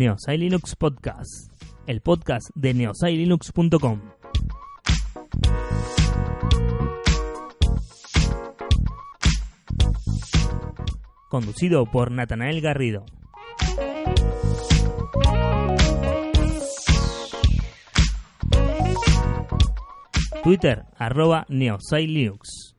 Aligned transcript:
Neosai 0.00 0.38
Linux 0.38 0.76
Podcast, 0.76 1.52
el 1.86 2.00
podcast 2.00 2.48
de 2.54 2.72
neosailinux.com. 2.72 4.00
Conducido 11.28 11.84
por 11.84 12.12
Natanael 12.12 12.62
Garrido. 12.62 13.04
Twitter, 20.42 20.86
arroba 20.96 21.44
neosailinux. 21.50 22.69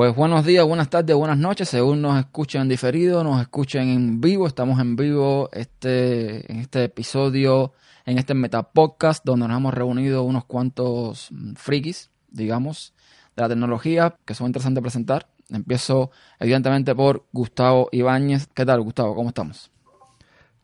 Pues 0.00 0.16
buenos 0.16 0.46
días, 0.46 0.64
buenas 0.64 0.88
tardes, 0.88 1.14
buenas 1.14 1.36
noches, 1.36 1.68
según 1.68 2.00
nos 2.00 2.18
escuchen 2.18 2.62
en 2.62 2.68
diferido, 2.70 3.22
nos 3.22 3.38
escuchen 3.38 3.90
en 3.90 4.18
vivo, 4.18 4.46
estamos 4.46 4.80
en 4.80 4.96
vivo 4.96 5.50
este, 5.52 6.50
en 6.50 6.60
este 6.60 6.84
episodio, 6.84 7.74
en 8.06 8.16
este 8.16 8.32
Metapodcast, 8.32 9.22
donde 9.26 9.46
nos 9.46 9.58
hemos 9.58 9.74
reunido 9.74 10.22
unos 10.22 10.46
cuantos 10.46 11.30
mm, 11.30 11.52
frikis, 11.52 12.10
digamos, 12.30 12.94
de 13.36 13.42
la 13.42 13.50
tecnología, 13.50 14.16
que 14.24 14.32
son 14.32 14.46
interesantes 14.46 14.76
de 14.76 14.80
presentar. 14.80 15.26
Empiezo, 15.50 16.10
evidentemente, 16.38 16.94
por 16.94 17.26
Gustavo 17.30 17.90
Ibáñez. 17.92 18.46
¿Qué 18.54 18.64
tal, 18.64 18.80
Gustavo? 18.80 19.14
¿Cómo 19.14 19.28
estamos? 19.28 19.70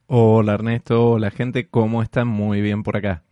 Hola 0.07 0.55
Ernesto, 0.55 1.11
hola 1.11 1.31
gente, 1.31 1.69
¿cómo 1.69 2.03
están? 2.03 2.27
Muy 2.27 2.63
bien 2.63 2.83
por 2.83 2.97
acá. 2.97 3.23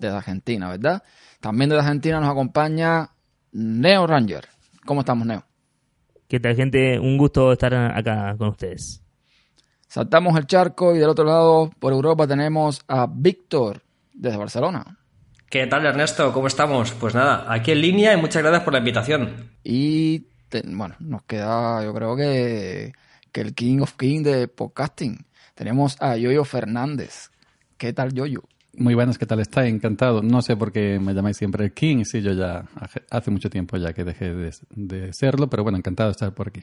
Desde 0.00 0.16
Argentina, 0.16 0.68
¿verdad? 0.68 1.04
También 1.38 1.70
desde 1.70 1.82
Argentina 1.82 2.18
nos 2.18 2.28
acompaña 2.28 3.10
Neo 3.52 4.08
Ranger. 4.08 4.48
¿Cómo 4.84 5.00
estamos, 5.00 5.26
Neo? 5.26 5.44
¿Qué 6.28 6.40
tal, 6.40 6.56
gente? 6.56 6.98
Un 6.98 7.18
gusto 7.18 7.52
estar 7.52 7.74
acá 7.74 8.34
con 8.38 8.48
ustedes. 8.48 9.02
Saltamos 9.86 10.36
el 10.38 10.46
charco 10.46 10.94
y 10.94 10.98
del 10.98 11.08
otro 11.10 11.24
lado, 11.24 11.70
por 11.78 11.92
Europa, 11.92 12.26
tenemos 12.26 12.82
a 12.88 13.06
Víctor, 13.06 13.82
desde 14.14 14.38
Barcelona. 14.38 14.98
¿Qué 15.50 15.66
tal, 15.66 15.84
Ernesto? 15.84 16.32
¿Cómo 16.32 16.46
estamos? 16.46 16.92
Pues 16.92 17.14
nada, 17.14 17.44
aquí 17.52 17.72
en 17.72 17.82
línea 17.82 18.14
y 18.14 18.16
muchas 18.16 18.42
gracias 18.42 18.62
por 18.62 18.72
la 18.72 18.78
invitación. 18.78 19.50
Y 19.62 20.20
te- 20.48 20.62
bueno, 20.64 20.94
nos 21.00 21.22
queda, 21.24 21.84
yo 21.84 21.92
creo 21.92 22.16
que, 22.16 22.92
que 23.30 23.40
el 23.42 23.54
King 23.54 23.80
of 23.80 23.92
King 23.98 24.22
de 24.22 24.48
podcasting. 24.48 25.26
Tenemos 25.54 26.00
a 26.00 26.16
Yoyo 26.16 26.44
Fernández. 26.44 27.30
¿Qué 27.76 27.92
tal, 27.92 28.14
Yoyo? 28.14 28.42
Muy 28.74 28.94
buenas, 28.94 29.18
¿qué 29.18 29.26
tal 29.26 29.40
está? 29.40 29.66
Encantado. 29.66 30.22
No 30.22 30.40
sé 30.40 30.56
por 30.56 30.72
qué 30.72 30.98
me 30.98 31.12
llamáis 31.12 31.36
siempre 31.36 31.64
el 31.64 31.72
King. 31.72 32.04
Sí, 32.04 32.22
yo 32.22 32.32
ya 32.32 32.64
hace- 33.10 33.30
mucho 33.30 33.50
tiempo 33.50 33.76
ya 33.76 33.92
que 33.92 34.02
dejé 34.04 34.32
de, 34.32 34.50
de 34.70 35.12
serlo, 35.12 35.48
pero 35.50 35.62
bueno, 35.62 35.76
encantado 35.78 36.08
de 36.08 36.12
estar 36.12 36.32
por 36.32 36.48
aquí. 36.48 36.62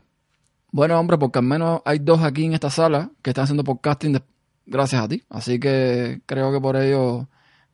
Bueno, 0.72 1.00
hombre, 1.00 1.18
porque 1.18 1.40
al 1.40 1.46
menos 1.46 1.82
hay 1.86 2.00
dos 2.00 2.22
aquí 2.24 2.46
en 2.46 2.54
esta 2.54 2.70
sala 2.72 3.12
que 3.22 3.30
están 3.32 3.44
haciendo 3.44 3.64
podcasting 3.64 4.14
de- 4.14 4.22
gracias 4.66 5.04
a 5.04 5.08
ti. 5.08 5.24
Así 5.30 5.60
que 5.60 6.22
creo 6.26 6.52
que 6.52 6.60
por 6.60 6.78
ello... 6.78 7.28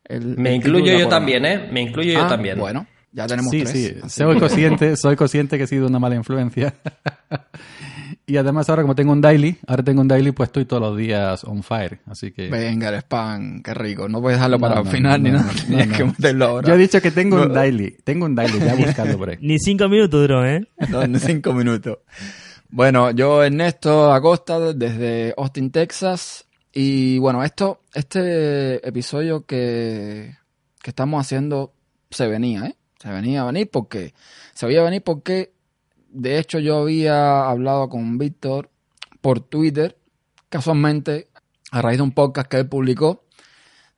el- 0.04 0.36
Me 0.36 0.50
el 0.50 0.56
incluyo 0.56 0.98
yo 0.98 1.08
también, 1.08 1.44
¿eh? 1.46 1.68
Me 1.72 1.80
incluyo 1.80 2.12
yo 2.12 2.24
Ah, 2.24 2.28
también. 2.28 2.58
Bueno, 2.58 2.86
ya 3.12 3.26
tenemos 3.26 3.50
Sí, 3.50 3.60
tres. 3.60 3.70
sí, 3.72 3.94
Así 4.02 4.18
soy 4.22 4.38
consciente, 4.38 4.96
soy 4.96 5.16
consciente 5.16 5.56
que 5.56 5.64
he 5.64 5.66
sido 5.66 5.86
una 5.86 5.98
mala 5.98 6.14
influencia. 6.14 6.74
y 8.26 8.36
además 8.36 8.68
ahora 8.68 8.82
como 8.82 8.94
tengo 8.94 9.12
un 9.12 9.20
daily, 9.20 9.58
ahora 9.66 9.82
tengo 9.82 10.00
un 10.00 10.08
daily, 10.08 10.32
pues 10.32 10.48
estoy 10.48 10.64
todos 10.64 10.82
los 10.82 10.96
días 10.96 11.44
on 11.44 11.62
fire, 11.62 12.00
así 12.06 12.32
que... 12.32 12.48
Venga, 12.48 12.88
el 12.88 12.96
spam, 12.96 13.62
qué 13.62 13.74
rico. 13.74 14.08
No 14.08 14.20
puedes 14.20 14.38
dejarlo 14.38 14.58
No, 14.58 14.60
para 14.60 14.80
el 14.80 14.84
no, 14.84 14.90
final 14.90 15.22
ni 15.22 15.30
no, 15.30 15.38
nada. 15.38 15.52
no, 15.52 15.60
Tienes 15.66 15.88
no, 15.88 15.96
que 15.96 16.04
meterlo 16.04 16.44
ahora. 16.46 16.68
Yo 16.68 16.74
he 16.74 16.78
dicho 16.78 17.00
que 17.00 17.10
tengo 17.10 17.42
un 17.42 17.52
daily, 17.52 17.96
tengo 18.04 18.26
un 18.26 18.34
daily, 18.34 18.58
ya 18.58 18.74
buscando 18.74 19.18
por 19.18 19.30
ahí. 19.30 19.36
Ni 19.40 19.58
cinco 19.58 19.88
minutos 19.88 20.20
duró, 20.20 20.46
¿eh? 20.46 20.66
No, 20.88 21.02
en 21.02 21.18
cinco 21.20 21.52
minutos. 21.52 21.98
Bueno, 22.68 23.10
yo 23.12 23.42
Ernesto 23.44 24.12
Acosta 24.12 24.72
desde 24.72 25.34
Austin, 25.36 25.70
Texas. 25.70 26.46
Y 26.72 27.18
bueno, 27.18 27.42
esto, 27.42 27.80
este 27.94 28.86
episodio 28.86 29.46
que, 29.46 30.36
que 30.82 30.90
estamos 30.90 31.20
haciendo 31.20 31.72
se 32.10 32.26
venía, 32.26 32.66
¿eh? 32.66 32.76
Se 32.98 33.08
venía 33.08 33.42
a 33.42 33.46
venir 33.46 33.70
porque, 33.70 34.14
se 34.54 34.66
veía 34.66 34.82
venir 34.82 35.02
porque, 35.02 35.52
de 36.16 36.38
hecho, 36.38 36.58
yo 36.58 36.78
había 36.78 37.46
hablado 37.46 37.90
con 37.90 38.16
Víctor 38.16 38.70
por 39.20 39.40
Twitter, 39.40 39.98
casualmente, 40.48 41.28
a 41.70 41.82
raíz 41.82 41.98
de 41.98 42.04
un 42.04 42.12
podcast 42.12 42.48
que 42.48 42.56
él 42.56 42.68
publicó, 42.68 43.24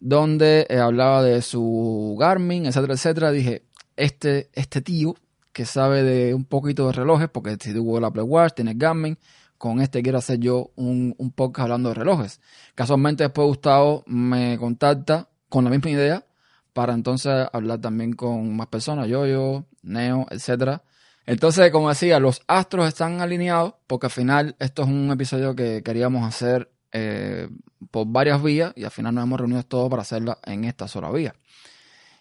donde 0.01 0.67
eh, 0.69 0.79
hablaba 0.79 1.23
de 1.23 1.43
su 1.43 2.17
Garmin, 2.19 2.67
etcétera, 2.67 2.95
etcétera. 2.95 3.31
Dije, 3.31 3.63
este, 3.97 4.51
este 4.55 4.81
tío 4.81 5.15
que 5.53 5.65
sabe 5.65 6.03
de 6.03 6.35
un 6.35 6.45
poquito 6.45 6.89
de 6.89 6.93
relojes, 6.93 7.29
porque 7.29 7.57
si 7.61 7.73
tuvo 7.73 7.99
el 7.99 8.05
Apple 8.05 8.25
tiene 8.55 8.75
Garmin, 8.75 9.17
con 9.57 9.81
este 9.81 10.03
quiero 10.03 10.19
hacer 10.19 10.41
yo 10.41 10.73
un, 10.75 11.15
un 11.19 11.31
podcast 11.31 11.65
hablando 11.65 11.91
de 11.91 11.95
relojes. 11.95 12.41
Casualmente 12.75 13.23
después 13.23 13.47
Gustavo 13.47 14.03
me 14.07 14.59
contacta 14.59 15.29
con 15.49 15.63
la 15.63 15.71
misma 15.71 15.91
idea 15.91 16.27
para 16.73 16.95
entonces 16.95 17.47
hablar 17.53 17.81
también 17.81 18.13
con 18.13 18.57
más 18.57 18.67
personas, 18.67 19.07
yo, 19.07 19.25
yo, 19.25 19.67
Neo, 19.83 20.27
etcétera. 20.31 20.83
Entonces, 21.29 21.71
como 21.71 21.91
decía, 21.91 22.19
los 22.21 22.41
astros 22.47 22.89
están 22.89 23.21
alineados 23.21 23.75
porque 23.87 24.07
al 24.07 24.11
final 24.11 24.57
esto 24.59 24.81
es 24.81 24.89
un 24.89 25.11
episodio 25.11 25.55
que 25.55 25.83
queríamos 25.83 26.27
hacer 26.27 26.73
eh, 26.91 27.51
por 27.91 28.07
varias 28.07 28.43
vías 28.43 28.73
y 28.77 28.85
al 28.85 28.91
final 28.91 29.15
nos 29.15 29.25
hemos 29.25 29.39
reunido 29.39 29.63
todos 29.63 29.91
para 29.91 30.01
hacerla 30.01 30.39
en 30.47 30.65
esta 30.65 30.89
sola 30.89 31.11
vía. 31.11 31.35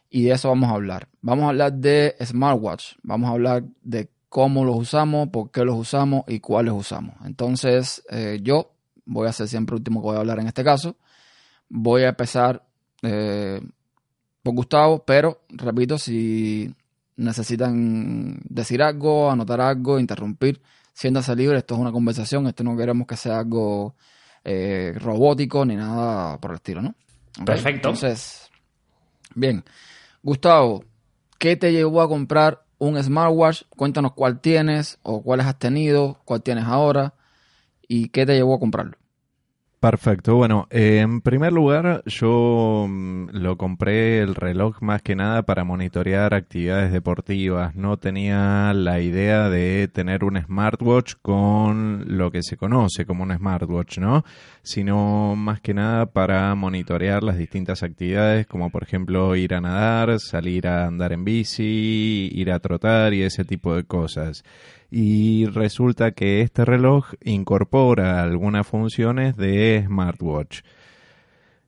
Y 0.10 0.24
de 0.24 0.34
eso 0.34 0.50
vamos 0.50 0.70
a 0.70 0.74
hablar. 0.74 1.08
Vamos 1.22 1.46
a 1.46 1.50
hablar 1.50 1.72
de 1.72 2.18
smartwatch. 2.22 2.96
Vamos 3.02 3.30
a 3.30 3.32
hablar 3.32 3.64
de 3.82 4.10
cómo 4.28 4.66
los 4.66 4.76
usamos, 4.76 5.30
por 5.30 5.52
qué 5.52 5.64
los 5.64 5.78
usamos 5.78 6.26
y 6.28 6.42
cuáles 6.42 6.74
usamos. 6.74 7.16
Entonces, 7.24 8.04
eh, 8.10 8.40
yo 8.42 8.74
voy 9.06 9.30
a 9.30 9.32
ser 9.32 9.48
siempre 9.48 9.76
el 9.76 9.80
último 9.80 10.02
que 10.02 10.08
voy 10.08 10.18
a 10.18 10.20
hablar 10.20 10.40
en 10.40 10.48
este 10.48 10.66
caso. 10.66 10.98
Voy 11.70 12.04
a 12.04 12.10
empezar 12.10 12.62
eh, 13.04 13.62
por 14.44 14.54
Gustavo, 14.54 15.06
pero 15.06 15.44
repito, 15.48 15.98
si 15.98 16.76
necesitan 17.18 18.40
decir 18.44 18.82
algo, 18.82 19.30
anotar 19.30 19.60
algo, 19.60 20.00
interrumpir, 20.00 20.62
siéntanse 20.94 21.36
libres. 21.36 21.60
Esto 21.60 21.76
es 21.76 21.82
una 21.82 21.92
conversación. 21.92 22.48
Esto 22.48 22.64
no 22.64 22.78
queremos 22.78 23.06
que 23.06 23.18
sea 23.18 23.40
algo 23.40 23.96
eh, 24.44 24.94
robótico 24.98 25.66
ni 25.66 25.76
nada 25.76 26.40
por 26.40 26.52
el 26.52 26.56
estilo, 26.56 26.82
¿no? 26.82 26.96
Perfecto. 27.46 27.90
Entonces, 27.90 28.50
bien. 29.36 29.64
Gustavo, 30.24 30.84
¿qué 31.38 31.56
te 31.56 31.72
llevó 31.72 32.02
a 32.02 32.08
comprar 32.08 32.64
un 32.78 33.02
smartwatch? 33.02 33.64
Cuéntanos 33.70 34.14
cuál 34.14 34.40
tienes 34.40 35.00
o 35.04 35.22
cuáles 35.22 35.46
has 35.46 35.60
tenido, 35.60 36.20
cuál 36.26 36.42
tienes 36.42 36.66
ahora 36.66 37.14
y 37.88 38.10
qué 38.10 38.26
te 38.26 38.34
llevó 38.36 38.56
a 38.56 38.60
comprarlo. 38.60 38.98
Perfecto, 39.80 40.36
bueno, 40.36 40.66
en 40.72 41.22
primer 41.22 41.54
lugar 41.54 42.02
yo 42.08 42.88
mm, 42.90 43.28
lo 43.32 43.58
compré 43.58 44.22
el 44.22 44.34
reloj 44.34 44.82
más 44.82 45.04
que 45.04 45.16
nada 45.16 45.44
para 45.44 45.64
monitorear 45.66 46.34
actividades 46.34 46.92
deportivas, 46.92 47.76
no 47.76 47.98
tenía 47.98 48.74
la 48.74 49.00
idea 49.02 49.50
de 49.50 49.88
tener 49.88 50.24
un 50.24 50.42
smartwatch 50.42 51.14
con 51.22 52.06
lo 52.18 52.32
que 52.32 52.42
se 52.42 52.58
conoce 52.58 53.06
como 53.06 53.22
un 53.22 53.38
smartwatch, 53.38 54.00
¿no? 54.00 54.26
Sino 54.64 55.36
más 55.36 55.62
que 55.62 55.76
nada 55.76 56.08
para 56.08 56.56
monitorear 56.56 57.22
las 57.22 57.38
distintas 57.38 57.84
actividades 57.84 58.48
como 58.48 58.72
por 58.72 58.82
ejemplo 58.82 59.36
ir 59.36 59.54
a 59.54 59.62
nadar, 59.62 60.20
salir 60.20 60.68
a 60.68 60.88
andar 60.88 61.14
en 61.14 61.24
bici, 61.24 62.32
ir 62.34 62.52
a 62.52 62.60
trotar 62.60 63.14
y 63.14 63.22
ese 63.22 63.46
tipo 63.46 63.76
de 63.76 63.84
cosas 63.84 64.44
y 64.92 65.46
resulta 65.48 66.12
que 66.12 66.42
este 66.42 66.66
reloj 66.66 67.14
incorpora 67.24 68.22
algunas 68.24 68.66
funciones 68.68 69.36
de 69.36 69.84
smartwatch. 69.86 70.62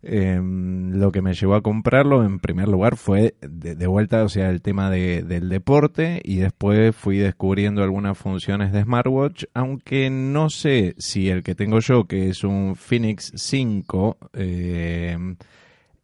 Em, 0.02 0.98
lo 0.98 1.12
que 1.12 1.22
me 1.22 1.34
llevó 1.34 1.56
a 1.56 1.62
comprarlo 1.62 2.24
en 2.24 2.40
primer 2.40 2.70
lugar 2.70 2.96
fue 2.96 3.36
de, 3.42 3.86
vuelta, 3.86 4.24
o 4.24 4.30
sea, 4.30 4.50
el 4.50 4.62
tema 4.62 4.90
de- 4.90 5.24
del 5.24 5.50
deporte 5.50 6.22
y 6.24 6.38
después 6.38 6.96
fui 6.96 7.18
descubriendo 7.18 7.84
algunas 7.84 8.18
funciones 8.18 8.72
de 8.72 8.84
smartwatch, 8.84 9.44
aunque 9.54 10.10
no 10.10 10.50
sé 10.50 10.96
si 11.00 11.30
el 11.30 11.44
que 11.44 11.54
tengo 11.54 11.80
yo, 11.82 12.06
que 12.06 12.30
es 12.30 12.46
un 12.46 12.78
Phoenix 12.78 13.34
5, 13.36 14.18
em, 14.34 15.36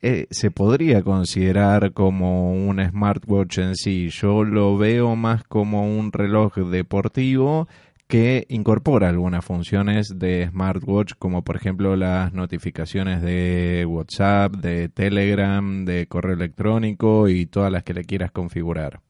eh, 0.08 0.28
se 0.30 0.52
podría 0.52 1.02
considerar 1.02 1.92
como 1.92 2.52
un 2.52 2.80
smartwatch 2.80 3.58
en 3.58 3.76
sí. 3.76 4.10
Yo 4.10 4.44
lo 4.44 4.78
veo 4.78 5.16
más 5.16 5.44
como 5.46 5.98
un 5.98 6.12
reloj 6.12 6.58
deportivo 6.58 7.68
que 8.06 8.46
incorpora 8.50 9.10
algunas 9.10 9.44
funciones 9.44 10.20
de 10.20 10.48
smartwatch, 10.52 11.14
como 11.18 11.44
por 11.44 11.56
ejemplo 11.56 11.96
las 11.96 12.32
notificaciones 12.34 13.24
de 13.24 13.84
WhatsApp, 13.90 14.58
de 14.58 14.90
Telegram, 14.90 15.86
de 15.86 16.06
correo 16.06 16.36
electrónico 16.36 17.28
y 17.28 17.48
todas 17.48 17.72
las 17.72 17.82
que 17.82 17.96
le 17.96 18.04
quieras 18.04 18.30
configurar. 18.30 19.02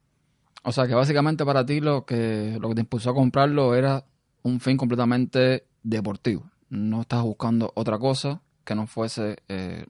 O 0.64 0.72
sea 0.72 0.88
que 0.88 0.96
básicamente 0.96 1.44
para 1.44 1.66
ti 1.66 1.82
lo 1.82 2.06
que, 2.06 2.58
lo 2.62 2.70
que 2.70 2.76
te 2.76 2.82
impulsó 2.82 3.10
a 3.10 3.16
comprarlo 3.16 3.76
era 3.76 4.06
un 4.44 4.62
fin 4.62 4.78
completamente 4.78 5.66
deportivo. 5.84 6.50
No 6.70 7.02
estás 7.02 7.22
buscando 7.22 7.74
otra 7.76 8.00
cosa 8.00 8.42
que 8.64 8.76
no 8.76 8.88
fuese 8.88 9.36
eh, 9.50 9.86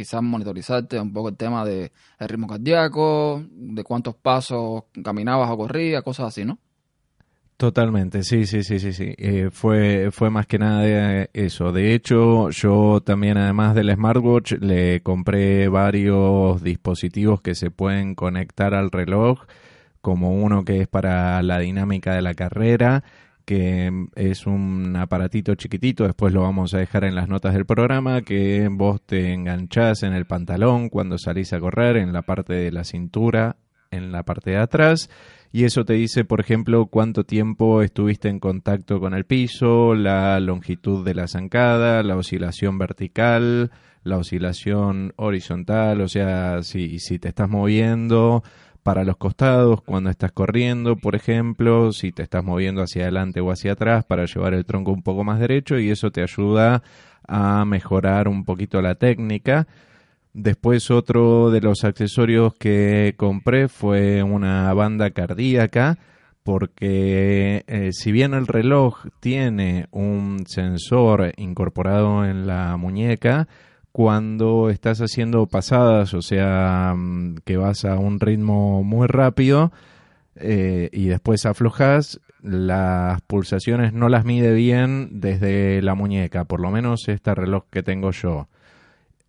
quizás 0.00 0.22
monitorizarte 0.22 0.98
un 0.98 1.12
poco 1.12 1.28
el 1.28 1.36
tema 1.36 1.62
de 1.62 1.92
el 2.18 2.28
ritmo 2.30 2.46
cardíaco, 2.46 3.44
de 3.50 3.84
cuántos 3.84 4.14
pasos 4.14 4.84
caminabas 5.04 5.50
o 5.50 5.58
corrías, 5.58 6.02
cosas 6.02 6.28
así, 6.28 6.42
¿no? 6.42 6.58
Totalmente, 7.58 8.22
sí, 8.22 8.46
sí, 8.46 8.62
sí, 8.62 8.78
sí, 8.78 8.94
sí. 8.94 9.14
Eh, 9.18 9.50
fue, 9.52 10.08
fue 10.10 10.30
más 10.30 10.46
que 10.46 10.58
nada 10.58 11.28
eso. 11.34 11.72
De 11.72 11.92
hecho, 11.92 12.48
yo 12.48 13.02
también, 13.02 13.36
además 13.36 13.74
del 13.74 13.92
smartwatch, 13.94 14.52
le 14.52 15.02
compré 15.02 15.68
varios 15.68 16.62
dispositivos 16.62 17.42
que 17.42 17.54
se 17.54 17.70
pueden 17.70 18.14
conectar 18.14 18.72
al 18.72 18.90
reloj, 18.90 19.40
como 20.00 20.32
uno 20.32 20.64
que 20.64 20.80
es 20.80 20.88
para 20.88 21.42
la 21.42 21.58
dinámica 21.58 22.14
de 22.14 22.22
la 22.22 22.32
carrera, 22.32 23.04
que 23.44 24.06
es 24.14 24.46
un 24.46 24.96
aparatito 24.96 25.54
chiquitito, 25.54 26.04
después 26.04 26.32
lo 26.32 26.42
vamos 26.42 26.74
a 26.74 26.78
dejar 26.78 27.04
en 27.04 27.14
las 27.14 27.28
notas 27.28 27.54
del 27.54 27.66
programa, 27.66 28.22
que 28.22 28.68
vos 28.70 29.00
te 29.04 29.32
enganchás 29.32 30.02
en 30.02 30.12
el 30.12 30.26
pantalón 30.26 30.88
cuando 30.88 31.18
salís 31.18 31.52
a 31.52 31.60
correr, 31.60 31.96
en 31.96 32.12
la 32.12 32.22
parte 32.22 32.54
de 32.54 32.72
la 32.72 32.84
cintura, 32.84 33.56
en 33.90 34.12
la 34.12 34.22
parte 34.22 34.52
de 34.52 34.58
atrás 34.58 35.10
y 35.52 35.64
eso 35.64 35.84
te 35.84 35.94
dice, 35.94 36.24
por 36.24 36.40
ejemplo, 36.40 36.86
cuánto 36.86 37.24
tiempo 37.24 37.82
estuviste 37.82 38.28
en 38.28 38.38
contacto 38.38 39.00
con 39.00 39.14
el 39.14 39.24
piso, 39.24 39.94
la 39.94 40.38
longitud 40.38 41.04
de 41.04 41.14
la 41.14 41.26
zancada, 41.26 42.04
la 42.04 42.16
oscilación 42.16 42.78
vertical, 42.78 43.72
la 44.04 44.18
oscilación 44.18 45.12
horizontal, 45.16 46.02
o 46.02 46.08
sea, 46.08 46.62
si, 46.62 47.00
si 47.00 47.18
te 47.18 47.28
estás 47.28 47.48
moviendo 47.48 48.44
para 48.90 49.04
los 49.04 49.18
costados 49.18 49.82
cuando 49.82 50.10
estás 50.10 50.32
corriendo, 50.32 50.96
por 50.96 51.14
ejemplo, 51.14 51.92
si 51.92 52.10
te 52.10 52.24
estás 52.24 52.42
moviendo 52.42 52.82
hacia 52.82 53.02
adelante 53.02 53.40
o 53.40 53.52
hacia 53.52 53.74
atrás 53.74 54.04
para 54.04 54.24
llevar 54.24 54.52
el 54.52 54.64
tronco 54.64 54.90
un 54.90 55.04
poco 55.04 55.22
más 55.22 55.38
derecho 55.38 55.78
y 55.78 55.90
eso 55.90 56.10
te 56.10 56.22
ayuda 56.22 56.82
a 57.28 57.64
mejorar 57.64 58.26
un 58.26 58.44
poquito 58.44 58.82
la 58.82 58.96
técnica. 58.96 59.68
Después 60.32 60.90
otro 60.90 61.52
de 61.52 61.60
los 61.60 61.84
accesorios 61.84 62.54
que 62.54 63.14
compré 63.16 63.68
fue 63.68 64.24
una 64.24 64.74
banda 64.74 65.10
cardíaca 65.10 65.96
porque 66.42 67.62
eh, 67.68 67.90
si 67.92 68.10
bien 68.10 68.34
el 68.34 68.48
reloj 68.48 69.06
tiene 69.20 69.86
un 69.92 70.42
sensor 70.48 71.32
incorporado 71.36 72.24
en 72.24 72.48
la 72.48 72.76
muñeca, 72.76 73.46
cuando 73.92 74.70
estás 74.70 75.00
haciendo 75.00 75.46
pasadas, 75.46 76.14
o 76.14 76.22
sea, 76.22 76.94
mm, 76.96 77.36
que 77.44 77.56
vas 77.56 77.84
a 77.84 77.96
un 77.98 78.20
ritmo 78.20 78.82
muy 78.82 79.06
rápido 79.06 79.72
eh, 80.36 80.88
y 80.92 81.06
después 81.06 81.46
aflojas, 81.46 82.20
las 82.42 83.20
pulsaciones 83.22 83.92
no 83.92 84.08
las 84.08 84.24
mide 84.24 84.54
bien 84.54 85.20
desde 85.20 85.82
la 85.82 85.94
muñeca, 85.94 86.44
por 86.44 86.60
lo 86.60 86.70
menos 86.70 87.08
este 87.08 87.34
reloj 87.34 87.64
que 87.70 87.82
tengo 87.82 88.10
yo. 88.12 88.48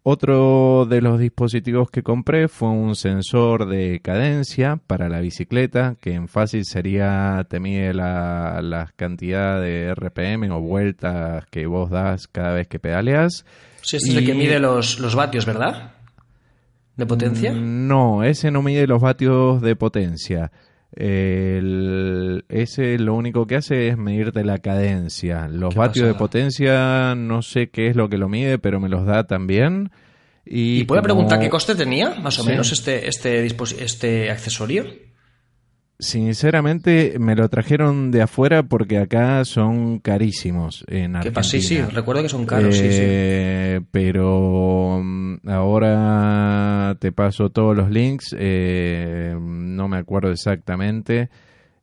Otro 0.03 0.87
de 0.87 0.99
los 0.99 1.19
dispositivos 1.19 1.91
que 1.91 2.01
compré 2.01 2.47
fue 2.47 2.69
un 2.69 2.95
sensor 2.95 3.67
de 3.67 3.99
cadencia 3.99 4.79
para 4.87 5.09
la 5.09 5.19
bicicleta, 5.19 5.95
que 6.01 6.13
en 6.13 6.27
fácil 6.27 6.65
sería, 6.65 7.45
te 7.47 7.59
mide 7.59 7.93
la, 7.93 8.61
la 8.63 8.91
cantidad 8.95 9.61
de 9.61 9.93
RPM 9.93 10.49
o 10.51 10.59
vueltas 10.59 11.45
que 11.51 11.67
vos 11.67 11.91
das 11.91 12.27
cada 12.27 12.53
vez 12.53 12.67
que 12.67 12.79
pedaleas. 12.79 13.45
Sí, 13.81 13.97
es 13.97 14.15
el 14.15 14.25
que 14.25 14.33
mide 14.33 14.59
los, 14.59 14.99
los 14.99 15.15
vatios, 15.15 15.45
¿verdad? 15.45 15.93
¿De 16.95 17.05
potencia? 17.05 17.51
Mm, 17.53 17.87
no, 17.87 18.23
ese 18.23 18.51
no 18.51 18.61
mide 18.61 18.87
los 18.87 19.01
vatios 19.01 19.61
de 19.61 19.75
potencia. 19.75 20.51
El, 20.93 22.43
ese 22.49 22.99
lo 22.99 23.15
único 23.15 23.47
que 23.47 23.55
hace 23.55 23.87
es 23.87 23.97
medirte 23.97 24.43
la 24.43 24.57
cadencia. 24.57 25.47
Los 25.47 25.73
vatios 25.73 26.07
de 26.07 26.13
potencia 26.15 27.15
no 27.15 27.41
sé 27.41 27.69
qué 27.69 27.87
es 27.87 27.95
lo 27.95 28.09
que 28.09 28.17
lo 28.17 28.27
mide, 28.27 28.59
pero 28.59 28.79
me 28.79 28.89
los 28.89 29.05
da 29.05 29.25
también. 29.25 29.91
¿Y, 30.45 30.83
puede 30.83 31.01
preguntar 31.01 31.39
qué 31.39 31.49
coste 31.49 31.75
tenía, 31.75 32.15
más 32.15 32.39
o 32.39 32.43
menos, 32.43 32.71
este, 32.71 33.07
este, 33.07 33.45
este 33.79 34.31
accesorio? 34.31 34.85
Sinceramente, 36.01 37.17
me 37.19 37.35
lo 37.35 37.47
trajeron 37.47 38.09
de 38.09 38.23
afuera 38.23 38.63
porque 38.63 38.97
acá 38.97 39.45
son 39.45 39.99
carísimos 39.99 40.83
en 40.87 41.15
Argentina. 41.15 41.43
Sí, 41.43 41.61
sí, 41.61 41.79
recuerdo 41.79 42.23
que 42.23 42.29
son 42.29 42.47
caros, 42.47 42.75
sí, 42.75 42.91
sí. 42.91 42.99
Eh, 43.03 43.81
pero 43.91 44.99
mm, 44.99 45.47
ahora 45.47 46.97
te 46.99 47.11
paso 47.11 47.51
todos 47.51 47.77
los 47.77 47.91
links, 47.91 48.35
eh, 48.35 49.35
no 49.39 49.87
me 49.87 49.97
acuerdo 49.97 50.31
exactamente 50.31 51.29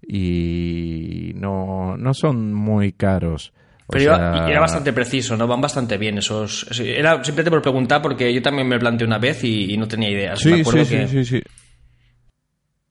y 0.04 1.30
no, 1.36 1.96
no 1.96 2.12
son 2.12 2.52
muy 2.52 2.94
caros. 2.94 3.52
Pero 3.88 4.16
era 4.16 4.58
bastante 4.58 4.92
preciso, 4.92 5.36
¿no? 5.36 5.46
Van 5.46 5.60
bastante 5.60 5.96
bien 5.96 6.18
esos... 6.18 6.66
Era 6.80 7.22
simplemente 7.22 7.50
por 7.50 7.62
preguntar 7.62 8.02
porque 8.02 8.34
yo 8.34 8.42
también 8.42 8.66
me 8.66 8.74
lo 8.74 8.80
planteé 8.80 9.06
una 9.06 9.18
vez 9.18 9.44
y, 9.44 9.76
no 9.76 9.86
tenía 9.86 10.10
idea. 10.10 10.36
Sí, 10.36 10.64
sí, 10.64 10.84
sí, 10.84 11.06
sí, 11.06 11.24
sí. 11.24 11.42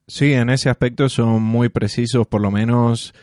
Sí, 0.09 0.31
en 0.31 0.49
ese 0.49 0.69
aspecto 0.69 1.09
son 1.09 1.43
muy 1.43 1.67
precisos, 1.67 2.25
por 2.27 2.41
lo 2.41 2.49
menos. 2.49 3.13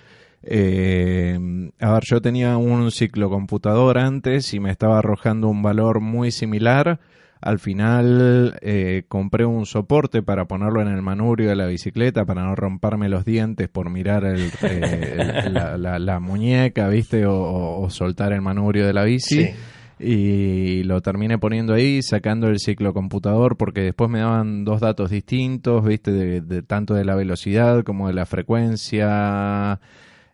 Eh, 0.43 1.39
a 1.81 1.93
ver, 1.95 2.05
yo 2.05 2.21
tenía 2.21 2.59
un 2.59 2.91
ciclocomputador 2.91 3.97
antes 3.97 4.53
y 4.53 4.61
me 4.61 4.71
estaba 4.71 4.99
arrojando 4.99 5.49
un 5.49 5.63
valor 5.63 6.01
muy 6.01 6.31
similar. 6.31 7.01
Al 7.41 7.59
final 7.59 8.59
eh, 8.61 9.05
compré 9.09 9.47
un 9.47 9.65
soporte 9.65 10.23
para 10.23 10.45
ponerlo 10.45 10.83
en 10.83 10.89
el 10.89 11.01
manubrio 11.01 11.49
de 11.49 11.57
la 11.57 11.67
bicicleta 11.67 12.27
para 12.27 12.45
no 12.45 12.55
romperme 12.55 13.09
los 13.09 13.25
dientes 13.25 13.69
por 13.71 13.89
mirar 13.89 14.25
el, 14.27 14.51
eh, 14.63 15.51
la, 15.51 16.21
muñeca, 16.21 16.89
¿viste? 16.89 17.25
O, 17.25 17.81
o, 17.81 17.89
soltar 17.89 18.35
el 18.35 18.43
manubrio 18.43 18.87
de 18.87 18.93
la 18.93 19.05
bici. 19.05 19.45
Sí 19.45 19.55
y 19.99 20.83
lo 20.85 21.01
terminé 21.03 21.39
poniendo 21.39 21.75
ahí, 21.75 22.03
sacando 22.03 22.49
el 22.49 22.59
ciclocomputador 22.59 23.57
porque 23.57 23.83
después 23.83 24.11
me 24.11 24.21
daban 24.21 24.65
dos 24.65 24.81
datos 24.81 25.11
distintos, 25.11 25.85
viste, 25.85 26.11
de, 26.13 26.63
tanto 26.63 26.95
de 26.95 27.05
la 27.05 27.15
velocidad 27.15 27.85
como 27.85 28.09
de 28.09 28.15
la 28.15 28.27
frecuencia, 28.27 29.81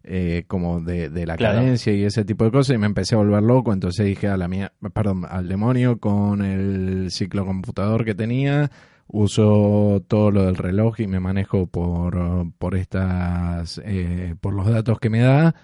eh, 0.03 0.45
como 0.47 0.81
de, 0.81 1.27
la 1.27 1.37
cadencia 1.37 1.93
y 1.93 2.05
ese 2.05 2.25
tipo 2.25 2.45
de 2.45 2.51
cosas 2.51 2.75
y 2.75 2.79
me 2.79 2.87
empecé 2.87 3.15
a 3.15 3.19
volver 3.19 3.43
loco, 3.43 3.73
entonces 3.73 4.07
dije 4.07 4.29
a 4.29 4.37
la 4.37 4.49
mía, 4.49 4.73
perdón, 4.95 5.27
al 5.29 5.49
demonio 5.49 5.99
con 5.99 6.43
el 6.43 7.11
ciclocomputador 7.11 8.05
que 8.05 8.15
tenía, 8.15 8.71
uso 9.09 10.03
todo 10.09 10.31
lo 10.31 10.47
del 10.47 10.57
reloj 10.57 11.01
y 11.01 11.07
me 11.07 11.21
manejo 11.21 11.67
por, 11.67 12.50
por 12.59 12.76
estas, 12.76 13.81
eh, 13.85 14.37
por 14.40 14.55
los 14.55 14.67
datos 14.69 14.99
que 15.00 15.11
me 15.11 15.21
da 15.21 15.55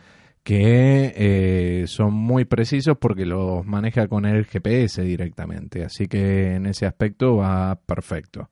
que 0.47 1.13
eh, 1.17 1.87
son 1.89 2.15
muy 2.15 2.45
precisos 2.45 2.97
porque 3.01 3.27
los 3.27 3.67
maneja 3.67 4.07
con 4.07 4.25
el 4.25 4.45
GPS 4.45 5.03
directamente. 5.03 5.85
Así 5.85 6.07
que 6.07 6.55
en 6.55 6.67
ese 6.67 6.87
aspecto 6.87 7.39
va 7.39 7.75
perfecto. 7.85 8.49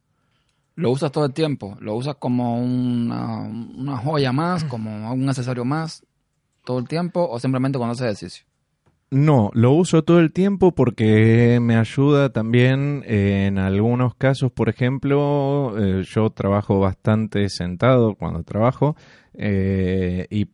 ¿Lo 0.74 0.90
usas 0.90 1.12
todo 1.12 1.24
el 1.24 1.32
tiempo? 1.32 1.76
¿Lo 1.78 1.94
usas 1.94 2.16
como 2.16 2.58
una, 2.58 3.42
una 3.42 3.96
joya 3.96 4.32
más, 4.32 4.64
como 4.70 5.12
un 5.12 5.28
accesorio 5.28 5.64
más 5.64 6.04
todo 6.64 6.80
el 6.80 6.88
tiempo 6.88 7.28
o 7.30 7.38
simplemente 7.38 7.78
cuando 7.78 7.92
haces 7.92 8.06
ejercicio? 8.06 8.44
No, 9.12 9.52
lo 9.54 9.70
uso 9.70 10.02
todo 10.02 10.18
el 10.18 10.32
tiempo 10.32 10.74
porque 10.74 11.60
me 11.62 11.76
ayuda 11.76 12.32
también 12.32 13.04
en 13.06 13.58
algunos 13.58 14.16
casos, 14.16 14.50
por 14.50 14.68
ejemplo, 14.68 15.76
eh, 15.78 16.02
yo 16.02 16.30
trabajo 16.30 16.80
bastante 16.80 17.48
sentado 17.50 18.16
cuando 18.16 18.42
trabajo 18.42 18.96
eh, 19.34 20.26
y 20.28 20.48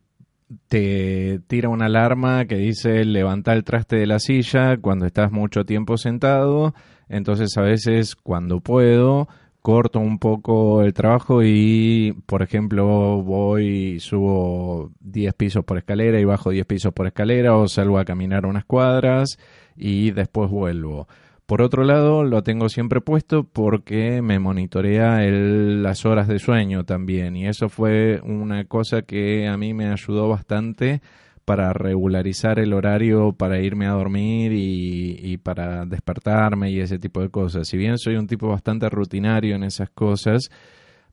te 0.67 1.39
tira 1.47 1.69
una 1.69 1.85
alarma 1.85 2.45
que 2.45 2.55
dice 2.55 3.05
levanta 3.05 3.53
el 3.53 3.63
traste 3.63 3.95
de 3.95 4.07
la 4.07 4.19
silla 4.19 4.77
cuando 4.77 5.05
estás 5.05 5.31
mucho 5.31 5.65
tiempo 5.65 5.97
sentado. 5.97 6.73
Entonces 7.09 7.57
a 7.57 7.61
veces 7.61 8.15
cuando 8.15 8.61
puedo 8.61 9.27
corto 9.61 9.99
un 9.99 10.17
poco 10.17 10.81
el 10.81 10.93
trabajo 10.93 11.43
y, 11.43 12.17
por 12.25 12.41
ejemplo, 12.41 13.21
voy, 13.21 13.99
subo 13.99 14.91
10 15.01 15.33
pisos 15.35 15.63
por 15.63 15.77
escalera 15.77 16.19
y 16.19 16.25
bajo 16.25 16.49
10 16.49 16.65
pisos 16.65 16.93
por 16.93 17.07
escalera 17.07 17.55
o 17.55 17.67
salgo 17.67 17.99
a 17.99 18.05
caminar 18.05 18.45
unas 18.45 18.65
cuadras 18.65 19.37
y 19.75 20.11
después 20.11 20.49
vuelvo. 20.49 21.07
Por 21.45 21.61
otro 21.61 21.83
lado, 21.83 22.23
lo 22.23 22.43
tengo 22.43 22.69
siempre 22.69 23.01
puesto 23.01 23.43
porque 23.43 24.21
me 24.21 24.39
monitorea 24.39 25.19
las 25.21 26.05
horas 26.05 26.27
de 26.27 26.39
sueño 26.39 26.85
también 26.85 27.35
y 27.35 27.47
eso 27.47 27.67
fue 27.67 28.21
una 28.23 28.63
cosa 28.65 29.01
que 29.01 29.47
a 29.47 29.57
mí 29.57 29.73
me 29.73 29.91
ayudó 29.91 30.29
bastante 30.29 31.01
para 31.43 31.73
regularizar 31.73 32.59
el 32.59 32.71
horario 32.71 33.33
para 33.33 33.59
irme 33.59 33.87
a 33.87 33.91
dormir 33.91 34.53
y, 34.53 35.19
y, 35.21 35.37
para 35.37 35.85
despertarme 35.85 36.71
y 36.71 36.79
ese 36.79 36.99
tipo 36.99 37.21
de 37.21 37.29
cosas. 37.29 37.67
Si 37.67 37.77
bien 37.77 37.97
soy 37.97 38.15
un 38.15 38.27
tipo 38.27 38.47
bastante 38.47 38.87
rutinario 38.89 39.55
en 39.55 39.63
esas 39.63 39.89
cosas, 39.89 40.49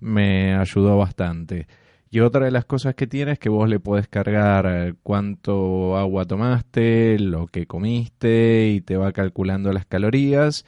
me 0.00 0.54
ayudó 0.54 0.96
bastante. 0.96 1.66
Y 2.10 2.20
otra 2.20 2.46
de 2.46 2.50
las 2.50 2.64
cosas 2.64 2.94
que 2.94 3.06
tiene 3.06 3.32
es 3.32 3.38
que 3.38 3.50
vos 3.50 3.68
le 3.68 3.80
podés 3.80 4.08
cargar 4.08 4.66
eh, 4.66 4.94
cuánto 5.02 5.96
agua 5.98 6.24
tomaste, 6.24 7.18
lo 7.18 7.46
que 7.46 7.66
comiste 7.66 8.70
y 8.70 8.80
te 8.80 8.96
va 8.96 9.12
calculando 9.12 9.72
las 9.72 9.84
calorías. 9.84 10.64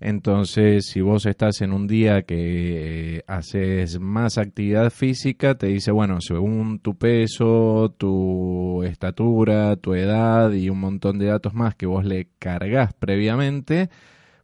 Entonces, 0.00 0.86
si 0.86 1.02
vos 1.02 1.26
estás 1.26 1.60
en 1.60 1.72
un 1.72 1.86
día 1.86 2.22
que 2.22 3.18
eh, 3.18 3.24
haces 3.26 4.00
más 4.00 4.38
actividad 4.38 4.90
física, 4.90 5.56
te 5.56 5.66
dice, 5.66 5.92
bueno, 5.92 6.20
según 6.22 6.80
tu 6.80 6.96
peso, 6.96 7.94
tu 7.98 8.82
estatura, 8.82 9.76
tu 9.76 9.94
edad 9.94 10.52
y 10.52 10.70
un 10.70 10.80
montón 10.80 11.18
de 11.18 11.26
datos 11.26 11.54
más 11.54 11.74
que 11.74 11.86
vos 11.86 12.04
le 12.04 12.28
cargas 12.38 12.94
previamente, 12.94 13.90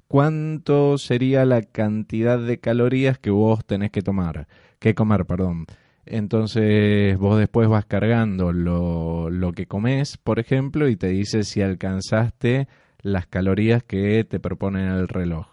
cuánto 0.08 0.98
sería 0.98 1.44
la 1.46 1.62
cantidad 1.62 2.38
de 2.38 2.60
calorías 2.60 3.18
que 3.18 3.30
vos 3.30 3.64
tenés 3.64 3.90
que 3.90 4.02
tomar, 4.02 4.48
que 4.78 4.94
comer, 4.94 5.24
perdón. 5.26 5.66
Entonces 6.06 7.18
vos 7.18 7.36
después 7.38 7.68
vas 7.68 7.84
cargando 7.84 8.52
lo, 8.52 9.28
lo 9.28 9.52
que 9.52 9.66
comes, 9.66 10.16
por 10.16 10.38
ejemplo, 10.38 10.88
y 10.88 10.96
te 10.96 11.08
dice 11.08 11.42
si 11.42 11.62
alcanzaste 11.62 12.68
las 13.02 13.26
calorías 13.26 13.82
que 13.82 14.24
te 14.24 14.38
propone 14.38 14.86
el 14.86 15.08
reloj. 15.08 15.46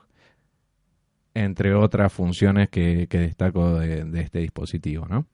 Entre 1.34 1.74
otras 1.74 2.14
funciones 2.14 2.70
que, 2.70 3.08
que 3.08 3.18
destaco 3.18 3.80
de, 3.80 4.08
este 4.22 4.40
dispositivo, 4.40 5.08
¿no? 5.08 5.26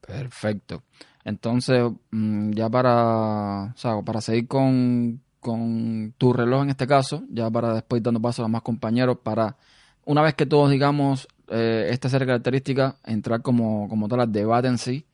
Perfecto. 0.00 0.84
Entonces, 1.24 1.90
mm, 2.12 2.52
ya 2.52 2.70
para, 2.70 3.64
o 3.64 3.76
sea, 3.76 4.00
para 4.02 4.20
seguir 4.20 4.46
con, 4.46 5.20
con 5.40 6.14
tu 6.16 6.32
reloj 6.32 6.62
en 6.62 6.70
este 6.70 6.86
caso, 6.86 7.24
ya 7.30 7.50
para 7.50 7.74
después 7.74 8.00
dando 8.00 8.20
paso 8.22 8.44
a 8.44 8.48
más 8.48 8.62
compañeros, 8.62 9.18
para 9.24 9.56
una 10.04 10.22
vez 10.22 10.34
que 10.34 10.46
todos 10.46 10.70
digamos 10.70 11.26
eh, 11.48 11.88
esta 11.90 12.08
serie 12.08 12.26
de 12.26 12.30
características, 12.32 12.94
entrar 13.04 13.42
como, 13.42 13.88
como 13.88 14.08
tal 14.08 14.20
al 14.20 14.32
debate 14.32 14.68
en 14.68 14.78
sí, 14.78 15.06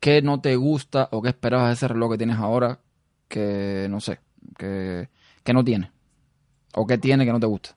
qué 0.00 0.22
no 0.22 0.40
te 0.40 0.56
gusta 0.56 1.08
o 1.12 1.22
qué 1.22 1.28
esperabas 1.28 1.68
de 1.68 1.74
ese 1.74 1.88
reloj 1.88 2.12
que 2.12 2.18
tienes 2.18 2.38
ahora 2.38 2.80
que, 3.28 3.86
no 3.90 4.00
sé, 4.00 4.20
que, 4.56 5.08
que 5.42 5.52
no 5.52 5.64
tiene, 5.64 5.90
o 6.74 6.86
qué 6.86 6.98
tiene 6.98 7.24
que 7.24 7.32
no 7.32 7.40
te 7.40 7.46
gusta. 7.46 7.76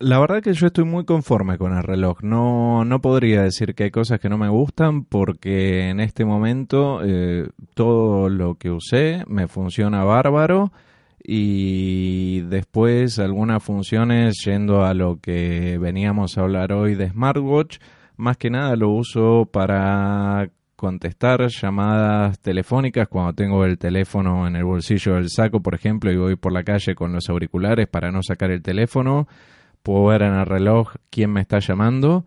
La 0.00 0.18
verdad 0.18 0.42
que 0.42 0.52
yo 0.52 0.66
estoy 0.66 0.84
muy 0.84 1.04
conforme 1.04 1.56
con 1.56 1.74
el 1.74 1.82
reloj. 1.82 2.18
No, 2.22 2.84
no 2.84 3.00
podría 3.00 3.42
decir 3.42 3.74
que 3.74 3.84
hay 3.84 3.90
cosas 3.90 4.18
que 4.18 4.28
no 4.28 4.36
me 4.36 4.48
gustan 4.48 5.04
porque 5.04 5.88
en 5.88 6.00
este 6.00 6.24
momento 6.24 7.00
eh, 7.04 7.48
todo 7.74 8.28
lo 8.28 8.56
que 8.56 8.70
usé 8.70 9.24
me 9.28 9.46
funciona 9.46 10.02
bárbaro 10.02 10.72
y 11.24 12.42
después 12.42 13.18
algunas 13.18 13.62
funciones 13.62 14.36
yendo 14.44 14.84
a 14.84 14.94
lo 14.94 15.18
que 15.20 15.78
veníamos 15.78 16.36
a 16.36 16.42
hablar 16.42 16.72
hoy 16.72 16.94
de 16.94 17.08
smartwatch. 17.08 17.78
Más 18.16 18.36
que 18.36 18.50
nada 18.50 18.76
lo 18.76 18.90
uso 18.90 19.48
para 19.50 20.50
contestar 20.76 21.48
llamadas 21.48 22.38
telefónicas 22.40 23.08
cuando 23.08 23.32
tengo 23.32 23.64
el 23.64 23.78
teléfono 23.78 24.46
en 24.46 24.54
el 24.54 24.64
bolsillo 24.64 25.14
del 25.14 25.30
saco, 25.30 25.60
por 25.60 25.74
ejemplo, 25.74 26.12
y 26.12 26.16
voy 26.16 26.36
por 26.36 26.52
la 26.52 26.62
calle 26.62 26.94
con 26.94 27.12
los 27.12 27.28
auriculares 27.28 27.88
para 27.88 28.12
no 28.12 28.22
sacar 28.22 28.50
el 28.50 28.62
teléfono 28.62 29.26
puedo 29.84 30.06
ver 30.06 30.22
en 30.22 30.34
el 30.34 30.46
reloj 30.46 30.96
quién 31.10 31.30
me 31.30 31.42
está 31.42 31.60
llamando. 31.60 32.24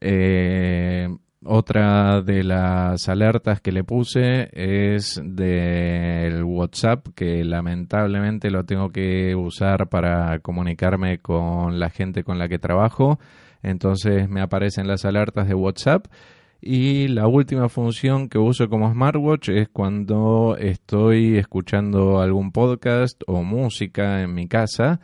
Eh, 0.00 1.08
otra 1.44 2.20
de 2.20 2.44
las 2.44 3.08
alertas 3.08 3.60
que 3.60 3.72
le 3.72 3.82
puse 3.82 4.50
es 4.52 5.20
del 5.24 6.44
WhatsApp, 6.44 7.08
que 7.14 7.44
lamentablemente 7.44 8.50
lo 8.50 8.64
tengo 8.64 8.90
que 8.90 9.34
usar 9.34 9.88
para 9.88 10.40
comunicarme 10.40 11.18
con 11.18 11.80
la 11.80 11.90
gente 11.90 12.24
con 12.24 12.38
la 12.38 12.48
que 12.48 12.58
trabajo. 12.58 13.18
Entonces 13.62 14.28
me 14.28 14.42
aparecen 14.42 14.86
las 14.86 15.04
alertas 15.04 15.48
de 15.48 15.54
WhatsApp. 15.54 16.06
Y 16.62 17.08
la 17.08 17.26
última 17.26 17.70
función 17.70 18.28
que 18.28 18.36
uso 18.36 18.68
como 18.68 18.92
smartwatch 18.92 19.48
es 19.48 19.68
cuando 19.70 20.56
estoy 20.58 21.38
escuchando 21.38 22.20
algún 22.20 22.52
podcast 22.52 23.22
o 23.26 23.42
música 23.42 24.20
en 24.20 24.34
mi 24.34 24.46
casa 24.46 25.00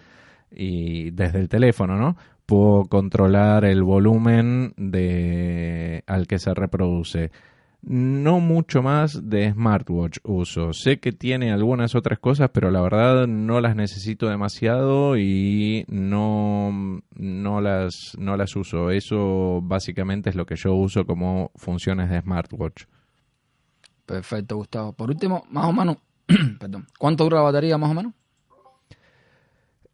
y 0.51 1.13
desde 1.13 1.39
el 1.41 1.49
teléfono, 1.49 1.97
¿no? 1.97 2.17
Puedo 2.47 2.85
controlar 2.85 3.65
el 3.65 3.83
volumen 3.83 4.73
de 4.77 6.05
al 6.07 6.27
que 6.27 6.39
se 6.39 6.55
reproduce. 6.55 7.33
No 7.83 8.41
mucho 8.41 8.83
más 8.83 9.29
de 9.29 9.53
smartwatch 9.53 10.19
uso. 10.25 10.73
Sé 10.73 10.99
que 10.99 11.13
tiene 11.13 11.53
algunas 11.53 11.95
otras 11.95 12.19
cosas, 12.19 12.51
pero 12.53 12.71
la 12.71 12.81
verdad 12.81 13.27
no 13.27 13.61
las 13.61 13.77
necesito 13.77 14.29
demasiado 14.29 15.17
y 15.17 15.85
no, 15.89 17.01
no, 17.15 17.61
las, 17.61 18.17
no 18.19 18.37
las 18.37 18.57
uso. 18.57 18.91
Eso 18.91 19.61
básicamente 19.63 20.31
es 20.31 20.37
lo 20.37 20.47
que 20.47 20.57
yo 20.57 20.75
uso 20.75 21.07
como 21.07 21.53
funciones 21.55 22.11
de 22.11 22.21
smartwatch. 22.21 22.85
Perfecto, 24.07 24.57
Gustavo. 24.57 24.93
Por 24.93 25.11
último, 25.11 25.45
más 25.51 25.67
o 25.67 25.73
menos, 25.73 25.97
perdón, 26.61 26.87
¿cuánto 26.99 27.25
dura 27.25 27.39
la 27.39 27.43
batería 27.43 27.77
más 27.77 27.91
o 27.91 27.95
menos? 27.95 28.13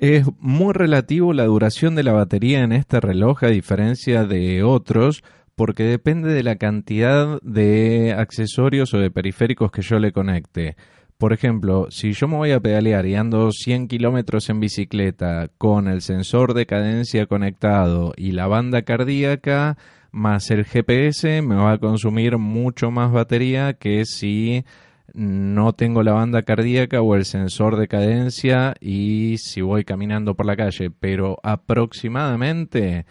Es 0.02 0.26
muy 0.40 0.72
relativo 0.72 1.32
la 1.32 1.44
duración 1.44 1.94
de 1.94 2.02
la 2.02 2.10
batería 2.10 2.64
en 2.64 2.72
este 2.72 3.00
reloj 3.00 3.44
a 3.44 3.46
diferencia 3.46 4.24
de 4.24 4.64
otros 4.64 5.22
porque 5.54 5.84
depende 5.84 6.34
de 6.34 6.42
la 6.42 6.56
cantidad 6.56 7.40
de 7.42 8.12
accesorios 8.12 8.94
o 8.94 8.98
de 8.98 9.12
periféricos 9.12 9.70
que 9.70 9.82
yo 9.82 10.00
le 10.00 10.10
conecte. 10.10 10.74
Por 11.18 11.32
ejemplo, 11.32 11.86
si 11.90 12.14
yo 12.14 12.26
me 12.26 12.36
voy 12.36 12.50
a 12.50 12.58
pedalear 12.58 13.06
y 13.06 13.14
ando 13.14 13.52
100 13.52 13.86
kilómetros 13.86 14.50
en 14.50 14.58
bicicleta 14.58 15.50
con 15.56 15.86
el 15.86 16.00
sensor 16.00 16.54
de 16.54 16.66
cadencia 16.66 17.26
conectado 17.26 18.12
y 18.16 18.32
la 18.32 18.48
banda 18.48 18.82
cardíaca 18.82 19.78
más 20.10 20.50
el 20.50 20.64
GPS, 20.64 21.42
me 21.42 21.54
va 21.54 21.74
a 21.74 21.78
consumir 21.78 22.38
mucho 22.38 22.90
más 22.90 23.12
batería 23.12 23.74
que 23.74 24.04
si 24.04 24.64
no 25.14 25.72
tengo 25.74 26.02
la 26.02 26.12
banda 26.12 26.42
cardíaca 26.42 27.02
o 27.02 27.14
el 27.14 27.24
sensor 27.24 27.76
de 27.76 27.88
cadencia 27.88 28.74
y 28.80 29.36
si 29.38 29.60
voy 29.60 29.84
caminando 29.84 30.34
por 30.34 30.46
la 30.46 30.56
calle, 30.56 30.90
pero 30.90 31.38
aproximadamente 31.42 33.06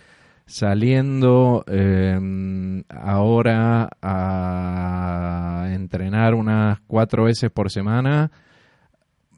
saliendo 0.46 1.63
em, 1.67 2.84
ahora 2.89 3.89
a 4.01 5.70
entrenar 5.72 6.34
unas 6.36 6.79
cuatro 6.88 7.25
veces 7.25 7.50
por 7.51 7.72
semana, 7.72 8.31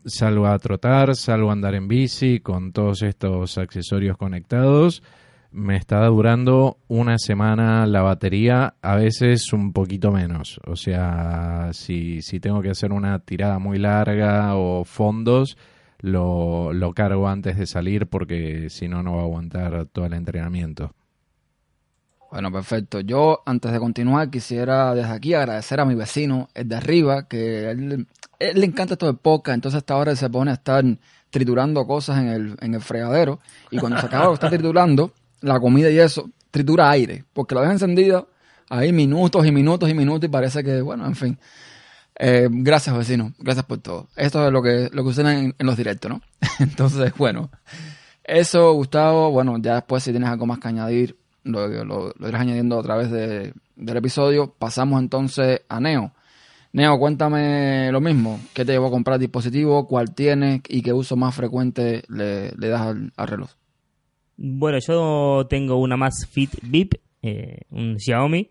salgo 0.06 0.48
a 0.48 0.58
trotar, 0.60 1.16
salgo 1.16 1.50
a 1.50 1.54
andar 1.54 1.76
en 1.76 1.88
bici 1.88 2.40
con 2.40 2.72
todos 2.72 3.04
estos 3.04 3.58
accesorios 3.58 4.18
conectados 4.18 5.04
me 5.54 5.78
está 5.78 6.06
durando 6.08 6.78
una 6.88 7.18
semana 7.18 7.86
la 7.86 8.02
batería, 8.02 8.76
a 8.82 8.96
veces 8.96 9.54
un 9.54 9.72
poquito 9.72 10.12
menos. 10.12 10.60
O 10.66 10.76
sea, 10.76 11.70
si, 11.74 12.22
si 12.22 12.40
tengo 12.40 12.62
que 12.62 12.72
hacer 12.72 12.92
una 12.92 13.20
tirada 13.20 13.60
muy 13.60 13.78
larga 13.78 14.56
o 14.56 14.84
fondos, 14.84 15.58
lo, 16.00 16.74
lo 16.74 16.94
cargo 16.94 17.28
antes 17.28 17.58
de 17.58 17.68
salir 17.68 18.08
porque 18.08 18.70
si 18.70 18.88
no, 18.88 19.04
no 19.04 19.16
va 19.16 19.22
a 19.22 19.26
aguantar 19.26 19.86
todo 19.86 20.06
el 20.06 20.14
entrenamiento. 20.14 20.94
Bueno, 22.32 22.52
perfecto. 22.52 23.00
Yo, 23.00 23.44
antes 23.46 23.72
de 23.72 23.80
continuar, 23.80 24.32
quisiera 24.32 24.96
desde 24.96 25.12
aquí 25.12 25.36
agradecer 25.36 25.80
a 25.80 25.86
mi 25.86 25.94
vecino, 25.94 26.50
el 26.56 26.68
de 26.68 26.76
arriba, 26.76 27.28
que 27.28 27.70
él, 27.70 28.08
él 28.40 28.60
le 28.60 28.66
encanta 28.66 28.96
esto 28.96 29.06
de 29.06 29.14
poca, 29.14 29.54
entonces 29.54 29.78
hasta 29.78 29.94
ahora 29.94 30.16
se 30.16 30.32
pone 30.32 30.50
a 30.50 30.56
estar 30.56 30.84
triturando 31.30 31.86
cosas 31.86 32.18
en 32.18 32.30
el, 32.30 32.58
en 32.60 32.74
el 32.74 32.82
fregadero, 32.82 33.40
y 33.70 33.78
cuando 33.78 34.00
se 34.00 34.08
acaba 34.08 34.30
de 34.30 34.34
estar 34.34 34.50
triturando, 34.52 35.14
la 35.44 35.60
comida 35.60 35.92
y 35.92 36.00
eso, 36.00 36.30
tritura 36.50 36.90
aire, 36.90 37.26
porque 37.34 37.54
la 37.54 37.62
deja 37.62 37.74
encendida 37.74 38.26
ahí 38.70 38.92
minutos 38.92 39.46
y 39.46 39.52
minutos 39.52 39.90
y 39.90 39.94
minutos 39.94 40.28
y 40.28 40.32
parece 40.32 40.64
que, 40.64 40.82
bueno, 40.82 41.06
en 41.06 41.16
fin. 41.16 41.40
Eh, 42.18 42.48
gracias, 42.50 42.96
vecino. 42.98 43.34
Gracias 43.40 43.66
por 43.66 43.80
todo. 43.80 44.08
Esto 44.16 44.46
es 44.46 44.52
lo 44.52 44.62
que, 44.62 44.90
lo 44.92 45.04
que 45.04 45.10
usan 45.10 45.28
en, 45.28 45.56
los 45.60 45.78
directos, 45.78 46.10
¿no? 46.10 46.22
Entonces, 46.60 47.14
bueno. 47.18 47.50
Eso, 48.24 48.72
Gustavo, 48.74 49.32
bueno, 49.32 49.58
ya 49.60 49.76
después 49.76 50.04
si 50.04 50.12
tienes 50.12 50.30
algo 50.30 50.46
más 50.46 50.60
que 50.60 50.70
añadir, 50.70 51.18
lo, 51.44 51.68
lo, 51.68 52.14
irás 52.26 52.42
añadiendo 52.42 52.80
a 52.80 52.84
través 52.84 53.12
de, 53.12 53.54
del 53.76 53.98
episodio. 53.98 54.56
Pasamos 54.58 55.02
entonces 55.02 55.62
a 55.68 55.80
Neo. 55.80 56.14
Neo, 56.72 56.98
cuéntame 56.98 57.92
lo 57.92 58.00
mismo. 58.00 58.40
¿Qué 58.54 58.64
te 58.64 58.72
llevó 58.72 58.88
a 58.88 58.92
comprar 58.92 59.16
el 59.16 59.22
dispositivo? 59.22 59.88
¿Cuál 59.88 60.16
tienes? 60.16 60.62
¿Y 60.70 60.82
qué 60.82 60.94
uso 60.94 61.16
más 61.18 61.36
frecuente 61.36 62.04
le, 62.08 62.52
le 62.52 62.68
das 62.70 62.82
al 62.82 63.28
reloj? 63.28 63.50
Bueno, 64.36 64.80
yo 64.80 65.46
tengo 65.50 65.78
una 65.78 65.98
más 65.98 66.28
Fit 66.30 66.52
VIP, 66.64 66.96
eh, 67.22 67.60
un 67.70 68.00
Xiaomi, 68.00 68.50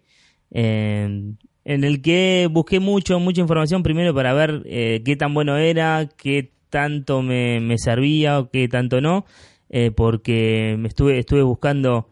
eh, 0.53 1.35
en 1.65 1.85
el 1.85 2.03
que 2.03 2.49
busqué 2.51 2.81
mucho, 2.81 3.19
mucha 3.19 3.41
información 3.41 3.83
primero 3.83 4.15
para 4.15 4.33
ver 4.33 4.63
eh, 4.65 5.03
qué 5.05 5.17
tan 5.17 5.35
bueno 5.35 5.57
era, 5.57 6.09
qué 6.17 6.53
tanto 6.71 7.23
me, 7.23 7.61
me 7.61 7.79
servía 7.79 8.39
o 8.39 8.51
qué 8.51 8.69
tanto 8.69 9.01
no, 9.01 9.27
porque 9.97 10.77
me 10.79 10.89
estuve, 10.89 11.19
estuve 11.19 11.43
buscando 11.43 12.09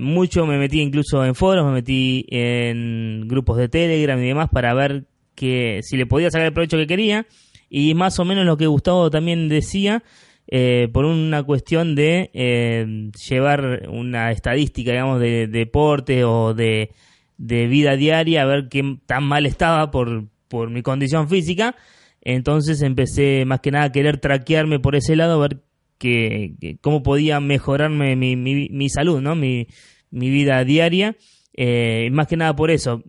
mucho, 0.00 0.46
me 0.46 0.58
metí 0.58 0.80
incluso 0.80 1.24
en 1.24 1.34
foros, 1.34 1.66
me 1.66 1.72
metí 1.72 2.24
en 2.30 3.28
grupos 3.28 3.58
de 3.58 3.68
Telegram 3.68 4.18
y 4.18 4.26
demás 4.26 4.48
para 4.50 4.72
ver 4.72 5.04
que 5.34 5.80
si 5.82 5.96
le 5.96 6.06
podía 6.06 6.30
sacar 6.30 6.46
el 6.46 6.52
provecho 6.54 6.78
que 6.78 6.86
quería 6.86 7.26
y 7.68 7.94
más 7.94 8.18
o 8.18 8.24
menos 8.24 8.44
lo 8.44 8.56
que 8.56 8.66
Gustavo 8.66 9.10
también 9.10 9.48
decía 9.48 10.02
eh, 10.48 10.88
por 10.92 11.04
una 11.04 11.42
cuestión 11.42 11.96
de 11.96 12.30
eh, 12.32 13.10
llevar 13.28 13.88
una 13.90 14.30
estadística, 14.30 14.92
digamos, 14.92 15.20
de, 15.20 15.48
deporte 15.48 16.24
o 16.24 16.54
de, 16.54 16.92
vida 17.36 17.96
diaria, 17.96 18.42
a 18.42 18.46
ver 18.46 18.68
qué 18.68 18.98
tan 19.06 19.24
mal 19.24 19.44
estaba 19.46 19.90
por, 19.90 20.28
por 20.48 20.70
mi 20.70 20.82
condición 20.82 21.28
física. 21.28 21.74
Entonces 22.22 22.82
empecé 22.82 23.44
más 23.44 23.60
que 23.60 23.70
nada 23.70 23.86
a 23.86 23.92
querer 23.92 24.18
traquearme 24.18 24.78
por 24.78 24.96
ese 24.96 25.16
lado, 25.16 25.34
a 25.34 25.48
ver 25.48 25.62
que, 25.98 26.78
cómo 26.80 27.02
podía 27.02 27.40
mejorarme 27.40 28.14
mi, 28.16 28.36
mi, 28.36 28.88
salud, 28.88 29.20
¿no? 29.20 29.34
Mi, 29.34 29.66
mi 30.10 30.30
vida 30.30 30.64
diaria. 30.64 31.16
Eh, 31.54 32.08
más 32.12 32.28
que 32.28 32.36
nada 32.36 32.54
por 32.54 32.70
eso. 32.70 33.02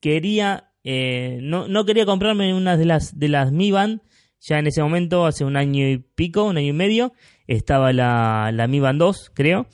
Quería, 0.00 0.72
no, 0.84 1.68
no 1.68 1.84
quería 1.84 2.06
comprarme 2.06 2.54
una 2.54 2.76
de 2.76 2.84
las, 2.84 3.18
de 3.18 3.28
las 3.28 3.52
Mi 3.52 3.70
Band, 3.70 4.00
ya 4.40 4.58
en 4.58 4.66
ese 4.66 4.82
momento, 4.82 5.26
hace 5.26 5.44
un 5.44 5.56
año 5.56 5.88
y 5.88 5.98
pico, 5.98 6.44
un 6.44 6.56
año 6.56 6.68
y 6.68 6.72
medio, 6.72 7.12
estaba 7.46 7.92
la, 7.92 8.50
la 8.52 8.66
Mi 8.66 8.80
Band 8.80 8.98
2, 8.98 9.32
creo, 9.34 9.66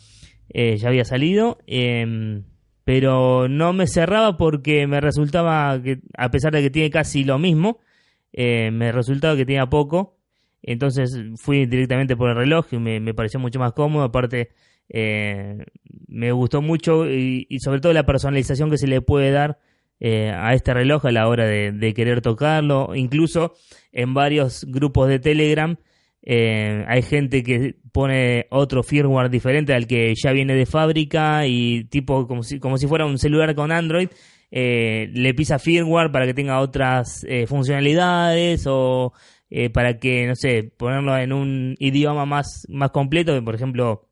eh, 0.49 0.77
ya 0.77 0.89
había 0.89 1.05
salido, 1.05 1.59
em, 1.67 2.45
pero 2.85 3.49
no 3.49 3.73
me 3.73 3.87
cerraba 3.87 4.37
porque 4.37 4.87
me 4.87 5.01
resultaba 5.01 5.81
que, 5.83 6.01
a 6.17 6.31
pesar 6.31 6.53
de 6.53 6.63
que 6.63 6.71
tiene 6.71 6.91
casi 6.91 7.25
lo 7.25 7.39
mismo, 7.39 7.79
eh, 8.33 8.71
me 8.73 8.93
resultaba 8.93 9.37
que 9.37 9.47
tenía 9.47 9.67
poco, 9.67 10.19
entonces 10.63 11.17
fui 11.37 11.67
directamente 11.67 12.17
por 12.17 12.31
el 12.31 12.37
reloj 12.37 12.67
y 12.73 12.79
me, 12.79 13.15
pareció 13.15 13.39
mucho 13.39 13.61
más 13.61 13.73
cómodo, 13.73 14.05
aparte 14.05 14.51
eh, 14.89 15.65
me 16.09 16.33
gustó 16.33 16.61
mucho 16.61 17.09
y 17.09 17.47
sobre 17.61 17.81
todo 17.81 17.93
la 17.93 18.07
personalización 18.07 18.71
que 18.71 18.79
se 18.79 18.87
le 18.87 19.01
puede 19.01 19.31
dar 19.31 19.59
eh, 19.99 20.31
a 20.31 20.53
este 20.55 20.75
reloj 20.75 21.07
a 21.07 21.13
la 21.13 21.29
hora 21.29 21.47
de, 21.47 21.95
querer 21.95 22.21
tocarlo. 22.21 22.95
Incluso 22.95 23.55
en 23.93 24.15
varios 24.15 24.65
grupos 24.65 25.09
de 25.09 25.19
Telegram 25.19 25.77
eh, 26.23 26.85
hay 26.89 27.03
gente 27.03 27.43
que 27.43 27.77
pone 27.93 28.47
otro 28.51 28.83
firmware 28.83 29.31
diferente 29.31 29.73
al 29.73 29.87
que 29.87 30.13
ya 30.15 30.33
viene 30.33 30.55
de 30.55 30.67
fábrica 30.67 31.47
y 31.47 31.85
tipo 31.85 32.27
como 32.27 32.43
si, 32.43 32.59
como 32.59 32.79
si 32.79 32.87
fuera 32.87 33.07
un 33.07 33.19
celular 33.19 33.55
con 33.55 33.73
Android. 33.73 34.09
eh, 34.51 35.11
le 35.13 35.35
pisa 35.35 35.59
firmware 35.59 36.13
para 36.13 36.27
que 36.27 36.35
tenga 36.35 36.61
otras 36.61 37.25
eh, 37.29 37.47
funcionalidades 37.47 38.65
o 38.67 39.13
para 39.73 39.99
que, 39.99 40.27
no 40.27 40.35
sé, 40.35 40.65
ponerlo 40.77 41.17
en 41.17 41.33
un 41.33 41.77
idioma 41.79 42.27
más, 42.27 42.67
más 42.69 42.91
completo, 42.91 43.43
por 43.45 43.55
ejemplo, 43.55 44.09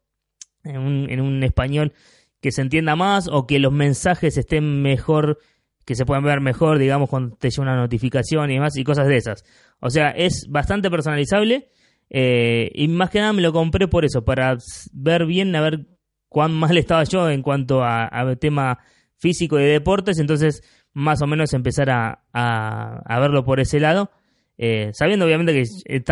en 0.63 0.79
un, 0.79 1.11
en 1.11 1.21
un 1.21 1.43
español 1.43 1.93
que 2.41 2.53
se 2.53 2.63
entienda 2.63 2.95
más 2.95 3.29
o 3.29 3.47
que 3.47 3.59
los 3.59 3.73
mensajes 3.73 4.37
estén 4.37 4.83
mejor 4.83 5.39
que 5.85 5.95
se 5.95 6.07
puedan 6.07 6.25
ver 6.25 6.41
mejor, 6.41 6.79
digamos, 6.79 7.11
cuando 7.11 7.37
te 7.37 7.51
llega 7.51 7.63
una 7.63 7.77
notificación 7.77 8.51
y 8.51 8.55
demás, 8.55 8.77
y 8.77 8.85
cosas 8.85 9.07
de 9.07 9.17
esas. 9.17 9.45
O 9.81 9.91
sea, 9.91 10.11
es 10.11 10.47
bastante 10.49 10.91
personalizable 10.91 11.69
eh, 12.11 12.71
y 12.75 12.89
más 12.89 13.11
que 13.11 13.21
nada 13.21 13.33
me 13.33 13.43
lo 13.43 13.53
compré 13.53 13.89
por 13.89 14.05
eso, 14.05 14.25
para 14.25 14.57
ver 14.93 15.27
bien, 15.27 15.55
a 15.57 15.61
ver 15.61 15.87
cuán 16.29 16.53
mal 16.59 16.77
estaba 16.77 17.05
yo 17.05 17.29
en 17.31 17.43
cuanto 17.43 17.83
a, 17.85 18.11
tema 18.41 18.79
físico 19.17 19.59
y 19.59 19.63
de 19.63 19.69
deportes, 19.71 20.19
entonces 20.19 20.63
más 20.93 21.23
o 21.23 21.27
menos 21.27 21.53
empezar 21.55 21.91
a, 21.91 22.25
a, 22.33 23.03
a 23.05 23.21
verlo 23.21 23.45
por 23.45 23.59
ese 23.59 23.81
lado, 23.81 24.11
eh, 24.59 24.91
sabiendo 24.93 25.27
obviamente 25.27 25.53
que 25.53 25.65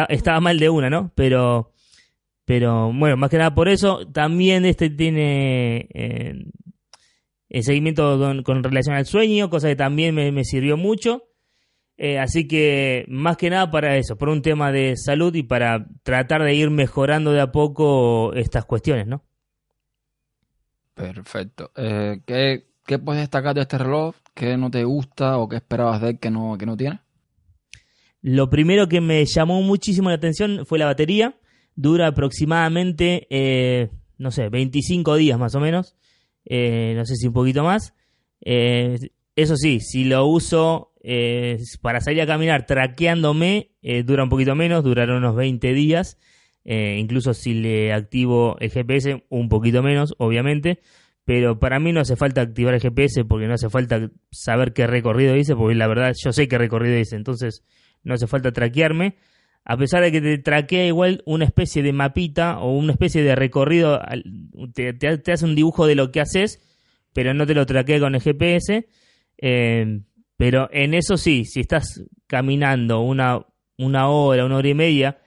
estaba 0.08 0.40
mal 0.40 0.58
de 0.58 0.70
una, 0.70 0.90
¿no? 0.90 1.12
Pero, 1.14 1.72
pero 2.44 2.92
bueno, 2.92 3.16
más 3.16 3.30
que 3.30 3.38
nada 3.38 3.54
por 3.54 3.68
eso, 3.68 4.06
también 4.10 4.64
este 4.64 4.90
tiene... 4.90 5.88
eh, 5.94 6.34
el 7.52 7.64
seguimiento 7.64 8.18
con, 8.18 8.42
con 8.42 8.64
relación 8.64 8.96
al 8.96 9.04
sueño, 9.04 9.50
cosa 9.50 9.68
que 9.68 9.76
también 9.76 10.14
me, 10.14 10.32
me 10.32 10.42
sirvió 10.42 10.78
mucho. 10.78 11.24
Eh, 11.98 12.18
así 12.18 12.48
que 12.48 13.04
más 13.08 13.36
que 13.36 13.50
nada 13.50 13.70
para 13.70 13.96
eso, 13.98 14.16
por 14.16 14.30
un 14.30 14.40
tema 14.40 14.72
de 14.72 14.96
salud 14.96 15.34
y 15.34 15.42
para 15.42 15.86
tratar 16.02 16.42
de 16.42 16.54
ir 16.54 16.70
mejorando 16.70 17.30
de 17.30 17.42
a 17.42 17.52
poco 17.52 18.32
estas 18.32 18.64
cuestiones, 18.64 19.06
¿no? 19.06 19.22
Perfecto. 20.94 21.70
Eh, 21.76 22.22
¿qué, 22.24 22.68
¿Qué 22.86 22.98
puedes 22.98 23.20
destacar 23.20 23.54
de 23.54 23.60
este 23.60 23.76
reloj? 23.76 24.14
¿Qué 24.32 24.56
no 24.56 24.70
te 24.70 24.84
gusta 24.84 25.36
o 25.36 25.46
qué 25.46 25.56
esperabas 25.56 26.00
de 26.00 26.10
él 26.10 26.18
que 26.18 26.30
no, 26.30 26.56
que 26.56 26.64
no 26.64 26.78
tiene? 26.78 27.00
Lo 28.22 28.48
primero 28.48 28.88
que 28.88 29.02
me 29.02 29.26
llamó 29.26 29.60
muchísimo 29.60 30.08
la 30.08 30.16
atención 30.16 30.64
fue 30.64 30.78
la 30.78 30.86
batería. 30.86 31.36
Dura 31.74 32.06
aproximadamente, 32.06 33.26
eh, 33.28 33.90
no 34.16 34.30
sé, 34.30 34.48
25 34.48 35.16
días 35.16 35.38
más 35.38 35.54
o 35.54 35.60
menos. 35.60 35.96
Eh, 36.44 36.94
no 36.96 37.04
sé 37.04 37.16
si 37.16 37.26
un 37.26 37.32
poquito 37.32 37.64
más. 37.64 37.94
Eh, 38.40 38.98
eso 39.36 39.56
sí, 39.56 39.80
si 39.80 40.04
lo 40.04 40.26
uso 40.26 40.92
eh, 41.02 41.58
para 41.80 42.00
salir 42.00 42.22
a 42.22 42.26
caminar 42.26 42.66
traqueándome, 42.66 43.72
eh, 43.82 44.02
dura 44.02 44.24
un 44.24 44.28
poquito 44.28 44.54
menos, 44.54 44.84
durará 44.84 45.16
unos 45.16 45.34
20 45.34 45.72
días. 45.72 46.18
Eh, 46.64 46.98
incluso 47.00 47.34
si 47.34 47.54
le 47.54 47.92
activo 47.92 48.56
el 48.60 48.70
GPS, 48.70 49.24
un 49.28 49.48
poquito 49.48 49.82
menos, 49.82 50.14
obviamente. 50.18 50.80
Pero 51.24 51.58
para 51.58 51.78
mí 51.78 51.92
no 51.92 52.00
hace 52.00 52.16
falta 52.16 52.40
activar 52.40 52.74
el 52.74 52.80
GPS 52.80 53.24
porque 53.24 53.46
no 53.46 53.54
hace 53.54 53.70
falta 53.70 54.10
saber 54.30 54.72
qué 54.72 54.86
recorrido 54.86 55.36
hice, 55.36 55.54
porque 55.54 55.76
la 55.76 55.86
verdad 55.86 56.12
yo 56.22 56.32
sé 56.32 56.48
qué 56.48 56.58
recorrido 56.58 56.98
hice. 56.98 57.16
Entonces 57.16 57.64
no 58.02 58.14
hace 58.14 58.26
falta 58.26 58.52
traquearme. 58.52 59.16
A 59.64 59.76
pesar 59.76 60.02
de 60.02 60.10
que 60.10 60.20
te 60.20 60.38
traquea 60.38 60.86
igual 60.86 61.22
una 61.24 61.44
especie 61.44 61.82
de 61.82 61.92
mapita 61.92 62.58
o 62.58 62.76
una 62.76 62.92
especie 62.92 63.22
de 63.22 63.36
recorrido, 63.36 64.00
te, 64.74 65.32
hace 65.32 65.44
un 65.44 65.54
dibujo 65.54 65.86
de 65.86 65.94
lo 65.94 66.10
que 66.10 66.20
haces, 66.20 66.60
pero 67.12 67.32
no 67.32 67.46
te 67.46 67.54
lo 67.54 67.64
traquea 67.66 68.00
con 68.00 68.14
el 68.14 68.20
GPS. 68.20 68.88
Eh, 69.38 70.00
pero 70.36 70.68
en 70.72 70.94
eso 70.94 71.16
sí, 71.16 71.44
si 71.44 71.60
estás 71.60 72.04
caminando 72.26 73.00
una, 73.00 73.46
una 73.78 74.08
hora, 74.08 74.44
una 74.44 74.56
hora 74.56 74.68
y 74.68 74.74
media, 74.74 75.18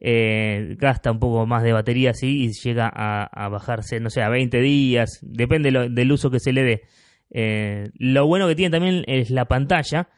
eh, 0.00 0.74
gasta 0.78 1.12
un 1.12 1.18
poco 1.18 1.46
más 1.46 1.62
de 1.62 1.72
batería 1.72 2.12
sí, 2.12 2.44
y 2.44 2.52
llega 2.52 2.90
a, 2.92 3.48
bajarse, 3.48 4.00
no 4.00 4.10
sé, 4.10 4.22
a 4.22 4.28
20 4.28 4.60
días, 4.60 5.20
depende 5.22 5.70
del 5.70 6.12
uso 6.12 6.30
que 6.30 6.40
se 6.40 6.52
le 6.52 6.62
dé. 6.62 6.82
Eh, 7.30 7.90
lo 7.94 8.26
bueno 8.26 8.46
que 8.46 8.54
tiene 8.54 8.70
también 8.70 9.04
es 9.06 9.30
la 9.30 9.46
pantalla. 9.46 10.08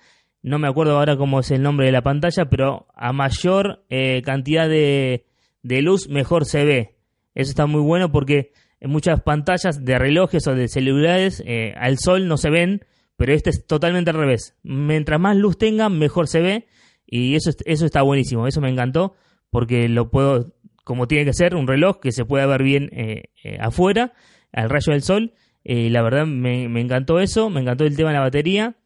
No 0.47 0.59
me 0.61 0.69
acuerdo 0.69 0.97
ahora 0.97 1.17
cómo 1.17 1.41
es 1.41 1.51
el 1.51 1.61
nombre 1.63 1.87
de 1.87 1.93
la 1.93 2.03
pantalla, 2.03 2.45
pero 2.49 2.87
a 2.95 3.13
mayor 3.13 3.85
eh, 3.91 4.23
cantidad 4.25 4.69
de, 4.69 5.27
de 5.63 5.83
luz, 5.83 6.09
mejor 6.09 6.45
se 6.45 6.65
ve. 6.65 6.95
Eso 7.35 7.51
está 7.51 7.67
muy 7.67 7.81
bueno 7.81 8.13
porque 8.13 8.53
en 8.79 8.91
muchas 8.91 9.21
pantallas 9.23 9.85
de 9.85 9.99
relojes 9.99 10.47
o 10.47 10.55
de 10.55 10.69
celulares 10.69 11.43
eh, 11.45 11.75
al 11.77 11.99
sol 11.99 12.29
no 12.29 12.37
se 12.37 12.51
ven, 12.51 12.83
pero 13.17 13.33
este 13.33 13.51
es 13.51 13.67
totalmente 13.67 14.11
al 14.11 14.17
revés. 14.19 14.55
Mientras 14.63 15.19
más 15.21 15.37
luz 15.37 15.59
tenga, 15.59 15.89
mejor 15.89 16.29
se 16.29 16.41
ve 16.41 16.67
y 17.07 17.35
eso, 17.35 17.51
es- 17.51 17.57
eso 17.67 17.85
está 17.85 18.03
buenísimo. 18.03 18.47
Eso 18.47 18.61
me 18.61 18.71
encantó 18.71 19.15
porque 19.51 19.89
lo 19.89 20.11
puedo, 20.11 20.55
como 20.85 21.09
tiene 21.09 21.25
que 21.25 21.33
ser, 21.33 21.57
un 21.57 21.67
reloj 21.67 21.99
que 22.01 22.13
se 22.13 22.25
pueda 22.25 22.47
ver 22.47 22.63
bien 22.63 22.89
eh, 22.93 23.25
eh, 23.43 23.59
afuera, 23.61 24.13
al 24.53 24.71
rayo 24.71 24.93
del 24.93 25.03
sol. 25.03 25.33
La 25.65 26.01
verdad 26.03 26.25
me, 26.27 26.69
me 26.69 26.81
encantó 26.81 27.19
eso, 27.19 27.51
me 27.51 27.61
encantó 27.61 27.83
el 27.85 27.97
tema 27.97 28.11
de 28.11 28.15
la 28.19 28.21
batería. 28.23 28.77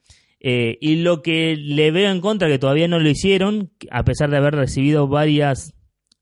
Eh, 0.41 0.79
y 0.81 0.97
lo 0.97 1.21
que 1.23 1.55
le 1.57 1.91
veo 1.91 2.11
en 2.11 2.21
contra, 2.21 2.49
que 2.49 2.59
todavía 2.59 2.89
no 2.89 2.99
lo 2.99 3.09
hicieron, 3.09 3.71
a 3.91 4.05
pesar 4.05 4.31
de 4.31 4.39
haber 4.39 4.55
recibido 4.55 5.07
varias 5.07 5.75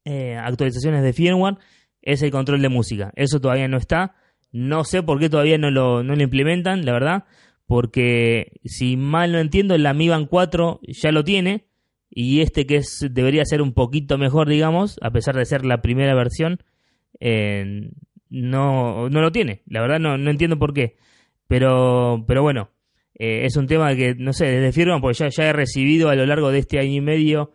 eh, 0.04 0.36
actualizaciones 0.36 1.02
de 1.02 1.12
firmware, 1.12 1.58
es 2.02 2.22
el 2.22 2.30
control 2.30 2.60
de 2.60 2.68
música. 2.68 3.12
Eso 3.14 3.40
todavía 3.40 3.68
no 3.68 3.76
está. 3.76 4.16
No 4.50 4.84
sé 4.84 5.02
por 5.02 5.20
qué 5.20 5.30
todavía 5.30 5.58
no 5.58 5.70
lo, 5.70 6.02
no 6.02 6.16
lo 6.16 6.22
implementan, 6.22 6.84
la 6.84 6.92
verdad. 6.92 7.24
Porque 7.66 8.60
si 8.64 8.96
mal 8.96 9.32
no 9.32 9.38
entiendo, 9.38 9.76
la 9.78 9.94
Mi 9.94 10.08
Band 10.08 10.28
4 10.28 10.80
ya 10.82 11.12
lo 11.12 11.22
tiene. 11.22 11.66
Y 12.10 12.40
este 12.40 12.66
que 12.66 12.76
es, 12.76 13.06
debería 13.10 13.44
ser 13.44 13.62
un 13.62 13.74
poquito 13.74 14.18
mejor, 14.18 14.48
digamos, 14.48 14.98
a 15.02 15.10
pesar 15.10 15.36
de 15.36 15.44
ser 15.44 15.66
la 15.66 15.82
primera 15.82 16.14
versión, 16.14 16.62
eh, 17.20 17.90
no, 18.30 19.10
no 19.10 19.20
lo 19.20 19.30
tiene. 19.30 19.62
La 19.66 19.82
verdad 19.82 20.00
no, 20.00 20.16
no 20.16 20.30
entiendo 20.30 20.58
por 20.58 20.72
qué. 20.72 20.96
Pero, 21.46 22.24
pero 22.26 22.42
bueno, 22.42 22.70
eh, 23.18 23.44
es 23.44 23.56
un 23.56 23.66
tema 23.66 23.94
que, 23.96 24.14
no 24.14 24.32
sé, 24.32 24.46
desde 24.46 24.72
firmware, 24.72 25.00
porque 25.00 25.18
ya, 25.18 25.28
ya 25.28 25.48
he 25.48 25.52
recibido 25.52 26.08
a 26.08 26.14
lo 26.14 26.24
largo 26.26 26.50
de 26.50 26.60
este 26.60 26.78
año 26.78 26.92
y 26.92 27.00
medio 27.00 27.52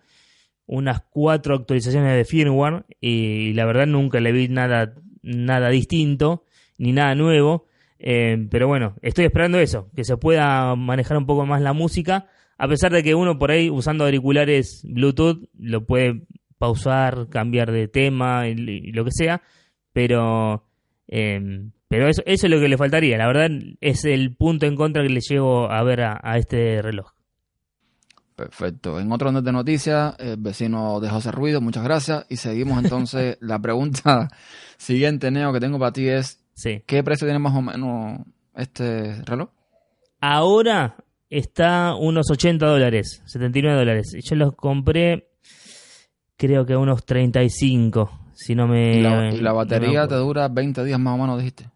unas 0.66 1.02
cuatro 1.10 1.56
actualizaciones 1.56 2.16
de 2.16 2.26
firmware 2.26 2.86
y 3.00 3.54
la 3.54 3.66
verdad 3.66 3.86
nunca 3.86 4.20
le 4.20 4.32
vi 4.32 4.48
nada, 4.48 4.94
nada 5.22 5.70
distinto 5.70 6.46
ni 6.78 6.92
nada 6.92 7.16
nuevo. 7.16 7.68
Eh, 8.00 8.48
pero 8.52 8.68
bueno, 8.68 8.96
estoy 9.02 9.26
esperando 9.26 9.60
eso, 9.60 9.90
que 9.96 10.04
se 10.04 10.18
pueda 10.18 10.76
manejar 10.76 11.18
un 11.18 11.26
poco 11.26 11.46
más 11.46 11.62
la 11.62 11.72
música, 11.72 12.28
a 12.58 12.68
pesar 12.68 12.92
de 12.92 13.02
que 13.02 13.16
uno 13.16 13.40
por 13.40 13.52
ahí 13.52 13.70
usando 13.70 14.04
auriculares 14.04 14.82
Bluetooth 14.84 15.50
lo 15.58 15.86
puede 15.86 16.24
pausar, 16.58 17.28
cambiar 17.30 17.72
de 17.72 17.88
tema 17.88 18.48
y, 18.48 18.92
lo 18.92 19.06
que 19.06 19.12
sea, 19.12 19.42
pero 19.94 20.66
eh, 21.08 21.70
pero 21.88 22.08
eso, 22.08 22.22
eso 22.26 22.48
es 22.48 22.52
lo 22.52 22.60
que 22.60 22.68
le 22.68 22.78
faltaría. 22.78 23.18
La 23.18 23.28
verdad 23.28 23.50
es 23.82 24.06
el 24.06 24.36
punto 24.36 24.66
en 24.66 24.76
contra 24.76 25.04
que 25.04 25.10
le 25.10 25.22
llevo 25.22 25.72
a 25.72 25.84
ver 25.84 26.02
a, 26.02 26.20
a 26.22 26.38
este 26.38 26.82
reloj. 26.82 27.12
Perfecto. 28.36 29.00
En 29.00 29.12
otro 29.12 29.30
orden 29.30 29.44
de 29.44 29.52
noticias, 29.52 30.16
el 30.18 30.38
vecino 30.38 31.00
dejó 31.00 31.18
ese 31.20 31.32
ruido, 31.32 31.62
muchas 31.62 31.84
gracias. 31.84 32.26
Y 32.30 32.38
seguimos 32.38 32.84
entonces. 32.84 33.38
la 33.42 33.60
pregunta 33.60 34.30
siguiente, 34.78 35.30
Neo, 35.30 35.54
que 35.54 35.60
tengo 35.60 35.78
para 35.78 35.94
ti 35.94 36.08
es, 36.08 36.40
Sí. 36.56 36.84
¿qué 36.86 37.04
precio 37.04 37.26
tiene 37.26 37.40
más 37.40 37.56
o 37.56 37.62
menos 37.62 38.22
este 38.56 39.22
reloj? 39.24 39.50
Ahora 40.20 40.96
está 41.30 41.96
unos 41.96 42.30
80 42.30 42.66
dólares, 42.66 43.22
79 43.26 43.78
dólares. 43.78 44.16
Yo 44.24 44.36
los 44.36 44.56
compré, 44.56 45.30
creo 46.38 46.66
que 46.66 46.76
unos 46.76 47.06
35, 47.06 48.32
si 48.34 48.56
no 48.56 48.68
me. 48.68 48.98
Y 48.98 49.02
la, 49.02 49.34
y 49.34 49.38
la 49.42 49.50
no 49.52 49.58
me 49.58 49.64
batería 49.64 50.08
te 50.08 50.16
dura 50.16 50.48
20 50.48 50.84
días 50.84 51.00
más 51.00 51.16
o 51.16 51.22
menos, 51.22 51.38
dijiste. 51.38 51.70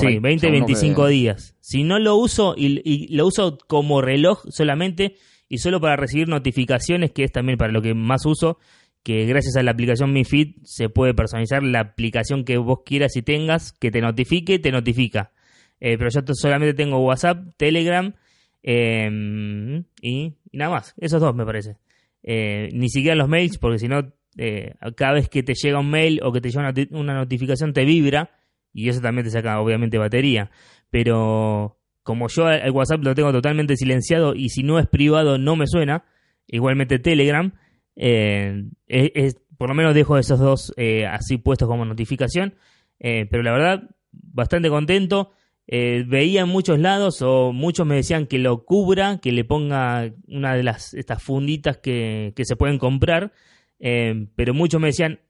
Sí, 0.00 0.06
ahí, 0.06 0.18
20, 0.18 0.40
según 0.40 0.60
lo 0.60 0.66
25 0.66 1.04
que- 1.06 1.10
días. 1.10 1.56
Si 1.60 1.84
no 1.84 1.98
lo 1.98 2.16
uso 2.16 2.54
y, 2.56 2.80
y 2.84 3.14
lo 3.14 3.26
uso 3.26 3.58
como 3.66 4.00
reloj 4.00 4.42
solamente 4.50 5.16
y 5.48 5.58
solo 5.58 5.80
para 5.80 5.96
recibir 5.96 6.28
notificaciones, 6.28 7.10
que 7.12 7.24
es 7.24 7.32
también 7.32 7.58
para 7.58 7.72
lo 7.72 7.82
que 7.82 7.94
más 7.94 8.24
uso, 8.26 8.58
que 9.02 9.26
gracias 9.26 9.56
a 9.56 9.62
la 9.62 9.72
aplicación 9.72 10.12
Mi 10.12 10.24
Fit 10.24 10.56
se 10.64 10.88
puede 10.88 11.12
personalizar 11.12 11.62
la 11.62 11.80
aplicación 11.80 12.44
que 12.44 12.56
vos 12.56 12.80
quieras 12.86 13.16
y 13.16 13.22
tengas, 13.22 13.72
que 13.72 13.90
te 13.90 14.00
notifique, 14.00 14.58
te 14.58 14.70
notifica. 14.72 15.32
Eh, 15.80 15.98
pero 15.98 16.08
yo 16.10 16.20
solamente 16.34 16.74
tengo 16.74 16.98
WhatsApp, 17.04 17.48
Telegram 17.56 18.14
eh, 18.62 19.82
y, 20.00 20.10
y 20.50 20.56
nada 20.56 20.70
más. 20.70 20.94
Esos 20.98 21.20
dos 21.20 21.34
me 21.34 21.44
parece. 21.44 21.76
Eh, 22.22 22.68
ni 22.72 22.88
siquiera 22.88 23.16
los 23.16 23.28
mails, 23.28 23.58
porque 23.58 23.78
si 23.78 23.88
no 23.88 24.12
eh, 24.38 24.74
cada 24.96 25.14
vez 25.14 25.28
que 25.28 25.42
te 25.42 25.54
llega 25.54 25.80
un 25.80 25.90
mail 25.90 26.20
o 26.22 26.32
que 26.32 26.40
te 26.40 26.50
llega 26.50 26.70
una, 26.70 26.74
una 26.98 27.14
notificación 27.14 27.72
te 27.72 27.84
vibra 27.84 28.30
y 28.72 28.88
eso 28.88 29.00
también 29.00 29.24
te 29.24 29.30
saca 29.30 29.60
obviamente 29.60 29.98
batería. 29.98 30.50
Pero 30.90 31.78
como 32.02 32.28
yo 32.28 32.50
el 32.50 32.70
WhatsApp 32.70 33.04
lo 33.04 33.14
tengo 33.14 33.32
totalmente 33.32 33.76
silenciado 33.76 34.34
y 34.34 34.48
si 34.48 34.62
no 34.62 34.78
es 34.78 34.86
privado 34.86 35.38
no 35.38 35.56
me 35.56 35.66
suena, 35.66 36.04
igualmente 36.46 36.98
Telegram, 36.98 37.52
eh, 37.96 38.64
es, 38.86 39.36
por 39.56 39.68
lo 39.68 39.74
menos 39.74 39.94
dejo 39.94 40.18
esos 40.18 40.40
dos 40.40 40.72
eh, 40.76 41.06
así 41.06 41.38
puestos 41.38 41.68
como 41.68 41.84
notificación. 41.84 42.54
Eh, 42.98 43.26
pero 43.30 43.42
la 43.42 43.52
verdad, 43.52 43.90
bastante 44.10 44.68
contento. 44.68 45.32
veía 45.66 46.42
en 46.42 46.48
muchos 46.48 46.78
lados 46.78 47.22
o 47.22 47.52
muchos 47.52 47.86
me 47.86 47.96
decían 47.96 48.26
que 48.26 48.38
lo 48.38 48.64
cubra, 48.64 49.18
que 49.18 49.32
le 49.32 49.44
ponga 49.44 50.12
una 50.26 50.54
de 50.54 50.62
las 50.62 50.94
estas 50.94 51.22
funditas 51.22 51.78
que, 51.78 52.32
que 52.36 52.44
se 52.44 52.56
pueden 52.56 52.78
comprar. 52.78 53.32
pero 53.78 54.54
muchos 54.54 54.80
me 54.80 54.88
decían, 54.88 55.20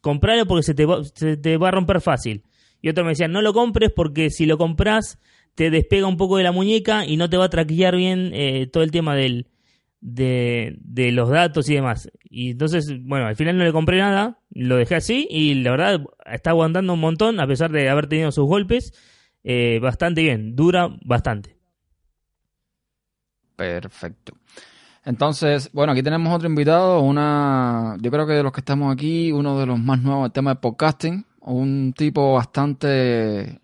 compralo 0.00 0.46
porque 0.46 0.62
se 0.62 0.74
te, 0.74 0.86
va, 0.86 1.02
se 1.04 1.36
te 1.36 1.56
va 1.56 1.68
a 1.68 1.72
romper 1.72 2.00
fácil. 2.00 2.42
Y 2.80 2.88
otros 2.88 3.04
me 3.04 3.12
decían, 3.12 3.32
no 3.32 3.42
lo 3.42 3.52
compres 3.52 3.90
porque 3.94 4.30
si 4.30 4.46
lo 4.46 4.58
compras 4.58 5.18
te 5.54 5.70
despega 5.70 6.06
un 6.06 6.16
poco 6.16 6.36
de 6.36 6.44
la 6.44 6.52
muñeca 6.52 7.04
y 7.04 7.16
no 7.16 7.28
te 7.28 7.36
va 7.36 7.46
a 7.46 7.50
traquear 7.50 7.96
bien 7.96 8.32
todo 8.70 8.84
el 8.84 8.92
tema 8.92 9.16
del, 9.16 9.48
de, 10.00 10.76
de, 10.80 11.12
los 11.12 11.28
datos 11.28 11.68
y 11.68 11.74
demás. 11.74 12.10
Y 12.22 12.52
entonces, 12.52 12.92
bueno, 13.02 13.26
al 13.26 13.36
final 13.36 13.58
no 13.58 13.64
le 13.64 13.72
compré 13.72 13.98
nada, 13.98 14.38
lo 14.50 14.76
dejé 14.76 14.96
así 14.96 15.26
y 15.30 15.54
la 15.54 15.72
verdad 15.72 16.00
está 16.26 16.50
aguantando 16.50 16.92
un 16.92 17.00
montón 17.00 17.40
a 17.40 17.46
pesar 17.46 17.70
de 17.70 17.88
haber 17.88 18.06
tenido 18.06 18.32
sus 18.32 18.46
golpes. 18.46 18.92
Eh, 19.44 19.78
bastante 19.80 20.22
bien, 20.22 20.54
dura 20.54 20.88
bastante. 21.04 21.56
Perfecto. 23.56 24.34
Entonces, 25.04 25.70
bueno, 25.72 25.92
aquí 25.92 26.02
tenemos 26.02 26.34
otro 26.34 26.48
invitado, 26.48 27.00
una, 27.00 27.96
yo 28.00 28.10
creo 28.10 28.26
que 28.26 28.34
de 28.34 28.42
los 28.42 28.52
que 28.52 28.60
estamos 28.60 28.92
aquí, 28.92 29.32
uno 29.32 29.58
de 29.58 29.66
los 29.66 29.78
más 29.78 30.02
nuevos 30.02 30.26
en 30.26 30.32
tema 30.32 30.50
de 30.50 30.60
podcasting, 30.60 31.24
un 31.40 31.92
tipo 31.96 32.34
bastante 32.34 33.60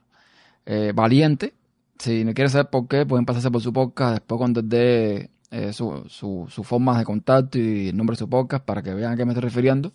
eh, 0.66 0.92
valiente. 0.94 1.54
Si 1.98 2.24
no 2.24 2.34
quiere 2.34 2.50
saber 2.50 2.70
por 2.70 2.88
qué, 2.88 3.06
pueden 3.06 3.24
pasarse 3.24 3.50
por 3.50 3.60
su 3.62 3.72
podcast 3.72 4.14
después 4.14 4.38
cuando 4.38 4.60
esté 4.60 5.30
eh, 5.50 5.72
su, 5.72 6.04
su, 6.08 6.46
su 6.50 6.64
forma 6.64 6.98
de 6.98 7.04
contacto 7.04 7.58
y 7.58 7.88
el 7.88 7.96
nombre 7.96 8.14
de 8.14 8.18
su 8.18 8.28
podcast 8.28 8.64
para 8.64 8.82
que 8.82 8.92
vean 8.92 9.12
a 9.12 9.16
qué 9.16 9.24
me 9.24 9.32
estoy 9.32 9.44
refiriendo. 9.44 9.92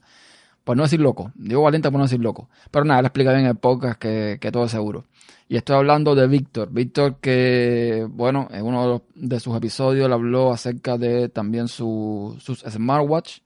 Pues 0.64 0.78
no 0.78 0.84
decir 0.84 1.00
loco, 1.00 1.32
digo 1.36 1.64
valiente 1.64 1.90
por 1.90 1.98
no 1.98 2.06
decir 2.06 2.20
loco. 2.20 2.50
Pero 2.72 2.86
nada, 2.86 3.02
le 3.02 3.08
explica 3.08 3.34
bien 3.34 3.46
el 3.46 3.56
podcast 3.56 4.00
que, 4.00 4.38
que 4.40 4.52
todo 4.52 4.66
es 4.66 4.72
seguro. 4.72 5.06
Y 5.48 5.58
estoy 5.58 5.78
hablando 5.78 6.14
de 6.14 6.28
Víctor. 6.28 6.70
Víctor 6.72 7.16
que, 7.20 8.08
bueno, 8.08 8.48
en 8.52 8.64
uno 8.64 9.02
de 9.16 9.40
sus 9.40 9.58
episodios 9.58 10.08
le 10.08 10.14
habló 10.14 10.54
acerca 10.54 10.98
de 10.98 11.28
también 11.30 11.68
su, 11.68 12.38
sus 12.40 12.60
smartwatch 12.60 13.40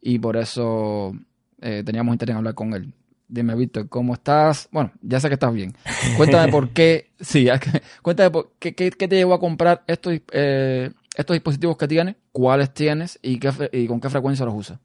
y 0.00 0.20
por 0.20 0.36
eso 0.36 1.12
eh, 1.60 1.82
teníamos 1.84 2.14
interés 2.14 2.34
en 2.34 2.38
hablar 2.38 2.54
con 2.54 2.72
él. 2.72 2.94
Dime, 3.30 3.54
Víctor, 3.54 3.88
¿cómo 3.88 4.14
estás? 4.14 4.68
Bueno, 4.72 4.90
ya 5.02 5.20
sé 5.20 5.28
que 5.28 5.34
estás 5.34 5.54
bien. 5.54 5.72
Cuéntame 6.16 6.50
por 6.50 6.70
qué, 6.70 7.10
sí, 7.20 7.46
cuéntame 8.02 8.30
por 8.30 8.50
qué, 8.58 8.74
qué, 8.74 8.90
qué 8.90 9.06
te 9.06 9.14
llevó 9.16 9.34
a 9.34 9.40
comprar 9.40 9.84
estos, 9.86 10.14
eh, 10.32 10.90
estos 11.16 11.34
dispositivos 11.34 11.76
que 11.76 11.86
tienes, 11.86 12.16
cuáles 12.32 12.74
tienes 12.74 13.20
y, 13.22 13.38
qué, 13.38 13.52
y 13.72 13.86
con 13.86 14.00
qué 14.00 14.10
frecuencia 14.10 14.44
los 14.44 14.54
usas. 14.54 14.80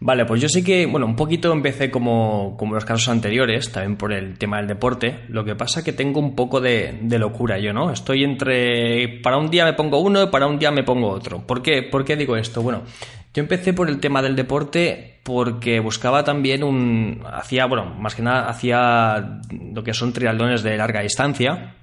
Vale, 0.00 0.24
pues 0.24 0.40
yo 0.40 0.48
sí 0.48 0.64
que, 0.64 0.86
bueno, 0.86 1.04
un 1.04 1.14
poquito 1.14 1.52
empecé 1.52 1.90
como, 1.90 2.56
como 2.56 2.74
los 2.74 2.86
casos 2.86 3.08
anteriores, 3.08 3.70
también 3.70 3.96
por 3.96 4.14
el 4.14 4.38
tema 4.38 4.56
del 4.56 4.66
deporte. 4.66 5.20
Lo 5.28 5.44
que 5.44 5.54
pasa 5.54 5.80
es 5.80 5.84
que 5.84 5.92
tengo 5.92 6.20
un 6.20 6.34
poco 6.34 6.62
de, 6.62 7.00
de, 7.02 7.18
locura 7.18 7.58
yo, 7.58 7.74
¿no? 7.74 7.90
Estoy 7.90 8.24
entre. 8.24 9.20
Para 9.22 9.36
un 9.36 9.50
día 9.50 9.66
me 9.66 9.74
pongo 9.74 9.98
uno 9.98 10.22
y 10.22 10.28
para 10.28 10.46
un 10.46 10.58
día 10.58 10.70
me 10.70 10.84
pongo 10.84 11.10
otro. 11.10 11.46
¿Por 11.46 11.62
qué? 11.62 11.82
¿Por 11.82 12.02
qué 12.02 12.16
digo 12.16 12.34
esto? 12.36 12.62
Bueno, 12.62 12.84
yo 13.34 13.42
empecé 13.42 13.72
por 13.72 13.88
el 13.88 14.00
tema 14.00 14.22
del 14.22 14.36
deporte 14.36 15.20
porque 15.24 15.80
buscaba 15.80 16.24
también 16.24 16.62
un. 16.62 17.22
Hacía, 17.30 17.66
bueno, 17.66 17.86
más 17.98 18.14
que 18.14 18.22
nada 18.22 18.48
hacía 18.48 19.40
lo 19.50 19.82
que 19.82 19.92
son 19.92 20.12
triatlones 20.12 20.62
de 20.62 20.76
larga 20.76 21.00
distancia 21.00 21.74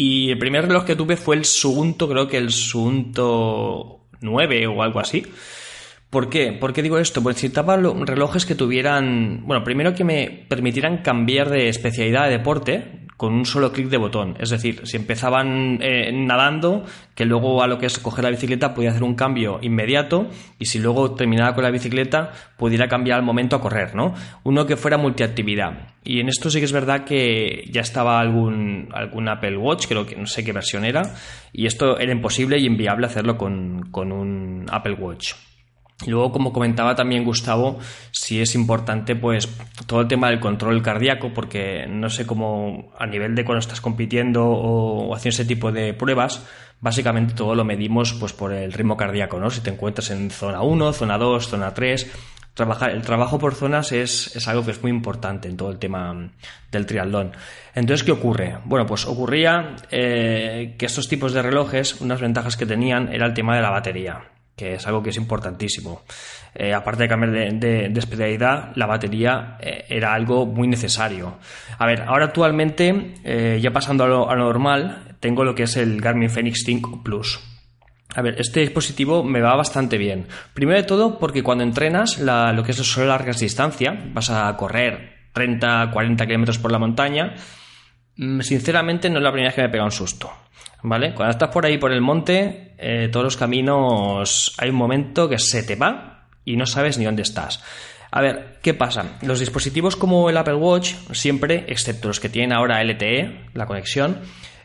y 0.00 0.30
el 0.30 0.38
primer 0.38 0.68
reloj 0.68 0.84
que 0.84 0.94
tuve 0.94 1.16
fue 1.16 1.34
el 1.34 1.44
Suunto, 1.44 2.08
creo 2.08 2.28
que 2.28 2.38
el 2.38 2.52
Suunto 2.52 4.06
9 4.20 4.68
o 4.68 4.82
algo 4.82 5.00
así. 5.00 5.26
¿Por 6.08 6.30
qué? 6.30 6.52
¿Por 6.52 6.72
qué 6.72 6.82
digo 6.82 6.98
esto? 6.98 7.20
Pues 7.20 7.34
necesitaba 7.34 7.76
relojes 7.76 8.46
que 8.46 8.54
tuvieran, 8.54 9.42
bueno, 9.44 9.64
primero 9.64 9.94
que 9.94 10.04
me 10.04 10.46
permitieran 10.48 10.98
cambiar 10.98 11.50
de 11.50 11.68
especialidad 11.68 12.26
de 12.26 12.38
deporte, 12.38 13.07
con 13.18 13.34
un 13.34 13.44
solo 13.44 13.72
clic 13.72 13.88
de 13.88 13.96
botón. 13.96 14.36
Es 14.38 14.50
decir, 14.50 14.86
si 14.86 14.96
empezaban 14.96 15.80
eh, 15.82 16.12
nadando, 16.12 16.84
que 17.16 17.24
luego 17.24 17.64
a 17.64 17.66
lo 17.66 17.76
que 17.76 17.86
es 17.86 17.98
coger 17.98 18.22
la 18.22 18.30
bicicleta 18.30 18.74
podía 18.74 18.90
hacer 18.90 19.02
un 19.02 19.16
cambio 19.16 19.58
inmediato 19.60 20.28
y 20.60 20.66
si 20.66 20.78
luego 20.78 21.16
terminaba 21.16 21.52
con 21.52 21.64
la 21.64 21.72
bicicleta 21.72 22.30
pudiera 22.56 22.86
cambiar 22.86 23.18
al 23.18 23.24
momento 23.24 23.56
a 23.56 23.60
correr, 23.60 23.96
¿no? 23.96 24.14
Uno 24.44 24.66
que 24.66 24.76
fuera 24.76 24.98
multiactividad. 24.98 25.96
Y 26.04 26.20
en 26.20 26.28
esto 26.28 26.48
sí 26.48 26.60
que 26.60 26.66
es 26.66 26.72
verdad 26.72 27.04
que 27.04 27.68
ya 27.72 27.80
estaba 27.80 28.20
algún, 28.20 28.88
algún 28.92 29.28
Apple 29.28 29.56
Watch, 29.56 29.88
creo 29.88 30.06
que 30.06 30.14
no 30.14 30.26
sé 30.26 30.44
qué 30.44 30.52
versión 30.52 30.84
era, 30.84 31.02
y 31.52 31.66
esto 31.66 31.98
era 31.98 32.12
imposible 32.12 32.56
y 32.60 32.66
inviable 32.66 33.06
hacerlo 33.06 33.36
con, 33.36 33.90
con 33.90 34.12
un 34.12 34.64
Apple 34.70 34.94
Watch. 34.94 35.34
Y 36.06 36.10
luego, 36.10 36.30
como 36.30 36.52
comentaba 36.52 36.94
también 36.94 37.24
Gustavo, 37.24 37.78
sí 38.12 38.40
es 38.40 38.54
importante 38.54 39.16
pues 39.16 39.48
todo 39.86 40.02
el 40.02 40.08
tema 40.08 40.30
del 40.30 40.38
control 40.38 40.80
cardíaco, 40.80 41.32
porque 41.34 41.86
no 41.88 42.08
sé 42.08 42.24
cómo 42.24 42.92
a 42.96 43.06
nivel 43.06 43.34
de 43.34 43.44
cuando 43.44 43.58
estás 43.58 43.80
compitiendo 43.80 44.46
o 44.46 45.14
haciendo 45.14 45.34
ese 45.34 45.44
tipo 45.44 45.72
de 45.72 45.94
pruebas, 45.94 46.46
básicamente 46.80 47.34
todo 47.34 47.56
lo 47.56 47.64
medimos 47.64 48.12
pues 48.14 48.32
por 48.32 48.52
el 48.52 48.72
ritmo 48.72 48.96
cardíaco, 48.96 49.40
¿no? 49.40 49.50
Si 49.50 49.60
te 49.60 49.70
encuentras 49.70 50.10
en 50.10 50.30
zona 50.30 50.62
1, 50.62 50.92
zona 50.92 51.18
2, 51.18 51.48
zona 51.48 51.74
3, 51.74 52.12
trabajar, 52.54 52.90
el 52.90 53.02
trabajo 53.02 53.40
por 53.40 53.56
zonas 53.56 53.90
es, 53.90 54.36
es, 54.36 54.46
algo 54.46 54.64
que 54.64 54.70
es 54.70 54.80
muy 54.80 54.92
importante 54.92 55.48
en 55.48 55.56
todo 55.56 55.70
el 55.72 55.80
tema 55.80 56.30
del 56.70 56.86
triatlón. 56.86 57.32
Entonces, 57.74 58.04
¿qué 58.04 58.12
ocurre? 58.12 58.58
Bueno, 58.66 58.86
pues 58.86 59.04
ocurría 59.04 59.74
eh, 59.90 60.76
que 60.78 60.86
estos 60.86 61.08
tipos 61.08 61.32
de 61.32 61.42
relojes, 61.42 62.00
unas 62.00 62.20
ventajas 62.20 62.56
que 62.56 62.66
tenían 62.66 63.12
era 63.12 63.26
el 63.26 63.34
tema 63.34 63.56
de 63.56 63.62
la 63.62 63.70
batería 63.70 64.37
que 64.58 64.74
es 64.74 64.86
algo 64.86 65.02
que 65.02 65.10
es 65.10 65.16
importantísimo. 65.16 66.02
Eh, 66.54 66.74
aparte 66.74 67.04
de 67.04 67.08
cambiar 67.08 67.32
de, 67.32 67.88
de, 67.88 67.98
especialidad, 67.98 68.72
la 68.74 68.86
batería 68.86 69.56
eh, 69.60 69.84
era 69.88 70.12
algo 70.12 70.44
muy 70.44 70.66
necesario. 70.68 71.38
A 71.78 71.86
ver, 71.86 72.02
ahora 72.02 72.26
actualmente, 72.26 73.14
eh, 73.24 73.60
ya 73.62 73.72
pasando 73.72 74.04
a 74.04 74.08
lo, 74.08 74.30
a 74.30 74.36
normal, 74.36 75.16
tengo 75.20 75.44
lo 75.44 75.54
que 75.54 75.62
es 75.62 75.76
el 75.76 76.00
Garmin 76.00 76.28
Fenix 76.28 76.64
5 76.66 77.02
Plus. 77.02 77.40
A 78.14 78.22
ver, 78.22 78.40
este 78.40 78.60
dispositivo 78.60 79.22
me 79.22 79.40
va 79.40 79.54
bastante 79.54 79.98
bien. 79.98 80.26
Primero 80.54 80.78
de 80.78 80.84
todo 80.86 81.18
porque 81.18 81.42
cuando 81.42 81.62
entrenas 81.62 82.18
lo 82.18 82.62
que 82.64 82.72
es 82.72 82.78
solo 82.78 83.06
largas 83.06 83.38
distancia, 83.38 83.96
vas 84.12 84.30
a 84.30 84.56
correr 84.56 85.28
30, 85.32 85.90
40 85.92 86.26
kilómetros 86.26 86.58
por 86.58 86.72
la 86.72 86.78
montaña, 86.78 87.34
mm, 88.16 88.40
sinceramente 88.40 89.10
no 89.10 89.18
es 89.18 89.22
la 89.22 89.30
primera 89.30 89.50
vez 89.50 89.54
que 89.54 89.62
me 89.62 89.68
pega 89.68 89.84
un 89.84 89.92
susto. 89.92 90.32
¿Vale? 90.82 91.14
Cuando 91.14 91.32
estás 91.32 91.50
por 91.50 91.66
ahí 91.66 91.78
por 91.78 91.92
el 91.92 92.00
monte, 92.00 92.74
eh, 92.78 93.08
todos 93.10 93.24
los 93.24 93.36
caminos 93.36 94.54
hay 94.58 94.70
un 94.70 94.76
momento 94.76 95.28
que 95.28 95.38
se 95.38 95.62
te 95.64 95.74
va 95.74 96.26
y 96.44 96.56
no 96.56 96.66
sabes 96.66 96.98
ni 96.98 97.04
dónde 97.04 97.22
estás. 97.22 97.62
A 98.10 98.22
ver, 98.22 98.58
¿qué 98.62 98.74
pasa? 98.74 99.18
Los 99.22 99.40
dispositivos 99.40 99.96
como 99.96 100.30
el 100.30 100.36
Apple 100.36 100.54
Watch, 100.54 100.94
siempre, 101.12 101.64
excepto 101.68 102.08
los 102.08 102.20
que 102.20 102.28
tienen 102.28 102.52
ahora 102.52 102.82
LTE, 102.82 103.50
la 103.52 103.66
conexión, 103.66 104.20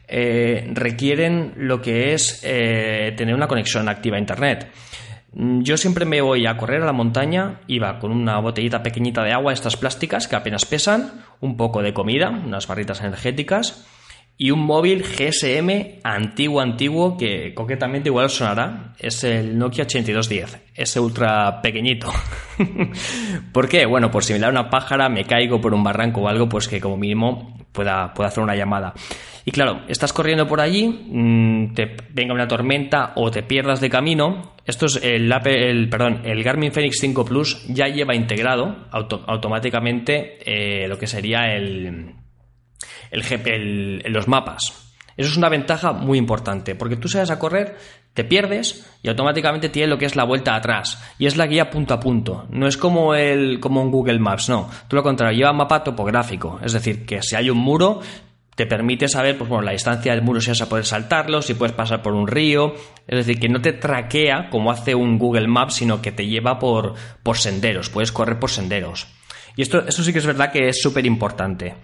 eh, 0.08 0.70
requieren 0.74 1.54
lo 1.58 1.82
que 1.82 2.14
es 2.14 2.42
eh, 2.44 3.14
tener 3.18 3.36
una 3.36 3.48
conexión 3.48 3.90
activa 3.90 4.18
a 4.18 4.20
Internet. 4.20 4.72
Mm, 5.34 5.62
yo 5.64 5.76
siempre 5.76 6.06
me 6.06 6.22
voy 6.22 6.46
a 6.46 6.56
correr 6.56 6.84
a 6.84 6.86
la 6.86 6.94
montaña, 6.94 7.62
iba 7.68 8.00
con 8.00 8.12
una 8.12 8.40
botellita 8.40 8.84
pequeñita 8.84 9.24
de 9.24 9.34
agua, 9.34 9.52
estas 9.52 9.76
plásticas 9.76 10.28
que 10.28 10.36
apenas 10.36 10.66
pesan, 10.66 11.24
un 11.42 11.58
poco 11.58 11.82
de 11.82 11.94
comida, 11.94 12.30
unas 12.30 12.68
barritas 12.68 13.02
energéticas, 13.02 13.86
y 14.38 14.52
un 14.52 14.60
móvil 14.62 15.04
GSM 15.04 16.00
antiguo, 16.04 16.60
antiguo, 16.60 17.18
que 17.18 17.54
coquetamente 17.54 18.10
igual 18.10 18.30
sonará, 18.30 18.94
es 18.98 19.24
el 19.24 19.58
Nokia 19.58 19.84
8210, 19.84 20.62
ese 20.76 21.00
ultra 21.00 21.62
pequeñito. 21.62 22.12
¿Por 23.52 23.70
qué? 23.70 23.86
Bueno, 23.86 24.10
por 24.10 24.24
si 24.24 24.34
me 24.34 24.40
da 24.40 24.50
una 24.50 24.70
pájara, 24.70 25.08
me 25.08 25.26
caigo 25.26 25.62
por 25.62 25.74
un 25.74 25.84
barranco 25.84 26.22
o 26.22 26.28
algo, 26.28 26.50
pues 26.50 26.68
que 26.68 26.82
como 26.82 26.98
mínimo 26.98 27.58
pueda, 27.72 28.14
pueda 28.14 28.30
hacer 28.30 28.44
una 28.44 28.56
llamada. 28.56 28.94
Y 29.46 29.52
claro, 29.52 29.82
estás 29.88 30.14
corriendo 30.14 30.48
por 30.48 30.62
allí, 30.62 30.88
mm, 30.88 31.74
te 31.74 31.96
venga 32.12 32.34
una 32.34 32.48
tormenta 32.48 33.12
o 33.16 33.30
te 33.30 33.44
pierdas 33.44 33.82
de 33.82 33.90
camino. 33.90 34.54
Esto 34.66 34.88
es 34.88 35.00
el, 35.04 35.32
el, 35.32 35.90
perdón, 35.90 36.22
el 36.24 36.42
Garmin 36.44 36.72
Fenix 36.72 36.98
5 37.00 37.26
Plus 37.26 37.68
ya 37.68 37.88
lleva 37.88 38.16
integrado 38.16 38.88
automáticamente 38.92 40.38
eh, 40.46 40.88
lo 40.88 40.98
que 40.98 41.08
sería 41.08 41.54
el, 41.54 42.16
el, 43.12 44.04
los 44.08 44.28
mapas. 44.28 44.94
Eso 45.16 45.30
es 45.30 45.38
una 45.38 45.50
ventaja 45.50 45.94
muy 45.94 46.18
importante, 46.18 46.76
porque 46.76 46.96
tú 46.96 47.08
sales 47.08 47.30
a 47.30 47.38
correr, 47.38 47.78
te 48.14 48.24
pierdes 48.24 48.86
y 49.04 49.10
automáticamente 49.10 49.70
tienes 49.70 49.90
lo 49.90 49.98
que 49.98 50.06
es 50.06 50.16
la 50.16 50.24
vuelta 50.24 50.56
atrás. 50.56 51.02
Y 51.20 51.28
es 51.28 51.38
la 51.38 51.46
guía 51.46 51.70
punto 51.70 51.94
a 51.94 52.00
punto. 52.00 52.46
No 52.50 52.68
es 52.68 52.78
como, 52.78 53.14
el, 53.14 53.60
como 53.60 53.82
un 53.82 53.92
Google 53.92 54.20
Maps, 54.20 54.50
no. 54.50 54.70
Tú 54.88 54.96
lo 54.96 55.04
contrario, 55.04 55.38
lleva 55.38 55.54
mapa 55.54 55.84
topográfico. 55.84 56.60
Es 56.64 56.74
decir, 56.74 57.06
que 57.06 57.22
si 57.22 57.36
hay 57.36 57.50
un 57.50 57.60
muro, 57.60 58.02
te 58.56 58.66
permite 58.66 59.08
saber 59.08 59.38
pues, 59.38 59.50
bueno, 59.50 59.64
la 59.64 59.72
distancia 59.72 60.14
del 60.14 60.24
muro 60.24 60.42
si 60.42 60.50
vas 60.50 60.62
a 60.62 60.70
poder 60.70 60.86
saltarlo, 60.86 61.42
si 61.42 61.54
puedes 61.54 61.76
pasar 61.76 62.02
por 62.02 62.14
un 62.14 62.28
río. 62.28 62.74
Es 63.08 63.26
decir, 63.26 63.40
que 63.40 63.50
no 63.50 63.62
te 63.62 63.74
traquea 63.74 64.50
como 64.50 64.72
hace 64.72 64.96
un 64.96 65.18
Google 65.18 65.48
Maps, 65.48 65.76
sino 65.76 66.02
que 66.02 66.12
te 66.12 66.28
lleva 66.28 66.60
por, 66.60 66.96
por 67.22 67.38
senderos, 67.38 67.90
puedes 67.90 68.12
correr 68.12 68.40
por 68.40 68.50
senderos. 68.50 69.08
Y 69.56 69.62
esto, 69.62 69.86
esto 69.88 70.04
sí 70.04 70.12
que 70.12 70.20
es 70.20 70.26
verdad 70.26 70.52
que 70.52 70.68
es 70.68 70.82
súper 70.82 71.06
importante. 71.06 71.76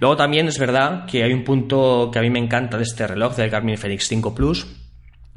Luego 0.00 0.16
también 0.16 0.48
es 0.48 0.58
verdad 0.58 1.04
que 1.06 1.22
hay 1.22 1.32
un 1.32 1.44
punto 1.44 2.10
que 2.12 2.18
a 2.18 2.22
mí 2.22 2.30
me 2.30 2.38
encanta 2.38 2.76
de 2.76 2.84
este 2.84 3.06
reloj, 3.06 3.36
del 3.36 3.50
Garmin 3.50 3.76
Fenix 3.76 4.08
5 4.08 4.34
Plus, 4.34 4.66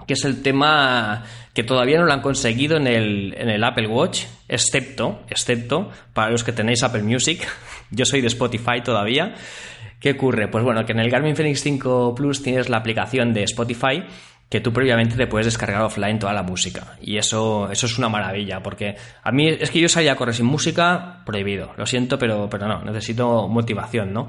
que 0.08 0.13
es 0.13 0.23
el 0.25 0.41
tema 0.41 1.23
que 1.54 1.63
todavía 1.63 1.99
no 1.99 2.06
lo 2.06 2.13
han 2.13 2.21
conseguido 2.21 2.77
en 2.77 2.88
el, 2.88 3.34
en 3.38 3.49
el 3.49 3.63
Apple 3.63 3.88
Watch, 3.88 4.23
excepto, 4.47 5.21
excepto 5.30 5.91
para 6.13 6.32
los 6.32 6.43
que 6.43 6.54
tenéis 6.54 6.84
Apple 6.84 7.04
Music. 7.04 7.45
Yo 7.91 8.06
soy 8.06 8.21
de 8.21 8.27
Spotify 8.27 8.82
todavía. 8.84 9.36
¿Qué 9.99 10.12
ocurre? 10.12 10.47
Pues 10.47 10.63
bueno, 10.63 10.84
que 10.86 10.93
en 10.93 10.99
el 10.99 11.12
Garmin 11.12 11.36
Fenix 11.36 11.62
5 11.62 12.15
Plus 12.15 12.41
tienes 12.41 12.69
la 12.69 12.77
aplicación 12.77 13.34
de 13.34 13.43
Spotify 13.43 14.04
que 14.51 14.59
tú 14.59 14.73
previamente 14.73 15.15
te 15.15 15.27
puedes 15.27 15.45
descargar 15.45 15.81
offline 15.81 16.19
toda 16.19 16.33
la 16.33 16.43
música. 16.43 16.97
Y 17.01 17.17
eso, 17.17 17.71
eso 17.71 17.85
es 17.85 17.97
una 17.97 18.09
maravilla, 18.09 18.61
porque 18.61 18.97
a 19.23 19.31
mí 19.31 19.47
es 19.47 19.71
que 19.71 19.79
yo 19.79 19.87
salía 19.87 20.11
a 20.11 20.15
correr 20.17 20.35
sin 20.35 20.45
música, 20.45 21.21
prohibido. 21.25 21.71
Lo 21.77 21.85
siento, 21.85 22.19
pero, 22.19 22.49
pero 22.49 22.67
no, 22.67 22.83
necesito 22.83 23.47
motivación, 23.47 24.11
¿no? 24.11 24.27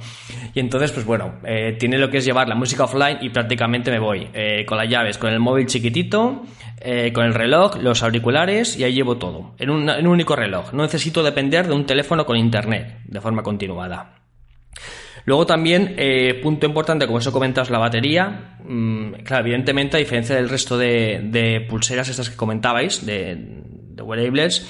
Y 0.55 0.61
entonces, 0.61 0.93
pues 0.93 1.05
bueno, 1.05 1.41
eh, 1.45 1.77
tiene 1.77 1.99
lo 1.99 2.09
que 2.09 2.19
es 2.19 2.25
llevar 2.25 2.49
la 2.49 2.55
música 2.55 2.85
offline 2.85 3.19
y 3.21 3.31
prácticamente 3.31 3.91
me 3.91 3.99
voy 3.99 4.29
eh, 4.33 4.65
con 4.65 4.79
las 4.79 4.89
llaves, 4.89 5.19
con 5.19 5.33
el 5.33 5.41
móvil 5.41 5.67
chiquitito, 5.67 6.45
eh, 6.81 7.13
con 7.13 7.25
el 7.25 7.35
reloj, 7.35 7.79
los 7.83 8.05
auriculares 8.05 8.79
y 8.79 8.85
ahí 8.85 8.95
llevo 8.95 9.17
todo, 9.17 9.57
en 9.59 9.71
en 9.71 10.07
un 10.07 10.13
único 10.13 10.37
reloj. 10.37 10.73
No 10.73 10.85
necesito 10.85 11.25
depender 11.25 11.67
de 11.67 11.75
un 11.75 11.85
teléfono 11.85 12.25
con 12.25 12.37
internet 12.37 13.01
de 13.07 13.21
forma 13.21 13.43
continuada. 13.43 14.22
Luego 15.25 15.47
también, 15.47 15.95
eh, 15.99 16.41
punto 16.43 16.67
importante, 16.67 17.07
como 17.07 17.19
eso 17.19 17.33
comentas, 17.33 17.71
la 17.71 17.79
batería. 17.79 18.57
Mm, 18.65 19.13
claro, 19.25 19.45
evidentemente, 19.45 19.97
a 19.97 20.01
diferencia 20.01 20.35
del 20.37 20.49
resto 20.49 20.77
de, 20.77 21.67
pulseras 21.69 22.09
estas 22.09 22.31
que 22.31 22.37
comentabais, 22.37 23.07
de, 23.07 23.37
de 23.37 24.03
wearables, 24.03 24.67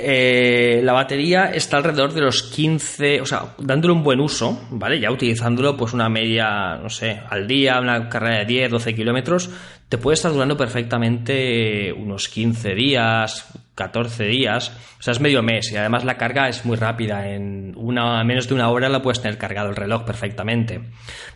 eh, 0.00 0.80
la 0.84 0.92
batería 0.92 1.46
está 1.46 1.78
alrededor 1.78 2.12
de 2.12 2.20
los 2.20 2.44
15, 2.44 3.20
o 3.20 3.26
sea, 3.26 3.56
dándole 3.58 3.92
un 3.92 4.04
buen 4.04 4.20
uso, 4.20 4.68
¿vale? 4.70 5.00
Ya 5.00 5.10
utilizándolo 5.10 5.76
pues 5.76 5.92
una 5.92 6.08
media, 6.08 6.76
no 6.76 6.88
sé, 6.88 7.20
al 7.28 7.48
día, 7.48 7.80
una 7.80 8.08
carrera 8.08 8.38
de 8.38 8.44
10, 8.44 8.70
12 8.70 8.94
kilómetros, 8.94 9.50
te 9.88 9.98
puede 9.98 10.14
estar 10.14 10.32
durando 10.32 10.56
perfectamente 10.56 11.92
unos 11.92 12.28
15 12.28 12.74
días, 12.74 13.48
14 13.74 14.24
días, 14.24 14.72
o 14.98 15.02
sea, 15.02 15.12
es 15.12 15.20
medio 15.20 15.42
mes 15.42 15.72
y 15.72 15.76
además 15.76 16.04
la 16.04 16.18
carga 16.18 16.48
es 16.48 16.64
muy 16.66 16.76
rápida, 16.76 17.28
en 17.28 17.72
una, 17.76 18.22
menos 18.24 18.48
de 18.48 18.54
una 18.54 18.68
hora 18.68 18.88
la 18.88 19.00
puedes 19.00 19.22
tener 19.22 19.38
cargado 19.38 19.70
el 19.70 19.76
reloj 19.76 20.04
perfectamente. 20.04 20.80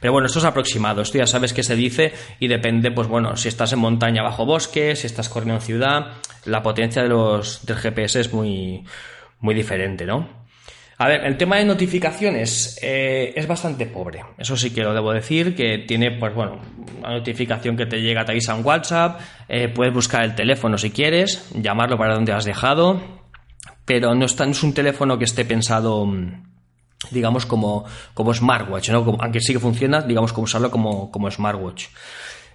Pero 0.01 0.13
bueno, 0.13 0.27
esto 0.27 0.41
es 0.41 0.45
aproximado, 0.45 1.01
esto 1.01 1.19
ya 1.19 1.27
sabes 1.27 1.55
qué 1.55 1.63
se 1.63 1.77
dice 1.77 2.13
y 2.41 2.49
depende, 2.49 2.91
pues 2.91 3.09
bueno, 3.09 3.37
si 3.37 3.49
estás 3.49 3.73
en 3.73 3.79
montaña 3.79 4.23
bajo 4.23 4.45
bosque, 4.45 4.97
si 4.97 5.07
estás 5.07 5.29
corriendo 5.29 5.55
en 5.55 5.63
ciudad, 5.63 6.13
la 6.45 6.63
potencia 6.63 7.03
de 7.03 7.09
los, 7.09 7.65
del 7.65 7.77
GPS 7.77 8.21
es 8.21 8.33
muy, 8.35 8.85
muy 9.41 9.55
diferente, 9.55 10.05
¿no? 10.05 10.42
A 11.03 11.09
ver, 11.09 11.25
el 11.25 11.37
tema 11.37 11.57
de 11.57 11.65
notificaciones 11.65 12.79
eh, 12.81 13.33
es 13.35 13.49
bastante 13.49 13.87
pobre. 13.87 14.25
Eso 14.39 14.57
sí 14.57 14.71
que 14.71 14.83
lo 14.83 14.95
debo 14.95 15.13
decir, 15.13 15.57
que 15.57 15.79
tiene, 15.79 16.13
pues 16.13 16.33
bueno, 16.33 16.61
una 17.01 17.15
notificación 17.15 17.77
que 17.77 17.87
te 17.87 18.01
llega, 18.01 18.25
te 18.25 18.31
avisa 18.31 18.57
en 18.57 18.65
WhatsApp, 18.65 19.19
eh, 19.49 19.67
puedes 19.67 19.93
buscar 19.93 20.23
el 20.23 20.37
teléfono 20.37 20.79
si 20.79 20.91
quieres, 20.91 21.51
llamarlo 21.57 21.99
para 21.99 22.15
donde 22.15 22.31
has 22.31 22.45
dejado, 22.45 23.03
pero 23.85 24.15
no, 24.15 24.27
está, 24.27 24.45
no 24.45 24.53
es 24.53 24.63
un 24.63 24.75
teléfono 24.75 25.19
que 25.19 25.25
esté 25.25 25.45
pensado 25.45 26.07
digamos 27.11 27.47
como, 27.47 27.85
como 28.15 28.33
smartwatch, 28.33 28.91
¿no? 28.91 29.17
aunque 29.19 29.41
sí 29.41 29.53
que 29.53 29.59
funciona, 29.59 30.03
digamos 30.03 30.33
como 30.33 30.45
usarlo 30.45 30.71
como, 30.71 31.11
como 31.11 31.29
smartwatch. 31.29 31.87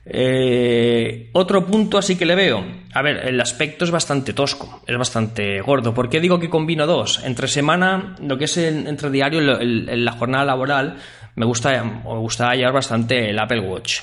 Eh, 0.09 1.29
otro 1.33 1.65
punto 1.65 1.97
así 1.97 2.15
que 2.15 2.25
le 2.25 2.35
veo. 2.35 2.63
A 2.93 3.01
ver, 3.01 3.27
el 3.27 3.39
aspecto 3.41 3.83
es 3.85 3.91
bastante 3.91 4.33
tosco, 4.33 4.81
es 4.87 4.97
bastante 4.97 5.61
gordo. 5.61 5.93
¿Por 5.93 6.09
qué 6.09 6.21
digo 6.21 6.39
que 6.39 6.49
combino 6.49 6.87
dos? 6.87 7.21
Entre 7.23 7.47
semana, 7.47 8.15
lo 8.21 8.37
que 8.37 8.45
es 8.45 8.57
entre 8.57 9.09
diario, 9.09 9.59
en 9.59 10.05
la 10.05 10.11
jornada 10.13 10.45
laboral, 10.45 10.97
me 11.35 11.45
gusta, 11.45 11.83
me 11.83 12.17
gusta 12.19 12.55
llevar 12.55 12.73
bastante 12.73 13.29
el 13.29 13.37
Apple 13.37 13.59
Watch. 13.59 13.99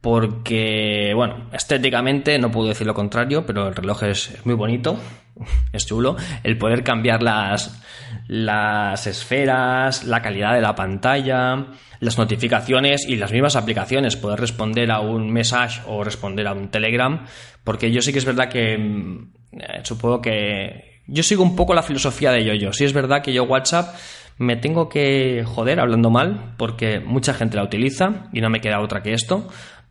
Porque, 0.00 1.12
bueno, 1.14 1.50
estéticamente 1.52 2.38
no 2.38 2.50
puedo 2.50 2.68
decir 2.68 2.86
lo 2.86 2.94
contrario, 2.94 3.44
pero 3.44 3.68
el 3.68 3.74
reloj 3.74 4.04
es 4.04 4.34
muy 4.44 4.54
bonito, 4.54 4.98
es 5.72 5.86
chulo. 5.86 6.16
El 6.42 6.56
poder 6.56 6.82
cambiar 6.82 7.22
las, 7.22 7.82
las 8.26 9.06
esferas, 9.06 10.04
la 10.04 10.22
calidad 10.22 10.54
de 10.54 10.62
la 10.62 10.74
pantalla, 10.74 11.66
las 12.00 12.16
notificaciones 12.16 13.06
y 13.06 13.16
las 13.16 13.30
mismas 13.30 13.56
aplicaciones, 13.56 14.16
poder 14.16 14.40
responder 14.40 14.90
a 14.90 15.00
un 15.00 15.30
message 15.30 15.82
o 15.86 16.02
responder 16.02 16.46
a 16.46 16.54
un 16.54 16.68
Telegram, 16.68 17.26
porque 17.62 17.92
yo 17.92 18.00
sí 18.00 18.12
que 18.12 18.20
es 18.20 18.24
verdad 18.24 18.48
que 18.48 18.74
eh, 18.74 19.80
supongo 19.82 20.22
que 20.22 21.02
yo 21.06 21.22
sigo 21.22 21.42
un 21.42 21.56
poco 21.56 21.74
la 21.74 21.82
filosofía 21.82 22.30
de 22.32 22.44
yo-yo. 22.44 22.72
Sí 22.72 22.84
es 22.84 22.92
verdad 22.92 23.22
que 23.22 23.32
yo 23.32 23.44
WhatsApp 23.44 23.94
me 24.38 24.56
tengo 24.56 24.88
que 24.88 25.44
joder 25.44 25.80
hablando 25.80 26.08
mal, 26.08 26.54
porque 26.56 27.00
mucha 27.00 27.34
gente 27.34 27.56
la 27.56 27.64
utiliza 27.64 28.28
y 28.32 28.40
no 28.40 28.48
me 28.48 28.60
queda 28.60 28.80
otra 28.80 29.02
que 29.02 29.12
esto. 29.12 29.48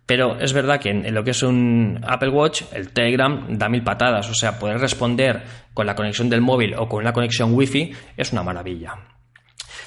Pero 0.09 0.39
es 0.39 0.53
verdad 0.53 0.79
que 0.79 0.89
en, 0.89 1.13
lo 1.13 1.23
que 1.23 1.29
es 1.29 1.43
un 1.43 1.99
Apple 2.01 2.29
Watch, 2.29 2.63
el 2.73 2.89
Telegram 2.89 3.45
da 3.47 3.69
mil 3.69 3.83
patadas. 3.83 4.27
O 4.27 4.33
sea, 4.33 4.57
poder 4.57 4.79
responder 4.79 5.43
con 5.75 5.85
la 5.85 5.93
conexión 5.93 6.31
del 6.31 6.41
móvil 6.41 6.73
o 6.73 6.89
con 6.89 7.01
una 7.01 7.13
conexión 7.13 7.53
Wi-Fi 7.53 7.91
es 8.17 8.31
una 8.31 8.41
maravilla. 8.41 8.95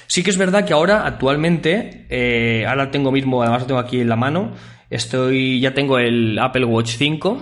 Sí 0.07 0.23
que 0.23 0.29
es 0.29 0.37
verdad 0.37 0.63
que 0.63 0.71
ahora, 0.71 1.05
actualmente, 1.05 2.05
eh, 2.09 2.65
ahora 2.65 2.89
tengo 2.89 3.11
mismo, 3.11 3.41
además 3.41 3.63
lo 3.63 3.67
tengo 3.67 3.81
aquí 3.81 3.99
en 3.99 4.07
la 4.07 4.15
mano, 4.15 4.53
estoy, 4.89 5.59
ya 5.59 5.73
tengo 5.73 5.99
el 5.99 6.39
Apple 6.39 6.63
Watch 6.63 6.91
5. 6.91 7.41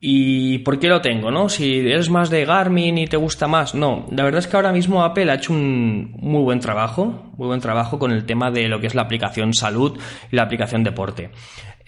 ¿Y 0.00 0.58
por 0.58 0.78
qué 0.78 0.88
lo 0.88 1.00
tengo, 1.00 1.32
no? 1.32 1.48
Si 1.48 1.78
eres 1.78 2.08
más 2.08 2.30
de 2.30 2.44
Garmin 2.44 2.98
y 2.98 3.06
te 3.08 3.16
gusta 3.16 3.48
más, 3.48 3.74
no. 3.74 4.06
La 4.12 4.22
verdad 4.22 4.38
es 4.38 4.46
que 4.46 4.56
ahora 4.56 4.72
mismo 4.72 5.02
Apple 5.02 5.28
ha 5.28 5.34
hecho 5.34 5.52
un 5.52 6.12
muy 6.20 6.42
buen 6.42 6.60
trabajo, 6.60 7.32
muy 7.36 7.48
buen 7.48 7.60
trabajo 7.60 7.98
con 7.98 8.12
el 8.12 8.24
tema 8.24 8.52
de 8.52 8.68
lo 8.68 8.78
que 8.78 8.86
es 8.86 8.94
la 8.94 9.02
aplicación 9.02 9.54
salud 9.54 9.98
y 10.30 10.36
la 10.36 10.42
aplicación 10.42 10.84
deporte. 10.84 11.30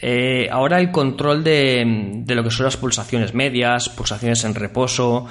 Eh, 0.02 0.48
ahora 0.50 0.80
el 0.80 0.90
control 0.90 1.44
de, 1.44 2.24
lo 2.26 2.42
que 2.42 2.50
son 2.50 2.64
las 2.64 2.76
pulsaciones 2.76 3.34
medias, 3.34 3.88
pulsaciones 3.90 4.44
en 4.44 4.54
reposo. 4.54 5.26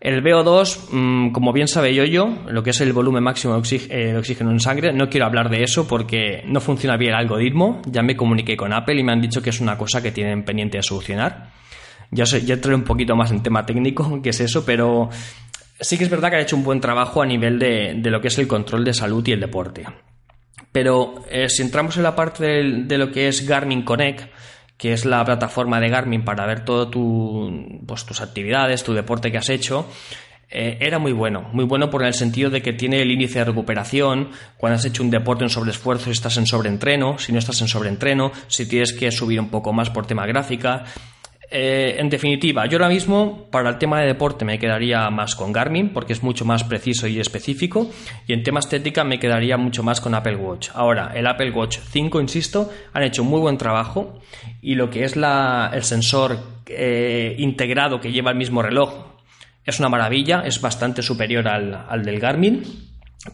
El 0.00 0.22
VO2, 0.24 0.88
mm, 0.90 1.32
como 1.32 1.52
bien 1.52 1.68
sabe 1.68 1.94
yo, 1.94 2.04
yo, 2.04 2.38
lo 2.48 2.62
que 2.62 2.70
es 2.70 2.80
el 2.80 2.92
volumen 2.92 3.22
máximo 3.22 3.60
eh, 3.70 3.88
de, 3.88 4.16
oxígeno 4.16 4.50
en 4.50 4.58
sangre, 4.58 4.92
no 4.92 5.10
quiero 5.10 5.26
hablar 5.26 5.50
de 5.50 5.62
eso 5.62 5.86
porque 5.86 6.42
no 6.46 6.60
funciona 6.60 6.96
bien 6.96 7.12
el 7.12 7.18
algoritmo. 7.18 7.82
Ya 7.86 8.02
me 8.02 8.16
comuniqué 8.16 8.56
con 8.56 8.72
Apple 8.72 8.98
y 8.98 9.04
me 9.04 9.12
han 9.12 9.20
dicho 9.20 9.42
que 9.42 9.50
es 9.50 9.60
una 9.60 9.76
cosa 9.76 10.02
que 10.02 10.10
tienen 10.10 10.44
pendiente 10.44 10.78
de 10.78 10.82
solucionar. 10.82 11.50
Ya, 12.10 12.26
sé, 12.26 12.44
ya 12.44 12.54
entré 12.54 12.74
un 12.74 12.82
poquito 12.82 13.14
más 13.14 13.30
en 13.30 13.42
tema 13.42 13.64
técnico, 13.64 14.20
que 14.22 14.30
es 14.30 14.40
eso, 14.40 14.64
pero 14.64 15.10
sí 15.78 15.98
que 15.98 16.04
es 16.04 16.10
verdad 16.10 16.30
que 16.30 16.36
han 16.36 16.42
hecho 16.42 16.56
un 16.56 16.64
buen 16.64 16.80
trabajo 16.80 17.22
a 17.22 17.26
nivel 17.26 17.58
de 17.58 18.10
lo 18.10 18.20
que 18.20 18.28
es 18.28 18.38
el 18.38 18.48
control 18.48 18.84
de 18.84 18.94
salud 18.94 19.26
y 19.28 19.32
el 19.32 19.40
deporte. 19.40 19.84
Pero 20.72 21.24
eh, 21.28 21.48
si 21.48 21.62
entramos 21.62 21.96
en 21.96 22.04
la 22.04 22.14
parte 22.14 22.44
de, 22.44 22.98
lo 22.98 23.10
que 23.10 23.28
es 23.28 23.46
Garmin 23.46 23.82
Connect, 23.82 24.30
que 24.76 24.92
es 24.92 25.04
la 25.04 25.24
plataforma 25.24 25.80
de 25.80 25.88
Garmin 25.88 26.24
para 26.24 26.46
ver 26.46 26.64
todo 26.64 26.88
tu, 26.88 27.80
pues, 27.86 28.04
tus 28.06 28.20
actividades, 28.20 28.84
tu 28.84 28.94
deporte 28.94 29.30
que 29.30 29.38
has 29.38 29.50
hecho, 29.50 29.86
eh, 30.52 30.78
era 30.80 30.98
muy 30.98 31.12
bueno, 31.12 31.48
muy 31.52 31.64
bueno 31.64 31.90
por 31.90 32.02
el 32.04 32.14
sentido 32.14 32.50
de 32.50 32.62
que 32.62 32.72
tiene 32.72 33.02
el 33.02 33.10
índice 33.10 33.38
de 33.40 33.44
recuperación, 33.46 34.30
cuando 34.56 34.76
has 34.76 34.84
hecho 34.84 35.02
un 35.02 35.10
deporte 35.10 35.44
en 35.44 35.50
sobreesfuerzo, 35.50 36.06
si 36.06 36.12
estás 36.12 36.36
en 36.38 36.46
sobreentreno, 36.46 37.18
si 37.18 37.32
no 37.32 37.38
estás 37.38 37.60
en 37.60 37.68
sobreentreno, 37.68 38.32
si 38.48 38.66
tienes 38.66 38.92
que 38.92 39.12
subir 39.12 39.38
un 39.38 39.48
poco 39.48 39.72
más 39.72 39.90
por 39.90 40.06
tema 40.06 40.26
gráfica, 40.26 40.84
eh, 41.52 41.96
en 41.98 42.08
definitiva, 42.08 42.66
yo 42.66 42.78
ahora 42.78 42.88
mismo 42.88 43.48
para 43.50 43.70
el 43.70 43.78
tema 43.78 44.00
de 44.00 44.06
deporte 44.06 44.44
me 44.44 44.58
quedaría 44.58 45.10
más 45.10 45.34
con 45.34 45.52
Garmin 45.52 45.88
porque 45.88 46.12
es 46.12 46.22
mucho 46.22 46.44
más 46.44 46.62
preciso 46.62 47.08
y 47.08 47.18
específico 47.18 47.90
y 48.28 48.34
en 48.34 48.44
tema 48.44 48.60
estética 48.60 49.02
me 49.02 49.18
quedaría 49.18 49.56
mucho 49.56 49.82
más 49.82 50.00
con 50.00 50.14
Apple 50.14 50.36
Watch. 50.36 50.70
Ahora, 50.74 51.10
el 51.12 51.26
Apple 51.26 51.50
Watch 51.50 51.78
5, 51.78 52.20
insisto, 52.20 52.70
han 52.92 53.02
hecho 53.02 53.24
muy 53.24 53.40
buen 53.40 53.58
trabajo 53.58 54.20
y 54.62 54.76
lo 54.76 54.90
que 54.90 55.02
es 55.02 55.16
el 55.16 55.82
sensor 55.82 56.38
eh, 56.66 57.34
integrado 57.38 58.00
que 58.00 58.12
lleva 58.12 58.30
el 58.30 58.36
mismo 58.36 58.62
reloj 58.62 59.06
es 59.64 59.80
una 59.80 59.88
maravilla, 59.88 60.42
es 60.44 60.60
bastante 60.60 61.02
superior 61.02 61.48
al 61.48 62.02
del 62.04 62.20
Garmin 62.20 62.62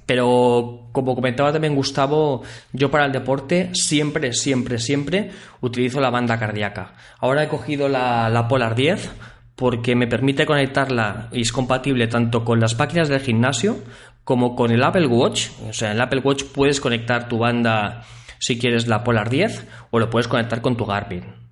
pero 0.05 0.89
como 0.93 1.15
comentaba 1.15 1.53
también 1.53 1.77
Gustavo, 1.77 2.43
yo 2.73 2.91
para 2.91 3.07
el 3.07 3.13
deporte 3.13 3.71
siempre, 3.75 4.33
siempre, 4.33 4.79
siempre 4.79 5.31
utilizo 5.61 6.01
la 6.01 6.11
banda 6.11 6.39
cardíaca. 6.39 6.95
Ahora 7.21 7.45
he 7.45 7.49
cogido 7.49 7.89
la, 7.89 8.47
Polar 8.49 8.75
10 8.75 9.11
porque 9.55 9.95
me 9.95 10.09
permite 10.09 10.45
conectarla 10.45 11.29
y 11.33 11.43
es 11.43 11.53
compatible 11.53 12.09
tanto 12.09 12.45
con 12.45 12.61
las 12.61 12.77
máquinas 12.79 13.09
del 13.09 13.21
gimnasio 13.21 13.79
como 14.25 14.57
con 14.57 14.73
el 14.73 14.83
Apple 14.83 15.07
Watch. 15.07 15.49
O 15.69 15.73
sea, 15.73 15.91
en 15.91 15.97
el 15.97 16.03
Apple 16.03 16.21
Watch 16.25 16.45
puedes 16.45 16.81
conectar 16.81 17.29
tu 17.29 17.39
banda 17.39 18.05
si 18.39 18.59
quieres 18.59 18.89
la 18.89 19.05
Polar 19.05 19.31
10 19.31 19.67
o 19.93 20.01
lo 20.01 20.11
puedes 20.11 20.27
conectar 20.27 20.61
con 20.61 20.77
tu 20.77 20.85
Garmin. 20.85 21.46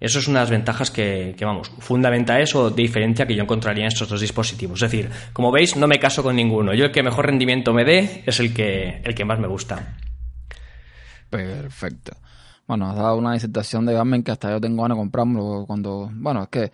Eso 0.00 0.18
es 0.18 0.28
una 0.28 0.38
de 0.40 0.44
las 0.44 0.50
ventajas 0.50 0.90
que, 0.90 1.36
vamos, 1.42 1.70
fundamenta 1.78 2.40
eso 2.40 2.70
de 2.70 2.82
diferencia 2.82 3.26
que 3.26 3.34
yo 3.34 3.42
encontraría 3.42 3.84
en 3.84 3.88
estos 3.88 4.08
dos 4.08 4.20
dispositivos. 4.20 4.82
Es 4.82 4.90
decir, 4.90 5.10
como 5.34 5.52
veis, 5.52 5.76
no 5.76 5.86
me 5.86 5.98
caso 5.98 6.22
con 6.22 6.36
ninguno. 6.36 6.72
Yo 6.72 6.86
el 6.86 6.90
que 6.90 7.02
mejor 7.02 7.26
rendimiento 7.26 7.74
me 7.74 7.84
dé 7.84 8.22
es 8.24 8.40
el 8.40 8.54
que, 8.54 9.02
el 9.04 9.14
que 9.14 9.24
más 9.26 9.38
me 9.38 9.46
gusta. 9.46 9.98
Perfecto. 11.28 12.16
Bueno, 12.66 12.88
has 12.88 12.96
dado 12.96 13.16
una 13.16 13.34
disertación 13.34 13.84
de 13.84 13.92
Garmin 13.92 14.22
que 14.22 14.30
hasta 14.30 14.50
yo 14.50 14.60
tengo 14.60 14.82
ganas 14.82 14.96
de 14.96 15.00
comprarlo 15.00 15.64
cuando... 15.66 16.10
Bueno, 16.14 16.44
es 16.44 16.48
que... 16.48 16.72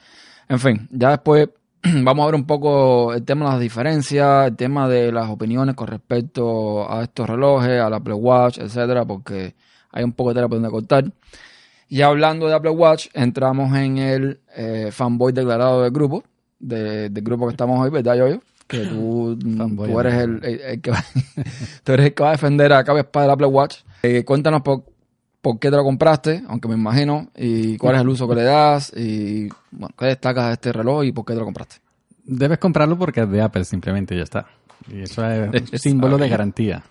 En 0.48 0.60
fin, 0.60 0.88
ya 0.92 1.10
después 1.10 1.48
vamos 1.82 2.22
a 2.22 2.26
ver 2.26 2.34
un 2.36 2.46
poco 2.46 3.12
el 3.12 3.24
tema 3.24 3.46
de 3.46 3.50
las 3.52 3.60
diferencias, 3.60 4.46
el 4.46 4.56
tema 4.56 4.88
de 4.88 5.10
las 5.10 5.28
opiniones 5.28 5.74
con 5.74 5.88
respecto 5.88 6.88
a 6.88 7.02
estos 7.02 7.28
relojes, 7.28 7.80
al 7.80 7.94
Apple 7.94 8.14
Watch, 8.14 8.58
etcétera, 8.58 9.04
porque 9.04 9.54
hay 9.90 10.04
un 10.04 10.12
poco 10.12 10.30
de 10.30 10.34
tela 10.36 10.48
por 10.48 10.58
donde 10.58 10.70
cortar. 10.70 11.04
Y 11.88 12.02
hablando 12.02 12.48
de 12.48 12.54
Apple 12.54 12.70
Watch, 12.70 13.06
entramos 13.14 13.76
en 13.76 13.98
el 13.98 14.40
eh, 14.56 14.88
fanboy 14.92 15.32
declarado 15.32 15.82
del 15.82 15.92
grupo, 15.92 16.24
de- 16.58 17.08
del 17.10 17.22
grupo 17.24 17.46
que 17.46 17.52
estamos 17.52 17.80
hoy, 17.80 17.90
¿verdad, 17.90 18.16
Yoyo? 18.16 18.40
Que 18.66 18.86
tú, 18.86 19.38
Fanboy 19.58 19.90
tú 19.92 20.00
eres 20.00 20.14
el, 20.14 20.44
el- 20.44 20.60
el 20.60 20.80
que 20.80 20.90
va, 20.90 21.04
tú 21.84 21.92
eres 21.92 22.06
el 22.06 22.14
que 22.14 22.22
va 22.22 22.30
a 22.30 22.32
defender 22.32 22.72
a 22.72 22.84
y 22.84 22.98
espada 22.98 23.26
el 23.26 23.30
Apple 23.32 23.46
Watch. 23.46 23.76
Eh, 24.02 24.24
cuéntanos 24.24 24.62
por, 24.62 24.84
por 25.40 25.58
qué 25.60 25.70
te 25.70 25.76
lo 25.76 25.84
compraste, 25.84 26.42
aunque 26.48 26.66
me 26.66 26.74
imagino, 26.74 27.28
y 27.36 27.76
cuál 27.76 27.94
es 27.94 28.00
el 28.00 28.08
uso 28.08 28.28
que 28.28 28.34
le 28.34 28.42
das, 28.42 28.92
y 28.96 29.48
bueno, 29.70 29.94
qué 29.96 30.06
destacas 30.06 30.48
de 30.48 30.52
este 30.54 30.72
reloj 30.72 31.04
y 31.04 31.12
por 31.12 31.24
qué 31.24 31.34
te 31.34 31.38
lo 31.38 31.44
compraste. 31.44 31.76
Debes 32.24 32.58
comprarlo 32.58 32.98
porque 32.98 33.20
es 33.20 33.30
de 33.30 33.40
Apple, 33.40 33.64
simplemente 33.64 34.14
y 34.14 34.18
ya 34.18 34.24
está. 34.24 34.46
Y 34.92 35.02
eso 35.02 35.24
es 35.30 35.48
un 35.72 35.78
símbolo 35.78 36.18
de 36.18 36.28
garantía. 36.28 36.82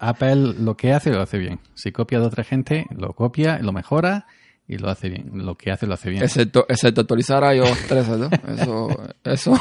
Apple 0.00 0.54
lo 0.58 0.76
que 0.76 0.92
hace 0.92 1.10
lo 1.10 1.20
hace 1.22 1.38
bien. 1.38 1.60
Si 1.74 1.92
copia 1.92 2.18
de 2.20 2.26
otra 2.26 2.44
gente, 2.44 2.86
lo 2.96 3.12
copia, 3.14 3.58
lo 3.60 3.72
mejora 3.72 4.26
y 4.66 4.78
lo 4.78 4.88
hace 4.90 5.08
bien. 5.08 5.30
Lo 5.34 5.56
que 5.56 5.70
hace 5.70 5.86
lo 5.86 5.94
hace 5.94 6.10
bien. 6.10 6.22
Excepto, 6.22 6.66
excepto 6.68 7.02
actualizar 7.02 7.44
a 7.44 7.54
iOS 7.54 7.78
13, 7.86 8.10
¿no? 8.18 8.30
Eso, 8.54 8.88
eso 9.24 9.54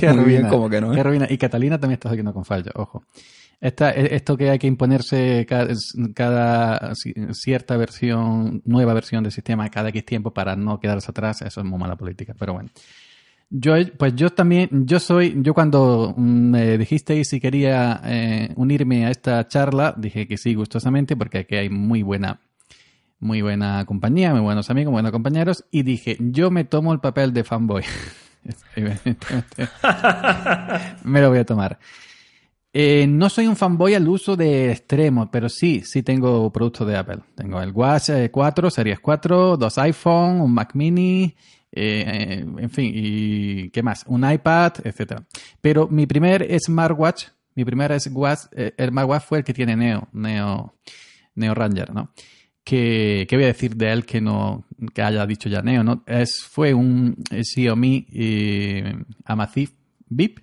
Qué 0.00 0.12
muy 0.12 0.24
bien 0.24 0.48
como 0.48 0.68
que 0.68 0.80
no, 0.80 0.92
qué 0.92 1.00
¿eh? 1.00 1.02
ruina. 1.02 1.26
Y 1.28 1.38
Catalina 1.38 1.78
también 1.78 1.94
está 1.94 2.08
haciendo 2.10 2.32
con 2.32 2.44
fallo, 2.44 2.70
ojo. 2.74 3.04
Esta, 3.60 3.90
e- 3.90 4.14
esto 4.14 4.36
que 4.38 4.48
hay 4.50 4.58
que 4.58 4.66
imponerse 4.66 5.44
cada, 5.46 5.68
cada 6.14 6.92
ci- 6.92 7.34
cierta 7.34 7.76
versión, 7.76 8.62
nueva 8.64 8.94
versión 8.94 9.22
del 9.22 9.32
sistema 9.32 9.68
cada 9.68 9.90
X 9.90 10.04
tiempo 10.06 10.32
para 10.32 10.56
no 10.56 10.80
quedarse 10.80 11.10
atrás, 11.10 11.42
eso 11.42 11.60
es 11.60 11.66
muy 11.66 11.78
mala 11.78 11.96
política, 11.96 12.34
pero 12.38 12.54
bueno. 12.54 12.70
Yo, 13.52 13.74
pues 13.98 14.14
yo 14.14 14.30
también, 14.30 14.86
yo 14.86 15.00
soy, 15.00 15.34
yo 15.38 15.54
cuando 15.54 16.14
mm, 16.16 16.50
me 16.50 16.78
dijisteis 16.78 17.28
si 17.28 17.40
quería 17.40 18.00
eh, 18.04 18.52
unirme 18.54 19.06
a 19.06 19.10
esta 19.10 19.48
charla, 19.48 19.92
dije 19.96 20.28
que 20.28 20.38
sí, 20.38 20.54
gustosamente, 20.54 21.16
porque 21.16 21.38
aquí 21.38 21.56
hay 21.56 21.68
muy 21.68 22.04
buena, 22.04 22.38
muy 23.18 23.42
buena 23.42 23.84
compañía, 23.86 24.30
muy 24.30 24.40
buenos 24.40 24.70
amigos, 24.70 24.92
buenos 24.92 25.10
compañeros, 25.10 25.64
y 25.72 25.82
dije, 25.82 26.16
yo 26.20 26.52
me 26.52 26.62
tomo 26.62 26.92
el 26.92 27.00
papel 27.00 27.32
de 27.32 27.42
fanboy. 27.42 27.82
Me 31.04 31.20
lo 31.20 31.28
voy 31.28 31.38
a 31.38 31.44
tomar. 31.44 31.78
Eh, 32.72 33.04
no 33.08 33.28
soy 33.28 33.48
un 33.48 33.56
fanboy 33.56 33.94
al 33.94 34.08
uso 34.08 34.36
de 34.36 34.70
extremo, 34.70 35.28
pero 35.28 35.48
sí, 35.48 35.82
sí 35.84 36.04
tengo 36.04 36.52
productos 36.52 36.86
de 36.86 36.96
Apple. 36.96 37.18
Tengo 37.34 37.60
el 37.60 37.72
Watch 37.72 38.10
eh, 38.10 38.30
4, 38.30 38.70
Series 38.70 39.00
4, 39.00 39.56
dos 39.56 39.76
iPhone, 39.78 40.40
un 40.40 40.54
Mac 40.54 40.70
Mini, 40.74 41.34
eh, 41.72 42.04
eh, 42.06 42.44
en 42.58 42.70
fin, 42.70 42.92
y 42.94 43.70
¿qué 43.70 43.82
más? 43.82 44.04
Un 44.06 44.30
iPad, 44.30 44.72
etcétera. 44.84 45.24
Pero 45.60 45.88
mi 45.88 46.06
primer 46.06 46.46
smartwatch, 46.60 47.26
mi 47.54 47.64
primer 47.64 47.98
smartwatch, 48.00 48.46
eh, 48.52 48.74
el 48.76 48.90
fue 49.20 49.38
el 49.38 49.44
que 49.44 49.54
tiene 49.54 49.76
Neo, 49.76 50.08
Neo, 50.12 50.74
Neo 51.34 51.54
Ranger, 51.54 51.92
¿no? 51.94 52.12
Que, 52.64 53.26
¿Qué 53.28 53.36
voy 53.36 53.44
a 53.44 53.48
decir 53.48 53.74
de 53.76 53.90
él 53.90 54.04
que 54.04 54.20
no 54.20 54.64
que 54.94 55.02
haya 55.02 55.26
dicho 55.26 55.48
ya 55.48 55.62
Neo? 55.62 55.82
¿no? 55.82 56.04
Es, 56.06 56.42
fue 56.42 56.74
un 56.74 57.16
Xiaomi 57.30 58.06
eh, 58.12 58.94
Amazfit 59.24 59.72
VIP, 60.08 60.40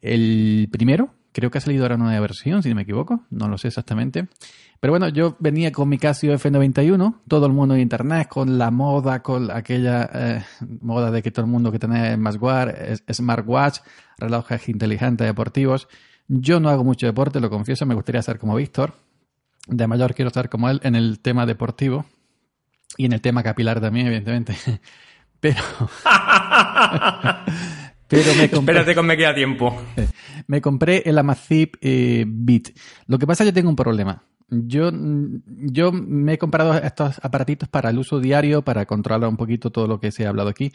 el 0.00 0.68
primero, 0.72 1.14
creo 1.32 1.50
que 1.50 1.58
ha 1.58 1.60
salido 1.60 1.84
ahora 1.84 1.96
una 1.96 2.06
nueva 2.06 2.20
versión, 2.20 2.62
si 2.62 2.70
no 2.70 2.74
me 2.74 2.82
equivoco, 2.82 3.26
no 3.30 3.48
lo 3.48 3.58
sé 3.58 3.68
exactamente. 3.68 4.28
Pero 4.80 4.92
bueno, 4.92 5.08
yo 5.10 5.36
venía 5.40 5.70
con 5.72 5.90
mi 5.90 5.98
Casio 5.98 6.32
F91, 6.34 7.16
todo 7.28 7.44
el 7.46 7.52
mundo 7.52 7.74
en 7.74 7.82
internet, 7.82 8.28
con 8.28 8.56
la 8.56 8.70
moda, 8.70 9.22
con 9.22 9.50
aquella 9.50 10.08
eh, 10.12 10.42
moda 10.80 11.10
de 11.10 11.22
que 11.22 11.30
todo 11.30 11.44
el 11.44 11.50
mundo 11.50 11.70
que 11.70 11.78
tiene 11.78 12.14
smartwatch, 12.14 12.74
es- 12.78 13.04
smartwatch, 13.12 13.80
relojes 14.16 14.68
inteligentes 14.70 15.26
deportivos. 15.26 15.86
Yo 16.28 16.60
no 16.60 16.70
hago 16.70 16.82
mucho 16.82 17.06
deporte, 17.06 17.40
lo 17.40 17.50
confieso, 17.50 17.84
me 17.84 17.94
gustaría 17.94 18.22
ser 18.22 18.38
como 18.38 18.54
Víctor. 18.56 18.94
De 19.66 19.86
mayor 19.86 20.14
quiero 20.14 20.30
ser 20.30 20.48
como 20.48 20.70
él 20.70 20.80
en 20.82 20.94
el 20.94 21.20
tema 21.20 21.44
deportivo 21.44 22.06
y 22.96 23.04
en 23.04 23.12
el 23.12 23.20
tema 23.20 23.42
capilar 23.42 23.80
también, 23.82 24.06
evidentemente. 24.06 24.54
Pero. 25.40 25.62
Pero 28.08 28.34
me 28.34 28.50
compré. 28.50 28.74
Espérate 28.74 28.94
que 28.94 29.02
me 29.02 29.16
queda 29.16 29.34
tiempo. 29.34 29.80
Me 30.48 30.60
compré 30.60 31.02
el 31.06 31.16
Amazfit 31.18 31.76
eh, 31.80 32.24
Beat. 32.26 32.70
Lo 33.06 33.18
que 33.18 33.26
pasa 33.26 33.44
es 33.44 33.48
que 33.48 33.50
yo 33.52 33.54
tengo 33.54 33.68
un 33.70 33.76
problema. 33.76 34.22
Yo, 34.50 34.90
yo 34.92 35.92
me 35.92 36.34
he 36.34 36.38
comprado 36.38 36.74
estos 36.74 37.20
aparatitos 37.22 37.68
para 37.68 37.90
el 37.90 37.98
uso 37.98 38.18
diario, 38.18 38.62
para 38.62 38.84
controlar 38.86 39.28
un 39.28 39.36
poquito 39.36 39.70
todo 39.70 39.86
lo 39.86 40.00
que 40.00 40.10
se 40.10 40.26
ha 40.26 40.28
hablado 40.30 40.48
aquí, 40.48 40.72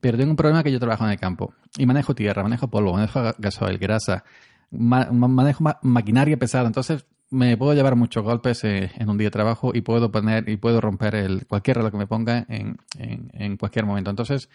pero 0.00 0.18
tengo 0.18 0.30
un 0.30 0.36
problema 0.36 0.62
que 0.64 0.72
yo 0.72 0.80
trabajo 0.80 1.04
en 1.04 1.12
el 1.12 1.18
campo 1.18 1.54
y 1.78 1.86
manejo 1.86 2.14
tierra, 2.14 2.42
manejo 2.42 2.68
polvo, 2.68 2.94
manejo 2.94 3.20
ga- 3.20 3.34
gasoil, 3.38 3.78
grasa, 3.78 4.24
ma- 4.72 5.08
ma- 5.12 5.28
manejo 5.28 5.62
ma- 5.62 5.78
maquinaria 5.82 6.36
pesada, 6.36 6.66
entonces 6.66 7.06
me 7.30 7.56
puedo 7.56 7.72
llevar 7.74 7.94
muchos 7.96 8.24
golpes 8.24 8.64
eh, 8.64 8.90
en 8.96 9.08
un 9.08 9.16
día 9.16 9.28
de 9.28 9.30
trabajo 9.30 9.70
y 9.72 9.80
puedo 9.82 10.10
poner 10.10 10.48
y 10.48 10.56
puedo 10.56 10.80
romper 10.80 11.14
el, 11.14 11.46
cualquier 11.46 11.76
reloj 11.78 11.92
que 11.92 11.98
me 11.98 12.06
ponga 12.08 12.44
en, 12.48 12.76
en, 12.98 13.30
en 13.32 13.56
cualquier 13.56 13.86
momento. 13.86 14.10
Entonces, 14.10 14.50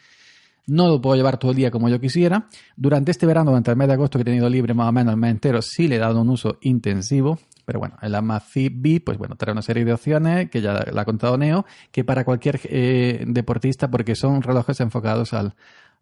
no 0.68 0.88
lo 0.88 1.02
puedo 1.02 1.16
llevar 1.16 1.38
todo 1.40 1.52
el 1.52 1.58
día 1.58 1.72
como 1.72 1.88
yo 1.90 2.00
quisiera. 2.00 2.48
Durante 2.76 3.10
este 3.12 3.26
verano, 3.26 3.50
durante 3.52 3.72
el 3.72 3.78
mes 3.78 3.88
de 3.88 3.94
agosto 3.94 4.20
que 4.20 4.24
he 4.24 4.26
tenido 4.26 4.48
libre 4.50 4.74
más 4.76 4.90
o 4.90 4.92
menos 4.92 5.14
el 5.14 5.20
mes 5.20 5.32
entero, 5.32 5.62
sí 5.62 5.88
le 5.88 5.96
he 5.96 6.00
dado 6.00 6.22
un 6.22 6.30
uso 6.30 6.58
intensivo. 6.62 7.40
Pero 7.68 7.80
bueno, 7.80 7.98
el 8.02 8.16
Amazfit 8.16 8.72
B, 8.74 9.02
pues 9.02 9.18
bueno, 9.18 9.36
trae 9.36 9.52
una 9.52 9.62
serie 9.62 9.84
de 9.84 9.92
opciones 9.92 10.50
que 10.50 10.62
ya 10.62 10.86
la 10.90 11.02
ha 11.02 11.04
contado 11.04 11.38
Neo, 11.38 11.66
que 11.92 12.06
para 12.06 12.24
cualquier 12.24 12.62
eh, 12.64 13.26
deportista, 13.28 13.92
porque 13.92 14.16
son 14.16 14.42
relojes 14.42 14.80
enfocados 14.80 15.34
al, 15.34 15.54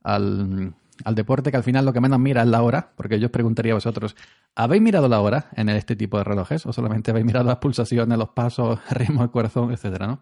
al, 0.04 0.75
deporte, 1.15 1.49
que 1.49 1.58
al 1.58 1.63
final 1.63 1.84
lo 1.84 1.91
que 1.91 2.01
menos 2.01 2.19
mira 2.19 2.43
es 2.43 2.49
la 2.49 2.62
hora, 2.62 2.91
porque 2.95 3.19
yo 3.19 3.25
os 3.25 3.32
preguntaría 3.32 3.71
a 3.71 3.78
vosotros, 3.78 4.15
¿habéis 4.54 4.84
mirado 4.84 5.10
la 5.10 5.19
hora 5.19 5.47
en 5.56 5.69
este 5.69 5.95
tipo 5.95 6.19
de 6.19 6.25
relojes? 6.25 6.67
¿O 6.67 6.71
solamente 6.71 7.10
habéis 7.10 7.25
mirado 7.25 7.45
las 7.45 7.58
pulsaciones, 7.58 8.15
los 8.15 8.30
pasos, 8.30 8.80
ritmo 8.91 9.21
del 9.21 9.32
corazón, 9.32 9.71
etcétera, 9.71 10.06
¿no? 10.06 10.19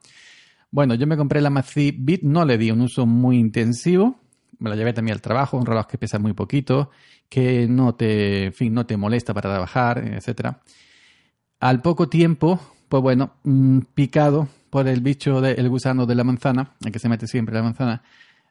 Bueno, 0.71 0.95
yo 0.95 1.08
me 1.08 1.17
compré 1.17 1.41
la 1.41 1.49
Amazfit 1.49 1.97
Beat, 1.99 2.21
no 2.21 2.45
le 2.45 2.58
di 2.58 2.71
un 2.71 2.79
uso 2.79 3.06
muy 3.06 3.38
intensivo, 3.38 4.17
me 4.60 4.69
la 4.69 4.77
llevé 4.77 4.93
también 4.93 5.15
al 5.15 5.21
trabajo, 5.21 5.58
un 5.58 5.65
reloj 5.65 5.88
que 5.88 5.97
pesa 5.97 6.19
muy 6.19 6.32
poquito, 6.32 6.89
que 7.27 7.67
no 7.67 7.95
te, 7.95 8.45
en 8.45 8.53
fin, 8.53 8.73
no 8.73 8.86
te 8.86 8.95
molesta 8.95 9.34
para 9.34 9.49
trabajar, 9.49 9.97
etcétera. 9.97 10.62
Al 11.63 11.82
poco 11.82 12.10
tiempo, 12.10 12.60
pues 12.89 13.02
bueno, 13.02 13.36
mm, 13.43 13.80
picado 13.95 14.49
por 14.69 14.86
el 14.89 14.99
bicho 14.99 15.39
del 15.39 15.69
gusano 15.69 16.06
de 16.06 16.13
la 16.13 16.26
manzana, 16.26 16.73
el 16.84 16.91
que 16.91 16.99
se 16.99 17.08
mete 17.08 17.26
siempre 17.26 17.56
la 17.56 17.63
manzana, 17.63 18.04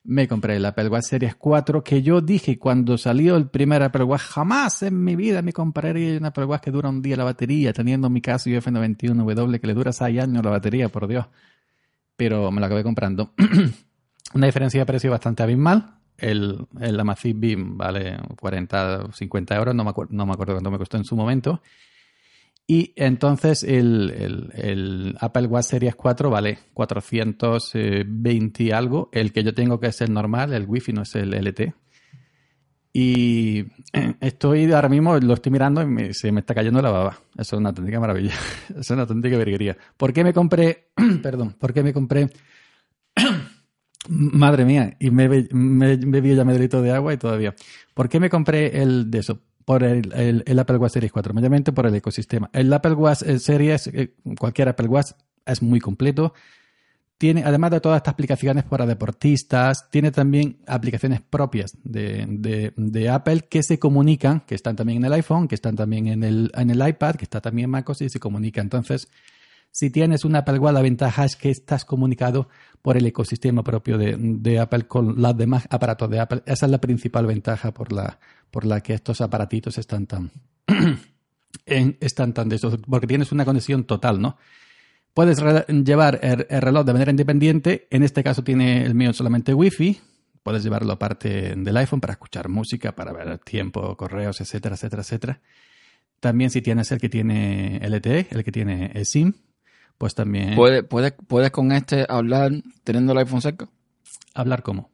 me 0.04 0.26
compré 0.26 0.56
el 0.56 0.64
Apple 0.64 0.88
Watch 0.88 1.04
Series 1.04 1.34
4, 1.34 1.84
que 1.84 2.00
yo 2.00 2.22
dije 2.22 2.58
cuando 2.58 2.96
salió 2.96 3.36
el 3.36 3.50
primer 3.50 3.82
Apple 3.82 4.04
Watch, 4.04 4.22
jamás 4.22 4.82
en 4.82 5.04
mi 5.04 5.14
vida 5.14 5.42
me 5.42 5.52
compraría 5.52 6.16
un 6.16 6.24
Apple 6.24 6.46
Watch 6.46 6.62
que 6.62 6.70
dura 6.70 6.88
un 6.88 7.02
día 7.02 7.18
la 7.18 7.24
batería, 7.24 7.74
teniendo 7.74 8.08
mi 8.08 8.22
Casio 8.22 8.58
F91W 8.58 9.60
que 9.60 9.66
le 9.66 9.74
dura 9.74 9.92
6 9.92 10.18
años 10.18 10.42
la 10.42 10.50
batería, 10.50 10.88
por 10.88 11.06
Dios. 11.06 11.26
Pero 12.16 12.50
me 12.50 12.60
lo 12.60 12.66
acabé 12.66 12.82
comprando. 12.82 13.34
Una 14.32 14.46
diferencia 14.46 14.80
de 14.80 14.86
precio 14.86 15.10
bastante 15.10 15.42
abismal. 15.42 15.98
El, 16.16 16.66
el 16.80 16.98
Amazfit 16.98 17.38
Beam 17.38 17.76
vale 17.76 18.16
40 18.40 19.04
o 19.04 19.12
50 19.12 19.54
euros, 19.54 19.74
no 19.74 19.84
me, 19.84 19.90
acuerdo, 19.90 20.14
no 20.14 20.24
me 20.24 20.32
acuerdo 20.32 20.54
cuánto 20.54 20.70
me 20.70 20.78
costó 20.78 20.96
en 20.96 21.04
su 21.04 21.14
momento. 21.14 21.60
Y 22.66 22.92
entonces 22.96 23.64
el, 23.64 25.16
Apple 25.20 25.46
Watch 25.46 25.66
Series 25.66 25.94
4 25.94 26.30
vale 26.30 26.58
420 26.72 28.62
y 28.62 28.70
algo. 28.70 29.10
El 29.12 29.32
que 29.32 29.42
yo 29.42 29.52
tengo 29.52 29.78
que 29.80 29.88
es 29.88 30.00
el 30.00 30.12
normal, 30.12 30.52
el 30.52 30.66
Wi-Fi 30.66 30.92
no 30.92 31.02
es 31.02 31.14
el 31.16 31.34
LT. 31.34 31.74
Y 32.94 33.64
estoy 34.20 34.70
ahora 34.72 34.88
mismo, 34.88 35.18
lo 35.18 35.34
estoy 35.34 35.50
mirando 35.52 35.82
y 35.82 35.86
me- 35.86 36.14
se 36.14 36.30
me 36.30 36.40
está 36.40 36.54
cayendo 36.54 36.80
la 36.82 36.90
baba. 36.90 37.18
Eso 37.36 37.56
es 37.56 37.60
una 37.60 37.70
auténtica 37.70 38.00
maravilla. 38.00 38.34
es 38.78 38.90
una 38.90 39.02
auténtica 39.02 39.36
virguería. 39.36 39.76
¿Por 39.96 40.12
qué 40.12 40.24
me 40.24 40.32
compré? 40.32 40.90
perdón, 41.22 41.54
¿por 41.58 41.72
qué 41.72 41.82
me 41.82 41.92
compré? 41.92 42.30
Madre 44.08 44.64
mía, 44.64 44.96
y 44.98 45.10
me, 45.12 45.28
me 45.52 45.92
he 45.92 45.96
bebido 45.96 46.36
ya 46.36 46.44
medio 46.44 46.82
de 46.82 46.90
agua 46.90 47.14
y 47.14 47.18
todavía. 47.18 47.54
¿Por 47.94 48.08
qué 48.08 48.18
me 48.18 48.28
compré 48.30 48.82
el 48.82 49.10
de 49.10 49.18
eso? 49.20 49.40
Por 49.64 49.82
el, 49.84 50.42
el- 50.46 50.58
Apple 50.58 50.76
Watch 50.78 50.92
Series 50.92 51.12
4, 51.12 51.34
mayormente 51.34 51.72
por 51.72 51.86
el 51.86 51.94
ecosistema. 51.94 52.50
El 52.52 52.72
Apple 52.72 52.94
Watch 52.94 53.22
eh, 53.22 53.38
Series, 53.38 53.86
eh, 53.88 54.14
cualquier 54.38 54.68
Apple 54.68 54.88
Watch, 54.88 55.12
es 55.46 55.62
muy 55.62 55.78
completo. 55.80 56.34
Tiene, 57.18 57.44
además 57.44 57.70
de 57.70 57.80
todas 57.80 57.98
estas 57.98 58.14
aplicaciones 58.14 58.64
para 58.64 58.84
deportistas, 58.84 59.88
tiene 59.90 60.10
también 60.10 60.58
aplicaciones 60.66 61.20
propias 61.20 61.76
de, 61.84 62.26
de- 62.76 63.08
Apple 63.08 63.42
que 63.48 63.62
se 63.62 63.78
comunican, 63.78 64.40
que 64.40 64.56
están 64.56 64.74
también 64.74 64.98
en 64.98 65.04
el 65.04 65.12
iPhone, 65.12 65.46
que 65.46 65.54
están 65.54 65.76
también 65.76 66.08
en 66.08 66.24
el, 66.24 66.50
en 66.54 66.70
el 66.70 66.88
iPad, 66.88 67.14
que 67.14 67.24
está 67.24 67.40
también 67.40 67.66
en 67.66 67.70
MacOS 67.70 68.02
y 68.02 68.08
se 68.08 68.18
comunican. 68.18 68.64
Entonces, 68.64 69.06
si 69.70 69.90
tienes 69.90 70.24
un 70.24 70.34
Apple 70.34 70.58
Watch, 70.58 70.74
la 70.74 70.82
ventaja 70.82 71.24
es 71.24 71.36
que 71.36 71.50
estás 71.50 71.84
comunicado 71.84 72.48
por 72.82 72.96
el 72.96 73.06
ecosistema 73.06 73.62
propio 73.62 73.98
de, 73.98 74.16
de 74.18 74.58
Apple 74.58 74.88
con 74.88 75.22
los 75.22 75.36
demás 75.36 75.68
aparatos 75.70 76.10
de 76.10 76.18
Apple. 76.18 76.42
Esa 76.44 76.66
es 76.66 76.72
la 76.72 76.80
principal 76.80 77.26
ventaja 77.26 77.72
por 77.72 77.92
la, 77.92 78.18
por 78.52 78.64
la 78.64 78.80
que 78.82 78.94
estos 78.94 79.20
aparatitos 79.20 79.76
están 79.78 80.06
tan, 80.06 80.30
en- 81.66 81.96
están 82.00 82.32
tan 82.34 82.48
de 82.48 82.56
esos, 82.56 82.76
porque 82.88 83.08
tienes 83.08 83.32
una 83.32 83.44
conexión 83.44 83.82
total, 83.84 84.20
¿no? 84.20 84.36
Puedes 85.14 85.40
re- 85.40 85.64
llevar 85.84 86.20
el, 86.22 86.46
el 86.48 86.62
reloj 86.62 86.86
de 86.86 86.92
manera 86.92 87.10
independiente. 87.10 87.86
En 87.90 88.02
este 88.02 88.22
caso 88.22 88.44
tiene 88.44 88.84
el 88.84 88.94
mío 88.94 89.12
solamente 89.12 89.52
Wi-Fi. 89.52 90.00
Puedes 90.42 90.62
llevarlo 90.64 90.92
aparte 90.92 91.54
del 91.56 91.76
iPhone 91.76 92.00
para 92.00 92.12
escuchar 92.14 92.48
música, 92.48 92.92
para 92.94 93.12
ver 93.12 93.28
el 93.28 93.40
tiempo, 93.40 93.96
correos, 93.96 94.40
etcétera, 94.40 94.74
etcétera, 94.74 95.02
etcétera. 95.02 95.40
También 96.20 96.50
si 96.50 96.62
tienes 96.62 96.90
el 96.92 96.98
que 97.00 97.08
tiene 97.08 97.76
LTE, 97.82 98.28
el 98.30 98.44
que 98.44 98.52
tiene 98.52 98.90
eSIM, 98.94 99.32
pues 99.98 100.14
también 100.14 100.54
¿Puedes, 100.54 100.84
puedes, 100.84 101.14
¿Puedes 101.26 101.50
con 101.50 101.72
este 101.72 102.06
hablar 102.08 102.52
teniendo 102.84 103.12
el 103.12 103.18
iPhone 103.18 103.42
cerca? 103.42 103.68
hablar 104.34 104.62
como. 104.62 104.90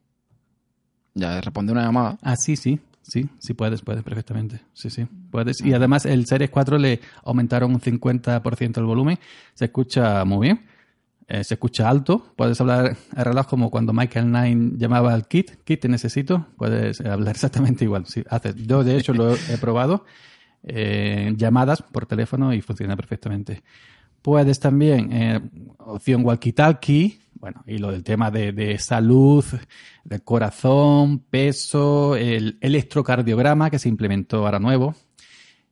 Ya, 1.13 1.39
responde 1.41 1.71
una 1.71 1.83
llamada. 1.83 2.17
Ah, 2.21 2.35
sí, 2.35 2.55
sí, 2.55 2.79
sí, 3.09 3.27
sí 3.39 3.53
puedes, 3.53 3.81
puedes 3.81 4.03
perfectamente. 4.03 4.61
Sí, 4.73 4.89
sí, 4.89 5.05
puedes. 5.31 5.61
Y 5.61 5.73
además 5.73 6.05
el 6.05 6.25
Series 6.25 6.49
4 6.49 6.77
le 6.77 7.01
aumentaron 7.23 7.71
un 7.73 7.81
50% 7.81 8.77
el 8.77 8.85
volumen. 8.85 9.19
Se 9.53 9.65
escucha 9.65 10.23
muy 10.25 10.47
bien. 10.47 10.65
Eh, 11.27 11.43
se 11.43 11.55
escucha 11.55 11.87
alto. 11.89 12.33
Puedes 12.35 12.59
hablar 12.59 12.97
el 13.15 13.23
reloj 13.25 13.45
como 13.47 13.69
cuando 13.69 13.93
Michael 13.93 14.25
Knight 14.25 14.77
llamaba 14.77 15.13
al 15.13 15.27
kit. 15.27 15.63
Kit, 15.63 15.81
te 15.81 15.87
necesito. 15.87 16.47
Puedes 16.57 17.01
hablar 17.01 17.35
exactamente 17.35 17.83
igual. 17.85 18.05
Sí, 18.07 18.23
haces. 18.29 18.55
Yo, 18.55 18.83
de 18.83 18.97
hecho, 18.97 19.13
lo 19.13 19.33
he 19.35 19.57
probado. 19.59 20.05
eh, 20.63 21.33
llamadas 21.37 21.81
por 21.81 22.05
teléfono 22.05 22.53
y 22.53 22.61
funciona 22.61 22.95
perfectamente. 22.95 23.63
Puedes 24.21 24.59
también, 24.59 25.13
eh, 25.13 25.39
opción 25.77 26.23
walkie-talkie, 26.25 27.19
bueno, 27.39 27.63
y 27.65 27.77
lo 27.77 27.91
del 27.91 28.03
tema 28.03 28.31
de, 28.31 28.51
de 28.51 28.77
salud, 28.77 29.45
del 30.03 30.23
corazón, 30.23 31.19
peso, 31.19 32.15
el 32.15 32.57
electrocardiograma 32.61 33.69
que 33.69 33.79
se 33.79 33.89
implementó 33.89 34.45
ahora 34.45 34.59
nuevo 34.59 34.95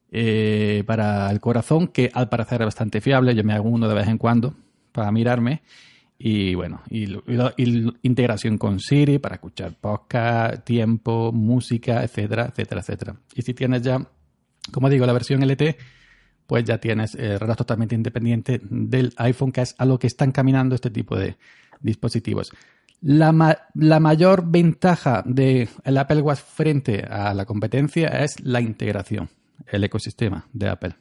eh, 0.10 0.84
para 0.88 1.30
el 1.30 1.40
corazón, 1.42 1.90
que 1.90 2.10
al 2.14 2.30
parecer 2.30 2.62
es 2.62 2.68
bastante 2.68 3.02
fiable. 3.02 3.36
Yo 3.36 3.44
me 3.44 3.54
hago 3.54 3.70
uno 3.70 3.88
de 3.88 3.96
vez 3.96 4.08
en 4.08 4.18
cuando 4.18 4.54
para 4.92 5.12
mirarme. 5.12 5.62
Y 6.20 6.56
bueno, 6.56 6.82
y, 6.90 7.14
y 7.58 7.94
integración 8.02 8.58
con 8.58 8.80
Siri 8.80 9.20
para 9.20 9.36
escuchar 9.36 9.76
podcast, 9.80 10.64
tiempo, 10.64 11.32
música, 11.32 12.04
etcétera, 12.04 12.48
etcétera, 12.48 12.82
etcétera. 12.82 13.16
Y 13.36 13.44
si 13.44 13.54
tienes 13.54 13.84
ya, 13.84 14.02
como 14.72 14.90
digo, 14.90 15.06
la 15.06 15.14
versión 15.14 15.44
LT, 15.44 15.78
pues 16.48 16.64
ya 16.64 16.80
tienes 16.80 17.14
el 17.16 17.40
reloj 17.40 17.58
totalmente 17.58 17.94
independiente 17.94 18.62
del 18.64 19.14
iPhone, 19.18 19.52
que 19.52 19.62
es 19.62 19.76
a 19.78 19.86
lo 19.86 20.00
que 20.00 20.08
están 20.08 20.32
caminando 20.32 20.74
este 20.74 20.90
tipo 20.90 21.16
de 21.18 21.38
dispositivos. 21.82 22.52
La, 23.02 23.70
la 23.76 24.00
mayor 24.00 24.50
ventaja 24.50 25.24
del 25.26 25.70
Apple 25.98 26.22
Watch 26.22 26.40
frente 26.40 27.04
a 27.04 27.34
la 27.34 27.46
competencia 27.46 28.08
es 28.08 28.40
la 28.40 28.62
integración, 28.62 29.30
el 29.68 29.84
ecosistema 29.84 30.48
de 30.54 30.70
Apple. 30.70 30.96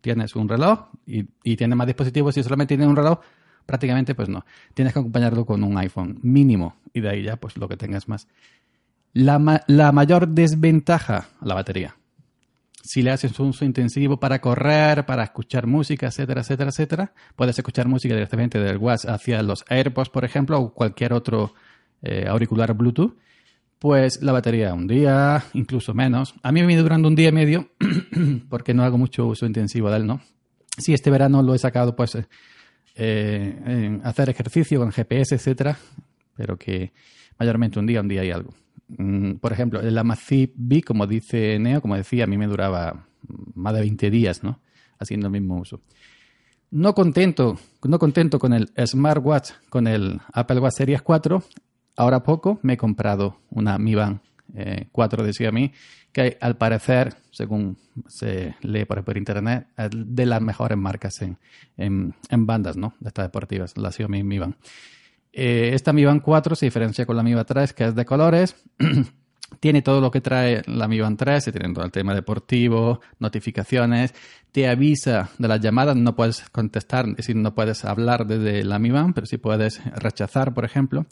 Tienes 0.00 0.36
un 0.36 0.48
reloj 0.48 0.90
y, 1.06 1.26
y 1.42 1.56
tienes 1.56 1.76
más 1.76 1.86
dispositivos. 1.86 2.34
Si 2.34 2.42
solamente 2.42 2.76
tienes 2.76 2.86
un 2.86 2.96
reloj, 2.96 3.20
prácticamente 3.66 4.14
pues 4.14 4.28
no. 4.28 4.44
Tienes 4.74 4.92
que 4.92 5.00
acompañarlo 5.00 5.44
con 5.44 5.64
un 5.64 5.76
iPhone 5.78 6.20
mínimo 6.22 6.76
y 6.92 7.00
de 7.00 7.08
ahí 7.08 7.22
ya 7.24 7.36
pues 7.36 7.56
lo 7.56 7.68
que 7.68 7.76
tengas 7.76 8.06
más. 8.06 8.28
La, 9.12 9.64
la 9.66 9.92
mayor 9.92 10.28
desventaja, 10.28 11.28
la 11.42 11.54
batería 11.54 11.96
si 12.82 13.02
le 13.02 13.10
haces 13.10 13.38
un 13.38 13.48
uso 13.48 13.64
intensivo 13.64 14.18
para 14.18 14.40
correr, 14.40 15.04
para 15.06 15.24
escuchar 15.24 15.66
música, 15.66 16.06
etcétera, 16.06 16.40
etcétera, 16.40 16.70
etcétera, 16.70 17.12
puedes 17.36 17.58
escuchar 17.58 17.88
música 17.88 18.14
directamente 18.14 18.58
del 18.58 18.78
Watch 18.78 19.04
hacia 19.06 19.42
los 19.42 19.64
AirPods, 19.68 20.10
por 20.10 20.24
ejemplo, 20.24 20.58
o 20.58 20.74
cualquier 20.74 21.12
otro 21.12 21.54
eh, 22.02 22.26
auricular 22.26 22.74
Bluetooth, 22.74 23.16
pues 23.78 24.22
la 24.22 24.32
batería 24.32 24.74
un 24.74 24.86
día, 24.86 25.42
incluso 25.54 25.94
menos. 25.94 26.34
A 26.42 26.52
mí 26.52 26.60
me 26.60 26.66
viene 26.66 26.82
durando 26.82 27.08
un 27.08 27.14
día 27.14 27.28
y 27.28 27.32
medio 27.32 27.70
porque 28.48 28.74
no 28.74 28.82
hago 28.84 28.98
mucho 28.98 29.26
uso 29.26 29.46
intensivo 29.46 29.90
de 29.90 29.96
él, 29.98 30.06
¿no? 30.06 30.20
Sí, 30.76 30.94
este 30.94 31.10
verano 31.10 31.42
lo 31.42 31.54
he 31.54 31.58
sacado, 31.58 31.94
pues, 31.96 32.14
eh, 32.14 32.26
eh, 32.96 34.00
hacer 34.04 34.30
ejercicio 34.30 34.80
con 34.80 34.92
GPS, 34.92 35.34
etcétera, 35.34 35.78
pero 36.36 36.56
que 36.56 36.92
mayormente 37.38 37.78
un 37.78 37.86
día, 37.86 38.00
un 38.00 38.08
día 38.08 38.24
y 38.24 38.30
algo. 38.30 38.54
Mm, 38.96 39.34
Por 39.34 39.52
ejemplo, 39.52 39.80
el 39.80 39.96
Amazfit 39.96 40.52
B, 40.56 40.82
como 40.82 41.06
dice 41.06 41.58
Neo, 41.58 41.80
como 41.80 41.96
decía, 41.96 42.24
a 42.24 42.26
mí 42.26 42.36
me 42.36 42.46
duraba 42.46 43.06
más 43.54 43.74
de 43.74 43.80
20 43.80 44.10
días, 44.10 44.42
¿no? 44.42 44.60
Haciendo 44.98 45.26
el 45.28 45.32
mismo 45.32 45.58
uso. 45.58 45.80
No 46.70 46.94
contento, 46.94 47.58
no 47.84 47.98
contento 47.98 48.38
con 48.38 48.52
el 48.52 48.70
smartwatch, 48.86 49.52
con 49.68 49.86
el 49.86 50.20
Apple 50.32 50.60
Watch 50.60 50.74
Series 50.74 51.02
4, 51.02 51.42
ahora 51.96 52.22
poco 52.22 52.60
me 52.62 52.74
he 52.74 52.76
comprado 52.76 53.38
una 53.50 53.76
Mi 53.78 53.94
Band 53.94 54.20
eh, 54.54 54.86
4 54.92 55.24
de 55.24 55.32
Xiaomi, 55.32 55.72
que 56.12 56.38
al 56.40 56.56
parecer, 56.56 57.14
según 57.30 57.76
se 58.06 58.54
lee 58.62 58.84
por, 58.84 59.16
internet, 59.16 59.66
es 59.76 59.90
de 59.92 60.26
las 60.26 60.40
mejores 60.40 60.78
marcas 60.78 61.22
en, 61.22 61.38
en, 61.76 62.14
en 62.28 62.46
bandas, 62.46 62.76
¿no? 62.76 62.94
De 63.00 63.08
estas 63.08 63.26
deportivas, 63.26 63.76
la 63.76 63.90
Xiaomi 63.90 64.22
Mi 64.22 64.38
Band. 64.38 64.54
Eh, 65.32 65.70
esta 65.74 65.92
Mi 65.92 66.04
Band 66.04 66.22
4 66.22 66.54
se 66.54 66.66
diferencia 66.66 67.06
con 67.06 67.16
la 67.16 67.22
Mi 67.22 67.34
Band 67.34 67.46
3, 67.46 67.72
que 67.72 67.84
es 67.84 67.94
de 67.94 68.04
colores. 68.04 68.56
tiene 69.58 69.82
todo 69.82 70.00
lo 70.00 70.10
que 70.10 70.20
trae 70.20 70.62
la 70.66 70.86
Mi 70.86 71.00
Band 71.00 71.18
3, 71.18 71.44
tiene 71.44 71.74
todo 71.74 71.84
el 71.84 71.90
tema 71.90 72.14
deportivo, 72.14 73.00
notificaciones, 73.18 74.14
te 74.52 74.68
avisa 74.68 75.30
de 75.38 75.48
las 75.48 75.60
llamadas, 75.60 75.96
no 75.96 76.14
puedes 76.14 76.48
contestar, 76.50 77.08
es 77.08 77.16
decir, 77.16 77.36
no 77.36 77.54
puedes 77.54 77.84
hablar 77.84 78.26
desde 78.26 78.62
la 78.64 78.78
Mi 78.78 78.90
Band, 78.90 79.14
pero 79.14 79.26
sí 79.26 79.38
puedes 79.38 79.82
rechazar, 79.96 80.54
por 80.54 80.64
ejemplo. 80.64 81.06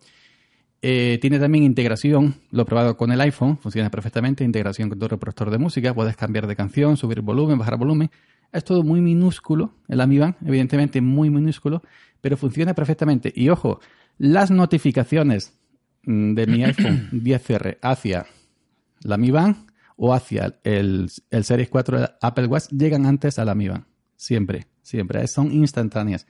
Eh, 0.81 1.19
tiene 1.21 1.41
también 1.41 1.65
integración, 1.65 2.37
lo 2.53 2.63
he 2.63 2.65
probado 2.65 2.97
con 2.97 3.11
el 3.11 3.21
iPhone, 3.21 3.59
funciona 3.59 3.91
perfectamente, 3.91 4.45
integración 4.45 4.89
con 4.89 4.99
tu 4.99 5.09
reproductor 5.09 5.51
de 5.51 5.59
música, 5.59 5.93
puedes 5.93 6.17
cambiar 6.17 6.47
de 6.47 6.55
canción, 6.55 6.97
subir 6.97 7.21
volumen, 7.21 7.59
bajar 7.59 7.77
volumen. 7.77 8.11
Es 8.53 8.65
todo 8.65 8.83
muy 8.83 9.01
minúsculo, 9.01 9.75
el 9.89 10.07
Mi 10.07 10.19
Band, 10.19 10.37
evidentemente 10.47 11.01
muy 11.01 11.31
minúsculo, 11.31 11.83
pero 12.21 12.37
funciona 12.37 12.75
perfectamente. 12.75 13.33
Y 13.35 13.49
ojo, 13.49 13.81
las 14.19 14.51
notificaciones 14.51 15.55
mm, 16.05 16.35
de 16.35 16.47
mi 16.47 16.65
iPhone 16.65 17.09
10R 17.13 17.79
hacia 17.83 18.27
la 19.01 19.17
Mi 19.17 19.31
Band 19.31 19.57
o 19.97 20.13
hacia 20.15 20.59
el, 20.65 21.11
el 21.31 21.45
Series 21.45 21.69
4 21.69 22.01
de 22.01 22.09
Apple 22.21 22.47
Watch 22.47 22.69
llegan 22.71 23.07
antes 23.07 23.39
a 23.39 23.45
la 23.45 23.55
Mi 23.55 23.69
Band. 23.69 23.85
Siempre, 24.17 24.67
siempre. 24.83 25.27
Son 25.27 25.53
instantáneas. 25.53 26.27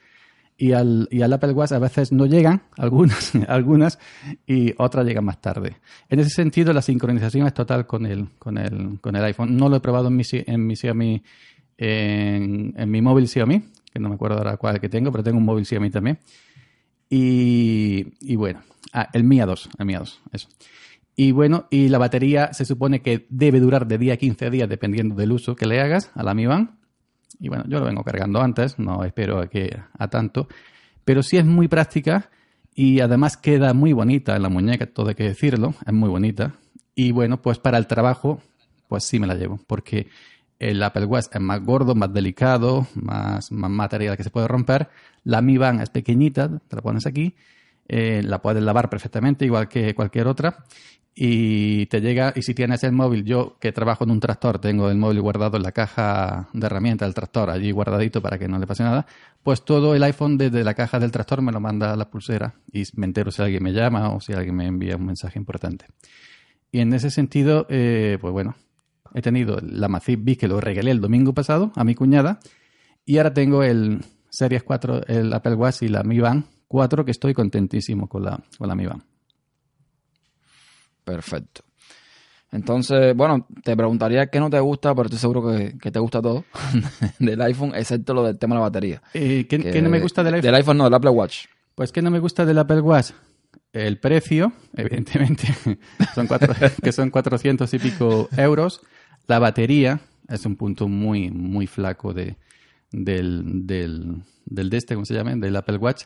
Y 0.61 0.72
al, 0.72 1.07
y 1.12 1.22
al 1.22 1.32
Apple 1.32 1.53
Watch 1.53 1.72
a 1.72 1.78
veces 1.78 2.11
no 2.11 2.26
llegan, 2.26 2.62
algunas, 2.76 3.32
algunas, 3.47 3.99
y 4.47 4.74
otras 4.78 5.07
llegan 5.07 5.24
más 5.24 5.41
tarde. 5.41 5.76
En 6.09 6.18
ese 6.18 6.30
sentido, 6.30 6.72
la 6.72 6.82
sincronización 6.82 7.47
es 7.47 7.55
total 7.55 7.86
con 7.86 8.07
el, 8.07 8.28
con 8.39 8.59
el, 8.59 9.01
con 9.01 9.14
el 9.14 9.24
iPhone. 9.24 9.57
No 9.57 9.68
lo 9.68 9.76
he 9.76 9.80
probado 9.80 10.09
en 10.09 10.16
mi, 10.16 10.24
en 10.32 10.66
mi 10.66 10.74
Xiaomi, 10.74 11.22
en, 11.76 12.74
en 12.76 12.91
mi 12.91 13.01
móvil 13.01 13.28
Xiaomi, 13.28 13.62
que 13.93 14.01
no 14.01 14.09
me 14.09 14.16
acuerdo 14.16 14.39
ahora 14.39 14.57
cuál 14.57 14.80
que 14.80 14.89
tengo, 14.89 15.12
pero 15.12 15.22
tengo 15.22 15.39
un 15.39 15.45
móvil 15.45 15.64
Xiaomi 15.64 15.91
también. 15.91 16.18
Y, 17.11 18.37
bueno, 18.37 18.61
ah, 18.93 19.09
el 19.13 19.25
Mia 19.25 19.47
2, 19.47 19.71
el 19.79 19.87
Mia 19.87 19.99
2, 20.01 20.21
eso. 20.33 20.49
Y 21.17 21.33
bueno, 21.33 21.67
y 21.71 21.89
la 21.89 21.99
batería 21.99 22.53
se 22.53 22.65
supone 22.65 23.01
que 23.01 23.27
debe 23.29 23.61
durar 23.61 23.87
de 23.87 23.99
día 23.99 24.15
a 24.15 24.17
15 24.17 24.51
días 24.51 24.69
dependiendo 24.69 25.15
del 25.15 25.33
uso 25.33 25.57
que 25.57 25.67
le 25.67 25.81
hagas 25.81 26.13
a 26.15 26.23
la 26.23 26.35
Mi 26.35 26.47
Band. 26.47 26.71
Y 27.41 27.49
bueno, 27.49 27.65
yo 27.67 27.81
lo 27.81 27.87
vengo 27.87 28.05
cargando 28.05 28.41
antes, 28.41 28.79
no 28.79 29.05
espero 29.05 29.41
a 29.41 29.49
que 29.49 29.77
a 29.99 30.09
tanto, 30.09 30.49
pero 31.05 31.23
sí 31.23 31.37
es 31.37 31.45
muy 31.45 31.67
práctica 31.69 32.31
y 32.75 33.01
además 33.01 33.37
queda 33.37 33.75
muy 33.75 33.93
bonita 33.93 34.37
en 34.37 34.43
la 34.43 34.49
muñeca, 34.49 34.87
todo 34.87 35.09
hay 35.09 35.17
que 35.17 35.25
decirlo, 35.25 35.75
es 35.85 35.93
muy 35.93 36.09
bonita. 36.09 36.55
Y 36.95 37.11
bueno, 37.11 37.43
pues 37.43 37.59
para 37.59 37.79
el 37.79 37.89
trabajo, 37.89 38.41
pues 38.87 39.05
sí 39.05 39.19
me 39.19 39.27
la 39.27 39.35
llevo, 39.35 39.59
porque 39.67 40.07
el 40.59 40.83
Apple 40.83 41.05
Watch 41.05 41.27
es 41.33 41.41
más 41.41 41.65
gordo, 41.65 41.95
más 41.95 42.13
delicado, 42.13 42.87
más, 42.95 43.53
material 43.53 44.17
que 44.17 44.25
se 44.25 44.31
puede 44.31 44.49
romper. 44.49 44.89
La 45.25 45.41
Mi 45.43 45.59
Band 45.59 45.83
es 45.83 45.91
pequeñita, 45.91 46.49
te 46.49 46.77
la 46.77 46.83
pones 46.83 47.07
aquí, 47.07 47.35
eh, 47.87 48.23
la 48.25 48.43
puedes 48.43 48.63
lavar 48.63 48.91
perfectamente, 48.91 49.45
igual 49.45 49.69
que 49.69 49.95
cualquier 49.95 50.27
otra. 50.27 50.65
Y 51.21 51.87
te 51.87 52.01
llega, 52.01 52.33
y 52.37 52.43
si 52.43 52.55
tienes 52.55 52.85
el 52.85 52.93
móvil, 52.93 53.25
yo 53.25 53.57
que 53.59 53.73
trabajo 53.73 54.05
en 54.05 54.13
un 54.13 54.21
tractor, 54.21 54.61
tengo 54.61 54.89
el 54.89 54.97
móvil 54.97 55.21
guardado 55.21 55.57
en 55.57 55.65
la 55.65 55.73
caja 55.73 56.49
de 56.53 56.65
herramientas 56.65 57.09
del 57.09 57.15
tractor, 57.15 57.51
allí 57.51 57.73
guardadito 57.73 58.23
para 58.23 58.39
que 58.39 58.47
no 58.47 58.57
le 58.57 58.69
pase 58.69 58.85
nada, 58.85 59.05
pues 59.43 59.65
todo 59.65 59.97
el 59.97 60.03
iPhone 60.05 60.39
desde 60.39 60.63
la 60.63 60.75
caja 60.75 61.01
del 61.01 61.11
tractor 61.11 61.43
me 61.43 61.51
lo 61.51 61.59
manda 61.59 61.93
a 61.93 61.97
la 61.97 62.09
pulsera 62.09 62.55
y 62.73 62.85
me 62.95 63.07
entero 63.07 63.33
si 63.33 63.43
alguien 63.43 63.65
me 63.65 63.73
llama 63.73 64.11
o 64.11 64.21
si 64.21 64.33
alguien 64.33 64.55
me 64.55 64.67
envía 64.67 64.95
un 64.95 65.07
mensaje 65.07 65.41
importante. 65.41 65.87
Y 66.71 66.79
en 66.79 66.93
ese 66.93 67.11
sentido, 67.11 67.67
eh, 67.69 68.19
pues 68.21 68.33
bueno, 68.33 68.55
he 69.15 69.23
tenido 69.23 69.59
la 69.63 69.89
B 69.89 70.37
que 70.37 70.49
lo 70.49 70.61
regalé 70.61 70.91
el 70.91 71.01
domingo 71.01 71.33
pasado 71.35 71.73
a 71.77 71.85
mi 71.85 71.95
cuñada 71.95 72.41
y 73.05 73.19
ahora 73.19 73.33
tengo 73.35 73.63
el 73.63 74.05
Series 74.31 74.63
4, 74.63 75.07
el 75.07 75.33
Apple 75.33 75.55
Watch 75.55 75.83
y 75.83 75.89
la 75.89 76.03
Mi 76.03 76.21
Band 76.21 76.45
4 76.69 77.05
que 77.05 77.11
estoy 77.11 77.33
contentísimo 77.35 78.09
con 78.09 78.25
la, 78.25 78.39
con 78.59 78.69
la 78.69 78.75
Mi 78.75 78.87
Band. 78.87 79.03
Perfecto. 81.05 81.63
Entonces, 82.51 83.15
bueno, 83.15 83.47
te 83.63 83.77
preguntaría 83.77 84.27
qué 84.29 84.41
no 84.41 84.49
te 84.49 84.59
gusta, 84.61 84.95
pero 84.95 85.05
estoy 85.07 85.19
seguro 85.19 85.51
que, 85.51 85.77
que 85.79 85.91
te 85.91 85.99
gusta 85.99 86.23
todo 86.23 86.45
del 87.19 87.41
iPhone, 87.43 87.73
excepto 87.75 88.15
lo 88.15 88.23
del 88.25 88.39
tema 88.39 88.55
de 88.55 88.59
la 88.61 88.63
batería. 88.63 89.03
Eh, 89.13 89.47
¿qué, 89.49 89.59
Que- 89.59 89.71
qué 89.71 89.83
no 89.83 89.91
me 89.91 90.01
gusta 90.01 90.23
del 90.25 90.35
iPhone? 90.35 90.47
Del 90.47 90.55
iPhone 90.55 90.79
no, 90.79 90.85
del 90.85 90.95
Apple 90.95 91.11
Watch. 91.11 91.45
Pues 91.75 91.93
que 91.93 92.01
no 92.03 92.11
me 92.11 92.19
gusta 92.21 92.45
del 92.47 92.59
Apple 92.59 92.81
Watch. 92.81 93.11
El 93.73 93.99
precio, 93.99 94.53
evidentemente, 94.75 95.47
son 96.15 96.27
cuatro, 96.27 96.55
que 96.83 96.91
son 96.93 97.11
400 97.11 97.73
y 97.75 97.79
pico 97.79 98.29
euros. 98.37 98.81
La 99.29 99.39
batería 99.39 100.01
es 100.26 100.47
un 100.47 100.57
punto 100.57 100.89
muy, 100.89 101.31
muy 101.31 101.66
flaco 101.66 102.14
de, 102.14 102.37
del, 102.91 103.66
del, 103.66 104.22
del 104.47 104.70
de 104.70 104.76
este, 104.76 104.95
¿cómo 104.95 105.05
se 105.05 105.14
llama? 105.14 105.37
Del 105.37 105.55
Apple 105.55 105.76
Watch. 105.76 106.05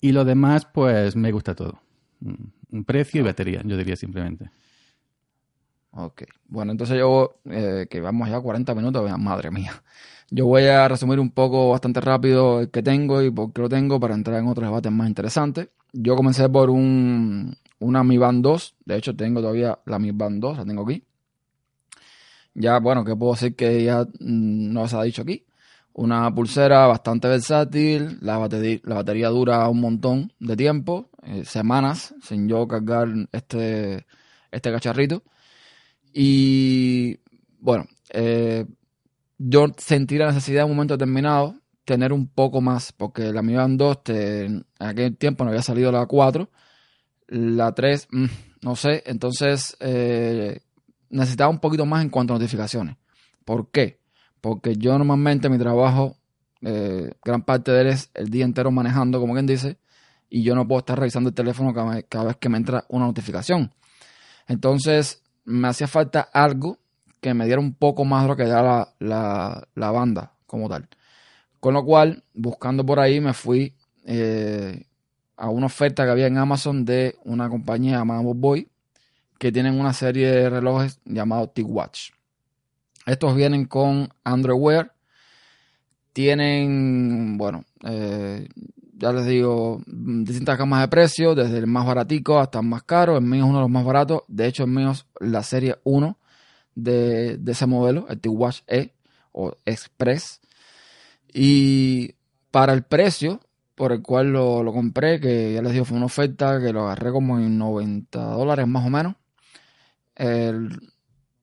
Y 0.00 0.12
lo 0.12 0.24
demás, 0.24 0.66
pues 0.72 1.16
me 1.16 1.32
gusta 1.32 1.54
todo. 1.54 1.80
Mm, 2.20 2.82
Precio 2.84 3.20
y 3.20 3.24
batería, 3.24 3.62
yo 3.64 3.76
diría 3.76 3.96
simplemente. 3.96 4.50
Ok. 5.90 6.22
Bueno, 6.48 6.72
entonces 6.72 6.98
yo, 6.98 7.40
eh, 7.50 7.86
que 7.90 8.00
vamos 8.00 8.28
ya 8.28 8.36
a 8.36 8.40
40 8.40 8.74
minutos, 8.74 9.04
vean, 9.04 9.22
madre 9.22 9.50
mía. 9.50 9.82
Yo 10.30 10.46
voy 10.46 10.62
a 10.64 10.88
resumir 10.88 11.20
un 11.20 11.30
poco 11.30 11.70
bastante 11.70 12.00
rápido 12.00 12.60
el 12.60 12.70
que 12.70 12.82
tengo 12.82 13.22
y 13.22 13.30
por 13.30 13.52
qué 13.52 13.60
lo 13.60 13.68
tengo 13.68 14.00
para 14.00 14.14
entrar 14.14 14.38
en 14.40 14.46
otros 14.48 14.66
debates 14.66 14.90
más 14.90 15.08
interesantes. 15.08 15.68
Yo 15.92 16.16
comencé 16.16 16.48
por 16.48 16.70
un, 16.70 17.54
una 17.80 18.02
Mi 18.02 18.16
Band 18.16 18.42
2. 18.42 18.76
De 18.86 18.96
hecho, 18.96 19.14
tengo 19.14 19.40
todavía 19.40 19.78
la 19.84 19.98
Mi 19.98 20.12
Band 20.12 20.40
2, 20.40 20.56
la 20.58 20.64
tengo 20.64 20.84
aquí. 20.84 21.04
Ya, 22.54 22.78
bueno, 22.78 23.04
que 23.04 23.16
puedo 23.16 23.32
decir 23.32 23.56
que 23.56 23.82
ya 23.84 24.06
no 24.20 24.86
se 24.88 24.96
ha 24.96 25.02
dicho 25.02 25.22
aquí. 25.22 25.46
Una 25.94 26.34
pulsera 26.34 26.86
bastante 26.86 27.28
versátil, 27.28 28.18
la 28.22 28.38
batería, 28.38 28.80
la 28.84 28.96
batería 28.96 29.28
dura 29.28 29.68
un 29.68 29.80
montón 29.80 30.32
de 30.38 30.56
tiempo, 30.56 31.10
eh, 31.22 31.44
semanas, 31.44 32.14
sin 32.22 32.48
yo 32.48 32.66
cargar 32.66 33.08
este, 33.32 34.06
este 34.50 34.72
cacharrito. 34.72 35.22
Y 36.12 37.18
bueno, 37.60 37.86
eh, 38.10 38.66
yo 39.38 39.66
sentí 39.78 40.18
la 40.18 40.28
necesidad 40.28 40.64
en 40.64 40.70
un 40.70 40.76
momento 40.76 40.94
determinado 40.96 41.56
tener 41.84 42.12
un 42.12 42.28
poco 42.28 42.60
más, 42.60 42.92
porque 42.92 43.32
la 43.32 43.42
Mi 43.42 43.54
Band 43.54 43.78
2 43.78 44.04
te- 44.04 44.44
en 44.46 44.66
aquel 44.78 45.16
tiempo 45.16 45.44
no 45.44 45.50
había 45.50 45.62
salido 45.62 45.92
la 45.92 46.06
4, 46.06 46.50
la 47.28 47.72
3, 47.74 48.08
mm, 48.10 48.26
no 48.62 48.76
sé, 48.76 49.02
entonces 49.06 49.76
eh, 49.80 50.60
necesitaba 51.12 51.50
un 51.50 51.60
poquito 51.60 51.86
más 51.86 52.02
en 52.02 52.10
cuanto 52.10 52.34
a 52.34 52.38
notificaciones. 52.38 52.96
¿Por 53.44 53.70
qué? 53.70 54.00
Porque 54.40 54.74
yo 54.76 54.98
normalmente 54.98 55.48
mi 55.48 55.58
trabajo, 55.58 56.16
eh, 56.62 57.12
gran 57.24 57.42
parte 57.42 57.70
de 57.70 57.80
él 57.82 57.86
es 57.88 58.10
el 58.14 58.28
día 58.28 58.44
entero 58.44 58.72
manejando, 58.72 59.20
como 59.20 59.34
quien 59.34 59.46
dice, 59.46 59.78
y 60.28 60.42
yo 60.42 60.54
no 60.54 60.66
puedo 60.66 60.80
estar 60.80 60.98
revisando 60.98 61.28
el 61.28 61.34
teléfono 61.34 61.72
cada, 61.74 62.24
vez 62.24 62.36
que 62.36 62.48
me 62.48 62.56
entra 62.56 62.84
una 62.88 63.06
notificación. 63.06 63.72
Entonces, 64.48 65.22
me 65.44 65.68
hacía 65.68 65.86
falta 65.86 66.22
algo 66.32 66.78
que 67.20 67.34
me 67.34 67.44
diera 67.44 67.60
un 67.60 67.74
poco 67.74 68.04
más 68.04 68.22
de 68.22 68.28
lo 68.28 68.36
que 68.36 68.46
da 68.46 68.62
la, 68.62 68.88
la, 68.98 69.68
la 69.74 69.90
banda 69.90 70.32
como 70.46 70.68
tal. 70.68 70.88
Con 71.60 71.74
lo 71.74 71.84
cual, 71.84 72.24
buscando 72.34 72.84
por 72.84 72.98
ahí, 72.98 73.20
me 73.20 73.34
fui 73.34 73.76
eh, 74.04 74.86
a 75.36 75.48
una 75.48 75.66
oferta 75.66 76.04
que 76.04 76.10
había 76.10 76.26
en 76.26 76.38
Amazon 76.38 76.84
de 76.84 77.16
una 77.24 77.48
compañía 77.48 77.98
llamada 77.98 78.22
Boy 78.24 78.71
que 79.42 79.50
tienen 79.50 79.80
una 79.80 79.92
serie 79.92 80.30
de 80.30 80.48
relojes 80.48 81.00
llamados 81.04 81.52
T-Watch. 81.52 82.12
Estos 83.06 83.34
vienen 83.34 83.64
con 83.64 84.08
Android 84.22 84.56
Wear. 84.56 84.94
Tienen, 86.12 87.36
bueno, 87.38 87.64
eh, 87.84 88.46
ya 88.96 89.12
les 89.12 89.26
digo, 89.26 89.82
distintas 89.84 90.56
gamas 90.56 90.82
de 90.82 90.86
precios, 90.86 91.34
desde 91.34 91.58
el 91.58 91.66
más 91.66 91.84
baratico 91.84 92.38
hasta 92.38 92.60
el 92.60 92.66
más 92.66 92.84
caro. 92.84 93.16
El 93.16 93.24
mío 93.24 93.42
es 93.42 93.50
uno 93.50 93.58
de 93.58 93.62
los 93.62 93.70
más 93.70 93.84
baratos. 93.84 94.22
De 94.28 94.46
hecho, 94.46 94.62
el 94.62 94.70
mío 94.70 94.92
es 94.92 95.06
la 95.18 95.42
serie 95.42 95.74
1 95.82 96.16
de, 96.76 97.36
de 97.36 97.50
ese 97.50 97.66
modelo, 97.66 98.06
el 98.08 98.20
T-Watch 98.20 98.60
E 98.68 98.94
o 99.32 99.56
Express. 99.66 100.40
Y 101.34 102.14
para 102.52 102.74
el 102.74 102.84
precio 102.84 103.40
por 103.74 103.90
el 103.90 104.02
cual 104.02 104.32
lo, 104.32 104.62
lo 104.62 104.72
compré, 104.72 105.18
que 105.18 105.54
ya 105.54 105.62
les 105.62 105.72
digo, 105.72 105.84
fue 105.84 105.96
una 105.96 106.06
oferta 106.06 106.60
que 106.60 106.72
lo 106.72 106.82
agarré 106.84 107.10
como 107.10 107.40
en 107.40 107.58
90 107.58 108.22
dólares 108.22 108.68
más 108.68 108.86
o 108.86 108.88
menos. 108.88 109.16
El- 110.22 110.78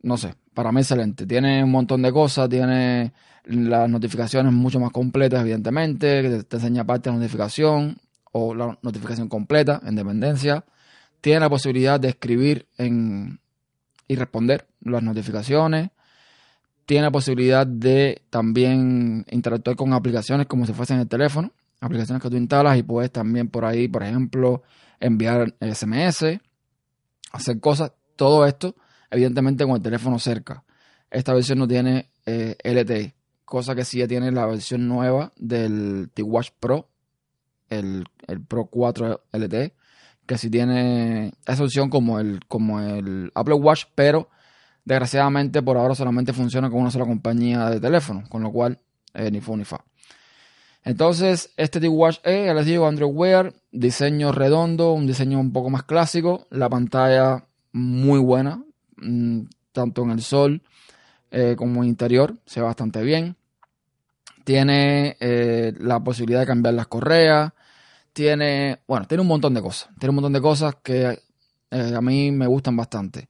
no 0.02 0.16
sé, 0.18 0.34
para 0.54 0.72
mí 0.72 0.80
excelente. 0.80 1.26
Tiene 1.26 1.64
un 1.64 1.72
montón 1.72 2.02
de 2.02 2.12
cosas, 2.14 2.48
tiene 2.48 3.12
las 3.44 3.90
notificaciones 3.90 4.54
mucho 4.54 4.80
más 4.80 4.92
completas, 4.92 5.42
evidentemente, 5.42 6.22
que 6.22 6.30
te, 6.30 6.44
te 6.44 6.56
enseña 6.58 6.86
parte 6.86 7.10
de 7.10 7.16
la 7.16 7.20
notificación 7.20 7.98
o 8.32 8.56
la 8.56 8.78
notificación 8.82 9.28
completa 9.28 9.82
en 9.86 9.96
dependencia. 9.96 10.64
Tiene 11.20 11.42
la 11.42 11.50
posibilidad 11.50 12.00
de 12.00 12.10
escribir 12.10 12.68
en, 12.78 13.40
y 14.08 14.16
responder 14.16 14.66
las 14.82 15.04
notificaciones. 15.04 15.90
Tiene 16.86 17.04
la 17.04 17.12
posibilidad 17.12 17.68
de 17.68 18.22
también 18.30 19.26
interactuar 19.30 19.76
con 19.76 19.92
aplicaciones 19.94 20.48
como 20.48 20.66
si 20.66 20.72
fuesen 20.74 21.00
el 21.00 21.08
teléfono. 21.08 21.52
Aplicaciones 21.82 22.24
que 22.24 22.30
tú 22.30 22.38
instalas 22.38 22.78
y 22.78 22.84
puedes 22.84 23.12
también 23.12 23.50
por 23.50 23.66
ahí, 23.66 23.88
por 23.90 24.04
ejemplo, 24.04 24.64
enviar 25.02 25.54
SMS, 25.60 26.40
hacer 27.34 27.60
cosas. 27.60 27.92
Todo 28.20 28.46
esto, 28.46 28.76
evidentemente, 29.10 29.64
con 29.64 29.78
el 29.78 29.82
teléfono 29.82 30.20
cerca. 30.20 30.66
Esta 31.10 31.34
versión 31.34 31.58
no 31.58 31.70
tiene 31.70 32.12
eh, 32.26 32.58
LTE, 32.66 33.16
cosa 33.46 33.76
que 33.76 33.86
sí 33.86 34.00
ya 34.00 34.10
tiene 34.10 34.30
la 34.34 34.46
versión 34.46 34.90
nueva 34.90 35.32
del 35.38 36.10
T-Watch 36.14 36.50
Pro, 36.60 36.90
el, 37.70 38.04
el 38.28 38.42
Pro 38.42 38.66
4 38.66 39.22
LTE, 39.32 39.74
que 40.26 40.38
sí 40.38 40.50
tiene 40.50 41.32
esa 41.48 41.64
opción 41.64 41.90
como 41.90 42.20
el, 42.20 42.42
como 42.50 42.82
el 42.82 43.32
Apple 43.36 43.54
Watch, 43.54 43.86
pero 43.96 44.28
desgraciadamente 44.84 45.62
por 45.62 45.78
ahora 45.78 45.96
solamente 45.96 46.34
funciona 46.34 46.70
con 46.70 46.82
una 46.82 46.92
sola 46.92 47.06
compañía 47.06 47.70
de 47.70 47.80
teléfono, 47.80 48.26
con 48.28 48.44
lo 48.44 48.52
cual 48.52 48.80
eh, 49.14 49.32
ni 49.32 49.40
fu 49.40 49.56
ni 49.56 49.64
fa. 49.64 49.86
Entonces, 50.84 51.54
este 51.56 51.80
T-Watch 51.80 52.18
E, 52.26 52.48
ya 52.48 52.54
les 52.54 52.66
digo, 52.66 52.86
Android 52.86 53.14
Wear, 53.14 53.54
diseño 53.72 54.34
redondo, 54.34 54.92
un 54.92 55.08
diseño 55.08 55.40
un 55.40 55.54
poco 55.54 55.70
más 55.70 55.84
clásico, 55.84 56.48
la 56.50 56.68
pantalla 56.68 57.46
muy 57.72 58.20
buena, 58.20 58.64
mm, 58.98 59.42
tanto 59.72 60.04
en 60.04 60.12
el 60.12 60.22
sol 60.22 60.62
eh, 61.32 61.56
como 61.58 61.84
en 61.84 61.90
interior, 61.90 62.36
se 62.46 62.60
ve 62.60 62.66
bastante 62.66 63.04
bien. 63.04 63.36
Tiene 64.44 65.16
eh, 65.20 65.74
la 65.80 66.04
posibilidad 66.04 66.40
de 66.40 66.48
cambiar 66.48 66.74
las 66.74 66.88
correas, 66.88 67.54
tiene, 68.14 68.80
bueno, 68.88 69.06
tiene 69.08 69.22
un 69.22 69.28
montón 69.28 69.54
de 69.54 69.62
cosas, 69.62 69.90
tiene 70.00 70.10
un 70.10 70.16
montón 70.16 70.34
de 70.34 70.42
cosas 70.42 70.76
que 70.82 71.20
eh, 71.72 71.94
a 71.96 72.02
mí 72.02 72.32
me 72.32 72.48
gustan 72.48 72.76
bastante. 72.76 73.30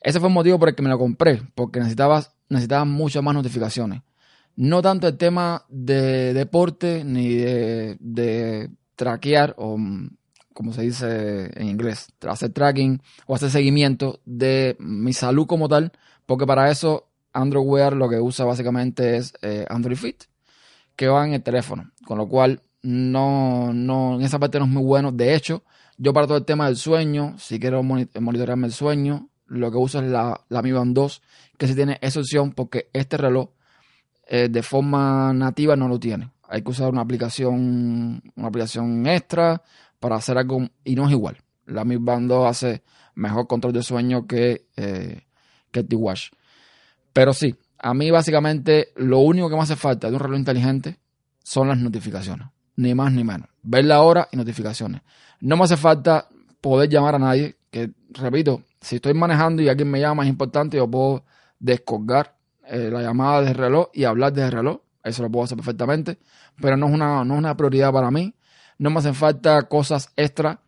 Ese 0.00 0.20
fue 0.20 0.28
el 0.28 0.34
motivo 0.34 0.58
por 0.58 0.68
el 0.68 0.74
que 0.74 0.82
me 0.82 0.90
lo 0.90 0.98
compré, 0.98 1.40
porque 1.54 1.78
necesitaba, 1.78 2.22
necesitaba 2.50 2.84
muchas 2.84 3.22
más 3.22 3.34
notificaciones. 3.34 4.02
No 4.56 4.82
tanto 4.82 5.08
el 5.08 5.16
tema 5.16 5.64
de 5.68 6.34
deporte 6.34 7.04
ni 7.04 7.34
de, 7.34 7.96
de 8.00 8.70
traquear 8.96 9.54
o 9.56 9.78
mm, 9.78 10.10
como 10.54 10.72
se 10.72 10.82
dice 10.82 11.50
en 11.60 11.68
inglés, 11.68 12.08
hacer 12.26 12.50
tracking 12.52 13.02
o 13.26 13.34
hacer 13.34 13.50
seguimiento 13.50 14.20
de 14.24 14.76
mi 14.78 15.12
salud 15.12 15.46
como 15.46 15.68
tal, 15.68 15.92
porque 16.24 16.46
para 16.46 16.70
eso 16.70 17.06
Android 17.34 17.66
Wear 17.66 17.92
lo 17.94 18.08
que 18.08 18.20
usa 18.20 18.46
básicamente 18.46 19.16
es 19.16 19.34
eh, 19.42 19.66
Android 19.68 19.96
Fit, 19.98 20.24
que 20.96 21.08
va 21.08 21.26
en 21.26 21.34
el 21.34 21.42
teléfono, 21.42 21.90
con 22.06 22.16
lo 22.18 22.28
cual 22.28 22.62
no, 22.82 23.72
no, 23.72 24.14
en 24.16 24.22
esa 24.22 24.38
parte 24.38 24.58
no 24.58 24.64
es 24.66 24.70
muy 24.70 24.82
bueno. 24.84 25.10
De 25.12 25.34
hecho, 25.34 25.62
yo 25.98 26.12
para 26.12 26.26
todo 26.26 26.36
el 26.38 26.44
tema 26.44 26.66
del 26.66 26.76
sueño, 26.76 27.34
si 27.38 27.58
quiero 27.58 27.82
moni- 27.82 28.08
monitorearme 28.20 28.66
el 28.68 28.72
sueño, 28.72 29.28
lo 29.46 29.70
que 29.70 29.76
uso 29.76 29.98
es 30.00 30.06
la, 30.06 30.40
la 30.48 30.62
Mi 30.62 30.72
Band 30.72 30.94
2, 30.94 31.22
que 31.58 31.66
sí 31.66 31.74
tiene 31.74 31.98
esa 32.00 32.20
opción 32.20 32.52
porque 32.52 32.88
este 32.92 33.16
reloj 33.16 33.48
eh, 34.26 34.48
de 34.50 34.62
forma 34.62 35.32
nativa 35.32 35.76
no 35.76 35.88
lo 35.88 35.98
tiene. 35.98 36.30
Hay 36.48 36.62
que 36.62 36.70
usar 36.70 36.90
una 36.90 37.00
aplicación, 37.02 38.22
una 38.36 38.48
aplicación 38.48 39.06
extra 39.06 39.62
para 40.04 40.16
hacer 40.16 40.36
algo 40.36 40.68
y 40.84 40.96
no 40.96 41.06
es 41.06 41.12
igual. 41.12 41.38
La 41.64 41.82
Mi 41.86 41.96
Band 41.96 42.28
2 42.28 42.46
hace 42.46 42.82
mejor 43.14 43.46
control 43.46 43.72
de 43.72 43.82
sueño 43.82 44.26
que, 44.26 44.66
eh, 44.76 45.22
que 45.70 45.80
el 45.80 45.88
T-Watch. 45.88 46.28
Pero 47.14 47.32
sí, 47.32 47.54
a 47.78 47.94
mí 47.94 48.10
básicamente 48.10 48.88
lo 48.96 49.20
único 49.20 49.48
que 49.48 49.56
me 49.56 49.62
hace 49.62 49.76
falta 49.76 50.10
de 50.10 50.16
un 50.16 50.20
reloj 50.20 50.38
inteligente 50.38 50.98
son 51.42 51.68
las 51.68 51.78
notificaciones. 51.78 52.48
Ni 52.76 52.94
más 52.94 53.14
ni 53.14 53.24
menos. 53.24 53.48
Ver 53.62 53.86
la 53.86 54.02
hora 54.02 54.28
y 54.30 54.36
notificaciones. 54.36 55.00
No 55.40 55.56
me 55.56 55.64
hace 55.64 55.78
falta 55.78 56.28
poder 56.60 56.90
llamar 56.90 57.14
a 57.14 57.18
nadie. 57.18 57.56
Que, 57.70 57.90
repito, 58.10 58.60
si 58.82 58.96
estoy 58.96 59.14
manejando 59.14 59.62
y 59.62 59.70
alguien 59.70 59.90
me 59.90 60.00
llama 60.00 60.24
es 60.24 60.28
importante, 60.28 60.76
yo 60.76 60.86
puedo 60.86 61.24
descolgar 61.58 62.36
eh, 62.66 62.90
la 62.92 63.00
llamada 63.00 63.40
del 63.40 63.54
reloj 63.54 63.88
y 63.94 64.04
hablar 64.04 64.34
del 64.34 64.52
reloj. 64.52 64.82
Eso 65.02 65.22
lo 65.22 65.30
puedo 65.30 65.44
hacer 65.44 65.56
perfectamente. 65.56 66.18
Pero 66.60 66.76
no 66.76 66.88
es 66.88 66.92
una, 66.92 67.24
no 67.24 67.32
es 67.32 67.38
una 67.38 67.56
prioridad 67.56 67.90
para 67.90 68.10
mí. 68.10 68.34
No 68.78 68.90
me 68.90 68.98
hacen 68.98 69.14
falta 69.14 69.62
cosas 69.62 70.10
extra. 70.16 70.60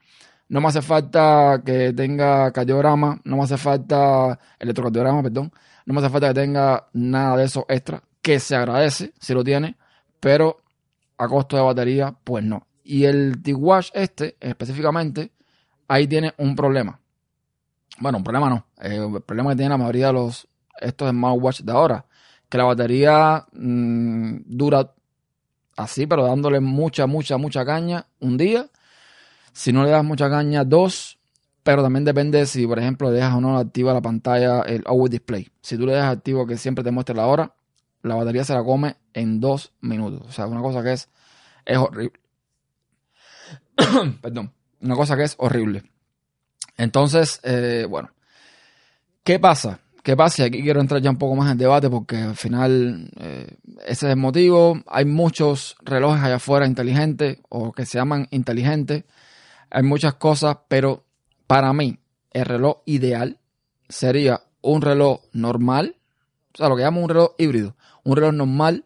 No 0.49 0.61
me 0.61 0.69
hace 0.69 0.83
falta 0.83 1.63
que 1.65 1.93
tenga 1.93 2.53
cardiograma. 2.53 3.21
No 3.25 3.37
me 3.37 3.43
hace 3.43 3.57
falta 3.57 4.39
electrocardiograma, 4.59 5.23
perdón. 5.23 5.53
No 5.85 5.95
me 5.95 6.01
hace 6.01 6.11
falta 6.11 6.29
que 6.29 6.35
tenga 6.35 6.89
nada 6.93 7.37
de 7.37 7.45
eso 7.45 7.67
extra. 7.69 8.03
Que 8.23 8.39
se 8.41 8.55
agradece 8.57 9.13
si 9.19 9.35
lo 9.35 9.43
tiene. 9.43 9.77
Pero 10.21 10.63
a 11.19 11.29
costo 11.29 11.57
de 11.57 11.63
batería, 11.63 12.15
pues 12.25 12.45
no. 12.45 12.67
Y 12.85 13.05
el 13.05 13.43
T-Watch 13.43 13.91
este, 13.95 14.37
específicamente, 14.41 15.33
ahí 15.89 16.07
tiene 16.07 16.35
un 16.39 16.55
problema. 16.55 17.01
Bueno, 17.99 18.19
un 18.19 18.25
problema 18.25 18.49
no. 18.49 18.67
Eh, 18.81 18.97
el 18.97 19.23
problema 19.23 19.51
que 19.51 19.57
tiene 19.57 19.71
la 19.71 19.79
mayoría 19.79 20.09
de 20.09 20.13
los 20.13 20.49
estos 20.81 21.11
smartwatch 21.11 21.63
de 21.63 21.73
ahora. 21.73 22.05
Que 22.49 22.59
la 22.59 22.65
batería 22.65 23.45
mm, 23.53 24.37
dura 24.45 24.93
así, 25.77 26.07
pero 26.07 26.25
dándole 26.25 26.61
mucha, 26.61 27.07
mucha, 27.07 27.37
mucha 27.37 27.65
caña 27.65 28.07
un 28.21 28.37
día. 28.37 28.69
Si 29.53 29.73
no 29.73 29.85
le 29.85 29.91
das 29.91 30.05
mucha 30.05 30.29
caña, 30.29 30.65
dos. 30.65 31.19
Pero 31.63 31.83
también 31.83 32.05
depende 32.05 32.47
si, 32.47 32.67
por 32.67 32.79
ejemplo, 32.79 33.11
dejas 33.11 33.35
o 33.35 33.41
no 33.41 33.59
activa 33.59 33.93
la 33.93 34.01
pantalla, 34.01 34.63
el 34.63 34.85
Always 34.87 35.11
Display. 35.11 35.49
Si 35.63 35.77
tú 35.77 35.87
le 35.87 35.95
dejas 35.95 36.17
activo 36.17 36.47
que 36.47 36.57
siempre 36.57 36.85
te 36.85 36.91
muestre 36.91 37.17
la 37.17 37.27
hora, 37.27 37.55
la 38.03 38.15
batería 38.15 38.45
se 38.45 38.55
la 38.55 38.63
come 38.63 38.97
en 39.13 39.41
dos 39.41 39.73
minutos. 39.81 40.23
O 40.29 40.33
sea, 40.33 40.47
una 40.47 40.61
cosa 40.61 40.83
que 40.83 40.93
es, 40.93 41.09
es 41.65 41.77
horrible. 41.77 42.21
Perdón. 44.23 44.53
Una 44.81 44.95
cosa 44.95 45.17
que 45.17 45.25
es 45.25 45.35
horrible. 45.39 45.83
Entonces, 46.77 47.41
eh, 47.43 47.87
bueno. 47.89 48.11
¿Qué 49.25 49.41
pasa? 49.41 49.81
¿Qué 50.07 50.17
pasa? 50.17 50.45
Y 50.45 50.47
aquí 50.47 50.63
quiero 50.63 50.81
entrar 50.81 51.03
ya 51.03 51.11
un 51.11 51.19
poco 51.19 51.35
más 51.35 51.51
en 51.51 51.59
debate 51.59 51.91
porque 51.91 52.17
al 52.19 52.37
final 52.37 53.11
eh, 53.19 53.57
ese 53.87 54.07
es 54.07 54.13
el 54.13 54.17
motivo. 54.17 54.81
Hay 54.87 55.05
muchos 55.05 55.77
relojes 55.83 56.23
allá 56.23 56.37
afuera 56.37 56.65
inteligentes 56.65 57.39
o 57.49 57.73
que 57.73 57.87
se 57.87 57.99
llaman 57.99 58.29
inteligentes. 58.31 59.03
Hay 59.69 59.83
muchas 59.83 60.15
cosas, 60.15 60.59
pero 60.69 61.03
para 61.49 61.73
mí 61.73 61.99
el 62.31 62.45
reloj 62.45 62.83
ideal 62.85 63.41
sería 63.89 64.43
un 64.63 64.81
reloj 64.81 65.23
normal, 65.33 65.97
o 66.55 66.59
sea, 66.59 66.69
lo 66.69 66.77
que 66.77 66.83
llamamos 66.83 67.03
un 67.03 67.11
reloj 67.11 67.31
híbrido, 67.37 67.77
un 68.05 68.15
reloj 68.15 68.33
normal 68.33 68.85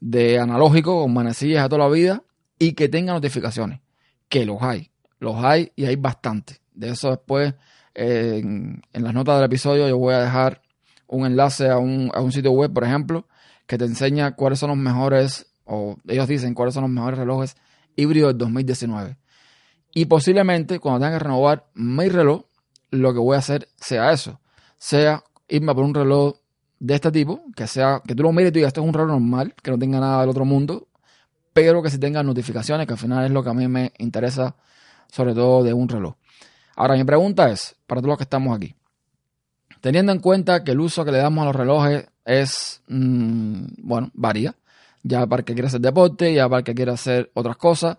de 0.00 0.38
analógico 0.38 1.02
con 1.02 1.12
manecillas 1.12 1.66
a 1.66 1.68
toda 1.68 1.86
la 1.86 1.90
vida 1.90 2.22
y 2.58 2.72
que 2.72 2.88
tenga 2.88 3.12
notificaciones, 3.12 3.82
que 4.30 4.46
los 4.46 4.62
hay, 4.62 4.90
los 5.18 5.36
hay 5.36 5.70
y 5.76 5.84
hay 5.84 5.96
bastante. 5.96 6.62
De 6.72 6.88
eso 6.88 7.10
después 7.10 7.52
en, 7.96 8.82
las 8.92 9.14
notas 9.14 9.36
del 9.36 9.46
episodio 9.46 9.88
yo 9.88 9.96
voy 9.96 10.14
a 10.14 10.20
dejar 10.20 10.60
un 11.06 11.24
enlace 11.24 11.68
a 11.70 11.78
un, 11.78 12.10
a 12.14 12.20
un 12.20 12.30
sitio 12.30 12.52
web, 12.52 12.72
por 12.72 12.84
ejemplo, 12.84 13.26
que 13.66 13.78
te 13.78 13.84
enseña 13.84 14.36
cuáles 14.36 14.58
son 14.58 14.68
los 14.68 14.78
mejores, 14.78 15.46
o 15.64 15.96
ellos 16.06 16.28
dicen 16.28 16.54
cuáles 16.54 16.74
son 16.74 16.82
los 16.82 16.90
mejores 16.90 17.18
relojes 17.18 17.56
híbridos 17.96 18.32
del 18.32 18.38
2019. 18.38 19.16
Y 19.94 20.04
posiblemente 20.04 20.78
cuando 20.78 21.06
tenga 21.06 21.18
que 21.18 21.24
renovar 21.24 21.66
mi 21.74 22.08
reloj, 22.08 22.42
lo 22.90 23.12
que 23.14 23.18
voy 23.18 23.36
a 23.36 23.38
hacer 23.38 23.68
sea 23.76 24.12
eso. 24.12 24.40
Sea 24.76 25.24
irme 25.48 25.74
por 25.74 25.84
un 25.84 25.94
reloj 25.94 26.36
de 26.78 26.94
este 26.94 27.10
tipo, 27.10 27.40
que 27.56 27.66
sea, 27.66 28.02
que 28.06 28.14
tú 28.14 28.22
lo 28.22 28.32
mires 28.32 28.50
y 28.50 28.52
tú 28.52 28.58
digas, 28.58 28.68
esto 28.68 28.82
es 28.82 28.86
un 28.86 28.92
reloj 28.92 29.12
normal, 29.12 29.54
que 29.62 29.70
no 29.70 29.78
tenga 29.78 29.98
nada 29.98 30.20
del 30.20 30.28
otro 30.28 30.44
mundo, 30.44 30.88
pero 31.54 31.82
que 31.82 31.88
sí 31.88 31.98
tenga 31.98 32.22
notificaciones, 32.22 32.86
que 32.86 32.92
al 32.92 32.98
final 32.98 33.24
es 33.24 33.30
lo 33.30 33.42
que 33.42 33.48
a 33.48 33.54
mí 33.54 33.66
me 33.68 33.92
interesa, 33.98 34.54
sobre 35.08 35.32
todo 35.32 35.64
de 35.64 35.72
un 35.72 35.88
reloj. 35.88 36.14
Ahora, 36.76 36.94
mi 36.94 37.04
pregunta 37.04 37.50
es, 37.50 37.74
para 37.86 38.02
todos 38.02 38.10
los 38.10 38.18
que 38.18 38.24
estamos 38.24 38.54
aquí, 38.54 38.74
teniendo 39.80 40.12
en 40.12 40.20
cuenta 40.20 40.62
que 40.62 40.72
el 40.72 40.80
uso 40.80 41.06
que 41.06 41.10
le 41.10 41.18
damos 41.18 41.42
a 41.42 41.46
los 41.46 41.56
relojes 41.56 42.06
es, 42.26 42.82
mm, 42.88 43.64
bueno, 43.78 44.10
varía, 44.12 44.54
ya 45.02 45.26
para 45.26 45.40
el 45.40 45.44
que 45.46 45.54
quiera 45.54 45.68
hacer 45.68 45.80
deporte, 45.80 46.34
ya 46.34 46.46
para 46.48 46.58
el 46.58 46.64
que 46.64 46.74
quiera 46.74 46.92
hacer 46.92 47.30
otras 47.32 47.56
cosas, 47.56 47.96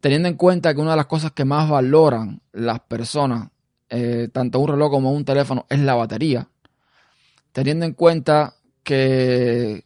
teniendo 0.00 0.28
en 0.28 0.34
cuenta 0.34 0.74
que 0.74 0.80
una 0.80 0.90
de 0.90 0.98
las 0.98 1.06
cosas 1.06 1.32
que 1.32 1.46
más 1.46 1.70
valoran 1.70 2.42
las 2.52 2.80
personas, 2.80 3.48
eh, 3.88 4.28
tanto 4.30 4.60
un 4.60 4.68
reloj 4.68 4.90
como 4.90 5.12
un 5.12 5.24
teléfono, 5.24 5.64
es 5.70 5.80
la 5.80 5.94
batería, 5.94 6.48
teniendo 7.52 7.86
en 7.86 7.94
cuenta 7.94 8.56
que, 8.82 9.84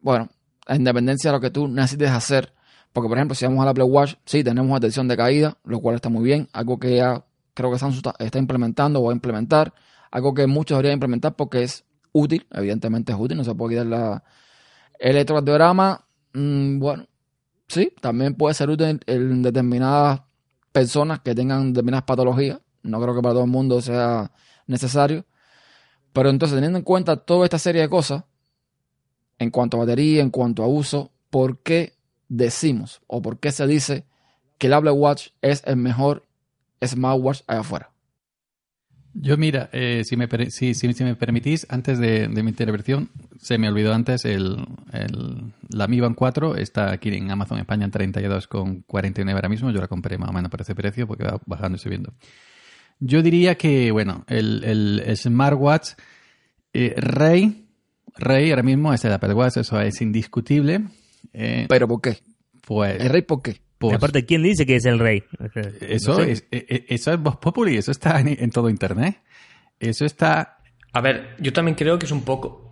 bueno, 0.00 0.30
a 0.66 0.76
independencia 0.76 1.30
de 1.30 1.36
lo 1.36 1.40
que 1.42 1.50
tú 1.50 1.68
necesites 1.68 2.10
hacer, 2.10 2.54
porque 2.94 3.08
por 3.08 3.18
ejemplo, 3.18 3.34
si 3.34 3.44
vamos 3.44 3.60
al 3.62 3.68
Apple 3.68 3.84
Watch, 3.84 4.14
sí, 4.24 4.42
tenemos 4.42 4.74
atención 4.74 5.08
de 5.08 5.16
caída, 5.16 5.58
lo 5.64 5.80
cual 5.80 5.96
está 5.96 6.08
muy 6.08 6.24
bien, 6.24 6.48
algo 6.52 6.78
que 6.78 6.96
ya 6.96 7.22
creo 7.54 7.70
que 7.70 7.78
Samsung 7.78 8.14
está, 8.18 8.38
implementando 8.38 9.00
o 9.00 9.04
va 9.04 9.12
a 9.12 9.14
implementar, 9.14 9.72
algo 10.10 10.34
que 10.34 10.46
muchos 10.46 10.76
deberían 10.76 10.94
implementar 10.94 11.34
porque 11.34 11.62
es 11.62 11.84
útil, 12.12 12.46
evidentemente 12.50 13.12
es 13.12 13.18
útil, 13.18 13.36
no 13.36 13.44
se 13.44 13.54
puede 13.54 13.74
quitar 13.74 13.86
la... 13.86 14.24
El 14.98 15.12
electrocardiograma, 15.12 16.06
mm, 16.34 16.78
bueno, 16.78 17.06
sí, 17.66 17.92
también 18.00 18.34
puede 18.34 18.54
ser 18.54 18.70
útil 18.70 19.00
en 19.06 19.42
determinadas 19.42 20.22
personas 20.72 21.20
que 21.20 21.34
tengan 21.34 21.72
determinadas 21.72 22.04
patologías, 22.04 22.60
no 22.82 23.00
creo 23.00 23.14
que 23.14 23.22
para 23.22 23.34
todo 23.34 23.44
el 23.44 23.50
mundo 23.50 23.80
sea 23.80 24.30
necesario, 24.66 25.24
pero 26.12 26.30
entonces 26.30 26.56
teniendo 26.56 26.78
en 26.78 26.84
cuenta 26.84 27.16
toda 27.16 27.44
esta 27.44 27.58
serie 27.58 27.82
de 27.82 27.88
cosas, 27.88 28.24
en 29.38 29.50
cuanto 29.50 29.76
a 29.76 29.80
batería, 29.80 30.22
en 30.22 30.30
cuanto 30.30 30.62
a 30.62 30.66
uso, 30.66 31.12
¿por 31.30 31.58
qué 31.58 31.94
decimos 32.28 33.02
o 33.06 33.20
por 33.20 33.38
qué 33.38 33.52
se 33.52 33.66
dice 33.66 34.06
que 34.58 34.68
el 34.68 34.74
Apple 34.74 34.92
Watch 34.92 35.28
es 35.42 35.62
el 35.66 35.76
mejor 35.76 36.24
smartwatch 36.86 37.42
allá 37.46 37.60
afuera. 37.60 37.90
Yo 39.16 39.36
mira, 39.36 39.70
eh, 39.72 40.02
si, 40.04 40.16
me, 40.16 40.28
si, 40.50 40.74
si, 40.74 41.04
me 41.04 41.14
permitís, 41.14 41.66
antes 41.70 42.00
de, 42.00 42.28
mi 42.28 42.50
intervención, 42.50 43.10
se 43.40 43.58
me 43.58 43.68
olvidó 43.68 43.94
antes 43.94 44.24
el, 44.24 44.66
la 45.68 45.86
Mi 45.86 46.00
Band 46.00 46.16
4, 46.16 46.56
está 46.56 46.90
aquí 46.90 47.10
en 47.10 47.30
Amazon 47.30 47.58
España 47.58 47.84
en 47.84 47.92
32,49 47.92 49.32
ahora 49.32 49.48
mismo, 49.48 49.70
yo 49.70 49.80
la 49.80 49.86
compré 49.86 50.18
más 50.18 50.30
o 50.30 50.32
menos 50.32 50.50
por 50.50 50.62
ese 50.62 50.74
precio 50.74 51.06
porque 51.06 51.22
va 51.22 51.40
bajando 51.46 51.76
y 51.76 51.78
subiendo. 51.78 52.12
Yo 52.98 53.22
diría 53.22 53.54
que, 53.56 53.92
bueno, 53.92 54.24
el, 54.26 54.64
el 54.64 55.16
smartwatch 55.16 55.90
eh, 56.76 56.92
rey, 56.96 57.68
rey 58.16 58.50
ahora 58.50 58.64
mismo 58.64 58.92
es 58.92 59.04
el 59.04 59.12
Apple 59.12 59.32
Watch, 59.32 59.58
eso 59.58 59.80
es 59.80 60.02
indiscutible. 60.02 60.82
Eh, 61.32 61.66
¿Pero 61.68 61.86
por 61.86 62.00
qué? 62.00 62.18
Pues, 62.66 63.00
¿El 63.00 63.10
rey 63.10 63.22
por 63.22 63.42
qué? 63.42 63.60
Aparte, 63.92 64.24
¿quién 64.24 64.42
dice 64.42 64.64
que 64.66 64.76
es 64.76 64.84
el 64.84 64.98
rey? 64.98 65.24
Eso, 65.80 66.20
es, 66.20 66.46
e, 66.50 66.66
e, 66.68 66.86
eso 66.88 67.12
es 67.12 67.20
Voz 67.20 67.36
Populi, 67.36 67.76
eso 67.76 67.90
está 67.90 68.20
en, 68.20 68.50
todo 68.50 68.68
Internet. 68.68 69.20
Eso 69.78 70.04
está... 70.04 70.58
A 70.92 71.00
ver, 71.00 71.36
yo 71.40 71.52
también 71.52 71.74
creo 71.74 71.98
que 71.98 72.06
es 72.06 72.12
un 72.12 72.22
poco... 72.22 72.62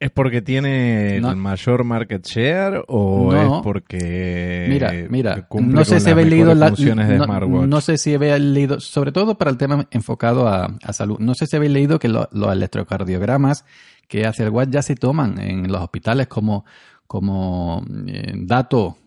¿Es 0.00 0.12
porque 0.12 0.42
tiene 0.42 1.16
el 1.16 1.36
mayor 1.36 1.82
market 1.82 2.24
share 2.24 2.84
o 2.86 3.34
es 3.34 3.62
porque 3.64 4.66
mira, 4.68 4.92
mira, 5.10 5.48
no 5.50 5.84
sé 5.84 5.98
si 5.98 6.10
habéis 6.10 6.28
leído 6.28 6.54
las 6.54 6.70
funciones 6.70 7.08
de 7.08 7.18
smartwatch? 7.18 7.66
No 7.66 7.80
sé 7.80 7.98
si 7.98 8.14
habéis 8.14 8.38
leído, 8.38 8.78
sobre 8.78 9.10
todo 9.10 9.36
para 9.36 9.50
el 9.50 9.56
tema 9.56 9.88
enfocado 9.90 10.46
a, 10.46 10.78
salud, 10.92 11.18
no 11.18 11.34
sé 11.34 11.48
si 11.48 11.56
habéis 11.56 11.72
leído 11.72 11.98
que 11.98 12.06
los 12.06 12.28
electrocardiogramas 12.32 13.64
que 14.06 14.24
hace 14.24 14.44
el 14.44 14.50
watch 14.50 14.70
ya 14.70 14.82
se 14.82 14.94
toman 14.94 15.40
en 15.40 15.70
los 15.70 15.82
hospitales 15.82 16.26
como 16.28 16.64
como 17.08 17.82
eh, 18.06 18.34
dato, 18.36 18.98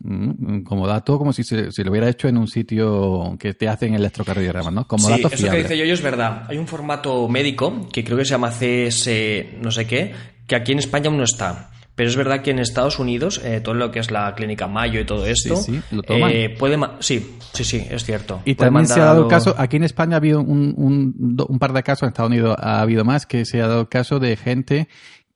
como 0.65 0.87
dato, 0.87 1.19
como 1.19 1.31
si 1.31 1.43
se, 1.43 1.83
lo 1.83 1.91
hubiera 1.91 2.09
hecho 2.09 2.27
en 2.27 2.37
un 2.39 2.47
sitio 2.47 3.37
que 3.39 3.53
te 3.53 3.69
hacen 3.69 3.93
electrocardiograma, 3.93 4.71
¿no? 4.71 4.87
Como 4.87 5.05
sí, 5.05 5.11
dato 5.11 5.27
eso 5.31 5.51
que 5.51 5.57
dice 5.57 5.77
yo 5.77 5.85
es 5.85 6.01
verdad. 6.01 6.45
Hay 6.49 6.57
un 6.57 6.65
formato 6.65 7.27
médico 7.29 7.87
que 7.93 8.03
creo 8.03 8.17
que 8.17 8.25
se 8.25 8.31
llama 8.31 8.49
CS 8.49 9.07
no 9.61 9.69
sé 9.69 9.85
qué, 9.85 10.13
que 10.47 10.55
aquí 10.55 10.71
en 10.71 10.79
España 10.79 11.09
aún 11.09 11.17
no 11.17 11.23
está. 11.23 11.69
Pero 11.93 12.09
es 12.09 12.15
verdad 12.15 12.41
que 12.41 12.49
en 12.49 12.57
Estados 12.57 12.97
Unidos, 12.97 13.39
eh, 13.43 13.61
todo 13.61 13.75
lo 13.75 13.91
que 13.91 13.99
es 13.99 14.09
la 14.09 14.33
clínica 14.33 14.65
Mayo 14.65 14.99
y 14.99 15.05
todo 15.05 15.27
esto, 15.27 15.57
sí, 15.57 15.73
sí, 15.73 15.95
lo 15.95 16.01
toman. 16.01 16.31
Eh, 16.33 16.49
puede 16.57 16.79
sí, 17.01 17.37
sí, 17.53 17.63
sí, 17.63 17.85
es 17.87 18.03
cierto. 18.03 18.41
Y 18.45 18.55
también 18.55 18.87
se 18.87 18.99
ha 18.99 19.05
dado 19.05 19.23
el 19.23 19.27
caso, 19.27 19.53
aquí 19.59 19.75
en 19.75 19.83
España 19.83 20.15
ha 20.15 20.17
habido 20.17 20.39
un, 20.39 20.73
un, 20.75 21.45
un, 21.47 21.59
par 21.59 21.73
de 21.73 21.83
casos, 21.83 22.03
en 22.03 22.07
Estados 22.09 22.31
Unidos 22.31 22.55
ha 22.57 22.81
habido 22.81 23.05
más, 23.05 23.27
que 23.27 23.45
se 23.45 23.61
ha 23.61 23.67
dado 23.67 23.81
el 23.81 23.89
caso 23.89 24.19
de 24.19 24.35
gente 24.37 24.87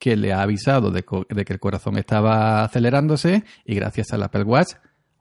que 0.06 0.16
le 0.16 0.32
ha 0.32 0.44
avisado 0.44 0.92
de, 0.92 1.04
que 1.04 1.54
el 1.54 1.60
corazón 1.60 1.98
estaba 1.98 2.64
acelerándose 2.64 3.44
y 3.66 3.74
gracias 3.74 4.14
al 4.14 4.22
Apple 4.22 4.44
Watch 4.44 4.74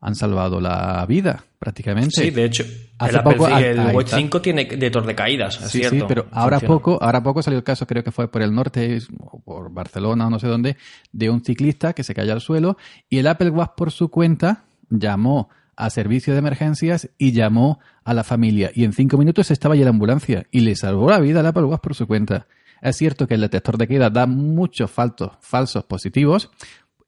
han 0.03 0.14
salvado 0.14 0.61
la 0.61 1.07
vida 1.07 1.43
prácticamente. 1.59 2.11
Sí, 2.11 2.30
de 2.30 2.45
hecho, 2.45 2.64
el, 2.64 3.16
Apple, 3.16 3.70
el 3.70 3.97
Watch 3.97 4.12
5 4.14 4.43
tiene 4.43 4.66
detector 4.66 5.07
de 5.07 5.14
caídas, 5.14 5.59
es 5.59 5.70
sí, 5.70 5.78
cierto. 5.78 6.01
Sí, 6.01 6.05
pero 6.07 6.26
ahora 6.32 6.61
poco, 6.61 7.03
ahora 7.03 7.22
poco 7.22 7.43
salió 7.43 7.57
el 7.57 7.64
caso, 7.64 7.87
creo 7.87 8.05
que 8.05 8.12
fue 8.12 8.30
por 8.30 8.43
el 8.43 8.55
norte 8.55 8.99
o 9.20 9.41
por 9.41 9.72
Barcelona 9.72 10.26
o 10.26 10.30
no 10.30 10.39
sé 10.39 10.49
dónde, 10.49 10.76
de 11.12 11.30
un 11.30 11.43
ciclista 11.43 11.95
que 11.95 12.05
se 12.05 12.14
cayó 12.14 12.35
al 12.35 12.43
suelo 12.43 12.76
y 13.09 13.16
el 13.16 13.26
Apple 13.26 13.49
Watch 13.49 13.70
por 13.78 13.91
su 13.91 14.11
cuenta 14.11 14.64
llamó 14.91 15.49
a 15.76 15.89
servicio 15.89 16.35
de 16.35 16.41
emergencias 16.41 17.09
y 17.16 17.32
llamó 17.32 17.80
a 18.05 18.12
la 18.12 18.22
familia 18.22 18.70
y 18.74 18.85
en 18.85 18.93
cinco 18.93 19.16
minutos 19.16 19.51
estaba 19.51 19.76
ya 19.76 19.85
la 19.85 19.91
ambulancia 19.91 20.45
y 20.51 20.61
le 20.61 20.76
salvó 20.76 21.09
la 21.09 21.20
vida 21.20 21.41
al 21.41 21.47
Apple 21.47 21.64
Watch 21.64 21.80
por 21.80 21.95
su 21.95 22.07
cuenta. 22.07 22.47
Es 22.85 22.97
cierto 22.97 23.26
que 23.26 23.35
el 23.35 23.41
detector 23.41 23.78
de 23.78 23.89
caída 23.89 24.11
da 24.11 24.26
muchos 24.26 24.91
falsos, 24.91 25.85
positivos 25.89 26.51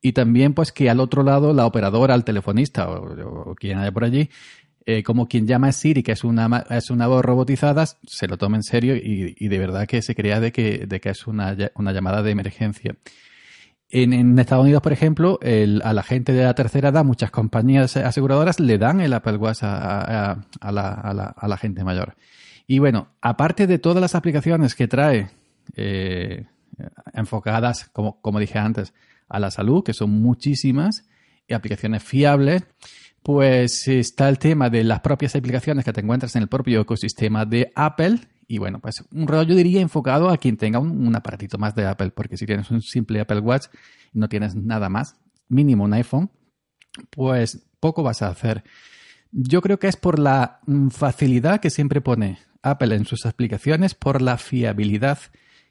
y 0.01 0.13
también 0.13 0.55
pues 0.55 0.73
que 0.73 0.89
al 0.89 1.01
otro 1.01 1.23
lado 1.23 1.53
la 1.53 1.67
operadora, 1.67 2.15
el 2.15 2.25
telefonista 2.25 2.89
o, 2.89 3.55
quien 3.55 3.79
haya 3.79 3.93
por 3.93 4.05
allí, 4.05 4.31
eh, 4.87 5.03
como 5.03 5.29
quien 5.29 5.47
llama 5.47 5.69
a 5.69 5.73
Siri, 5.73 6.03
que 6.03 6.13
es 6.13 6.25
una, 6.25 6.65
es 6.71 6.89
una 6.89 7.09
voz 7.09 7.23
robotizada, 7.23 7.85
se 8.07 8.27
lo 8.27 8.39
toma 8.39 8.57
en 8.57 8.63
serio 8.63 8.97
y, 8.97 9.49
de 9.49 9.59
verdad 9.59 9.87
que 9.87 10.01
se 10.01 10.15
crea 10.15 10.41
de 10.41 10.51
que, 10.51 10.87
de 10.87 10.99
que 10.99 11.11
es 11.11 11.27
una, 11.27 11.55
llamada 11.55 12.23
de 12.23 12.31
emergencia. 12.31 12.97
En, 13.91 14.39
Estados 14.39 14.65
Unidos, 14.65 14.81
por 14.81 14.95
ejemplo, 14.95 15.39
a 15.43 15.93
la 15.93 16.03
gente 16.03 16.33
de 16.33 16.45
la 16.45 16.55
tercera 16.55 16.89
edad, 16.89 17.05
muchas 17.05 17.31
compañías 17.31 17.99
aseguradoras 17.99 18.61
le 18.61 18.79
dan 18.79 19.03
el 19.03 19.13
Apple 19.13 19.37
Watch 19.37 19.59
a, 19.61 20.39
la, 20.63 21.35
a 21.37 21.49
la 21.49 21.57
gente 21.59 21.85
mayor. 21.85 22.17
Y 22.67 22.79
bueno, 22.79 23.09
aparte 23.21 23.67
de 23.67 23.79
todas 23.79 24.01
las 24.01 24.15
aplicaciones 24.15 24.75
que 24.75 24.89
trae 24.89 25.36
eh, 25.75 26.47
enfocadas, 27.13 27.89
como, 27.93 28.21
como 28.21 28.39
dije 28.39 28.59
antes, 28.59 28.93
a 29.29 29.39
la 29.39 29.51
salud, 29.51 29.83
que 29.83 29.93
son 29.93 30.11
muchísimas, 30.11 31.05
y 31.49 31.55
aplicaciones 31.55 32.03
fiables, 32.03 32.65
pues 33.23 33.89
está 33.89 34.29
el 34.29 34.39
tema 34.39 34.71
de 34.71 34.85
las 34.85 35.01
propias 35.01 35.35
aplicaciones 35.35 35.85
que 35.85 35.93
te 35.93 36.01
encuentras 36.01 36.37
en 36.37 36.43
el 36.43 36.49
propio 36.49 36.81
ecosistema 36.81 37.45
de 37.45 37.73
Apple. 37.75 38.21
Y 38.49 38.59
bueno, 38.59 38.81
pues 38.81 39.05
un 39.11 39.27
rollo 39.27 39.51
yo 39.51 39.55
diría 39.57 39.81
enfocado 39.81 40.31
a 40.31 40.37
quien 40.37 40.57
tenga 40.57 40.79
un, 40.79 41.15
aparatito 41.15 41.59
más 41.59 41.75
de 41.75 41.87
Apple, 41.87 42.11
porque 42.11 42.37
si 42.37 42.47
tienes 42.47 42.71
un 42.71 42.83
simple 42.83 43.21
Apple 43.21 43.41
Watch 43.41 43.67
no 44.13 44.29
tienes 44.29 44.55
nada 44.55 44.89
más, 44.89 45.17
mínimo 45.49 45.85
un 45.85 45.95
iPhone, 45.95 46.31
pues 47.11 47.67
poco 47.81 48.03
vas 48.03 48.23
a 48.23 48.29
hacer. 48.29 48.65
Yo 49.33 49.61
creo 49.61 49.79
que 49.79 49.89
es 49.89 49.97
por 49.97 50.19
la 50.19 50.61
facilidad 50.91 51.61
que 51.61 51.71
siempre 51.71 52.01
pone 52.01 52.39
Apple 52.63 52.95
en 52.95 53.05
sus 53.05 53.27
aplicaciones, 53.27 53.95
por 53.95 54.23
la 54.23 54.39
fiabilidad 54.39 55.19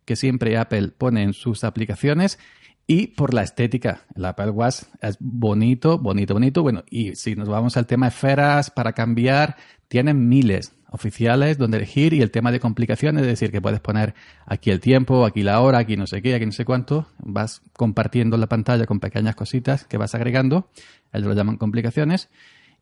que 0.06 0.16
siempre 0.16 0.58
Apple 0.58 0.90
pone 0.90 1.24
en 1.24 1.34
sus 1.34 1.64
aplicaciones 1.64 2.40
y 2.88 3.08
por 3.08 3.34
la 3.34 3.44
estética. 3.44 4.02
El 4.16 4.26
Apple 4.26 4.52
Watch 4.52 4.84
es 5.02 5.18
bonito, 5.20 5.98
bonito, 5.98 6.34
bonito. 6.34 6.62
Bueno, 6.62 6.84
y 6.90 7.16
si 7.16 7.36
nos 7.36 7.50
vamos 7.50 7.78
al 7.78 7.88
tema 7.88 8.08
esferas 8.08 8.70
para 8.70 8.94
cambiar, 8.94 9.58
tienen 9.88 10.28
miles 10.30 10.74
oficiales 10.92 11.58
donde 11.58 11.78
elegir 11.78 12.14
y 12.14 12.22
el 12.22 12.32
tema 12.32 12.52
de 12.52 12.60
complicaciones, 12.60 13.24
es 13.24 13.28
decir, 13.28 13.52
que 13.52 13.62
puedes 13.62 13.82
poner 13.82 14.14
aquí 14.46 14.72
el 14.72 14.80
tiempo, 14.80 15.26
aquí 15.26 15.44
la 15.44 15.60
hora, 15.60 15.80
aquí 15.80 15.98
no 15.98 16.08
sé 16.08 16.22
qué, 16.22 16.36
aquí 16.36 16.46
no 16.46 16.52
sé 16.52 16.64
cuánto, 16.64 17.08
vas 17.18 17.62
compartiendo 17.74 18.38
la 18.38 18.48
pantalla 18.48 18.86
con 18.86 19.00
pequeñas 19.00 19.36
cositas 19.36 19.86
que 19.86 19.98
vas 19.98 20.16
agregando, 20.16 20.70
ellos 21.12 21.28
lo 21.28 21.34
llaman 21.34 21.58
complicaciones. 21.58 22.30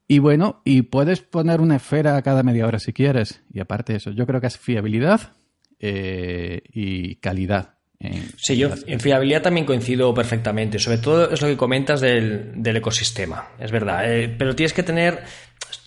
Y 0.07 0.19
bueno, 0.19 0.61
y 0.65 0.84
puedes 0.84 1.21
poner 1.21 1.61
una 1.61 1.78
esfera 1.78 2.21
cada 2.21 2.43
media 2.43 2.67
hora 2.67 2.78
si 2.78 2.91
quieres. 2.91 3.41
Y 3.53 3.61
aparte 3.61 3.93
de 3.93 3.97
eso, 3.97 4.11
yo 4.11 4.28
creo 4.28 4.41
que 4.41 4.47
es 4.47 4.57
fiabilidad 4.57 5.32
eh, 5.86 6.61
y 6.71 7.15
calidad. 7.15 7.75
en- 7.99 8.23
Sí, 8.38 8.55
yo 8.57 8.69
en 8.88 8.99
fiabilidad 8.99 9.41
también 9.41 9.65
coincido 9.65 10.13
perfectamente. 10.13 10.79
Sobre 10.79 10.97
todo 10.97 11.29
es 11.31 11.41
lo 11.41 11.47
que 11.49 11.57
comentas 11.57 11.99
del, 12.01 12.51
del 12.55 12.77
ecosistema. 12.77 13.49
Es 13.59 13.71
verdad. 13.71 14.09
eh, 14.09 14.34
pero 14.38 14.55
tienes 14.55 14.73
que 14.73 14.84
tener 14.84 15.23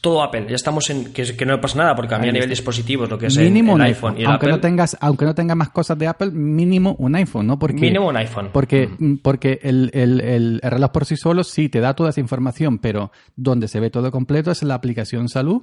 todo 0.01 0.23
Apple. 0.23 0.47
Ya 0.49 0.55
estamos 0.57 0.89
en. 0.91 1.13
Que, 1.13 1.37
que 1.37 1.47
no 1.47 1.61
pasa 1.61 1.79
nada, 1.79 1.95
porque 1.97 2.15
a 2.15 2.19
mí 2.19 2.29
a 2.29 2.33
nivel 2.33 2.49
dispositivos, 2.51 3.09
lo 3.09 3.19
que 3.19 3.27
es 3.27 3.37
el- 3.37 3.45
mínimo 3.45 3.73
el, 3.73 3.81
un 3.81 3.87
iPhone 3.87 4.15
y 4.19 4.21
el 4.21 4.27
aunque 4.27 4.47
Apple. 4.47 4.53
no 4.53 4.61
tengas 4.61 4.97
aunque 5.01 5.25
no 5.25 5.35
tengas 5.35 5.57
más 5.57 5.71
cosas 5.71 5.99
de 5.99 6.07
Apple 6.07 6.31
mínimo 6.33 6.95
un 6.99 7.15
iPhone 7.17 7.47
no 7.47 7.59
porque 7.59 7.81
Mínimo 7.81 8.09
un 8.09 8.17
iPhone. 8.17 8.51
porque 8.53 8.89
porque 9.23 9.59
el, 9.63 9.91
el- 9.95 10.21
el- 10.21 10.61
el 10.63 10.71
reloj 10.71 10.91
por 10.93 11.05
sí 11.07 11.17
solo 11.17 11.43
sí 11.45 11.69
te 11.69 11.81
da 11.81 11.95
toda 11.95 12.11
esa 12.11 12.21
información 12.21 12.79
pero 12.79 13.11
donde 13.37 13.69
se 13.69 13.81
ve 13.81 13.91
todo 13.91 14.11
completo 14.13 14.51
es 14.51 14.63
la 14.63 14.75
aplicación 14.75 15.29
salud 15.29 15.63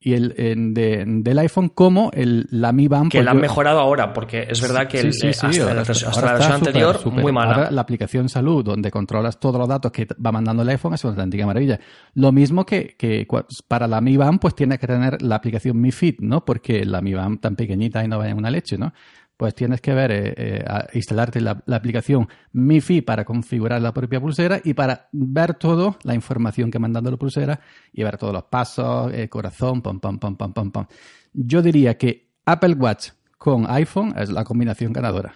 y 0.00 0.14
el 0.14 0.32
en- 0.36 0.74
de- 0.74 1.04
del 1.06 1.38
iPhone 1.40 1.68
como 1.70 2.10
el 2.14 2.46
la 2.50 2.72
Mi 2.72 2.86
Band 2.86 3.10
que 3.10 3.18
pues 3.18 3.24
la 3.24 3.32
han 3.32 3.36
yo- 3.38 3.40
mejora 3.40 3.72
ahora, 3.72 4.12
porque 4.12 4.46
es 4.48 4.60
verdad 4.60 4.86
que 4.86 5.00
el- 5.00 5.12
Sí, 5.12 5.32
sí, 5.32 5.32
sí, 5.32 5.46
hasta, 5.46 5.62
ahora 5.62 5.74
la, 5.74 5.82
está- 5.82 5.92
hasta 5.92 6.06
ahora 6.08 6.20
la 6.20 6.38
está 6.38 6.48
versión 6.48 6.68
anterior, 6.68 7.12
muy 7.12 7.32
mala. 7.32 7.54
Ahora 7.54 7.70
la 7.72 7.80
aplicación 7.80 8.28
salud, 8.28 8.64
donde 8.64 8.90
controlas 8.92 9.40
todos 9.40 9.58
los 9.58 9.68
datos 9.68 9.90
que 9.90 10.06
va 10.24 10.30
mandando 10.30 10.62
el 10.62 10.68
iPhone, 10.68 10.94
es 10.94 11.02
una 11.04 11.14
auténtica 11.14 11.46
maravilla. 11.46 11.80
Lo 12.14 12.30
mismo 12.30 12.64
que, 12.64 12.94
que 12.96 13.26
para 13.66 13.88
la 13.88 14.00
Mi 14.00 14.16
Band, 14.16 14.38
pues 14.40 14.54
tienes 14.54 14.78
que 14.78 14.86
tener 14.86 15.20
la 15.20 15.34
aplicación 15.34 15.80
Mi 15.80 15.90
Fit, 15.90 16.20
¿no? 16.20 16.44
Porque 16.44 16.84
la 16.84 17.00
Mi 17.02 17.14
Band 17.14 17.40
tan 17.40 17.56
pequeñita 17.56 18.04
y 18.04 18.08
no 18.08 18.18
vaya 18.18 18.30
en 18.30 18.38
una 18.38 18.50
leche, 18.50 18.78
¿no? 18.78 18.92
Pues 19.38 19.54
tienes 19.54 19.80
que 19.80 19.94
ver, 19.94 20.10
eh, 20.10 20.34
eh, 20.36 20.64
a- 20.66 20.86
instalarte 20.92 21.40
la, 21.40 21.62
la 21.64 21.76
aplicación 21.76 22.28
Mi 22.52 22.80
Fit 22.82 23.04
para 23.06 23.24
configurar 23.24 23.80
la 23.80 23.94
propia 23.94 24.20
pulsera 24.20 24.60
y 24.62 24.74
para 24.74 25.08
ver 25.12 25.54
todo 25.54 25.96
la 26.02 26.14
información 26.14 26.70
que 26.70 26.78
mandando 26.80 27.10
la 27.10 27.16
pulsera 27.16 27.60
y 27.92 28.02
ver 28.02 28.18
todos 28.18 28.32
los 28.34 28.42
pasos, 28.44 29.12
eh, 29.14 29.28
corazón, 29.28 29.80
pam, 29.80 30.00
pam, 30.00 30.18
pam, 30.18 30.36
pam, 30.36 30.52
pam, 30.52 30.70
pam. 30.72 30.86
Yo 31.32 31.62
diría 31.62 31.96
que 31.96 32.28
Apple 32.44 32.74
Watch 32.74 33.10
con 33.38 33.70
iPhone 33.70 34.12
es 34.18 34.28
la 34.30 34.42
combinación 34.42 34.92
ganadora 34.92 35.34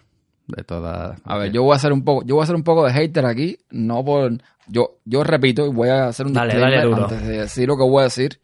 de 0.48 0.64
todas. 0.64 1.20
A 1.24 1.38
ver, 1.38 1.52
yo 1.52 1.62
voy 1.62 1.72
a 1.72 1.76
hacer 1.76 1.92
un 1.92 2.02
poco, 2.02 2.24
yo 2.26 2.34
voy 2.34 2.42
a 2.42 2.44
hacer 2.44 2.56
un 2.56 2.64
poco 2.64 2.84
de 2.84 2.92
hater 2.92 3.24
aquí, 3.24 3.56
no 3.70 4.04
por, 4.04 4.32
yo, 4.66 4.98
yo 5.04 5.22
repito 5.22 5.64
y 5.64 5.70
voy 5.70 5.90
a 5.90 6.08
hacer 6.08 6.26
un 6.26 6.32
Dale, 6.32 6.54
disclaimer 6.54 6.80
dale 6.80 6.90
duro. 6.90 7.04
antes 7.04 7.22
de 7.24 7.38
decir 7.42 7.68
lo 7.68 7.76
que 7.76 7.84
voy 7.84 8.00
a 8.00 8.04
decir. 8.04 8.40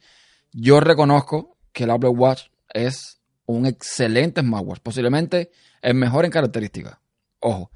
Yo 0.52 0.78
reconozco 0.78 1.56
que 1.72 1.82
el 1.84 1.90
Apple 1.90 2.10
Watch 2.10 2.42
es 2.72 3.17
un 3.48 3.66
excelente 3.66 4.42
smartwatch, 4.42 4.80
posiblemente 4.80 5.50
el 5.80 5.94
mejor 5.94 6.24
en 6.24 6.30
características. 6.30 6.98
Ojo, 7.40 7.70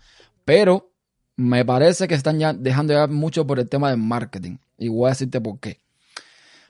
pero 0.44 0.92
me 1.36 1.64
parece 1.64 2.06
que 2.06 2.14
están 2.14 2.38
ya 2.38 2.52
dejando 2.52 2.92
ya 2.92 3.06
mucho 3.06 3.46
por 3.46 3.58
el 3.58 3.68
tema 3.68 3.88
del 3.90 3.98
marketing 3.98 4.58
y 4.78 4.88
voy 4.88 5.06
a 5.06 5.10
decirte 5.10 5.40
por 5.40 5.58
qué. 5.58 5.80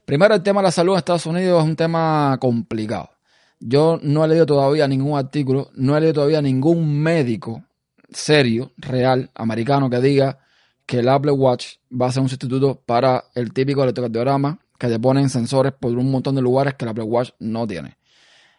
Primero, 0.05 0.35
el 0.35 0.43
tema 0.43 0.61
de 0.61 0.67
la 0.67 0.71
salud 0.71 0.93
en 0.93 0.99
Estados 0.99 1.27
Unidos 1.27 1.63
es 1.63 1.69
un 1.69 1.77
tema 1.77 2.37
complicado. 2.41 3.11
Yo 3.59 3.99
no 4.03 4.25
he 4.25 4.29
leído 4.29 4.47
todavía 4.47 4.87
ningún 4.87 5.19
artículo, 5.19 5.71
no 5.75 5.97
he 5.97 6.01
leído 6.01 6.15
todavía 6.15 6.41
ningún 6.41 7.01
médico 7.01 7.65
serio, 8.11 8.73
real, 8.77 9.31
americano, 9.35 9.91
que 9.91 10.01
diga 10.01 10.39
que 10.87 11.01
el 11.01 11.09
Apple 11.09 11.33
Watch 11.33 11.77
va 11.91 12.07
a 12.07 12.13
ser 12.13 12.23
un 12.23 12.29
sustituto 12.29 12.81
para 12.87 13.25
el 13.35 13.53
típico 13.53 13.83
electrocardiograma 13.83 14.59
que 14.79 14.89
te 14.89 14.99
ponen 14.99 15.29
sensores 15.29 15.73
por 15.73 15.93
un 15.93 16.11
montón 16.11 16.35
de 16.35 16.43
lugares 16.43 16.75
que 16.75 16.85
el 16.85 16.91
Apple 16.91 17.05
Watch 17.05 17.31
no 17.39 17.67
tiene. 17.67 17.97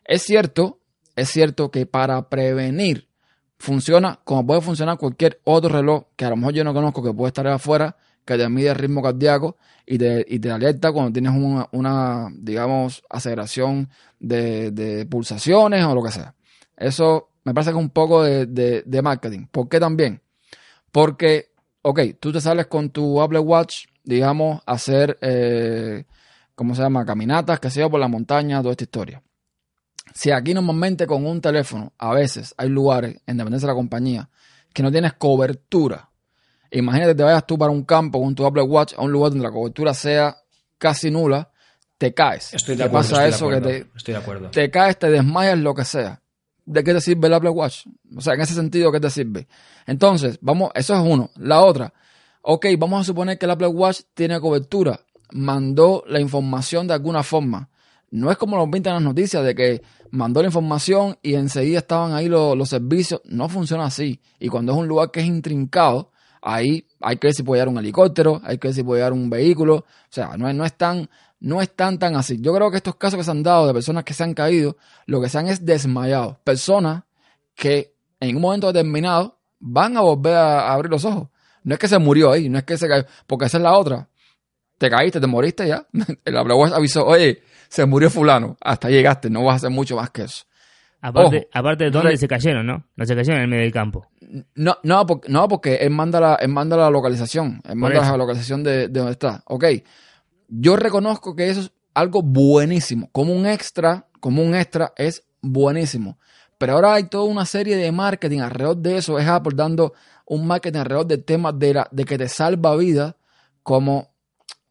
Es 0.05 0.23
cierto, 0.23 0.79
es 1.15 1.29
cierto 1.29 1.71
que 1.71 1.85
para 1.85 2.29
prevenir 2.29 3.07
funciona 3.57 4.19
como 4.23 4.45
puede 4.45 4.61
funcionar 4.61 4.97
cualquier 4.97 5.39
otro 5.45 5.69
reloj 5.69 6.05
que 6.15 6.25
a 6.25 6.29
lo 6.29 6.35
mejor 6.35 6.53
yo 6.53 6.63
no 6.63 6.73
conozco 6.73 7.01
que 7.03 7.13
puede 7.13 7.29
estar 7.29 7.47
afuera, 7.47 7.95
que 8.25 8.37
te 8.37 8.49
mide 8.49 8.69
el 8.69 8.75
ritmo 8.75 9.01
cardíaco 9.01 9.57
y 9.85 9.97
te, 9.97 10.25
y 10.27 10.39
te 10.39 10.51
alerta 10.51 10.91
cuando 10.91 11.11
tienes 11.13 11.33
una, 11.71 12.29
digamos, 12.35 13.03
aceleración 13.09 13.89
de, 14.19 14.71
de 14.71 15.05
pulsaciones 15.05 15.83
o 15.85 15.95
lo 15.95 16.03
que 16.03 16.11
sea. 16.11 16.33
Eso 16.75 17.29
me 17.43 17.53
parece 17.53 17.71
que 17.71 17.77
es 17.77 17.83
un 17.83 17.89
poco 17.89 18.23
de, 18.23 18.45
de- 18.45 18.83
de 18.85 19.01
marketing. 19.01 19.45
¿Por 19.51 19.67
qué 19.69 19.79
también? 19.79 20.21
Porque, 20.91 21.51
ok, 21.81 21.99
tú 22.19 22.31
te 22.31 22.41
sales 22.41 22.67
con 22.67 22.89
tu 22.89 23.21
Apple 23.21 23.39
Watch, 23.39 23.85
digamos, 24.03 24.61
a 24.65 24.73
hacer, 24.73 25.17
eh, 25.21 26.05
¿cómo 26.55 26.75
se 26.75 26.81
llama? 26.81 27.05
Caminatas, 27.05 27.59
que 27.59 27.69
sea 27.69 27.89
por 27.89 27.99
la 27.99 28.07
montaña, 28.07 28.59
toda 28.61 28.71
esta 28.71 28.83
historia. 28.85 29.21
Si 30.13 30.31
aquí 30.31 30.53
normalmente 30.53 31.07
con 31.07 31.25
un 31.25 31.41
teléfono, 31.41 31.93
a 31.97 32.13
veces 32.13 32.53
hay 32.57 32.69
lugares, 32.69 33.21
en 33.25 33.37
dependencia 33.37 33.67
de 33.67 33.73
la 33.73 33.77
compañía, 33.77 34.29
que 34.73 34.83
no 34.83 34.91
tienes 34.91 35.13
cobertura. 35.13 36.09
Imagínate 36.71 37.11
que 37.11 37.15
te 37.17 37.23
vayas 37.23 37.45
tú 37.45 37.57
para 37.57 37.71
un 37.71 37.83
campo 37.83 38.21
con 38.21 38.33
tu 38.35 38.45
Apple 38.45 38.63
Watch 38.63 38.93
a 38.97 39.01
un 39.03 39.11
lugar 39.11 39.31
donde 39.31 39.45
la 39.45 39.51
cobertura 39.51 39.93
sea 39.93 40.37
casi 40.77 41.11
nula, 41.11 41.49
te 41.97 42.13
caes. 42.13 42.53
Estoy 42.53 42.75
de 42.75 42.83
¿Qué 42.83 42.87
acuerdo. 42.87 43.09
pasa 43.09 43.27
estoy 43.27 43.51
de 43.51 43.57
eso? 43.59 43.67
Que 43.67 43.81
te, 43.83 43.87
Estoy 43.95 44.13
de 44.13 44.19
acuerdo. 44.19 44.49
te 44.51 44.71
caes, 44.71 44.99
te 44.99 45.09
desmayas, 45.09 45.57
lo 45.59 45.73
que 45.73 45.85
sea. 45.85 46.21
¿De 46.65 46.83
qué 46.83 46.93
te 46.93 47.01
sirve 47.01 47.27
el 47.27 47.33
Apple 47.33 47.49
Watch? 47.51 47.85
O 48.15 48.21
sea, 48.21 48.33
en 48.33 48.41
ese 48.41 48.53
sentido, 48.53 48.91
¿qué 48.91 48.99
te 48.99 49.09
sirve? 49.09 49.47
Entonces, 49.85 50.39
vamos, 50.41 50.71
eso 50.75 50.93
es 50.95 51.01
uno. 51.01 51.29
La 51.35 51.61
otra, 51.61 51.93
ok, 52.41 52.65
vamos 52.77 53.01
a 53.01 53.03
suponer 53.03 53.37
que 53.37 53.45
el 53.45 53.51
Apple 53.51 53.67
Watch 53.67 54.01
tiene 54.13 54.39
cobertura, 54.39 54.99
mandó 55.31 56.03
la 56.07 56.19
información 56.19 56.87
de 56.87 56.93
alguna 56.93 57.21
forma. 57.23 57.69
No 58.13 58.29
es 58.29 58.37
como 58.37 58.57
lo 58.57 58.69
pintan 58.69 58.93
las 58.93 59.01
noticias 59.01 59.43
de 59.43 59.55
que 59.55 59.81
mandó 60.11 60.41
la 60.41 60.47
información 60.47 61.17
y 61.23 61.33
enseguida 61.33 61.79
estaban 61.79 62.13
ahí 62.13 62.29
los, 62.29 62.55
los 62.55 62.69
servicios. 62.69 63.21
No 63.25 63.49
funciona 63.49 63.85
así. 63.85 64.21
Y 64.39 64.49
cuando 64.49 64.71
es 64.71 64.77
un 64.77 64.87
lugar 64.87 65.09
que 65.09 65.21
es 65.21 65.25
intrincado, 65.25 66.11
ahí 66.39 66.87
hay 67.01 67.17
que 67.17 67.27
ver 67.27 67.33
si 67.33 67.41
puede 67.41 67.59
llegar 67.59 67.69
un 67.69 67.79
helicóptero, 67.79 68.39
hay 68.43 68.59
que 68.59 68.67
ver 68.67 68.75
si 68.75 68.83
puede 68.83 68.99
llegar 68.99 69.13
un 69.13 69.31
vehículo. 69.31 69.77
O 69.77 69.85
sea, 70.09 70.37
no 70.37 70.47
es, 70.47 70.53
no 70.53 70.63
es 70.63 70.73
tan, 70.73 71.09
no 71.39 71.59
es 71.59 71.75
tan 71.75 71.97
así. 72.15 72.37
Yo 72.39 72.53
creo 72.53 72.69
que 72.69 72.77
estos 72.77 72.97
casos 72.97 73.17
que 73.17 73.23
se 73.23 73.31
han 73.31 73.41
dado 73.41 73.65
de 73.65 73.73
personas 73.73 74.03
que 74.03 74.13
se 74.13 74.23
han 74.23 74.35
caído, 74.35 74.77
lo 75.07 75.19
que 75.19 75.27
se 75.27 75.39
han 75.39 75.47
es 75.47 75.65
desmayado. 75.65 76.39
Personas 76.43 77.05
que 77.55 77.95
en 78.19 78.35
un 78.35 78.43
momento 78.43 78.67
determinado 78.67 79.39
van 79.59 79.97
a 79.97 80.01
volver 80.01 80.35
a, 80.35 80.71
abrir 80.71 80.91
los 80.91 81.03
ojos. 81.03 81.29
No 81.63 81.73
es 81.73 81.79
que 81.79 81.87
se 81.87 81.97
murió 81.97 82.31
ahí, 82.31 82.47
no 82.47 82.59
es 82.59 82.63
que 82.63 82.77
se 82.77 82.87
cayó, 82.87 83.05
porque 83.25 83.45
esa 83.45 83.57
es 83.57 83.63
la 83.63 83.75
otra. 83.75 84.07
Te 84.77 84.87
caíste, 84.87 85.19
te 85.19 85.25
moriste 85.25 85.67
ya. 85.67 85.87
Watch 86.27 86.73
avisó, 86.73 87.05
oye, 87.05 87.41
se 87.73 87.85
murió 87.87 88.09
fulano. 88.11 88.55
Hasta 88.61 88.89
llegaste, 88.89 89.29
no 89.31 89.43
vas 89.43 89.53
a 89.53 89.55
hacer 89.55 89.69
mucho 89.71 89.95
más 89.95 90.11
que 90.11 90.23
eso. 90.23 90.43
Aparte, 91.01 91.37
Ojo. 91.37 91.47
aparte 91.53 91.83
de 91.85 91.89
dónde 91.91 92.11
Re- 92.11 92.17
se 92.17 92.27
cayeron, 92.27 92.65
¿no? 92.67 92.85
No 92.95 93.05
se 93.05 93.15
cayeron 93.15 93.37
en 93.39 93.43
el 93.43 93.49
medio 93.49 93.63
del 93.63 93.73
campo. 93.73 94.07
No, 94.55 94.77
no, 94.83 95.05
porque, 95.05 95.29
no, 95.29 95.47
porque 95.47 95.75
él 95.77 95.89
manda 95.89 96.19
la, 96.19 96.35
él 96.35 96.49
manda 96.49 96.77
la 96.77 96.89
localización. 96.89 97.61
Él 97.67 97.75
manda 97.75 98.01
la 98.01 98.15
localización 98.17 98.63
de, 98.63 98.87
de 98.87 98.99
donde 98.99 99.11
está. 99.13 99.43
Ok. 99.47 99.65
Yo 100.47 100.75
reconozco 100.75 101.35
que 101.35 101.49
eso 101.49 101.61
es 101.61 101.71
algo 101.95 102.21
buenísimo. 102.21 103.09
Como 103.11 103.33
un 103.33 103.45
extra, 103.47 104.05
como 104.19 104.43
un 104.43 104.53
extra 104.55 104.93
es 104.95 105.23
buenísimo. 105.41 106.19
Pero 106.59 106.73
ahora 106.73 106.93
hay 106.93 107.05
toda 107.05 107.23
una 107.25 107.45
serie 107.45 107.75
de 107.75 107.91
marketing 107.91 108.39
alrededor 108.41 108.77
de 108.77 108.97
eso. 108.97 109.17
Es 109.19 109.27
Apple 109.27 109.53
dando 109.55 109.93
un 110.27 110.45
marketing 110.47 110.79
alrededor 110.79 111.07
del 111.07 111.23
tema 111.25 111.51
de, 111.51 111.73
la, 111.73 111.87
de 111.91 112.05
que 112.05 112.17
te 112.17 112.29
salva 112.29 112.75
vida. 112.77 113.17
Como 113.63 114.12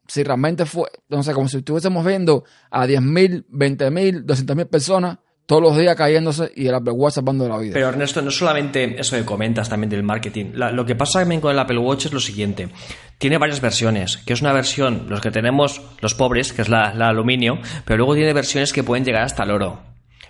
si 0.07 0.23
realmente 0.23 0.65
fue, 0.65 0.89
no 1.09 1.23
sé, 1.23 1.33
como 1.33 1.47
si 1.47 1.57
estuviésemos 1.57 2.05
viendo 2.05 2.43
a 2.71 2.85
10.000, 2.85 3.45
20.000, 3.49 4.25
200.000 4.25 4.65
personas 4.69 5.17
todos 5.45 5.61
los 5.61 5.77
días 5.77 5.95
cayéndose 5.97 6.51
y 6.55 6.67
el 6.67 6.75
Apple 6.75 6.93
Watch 6.93 7.15
salvando 7.15 7.47
la 7.49 7.57
vida. 7.57 7.73
Pero 7.73 7.89
Ernesto, 7.89 8.21
no 8.21 8.31
solamente 8.31 8.99
eso 8.99 9.17
que 9.17 9.25
comentas 9.25 9.67
también 9.67 9.89
del 9.89 10.01
marketing. 10.03 10.51
La- 10.53 10.71
lo 10.71 10.85
que 10.85 10.95
pasa 10.95 11.19
también 11.19 11.41
con 11.41 11.51
el 11.51 11.59
Apple 11.59 11.77
Watch 11.79 12.05
es 12.05 12.13
lo 12.13 12.19
siguiente. 12.21 12.69
Tiene 13.17 13.37
varias 13.37 13.59
versiones, 13.61 14.17
que 14.17 14.33
es 14.33 14.41
una 14.41 14.53
versión, 14.53 15.05
los 15.09 15.19
que 15.21 15.31
tenemos 15.31 15.81
los 16.01 16.13
pobres, 16.15 16.53
que 16.53 16.61
es 16.61 16.69
la, 16.69 16.93
la 16.93 17.09
aluminio, 17.09 17.59
pero 17.85 17.97
luego 17.97 18.15
tiene 18.15 18.31
versiones 18.33 18.71
que 18.71 18.83
pueden 18.83 19.03
llegar 19.05 19.23
hasta 19.23 19.43
el 19.43 19.51
oro. 19.51 19.81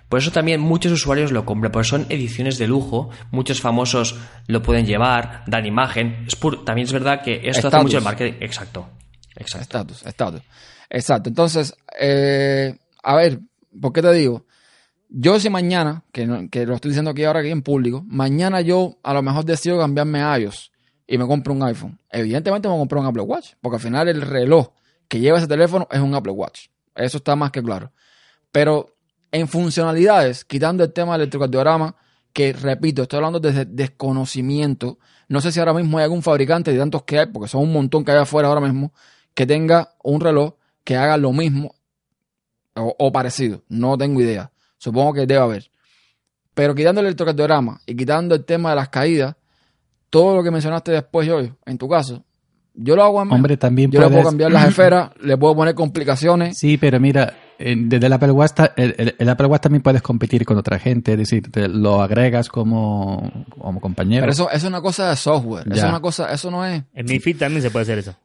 Por 0.10 0.20
eso 0.20 0.32
también 0.32 0.60
muchos 0.62 0.92
usuarios 0.92 1.32
lo 1.32 1.46
compran, 1.46 1.72
porque 1.72 1.88
son 1.88 2.06
ediciones 2.10 2.58
de 2.60 2.68
lujo, 2.68 3.10
muchos 3.32 3.62
famosos 3.62 4.16
lo 4.48 4.62
pueden 4.62 4.86
llevar, 4.86 5.44
dan 5.48 5.66
imagen. 5.66 6.26
Es 6.28 6.40
pur- 6.40 6.64
también 6.66 6.86
es 6.88 6.94
verdad 6.94 7.22
que 7.24 7.42
esto 7.46 7.68
hace 7.68 7.78
mucho 7.82 7.98
el 7.98 8.04
marketing. 8.04 8.38
Exacto. 8.42 8.88
Exacto. 9.36 9.62
Estatus, 9.62 10.06
estatus. 10.06 10.42
Exacto. 10.90 11.30
Entonces, 11.30 11.76
eh, 12.00 12.78
a 13.04 13.16
ver, 13.16 13.40
¿por 13.80 13.94
qué 13.94 14.02
te 14.02 14.12
digo? 14.14 14.46
Yo 15.10 15.40
si 15.40 15.50
mañana, 15.50 16.04
que, 16.12 16.48
que 16.52 16.66
lo 16.66 16.76
estoy 16.76 16.90
diciendo 16.90 17.12
aquí 17.12 17.24
ahora 17.24 17.42
aquí 17.42 17.50
en 17.50 17.62
público, 17.62 18.04
mañana 18.08 18.62
yo 18.62 18.98
a 19.04 19.14
lo 19.14 19.22
mejor 19.22 19.46
decido 19.46 19.78
cambiarme 19.78 20.22
a 20.22 20.40
iOS 20.40 20.72
y 21.06 21.18
me 21.18 21.28
compro 21.28 21.54
un 21.54 21.64
iPhone. 21.64 22.00
Evidentemente 22.10 22.68
me 22.68 22.74
voy 22.74 22.80
a 22.80 22.82
comprar 22.82 23.02
un 23.02 23.08
Apple 23.08 23.22
Watch, 23.24 23.54
porque 23.62 23.76
al 23.76 23.82
final 23.82 24.08
el 24.08 24.22
reloj 24.22 24.70
que 25.08 25.20
lleva 25.20 25.38
ese 25.38 25.48
teléfono 25.48 25.88
es 25.92 26.00
un 26.00 26.16
Apple 26.16 26.32
Watch. 26.32 26.68
Eso 26.96 27.18
está 27.18 27.36
más 27.36 27.52
que 27.52 27.62
claro. 27.62 27.92
Pero 28.52 28.96
en 29.32 29.48
funcionalidades, 29.48 30.46
quitando 30.46 30.84
el 30.84 30.94
tema 30.94 31.14
del 31.14 31.22
electrocardiograma, 31.22 31.96
que, 32.34 32.54
repito, 32.54 33.04
estoy 33.04 33.18
hablando 33.18 33.40
desde 33.40 33.66
desconocimiento. 33.66 34.98
No 35.28 35.40
sé 35.40 35.52
si 35.52 35.60
ahora 35.60 35.74
mismo 35.74 35.98
hay 35.98 36.06
algún 36.06 36.24
fabricante 36.24 36.72
de 36.72 36.80
tantos 36.80 37.04
que 37.04 37.20
hay, 37.20 37.26
porque 37.28 37.48
son 37.48 37.62
un 37.62 37.74
montón 37.74 38.04
que 38.04 38.12
hay 38.12 38.18
afuera 38.18 38.48
ahora 38.48 38.62
mismo, 38.62 38.92
que 39.34 39.46
tenga 39.46 39.94
un 40.04 40.22
reloj 40.22 40.54
que 40.84 40.96
haga 40.98 41.18
lo 41.18 41.32
mismo 41.34 41.74
o, 42.76 42.96
o 42.98 43.12
parecido. 43.12 43.64
No 43.70 43.98
tengo 43.98 44.22
idea. 44.22 44.52
Supongo 44.78 45.14
que 45.14 45.22
debe 45.26 45.38
haber. 45.42 45.72
Pero 46.54 46.76
quitando 46.76 47.02
el 47.02 47.08
electrocardiograma 47.08 47.82
y 47.86 47.96
quitando 47.96 48.36
el 48.36 48.46
tema 48.46 48.72
de 48.72 48.76
las 48.76 48.90
caídas, 48.90 49.36
todo 50.10 50.36
lo 50.36 50.44
que 50.44 50.52
mencionaste 50.52 50.92
después, 50.92 51.28
yo, 51.28 51.40
en 51.66 51.78
tu 51.78 51.90
caso, 51.90 52.24
yo 52.76 52.96
lo 52.96 53.04
hago 53.04 53.20
a 53.20 53.26
mí. 53.26 53.32
Hombre, 53.34 53.58
también 53.58 53.90
Yo 53.92 54.00
le 54.00 54.06
puedo 54.08 54.18
puedes- 54.22 54.28
cambiar 54.30 54.52
las 54.52 54.68
esferas, 54.70 55.10
le 55.22 55.38
puedo 55.38 55.56
poner 55.56 55.74
complicaciones. 55.74 56.58
Sí, 56.58 56.78
pero 56.78 57.00
mira, 57.00 57.34
desde 57.58 58.06
el 58.06 58.14
Apple 58.14 58.32
Watch, 58.32 58.52
el, 58.76 58.94
el- 58.98 59.16
el 59.18 59.30
Apple 59.30 59.48
Watch 59.48 59.62
también 59.64 59.82
puedes 59.82 60.02
competir 60.04 60.46
con 60.46 60.58
otra 60.58 60.78
gente, 60.78 61.14
es 61.14 61.18
decir, 61.18 61.52
te 61.52 61.68
lo 61.68 62.02
agregas 62.04 62.50
como, 62.50 63.32
como 63.50 63.80
compañero. 63.82 64.22
Pero 64.22 64.32
eso, 64.34 64.48
eso 64.50 64.58
es 64.58 64.64
una 64.66 64.82
cosa 64.82 65.10
de 65.10 65.16
software. 65.16 65.66
Eso 65.72 65.78
es 65.86 65.90
una 65.90 66.02
cosa, 66.02 66.32
eso 66.32 66.52
no 66.52 66.64
es. 66.66 66.84
En 66.94 67.06
mi 67.08 67.20
feed 67.20 67.38
también 67.38 67.62
se 67.64 67.72
puede 67.72 67.84
hacer 67.84 67.98
eso. 68.00 68.16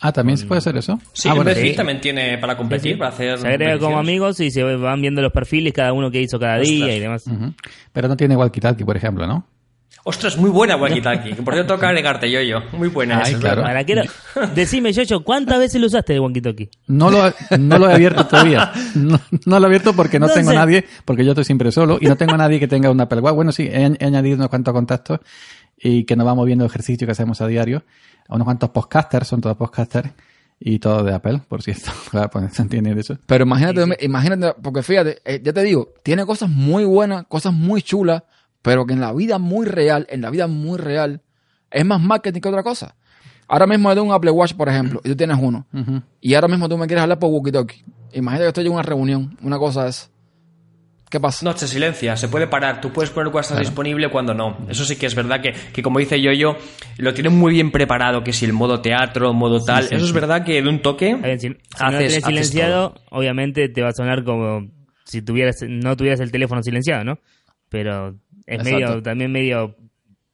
Ah, 0.00 0.12
también 0.12 0.38
se 0.38 0.46
puede 0.46 0.58
hacer 0.58 0.76
eso. 0.76 0.98
Sí, 1.12 1.28
ah, 1.28 1.32
el 1.32 1.36
bueno, 1.42 1.52
sí. 1.54 1.74
también 1.74 2.00
tiene 2.00 2.38
para 2.38 2.56
competir, 2.56 2.98
para 2.98 3.10
hacer. 3.10 3.38
Se 3.38 3.48
agrega 3.48 3.78
como 3.78 3.98
amigos 3.98 4.38
y 4.40 4.50
se 4.50 4.62
van 4.62 5.00
viendo 5.00 5.22
los 5.22 5.32
perfiles, 5.32 5.72
cada 5.72 5.92
uno 5.92 6.10
que 6.10 6.20
hizo 6.22 6.38
cada 6.38 6.58
día 6.58 6.84
Ostras. 6.86 6.96
y 6.96 7.00
demás. 7.00 7.54
Pero 7.92 8.08
no 8.08 8.16
tiene 8.16 8.36
walkie-talkie, 8.36 8.84
por 8.84 8.96
ejemplo, 8.96 9.26
¿no? 9.26 9.46
Ostras, 10.08 10.36
muy 10.36 10.50
buena 10.50 10.76
Walkie 10.76 11.00
Talkie. 11.00 11.32
que 11.34 11.42
Por 11.42 11.54
cierto, 11.54 11.74
toca 11.74 11.88
agregarte 11.88 12.30
yo 12.30 12.40
yo. 12.40 12.60
Muy 12.78 12.86
buena 12.86 13.16
Ay, 13.16 13.22
esa, 13.22 13.30
es 13.32 13.38
claro. 13.38 13.62
¿Para 13.62 13.82
qué 13.82 13.96
lo- 13.96 14.46
Decime, 14.54 14.92
Yoyo, 14.92 15.24
¿cuántas 15.24 15.58
veces 15.58 15.80
lo 15.80 15.88
usaste 15.88 16.12
de 16.12 16.20
Wonky 16.20 16.40
Talkie? 16.40 16.70
No 16.86 17.10
lo, 17.10 17.24
no 17.58 17.78
lo 17.78 17.90
he 17.90 17.94
abierto 17.94 18.24
todavía. 18.24 18.70
No, 18.94 19.18
no 19.46 19.58
lo 19.58 19.64
he 19.64 19.66
abierto 19.66 19.94
porque 19.94 20.20
no 20.20 20.28
No 20.28 20.32
tengo 20.32 20.50
sé. 20.50 20.56
nadie, 20.56 20.84
porque 21.04 21.24
yo 21.24 21.32
estoy 21.32 21.44
siempre 21.44 21.72
solo 21.72 21.98
y 22.00 22.06
no 22.06 22.14
tengo 22.14 22.36
nadie 22.36 22.60
que 22.60 22.68
tenga 22.68 22.88
un 22.88 23.00
Apple 23.00 23.18
Watch. 23.20 23.34
Bueno, 23.34 23.50
sí, 23.50 23.64
he, 23.64 23.96
he 23.98 24.04
añadido 24.04 24.36
unos 24.36 24.48
cuantos 24.48 24.72
contactos 24.74 25.18
y 25.76 26.04
que 26.04 26.14
nos 26.14 26.24
vamos 26.24 26.46
viendo 26.46 26.64
ejercicio 26.64 27.04
que 27.04 27.10
hacemos 27.10 27.40
a 27.40 27.48
diario. 27.48 27.82
A 28.28 28.34
unos 28.34 28.44
cuantos 28.44 28.70
podcasters, 28.70 29.28
son 29.28 29.40
todos 29.40 29.56
podcasters 29.56 30.10
y 30.58 30.78
todo 30.78 31.02
de 31.02 31.14
Apple, 31.14 31.40
por 31.48 31.62
cierto. 31.62 31.90
Claro, 32.10 32.30
pues 32.30 32.56
de 32.68 33.00
eso. 33.00 33.18
Pero 33.26 33.44
imagínate, 33.44 34.04
imagínate, 34.04 34.60
porque 34.62 34.82
fíjate, 34.82 35.18
eh, 35.24 35.40
ya 35.42 35.52
te 35.52 35.62
digo, 35.62 35.92
tiene 36.02 36.24
cosas 36.24 36.48
muy 36.48 36.84
buenas, 36.84 37.26
cosas 37.26 37.52
muy 37.52 37.82
chulas, 37.82 38.22
pero 38.62 38.86
que 38.86 38.94
en 38.94 39.00
la 39.00 39.12
vida 39.12 39.38
muy 39.38 39.66
real, 39.66 40.06
en 40.10 40.22
la 40.22 40.30
vida 40.30 40.46
muy 40.46 40.78
real, 40.78 41.22
es 41.70 41.84
más 41.84 42.00
marketing 42.00 42.40
que 42.40 42.48
otra 42.48 42.62
cosa. 42.62 42.96
Ahora 43.48 43.66
mismo 43.66 43.94
de 43.94 44.00
un 44.00 44.12
Apple 44.12 44.30
Watch, 44.32 44.54
por 44.54 44.68
ejemplo, 44.68 45.00
y 45.04 45.08
tú 45.10 45.16
tienes 45.16 45.38
uno, 45.40 45.66
y 46.20 46.34
ahora 46.34 46.48
mismo 46.48 46.68
tú 46.68 46.76
me 46.76 46.86
quieres 46.88 47.02
hablar 47.02 47.20
por 47.20 47.30
walkie-talkie. 47.30 47.84
Imagínate 48.12 48.44
que 48.44 48.48
estoy 48.48 48.66
en 48.66 48.72
una 48.72 48.82
reunión, 48.82 49.36
una 49.42 49.58
cosa 49.58 49.86
es. 49.86 50.10
¿Qué 51.08 51.20
pasa? 51.20 51.44
No, 51.44 51.56
se 51.56 51.68
silencia, 51.68 52.16
se 52.16 52.28
puede 52.28 52.48
parar. 52.48 52.80
Tú 52.80 52.92
puedes 52.92 53.10
poner 53.10 53.30
cuando 53.30 53.42
estás 53.48 53.60
disponible, 53.60 54.10
cuando 54.10 54.34
no. 54.34 54.58
Eso 54.68 54.84
sí 54.84 54.96
que 54.96 55.06
es 55.06 55.14
verdad 55.14 55.40
que, 55.40 55.52
que 55.72 55.80
como 55.82 56.00
dice 56.00 56.20
yo, 56.20 56.32
yo 56.32 56.56
lo 56.98 57.14
tienen 57.14 57.32
muy 57.36 57.52
bien 57.52 57.70
preparado, 57.70 58.24
que 58.24 58.32
si 58.32 58.44
el 58.44 58.52
modo 58.52 58.80
teatro, 58.80 59.32
modo 59.32 59.62
tal. 59.64 59.84
Eso 59.84 59.94
es 60.04 60.12
verdad 60.12 60.44
que 60.44 60.60
de 60.60 60.68
un 60.68 60.80
toque. 60.82 61.12
A 61.12 61.16
ver, 61.18 61.38
si, 61.38 61.48
si 61.48 61.54
no 61.54 61.58
haces- 61.58 61.92
lo 61.92 61.98
tenés 61.98 62.12
haces 62.16 62.24
silenciado, 62.24 62.94
obviamente 63.10 63.68
te 63.68 63.82
va 63.82 63.90
a 63.90 63.92
sonar 63.92 64.24
como 64.24 64.68
si 65.04 65.22
tuvieras 65.22 65.56
no 65.68 65.96
tuvieras 65.96 66.18
el 66.18 66.32
teléfono 66.32 66.60
silenciado, 66.62 67.04
¿no? 67.04 67.18
Pero 67.68 68.16
es 68.46 68.58
Exacto. 68.58 68.70
medio 68.72 69.02
también 69.02 69.30
medio 69.30 69.76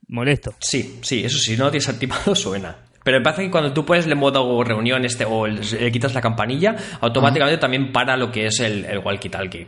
molesto. 0.09 0.55
Sí, 0.61 0.99
sí, 1.03 1.23
eso 1.25 1.37
sí, 1.39 1.57
no 1.57 1.65
lo 1.65 1.71
tienes 1.71 1.89
activado, 1.89 2.35
suena. 2.35 2.77
Pero 3.05 3.19
me 3.19 3.25
parece 3.25 3.43
que 3.43 3.51
cuando 3.51 3.73
tú 3.73 3.85
puedes 3.85 4.07
el 4.07 4.15
modo 4.17 4.63
reunión 4.65 5.05
este 5.05 5.25
o 5.27 5.47
le 5.47 5.91
quitas 5.93 6.15
la 6.15 6.21
campanilla, 6.21 6.77
automáticamente 7.01 7.59
también 7.59 7.93
para 7.93 8.17
lo 8.17 8.31
que 8.31 8.47
es 8.47 8.61
el, 8.61 8.85
el 8.85 9.01
walkie-talkie. 9.03 9.67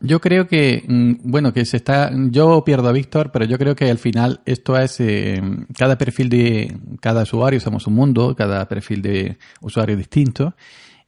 Yo 0.00 0.20
creo 0.20 0.46
que, 0.46 0.84
mm, 0.86 1.14
bueno, 1.24 1.52
que 1.52 1.64
se 1.64 1.76
está, 1.76 2.12
yo 2.30 2.62
pierdo 2.64 2.88
a 2.88 2.92
Víctor, 2.92 3.32
pero 3.32 3.44
yo 3.44 3.58
creo 3.58 3.74
que 3.74 3.90
al 3.90 3.98
final 3.98 4.40
esto 4.46 4.78
es, 4.78 5.00
eh, 5.00 5.42
cada 5.76 5.98
perfil 5.98 6.28
de 6.28 6.76
cada 7.00 7.22
usuario, 7.24 7.58
somos 7.58 7.86
un 7.88 7.94
mundo, 7.94 8.36
cada 8.36 8.68
perfil 8.68 9.02
de 9.02 9.38
usuario 9.60 9.96
distinto, 9.96 10.54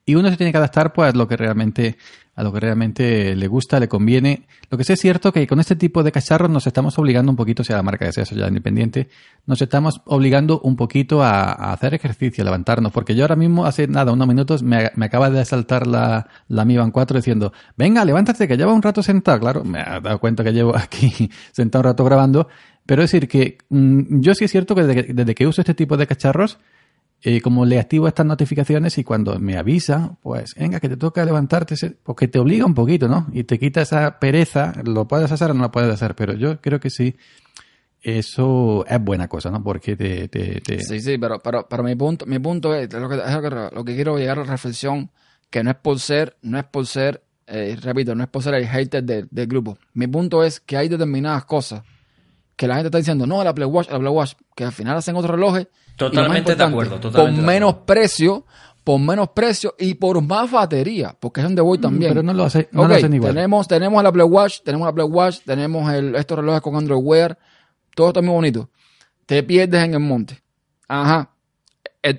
y 0.04 0.16
uno 0.16 0.28
se 0.28 0.36
tiene 0.36 0.50
que 0.50 0.58
adaptar 0.58 0.92
pues 0.92 1.14
a 1.14 1.16
lo 1.16 1.28
que 1.28 1.36
realmente, 1.36 1.96
a 2.40 2.42
lo 2.42 2.54
que 2.54 2.60
realmente 2.60 3.36
le 3.36 3.46
gusta, 3.48 3.78
le 3.78 3.86
conviene. 3.86 4.46
Lo 4.70 4.78
que 4.78 4.84
sí 4.84 4.94
es 4.94 5.00
cierto 5.00 5.30
que 5.30 5.46
con 5.46 5.60
este 5.60 5.76
tipo 5.76 6.02
de 6.02 6.10
cacharros 6.10 6.50
nos 6.50 6.66
estamos 6.66 6.98
obligando 6.98 7.30
un 7.30 7.36
poquito, 7.36 7.62
sea 7.62 7.76
la 7.76 7.82
marca 7.82 8.06
que 8.06 8.12
sea, 8.12 8.24
ya 8.24 8.48
independiente, 8.48 9.10
nos 9.44 9.60
estamos 9.60 10.00
obligando 10.06 10.58
un 10.60 10.74
poquito 10.74 11.22
a, 11.22 11.52
hacer 11.70 11.92
ejercicio, 11.92 12.42
a 12.42 12.46
levantarnos, 12.46 12.92
porque 12.92 13.14
yo 13.14 13.24
ahora 13.24 13.36
mismo, 13.36 13.66
hace 13.66 13.86
nada, 13.88 14.12
unos 14.12 14.26
minutos, 14.26 14.62
me, 14.62 14.90
acaba 15.02 15.28
de 15.28 15.44
saltar 15.44 15.86
la, 15.86 16.28
la 16.48 16.64
Mi 16.64 16.78
Band 16.78 16.92
4 16.92 17.18
diciendo, 17.18 17.52
venga, 17.76 18.06
levántate, 18.06 18.48
que 18.48 18.56
lleva 18.56 18.72
un 18.72 18.80
rato 18.80 19.02
sentado. 19.02 19.38
Claro, 19.38 19.62
me 19.62 19.80
ha 19.80 20.00
dado 20.00 20.18
cuenta 20.18 20.42
que 20.42 20.54
llevo 20.54 20.74
aquí 20.74 21.30
sentado 21.52 21.82
un 21.82 21.84
rato 21.90 22.04
grabando, 22.04 22.48
pero 22.86 23.02
es 23.02 23.12
decir 23.12 23.28
que 23.28 23.58
mm, 23.68 24.20
yo 24.20 24.34
sí 24.34 24.46
es 24.46 24.50
cierto 24.50 24.74
que 24.74 24.84
desde, 24.84 25.04
que 25.04 25.12
desde 25.12 25.34
que 25.34 25.46
uso 25.46 25.60
este 25.60 25.74
tipo 25.74 25.98
de 25.98 26.06
cacharros, 26.06 26.58
eh, 27.22 27.40
como 27.40 27.64
le 27.66 27.78
activo 27.78 28.08
estas 28.08 28.24
notificaciones 28.26 28.96
y 28.98 29.04
cuando 29.04 29.38
me 29.38 29.56
avisa, 29.58 30.16
pues 30.22 30.54
venga, 30.56 30.80
que 30.80 30.88
te 30.88 30.96
toca 30.96 31.24
levantarte, 31.24 31.74
porque 32.02 32.28
te 32.28 32.38
obliga 32.38 32.64
un 32.64 32.74
poquito, 32.74 33.08
¿no? 33.08 33.26
Y 33.32 33.44
te 33.44 33.58
quita 33.58 33.82
esa 33.82 34.18
pereza, 34.18 34.72
lo 34.84 35.06
puedes 35.06 35.30
hacer 35.30 35.50
o 35.50 35.54
no 35.54 35.62
lo 35.64 35.70
puedes 35.70 35.92
hacer, 35.92 36.14
pero 36.14 36.32
yo 36.34 36.60
creo 36.60 36.80
que 36.80 36.88
sí, 36.90 37.16
eso 38.02 38.84
es 38.86 39.00
buena 39.02 39.28
cosa, 39.28 39.50
¿no? 39.50 39.62
Porque 39.62 39.96
te... 39.96 40.28
te, 40.28 40.60
te- 40.60 40.82
Sí, 40.82 41.00
sí, 41.00 41.18
pero, 41.18 41.38
pero, 41.40 41.66
pero 41.68 41.82
mi 41.82 41.94
punto, 41.94 42.24
mi 42.26 42.38
punto 42.38 42.74
es, 42.74 42.90
lo 42.92 43.08
que, 43.08 43.16
lo 43.16 43.84
que, 43.84 43.94
quiero 43.94 44.16
llegar 44.16 44.38
a 44.38 44.44
reflexión, 44.44 45.10
que 45.50 45.62
no 45.62 45.70
es 45.70 45.76
por 45.76 46.00
ser, 46.00 46.36
no 46.42 46.58
es 46.58 46.64
por 46.64 46.86
ser, 46.86 47.22
eh, 47.46 47.76
repito, 47.82 48.14
no 48.14 48.22
es 48.24 48.30
por 48.30 48.42
ser 48.42 48.54
el 48.54 48.66
hater 48.66 49.04
del, 49.04 49.28
del 49.30 49.46
grupo. 49.46 49.76
Mi 49.92 50.06
punto 50.06 50.42
es 50.42 50.60
que 50.60 50.78
hay 50.78 50.88
determinadas 50.88 51.44
cosas 51.44 51.82
que 52.56 52.66
la 52.66 52.74
gente 52.74 52.88
está 52.88 52.98
diciendo, 52.98 53.26
no, 53.26 53.40
el 53.42 53.48
Apple 53.48 53.64
Watch, 53.66 53.88
el 53.88 53.96
Apple 53.96 54.10
Watch, 54.10 54.32
que 54.54 54.64
al 54.64 54.72
final 54.72 54.96
hacen 54.96 55.16
otros 55.16 55.30
relojes. 55.30 55.66
Totalmente 56.08 56.54
de 56.56 56.64
acuerdo, 56.64 56.98
totalmente 56.98 57.36
Por 57.36 57.46
de 57.46 57.46
menos 57.52 57.70
acuerdo. 57.70 57.86
precio, 57.86 58.46
por 58.82 58.98
menos 59.00 59.28
precio 59.30 59.74
y 59.78 59.94
por 59.94 60.20
más 60.22 60.50
batería, 60.50 61.14
porque 61.20 61.40
es 61.40 61.44
donde 61.44 61.60
voy 61.62 61.78
también. 61.78 62.10
Mm, 62.10 62.14
Pero 62.14 62.22
no 62.22 62.32
lo, 62.32 62.44
hace, 62.44 62.68
no 62.72 62.82
Ok, 62.82 62.88
lo 62.88 62.94
hacen 62.94 63.14
igual. 63.14 63.34
Tenemos, 63.34 63.68
tenemos 63.68 64.00
el 64.00 64.06
Apple 64.06 64.22
Watch, 64.24 64.60
tenemos 64.64 64.86
el 64.86 64.90
Apple 64.92 65.04
Watch, 65.04 65.38
tenemos 65.44 65.92
el, 65.92 66.14
estos 66.16 66.38
relojes 66.38 66.60
con 66.62 66.74
Android 66.76 67.00
Wear, 67.02 67.38
todo 67.94 68.08
está 68.08 68.22
muy 68.22 68.30
bonito. 68.30 68.70
Te 69.26 69.42
pierdes 69.42 69.84
en 69.84 69.94
el 69.94 70.00
monte. 70.00 70.40
Ajá. 70.88 71.30
Eh, 72.02 72.18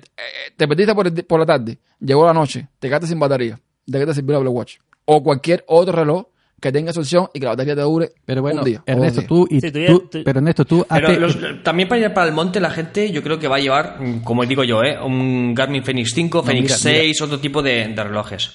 te 0.56 0.68
perdiste 0.68 0.94
por, 0.94 1.08
el 1.08 1.24
por 1.24 1.40
la 1.40 1.46
tarde, 1.46 1.78
llegó 1.98 2.24
la 2.24 2.32
noche, 2.32 2.68
te 2.78 2.88
quedaste 2.88 3.08
sin 3.08 3.18
batería. 3.18 3.58
¿De 3.84 3.98
qué 3.98 4.06
te 4.06 4.14
sirvió 4.14 4.36
el 4.36 4.42
Apple 4.42 4.50
Watch? 4.50 4.76
O 5.04 5.22
cualquier 5.24 5.64
otro 5.66 5.92
reloj 5.92 6.26
que 6.62 6.72
tenga 6.72 6.92
solución 6.94 7.28
y 7.34 7.40
que 7.40 7.44
la 7.44 7.50
batería 7.52 7.74
te 7.74 7.82
dure 7.82 8.12
Pero 8.24 8.40
bueno, 8.40 8.60
un 8.60 8.64
día. 8.64 8.82
Ernesto, 8.86 9.22
tú 9.28 9.46
y 9.50 9.60
Sí, 9.60 9.70
tú 9.70 9.78
ya- 9.80 9.86
tú- 9.88 10.08
tú- 10.10 10.22
pero 10.24 10.38
Ernesto, 10.38 10.64
tú 10.64 10.86
Pero 10.88 11.08
hazte- 11.08 11.18
los- 11.20 11.62
también 11.62 11.88
para 11.88 12.00
ir 12.00 12.14
para 12.14 12.26
el 12.28 12.32
monte 12.32 12.58
la 12.60 12.70
gente 12.70 13.10
yo 13.12 13.22
creo 13.22 13.38
que 13.38 13.48
va 13.48 13.56
a 13.56 13.60
llevar, 13.60 13.96
mm, 14.00 14.22
como 14.22 14.46
digo 14.46 14.64
yo, 14.64 14.82
¿eh? 14.82 14.96
un 14.98 15.54
Garmin 15.54 15.84
Fenix 15.84 16.12
5, 16.14 16.42
Fenix 16.42 16.62
mira, 16.62 16.76
6, 16.76 17.20
otro 17.20 17.38
tipo 17.40 17.60
de, 17.62 17.88
de 17.88 18.04
relojes. 18.04 18.52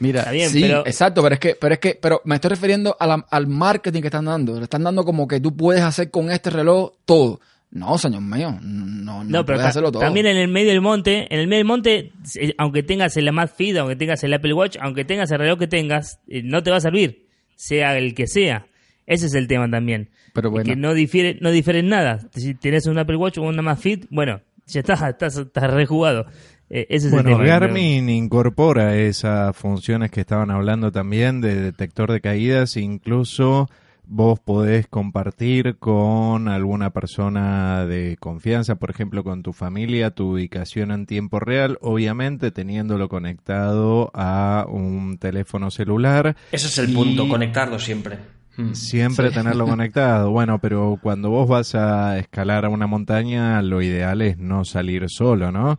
mira, 0.00 0.20
Está 0.20 0.32
bien, 0.32 0.48
sí, 0.50 0.62
pero 0.62 0.80
exacto, 0.86 1.22
pero 1.22 1.34
es 1.34 1.38
que, 1.40 1.54
pero 1.60 1.74
es 1.74 1.78
que, 1.80 1.98
pero 2.00 2.22
me 2.24 2.34
estoy 2.36 2.48
refiriendo 2.48 2.96
a 2.98 3.06
la- 3.06 3.26
al 3.30 3.46
marketing 3.46 4.00
que 4.00 4.08
están 4.08 4.24
dando. 4.24 4.56
Le 4.56 4.64
están 4.64 4.82
dando 4.82 5.04
como 5.04 5.28
que 5.28 5.38
tú 5.40 5.54
puedes 5.54 5.82
hacer 5.82 6.10
con 6.10 6.30
este 6.30 6.48
reloj 6.50 6.92
todo. 7.04 7.38
No, 7.72 7.96
señor 7.98 8.22
mío, 8.22 8.58
no, 8.62 9.22
no, 9.22 9.22
No, 9.22 9.44
pero 9.46 9.58
puedes 9.58 9.68
hacerlo 9.70 9.92
todo. 9.92 10.00
también 10.02 10.26
en 10.26 10.36
el 10.36 10.48
medio 10.48 10.70
del 10.70 10.80
monte, 10.80 11.32
en 11.32 11.38
el 11.38 11.46
medio 11.46 11.58
del 11.58 11.66
monte, 11.68 12.12
eh, 12.34 12.52
aunque 12.58 12.82
tengas 12.82 13.16
el 13.16 13.28
Amazfit, 13.28 13.76
aunque 13.76 13.94
tengas 13.94 14.24
el 14.24 14.34
Apple 14.34 14.54
Watch, 14.54 14.76
aunque 14.80 15.04
tengas 15.04 15.30
el 15.30 15.38
reloj 15.38 15.56
que 15.60 15.68
tengas, 15.68 16.18
eh, 16.26 16.42
no 16.42 16.64
te 16.64 16.72
va 16.72 16.78
a 16.78 16.80
servir, 16.80 17.26
sea 17.60 17.98
el 17.98 18.14
que 18.14 18.26
sea. 18.26 18.66
Ese 19.06 19.26
es 19.26 19.34
el 19.34 19.46
tema 19.46 19.70
también. 19.70 20.08
Pero 20.32 20.50
bueno. 20.50 20.64
Que 20.64 20.76
no 20.76 20.94
difiere, 20.94 21.36
no 21.40 21.50
difieren 21.50 21.88
nada. 21.88 22.20
Si 22.34 22.54
tienes 22.54 22.86
un 22.86 22.98
Apple 22.98 23.16
Watch 23.16 23.38
o 23.38 23.42
un 23.42 23.58
Amazfit, 23.58 24.06
bueno, 24.08 24.40
ya 24.66 24.80
estás, 24.80 25.02
estás, 25.08 25.36
estás 25.36 25.70
rejugado. 25.70 26.26
Eh, 26.70 26.86
ese 26.88 27.08
es 27.08 27.12
Bueno, 27.12 27.30
el 27.30 27.36
tema. 27.36 27.46
Garmin 27.46 28.08
incorpora 28.08 28.96
esas 28.96 29.54
funciones 29.56 30.10
que 30.10 30.20
estaban 30.20 30.50
hablando 30.50 30.90
también 30.90 31.40
de 31.42 31.56
detector 31.56 32.10
de 32.10 32.20
caídas, 32.20 32.76
incluso 32.76 33.68
vos 34.12 34.40
podés 34.40 34.88
compartir 34.88 35.76
con 35.78 36.48
alguna 36.48 36.90
persona 36.90 37.86
de 37.86 38.16
confianza, 38.18 38.74
por 38.74 38.90
ejemplo, 38.90 39.22
con 39.22 39.44
tu 39.44 39.52
familia, 39.52 40.10
tu 40.10 40.32
ubicación 40.32 40.90
en 40.90 41.06
tiempo 41.06 41.38
real, 41.38 41.78
obviamente 41.80 42.50
teniéndolo 42.50 43.08
conectado 43.08 44.10
a 44.12 44.66
un 44.68 45.16
teléfono 45.18 45.70
celular. 45.70 46.34
Ese 46.50 46.66
es 46.66 46.78
el 46.78 46.90
Y- 46.90 46.94
punto, 46.94 47.28
conectarlo 47.28 47.78
siempre. 47.78 48.18
Mm. 48.56 48.74
Siempre 48.74 49.30
tenerlo 49.30 49.64
conectado. 49.68 50.32
Bueno, 50.32 50.58
pero 50.58 50.98
cuando 51.00 51.30
vos 51.30 51.48
vas 51.48 51.76
a 51.76 52.18
escalar 52.18 52.64
a 52.64 52.68
una 52.68 52.88
montaña, 52.88 53.62
lo 53.62 53.80
ideal 53.80 54.22
es 54.22 54.38
no 54.38 54.64
salir 54.64 55.04
solo, 55.08 55.52
¿no? 55.52 55.78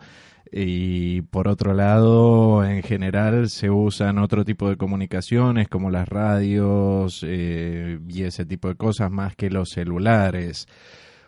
Y 0.51 1.21
por 1.21 1.47
otro 1.47 1.73
lado, 1.73 2.65
en 2.65 2.83
general 2.83 3.49
se 3.49 3.69
usan 3.69 4.17
otro 4.17 4.43
tipo 4.43 4.67
de 4.69 4.75
comunicaciones 4.75 5.69
como 5.69 5.89
las 5.89 6.09
radios 6.09 7.23
eh, 7.25 7.99
y 8.09 8.23
ese 8.23 8.45
tipo 8.45 8.67
de 8.67 8.75
cosas 8.75 9.09
más 9.11 9.35
que 9.37 9.49
los 9.49 9.69
celulares. 9.69 10.67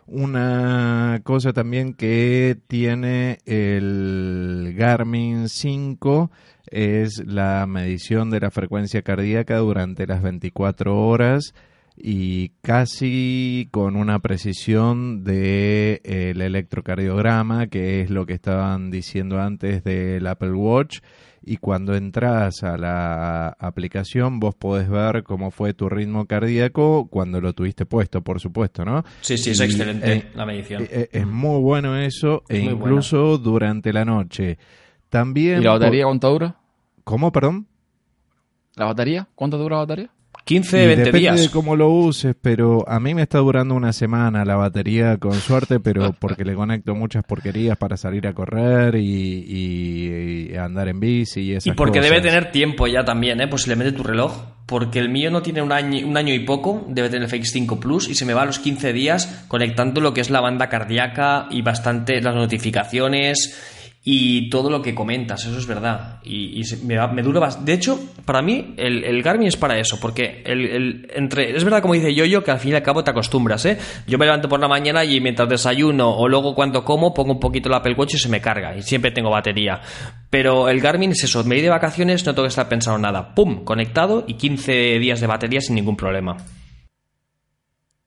Una 0.05 1.21
cosa 1.23 1.53
también 1.53 1.93
que 1.93 2.57
tiene 2.67 3.37
el 3.45 4.73
Garmin 4.75 5.47
5 5.47 6.29
es 6.69 7.23
la 7.25 7.65
medición 7.65 8.29
de 8.29 8.41
la 8.41 8.51
frecuencia 8.51 9.03
cardíaca 9.03 9.57
durante 9.59 10.05
las 10.05 10.21
24 10.21 10.97
horas 11.07 11.53
y 11.95 12.49
casi 12.61 13.67
con 13.71 13.95
una 13.95 14.19
precisión 14.19 15.23
de 15.23 16.01
eh, 16.03 16.31
el 16.31 16.41
electrocardiograma, 16.41 17.67
que 17.67 18.01
es 18.01 18.09
lo 18.09 18.25
que 18.25 18.33
estaban 18.33 18.89
diciendo 18.91 19.39
antes 19.39 19.83
del 19.83 20.25
Apple 20.27 20.53
Watch. 20.53 20.99
Y 21.45 21.57
cuando 21.57 21.93
entras 21.93 22.63
a 22.63 22.77
la 22.77 23.49
aplicación, 23.59 24.39
vos 24.39 24.55
podés 24.55 24.89
ver 24.89 25.23
cómo 25.23 25.51
fue 25.51 25.73
tu 25.73 25.89
ritmo 25.89 26.25
cardíaco 26.25 27.07
cuando 27.09 27.41
lo 27.41 27.51
tuviste 27.51 27.85
puesto, 27.85 28.21
por 28.21 28.39
supuesto, 28.39 28.85
¿no? 28.85 29.03
Sí, 29.19 29.37
sí, 29.37 29.49
es 29.49 29.59
Y, 29.59 29.63
excelente 29.63 30.13
eh, 30.13 30.31
la 30.35 30.45
medición. 30.45 30.83
eh, 30.89 31.09
Es 31.11 31.27
muy 31.27 31.59
bueno 31.59 31.97
eso, 31.97 32.43
e 32.47 32.59
Es 32.59 32.63
incluso 32.63 33.37
durante 33.37 33.91
la 33.91 34.05
noche. 34.05 34.57
También. 35.09 35.59
¿Y 35.59 35.65
la 35.65 35.71
batería 35.73 36.05
cuánto 36.05 36.31
dura? 36.31 36.55
¿Cómo, 37.03 37.31
perdón? 37.33 37.67
¿La 38.75 38.85
batería? 38.85 39.27
¿Cuánto 39.35 39.57
dura 39.57 39.75
la 39.75 39.81
batería? 39.81 40.11
15, 40.45 40.83
Y 40.83 40.87
20 40.87 40.95
depende 41.05 41.19
días. 41.19 41.41
de 41.41 41.49
cómo 41.49 41.75
lo 41.77 41.89
uses, 41.89 42.35
pero 42.41 42.83
a 42.89 42.99
mí 42.99 43.13
me 43.15 43.21
está 43.21 43.37
durando 43.37 43.75
una 43.75 43.93
semana 43.93 44.43
la 44.43 44.55
batería 44.57 45.17
con 45.17 45.33
suerte, 45.33 45.79
pero 45.79 46.13
porque 46.19 46.43
le 46.43 46.53
conecto 46.53 46.93
muchas 46.95 47.23
porquerías 47.23 47.77
para 47.77 47.95
salir 47.95 48.27
a 48.27 48.33
correr 48.33 48.95
y, 48.95 49.45
y- 49.47 50.49
y 50.51 50.55
andar 50.57 50.87
en 50.89 50.99
bici 50.99 51.41
y 51.41 51.51
esas 51.53 51.67
Y 51.67 51.71
porque 51.71 51.99
cosas. 51.99 52.11
debe 52.11 52.21
tener 52.21 52.51
tiempo 52.51 52.87
ya 52.87 53.05
también, 53.05 53.39
¿eh? 53.41 53.47
Posiblemente 53.47 53.93
tu 53.93 54.03
reloj. 54.03 54.33
Porque 54.65 54.99
el 54.99 55.09
mío 55.09 55.29
no 55.29 55.41
tiene 55.41 55.61
un 55.61 55.71
año, 55.73 56.07
un 56.07 56.15
año 56.17 56.33
y 56.33 56.39
poco, 56.39 56.85
debe 56.89 57.09
tener 57.09 57.23
el 57.33 57.41
FX5 57.41 57.79
Plus 57.79 58.07
y 58.09 58.15
se 58.15 58.25
me 58.25 58.33
va 58.33 58.43
a 58.43 58.45
los 58.45 58.59
15 58.59 58.93
días 58.93 59.45
conectando 59.49 59.99
lo 60.01 60.13
que 60.13 60.21
es 60.21 60.29
la 60.29 60.39
banda 60.39 60.69
cardíaca 60.69 61.47
y 61.51 61.61
bastante 61.61 62.21
las 62.21 62.33
notificaciones 62.33 63.82
y 64.05 64.49
todo 64.49 64.69
lo 64.69 64.81
que 64.81 64.93
comentas, 64.93 65.45
eso 65.45 65.57
es 65.57 65.65
verdad. 65.65 66.19
Y, 66.25 66.61
me, 66.83 67.07
me 67.07 67.21
dura 67.21 67.39
bastante. 67.39 67.71
De 67.71 67.77
hecho, 67.77 67.97
para 68.25 68.41
mí 68.41 68.73
el, 68.75 69.23
Garmin 69.23 69.47
es 69.47 69.55
para 69.55 69.79
eso, 69.79 69.97
porque 69.97 70.43
el, 70.45 71.09
entre, 71.15 71.55
es 71.55 71.63
verdad 71.63 71.81
como 71.81 71.93
dice 71.93 72.13
Yoyo 72.13 72.43
que 72.43 72.51
al 72.51 72.59
fin 72.59 72.73
y 72.73 72.75
al 72.75 72.83
cabo 72.83 73.01
te 73.05 73.11
acostumbras, 73.11 73.65
¿eh? 73.65 73.77
Yo 74.05 74.17
me 74.17 74.25
levanto 74.25 74.49
por 74.49 74.59
la 74.59 74.67
mañana 74.67 75.05
y 75.05 75.21
mientras 75.21 75.47
desayuno 75.47 76.09
o 76.09 76.27
luego 76.27 76.53
cuando 76.53 76.83
como 76.83 77.13
pongo 77.13 77.31
un 77.31 77.39
poquito 77.39 77.69
el 77.69 77.75
Apple 77.75 77.95
Watch 77.97 78.15
y 78.15 78.17
se 78.17 78.27
me 78.27 78.41
carga 78.41 78.75
y 78.75 78.81
siempre 78.81 79.11
tengo 79.11 79.29
batería. 79.29 79.79
Pero 80.29 80.67
el 80.67 80.81
Garmin 80.81 81.11
es 81.11 81.23
eso, 81.23 81.41
me 81.45 81.55
voy 81.55 81.61
de 81.61 81.69
vacaciones, 81.69 82.25
no 82.25 82.33
tengo 82.33 82.43
que 82.43 82.49
estar 82.49 82.67
pensando 82.67 82.99
nada. 82.99 83.33
¡Pum! 83.33 83.63
Conectado 83.63 84.25
y 84.27 84.33
15 84.33 84.99
días 84.99 85.21
de 85.21 85.27
batería 85.27 85.61
sin 85.61 85.75
ningún 85.75 85.95
problema. 85.95 86.35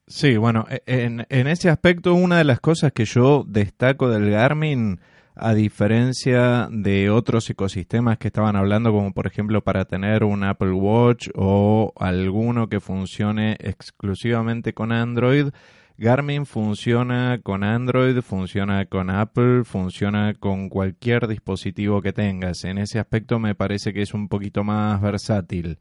Sí, 0.05 0.37
bueno, 0.37 0.67
e- 0.69 0.83
en 0.85 1.47
ese 1.47 1.69
aspecto 1.69 2.13
una 2.13 2.37
de 2.37 2.43
las 2.43 2.59
cosas 2.59 2.91
que 2.93 3.05
yo 3.05 3.43
destaco 3.47 4.09
del 4.09 4.29
Garmin, 4.29 4.99
a 5.39 5.53
diferencia 5.53 6.67
de 6.71 7.09
otros 7.09 7.49
ecosistemas 7.49 8.17
que 8.17 8.27
estaban 8.27 8.55
hablando, 8.55 8.91
como 8.91 9.13
por 9.13 9.27
ejemplo 9.27 9.63
para 9.63 9.85
tener 9.85 10.23
un 10.23 10.43
Apple 10.43 10.71
Watch 10.71 11.29
o 11.35 11.93
alguno 11.97 12.69
que 12.69 12.79
funcione 12.79 13.57
exclusivamente 13.59 14.73
con 14.73 14.91
Android, 14.91 15.49
Garmin 15.97 16.45
funciona 16.45 17.39
con 17.41 17.63
Android, 17.63 18.21
funciona 18.21 18.85
con 18.85 19.09
Apple, 19.09 19.63
funciona 19.63 20.35
con 20.35 20.69
cualquier 20.69 21.27
dispositivo 21.27 22.03
que 22.03 22.13
tengas. 22.13 22.63
En 22.65 22.77
ese 22.77 22.99
aspecto 22.99 23.39
me 23.39 23.55
parece 23.55 23.93
que 23.93 24.03
es 24.03 24.13
un 24.13 24.27
poquito 24.27 24.63
más 24.63 25.01
versátil. 25.01 25.79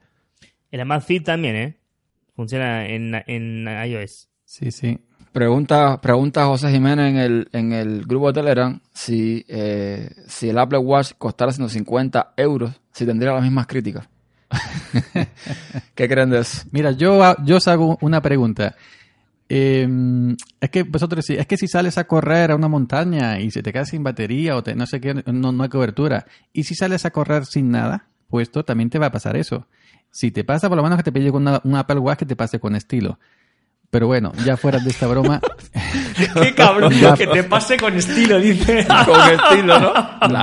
El 0.71 0.81
Amazfit 0.81 1.25
también, 1.25 1.57
¿eh? 1.57 1.77
Funciona 2.35 2.87
en, 2.87 3.15
en 3.27 3.67
iOS. 3.69 4.31
Sí, 4.45 4.71
sí. 4.71 4.99
Pregunta, 5.37 6.01
pregunta 6.01 6.47
José 6.47 6.71
Jiménez 6.71 7.11
en 7.11 7.17
el, 7.19 7.49
en 7.53 7.73
el 7.75 8.07
grupo 8.07 8.29
de 8.29 8.33
Telegram 8.41 8.81
si, 8.95 9.45
eh, 9.49 10.09
si 10.27 10.49
el 10.49 10.57
Apple 10.59 10.79
Watch 10.79 11.13
costara 11.19 11.53
150 11.53 12.33
euros, 12.39 12.73
si 12.91 13.05
tendría 13.05 13.33
las 13.35 13.43
mismas 13.43 13.67
críticas. 13.67 14.09
¿Qué 15.95 16.09
creen 16.09 16.31
de 16.31 16.39
eso? 16.39 16.63
Mira, 16.73 16.93
yo, 16.93 17.23
ha- 17.23 17.37
yo 17.45 17.57
os 17.59 17.69
hago 17.69 17.99
una 18.01 18.23
pregunta. 18.23 18.77
Eh, 19.51 19.87
es 20.59 20.71
que 20.71 20.85
vosotros 20.85 21.29
es 21.29 21.47
que 21.47 21.59
si 21.59 21.69
sales 21.69 21.99
a 21.99 22.05
correr 22.05 22.51
a 22.53 22.57
una 22.57 22.69
montaña 22.69 23.39
y 23.39 23.51
se 23.51 23.63
te 23.63 23.75
queda 23.75 23.85
sin 23.85 24.03
batería 24.03 24.57
o 24.57 24.63
te- 24.63 24.75
no 24.75 24.87
sé 24.87 25.03
qué, 25.03 25.23
no, 25.27 25.53
no 25.53 25.63
hay 25.63 25.69
cobertura. 25.69 26.25
Y 26.55 26.63
si 26.65 26.75
sales 26.75 27.05
a 27.05 27.11
correr 27.11 27.45
sin 27.45 27.71
nada 27.71 28.07
puesto, 28.31 28.65
también 28.65 28.89
te 28.89 28.99
va 28.99 29.09
a 29.09 29.13
pasar 29.13 29.37
eso. 29.37 29.67
Si 30.11 30.31
te 30.31 30.45
pasa, 30.45 30.71
por 30.71 30.79
lo 30.79 30.83
menos 30.83 30.97
que 30.97 31.03
te 31.03 31.13
pille 31.13 31.31
con 31.31 31.43
una- 31.43 31.61
un 31.63 31.77
Apple 31.77 31.99
Watch 31.99 32.21
que 32.21 32.25
te 32.27 32.37
pase 32.37 32.59
con 32.59 32.75
estilo. 32.75 33.19
Pero 33.91 34.07
bueno, 34.07 34.33
ya 34.45 34.57
fuera 34.57 34.79
de 34.79 34.91
esta 34.91 35.07
broma, 35.07 35.41
¡Qué 36.43 36.55
cabrón! 36.55 36.93
que 37.17 37.27
te 37.27 37.45
pase 37.45 37.77
con 37.77 37.97
estilo, 37.97 38.39
dice. 38.39 38.87
Con 39.07 39.21
estilo, 39.21 39.79
¿no? 39.79 39.93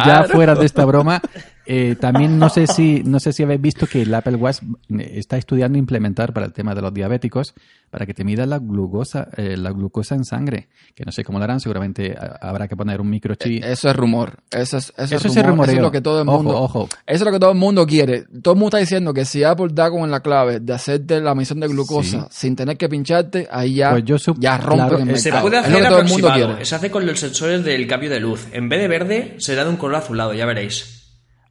ya 0.06 0.26
fuera 0.32 0.56
de 0.56 0.66
esta 0.66 0.86
broma, 0.86 1.22
eh, 1.66 1.96
también 2.00 2.38
no 2.40 2.50
sé 2.50 2.68
si 2.68 3.04
no 3.06 3.20
sé 3.20 3.32
si 3.34 3.44
habéis 3.44 3.62
visto 3.62 3.88
que 3.88 4.02
el 4.02 4.14
Apple 4.14 4.36
Watch 4.36 4.58
eh, 4.98 5.12
está 5.16 5.38
estudiando 5.38 5.78
implementar 5.78 6.34
para 6.34 6.46
el 6.46 6.54
tema 6.54 6.76
de 6.76 6.82
los 6.82 6.94
diabéticos 6.94 7.54
para 7.90 8.06
que 8.08 8.14
te 8.14 8.24
mida 8.24 8.46
la 8.48 8.58
glucosa 8.60 9.28
eh, 9.38 9.56
la 9.56 9.72
glucosa 9.72 10.16
en 10.16 10.26
sangre, 10.26 10.68
que 10.96 11.06
no 11.06 11.12
sé 11.12 11.24
cómo 11.24 11.38
lo 11.38 11.44
harán, 11.46 11.60
seguramente 11.60 12.16
ha- 12.20 12.40
habrá 12.42 12.68
que 12.68 12.76
poner 12.76 13.00
un 13.00 13.10
microchip. 13.10 13.64
Eso 13.64 13.90
es 13.90 13.96
rumor. 13.96 14.40
Eso 14.52 14.78
es, 14.78 14.92
eso 14.98 15.16
Eso 15.16 15.28
es 15.28 15.38
es 15.38 15.46
rumor. 15.46 15.68
Eso 15.68 15.76
es 15.78 15.82
lo 15.84 15.92
que 15.92 16.02
todo 16.02 16.20
el 16.20 16.26
mundo. 16.26 16.58
ojo. 16.60 16.90
Eso 17.06 17.18
es 17.18 17.22
lo 17.22 17.32
que 17.32 17.40
todo 17.40 17.52
el 17.52 17.58
mundo 17.58 17.86
quiere. 17.86 18.24
Todo 18.42 18.56
el 18.56 18.60
mundo 18.60 18.76
está 18.76 18.80
diciendo 18.80 19.14
que 19.14 19.26
si 19.26 19.44
Apple 19.44 19.68
da 19.74 19.92
con 19.92 20.10
la 20.10 20.22
clave 20.22 20.60
de 20.60 20.74
hacerte 20.74 21.22
la 21.22 21.36
misión 21.36 21.60
de 21.60 21.68
glucosa 21.68 22.28
sin 22.32 22.56
tener 22.56 22.78
que 22.78 22.90
pincharte, 22.90 23.48
ahí 23.52 23.76
ya, 23.76 23.92
Pues 23.92 24.06
yo 24.06 24.16
ya 24.40 24.58
rompen 24.58 24.88
claro, 24.88 24.98
el 25.04 25.10
eh, 25.12 25.18
Se 25.18 25.32
puede 25.32 25.58
es 25.58 25.64
hacer 25.66 25.72
lo 25.74 25.78
que 25.80 25.86
todo 25.88 26.00
el 26.00 26.08
mundo 26.08 26.28
aproximado. 26.28 26.48
quiere. 26.56 26.66
Se 26.66 26.76
hace 26.76 26.90
con 26.92 27.06
los 27.06 27.20
sensores 27.20 27.64
del 27.64 27.86
cambio 27.88 28.10
de 28.10 28.20
luz. 28.20 28.48
En 28.52 28.70
vez 28.70 28.80
de 28.82 28.88
verde, 28.88 29.36
será 29.38 29.64
de 29.66 29.70
un 29.70 29.78
color 29.78 29.98
azulado, 29.98 30.34
ya 30.34 30.48
veréis. 30.48 31.03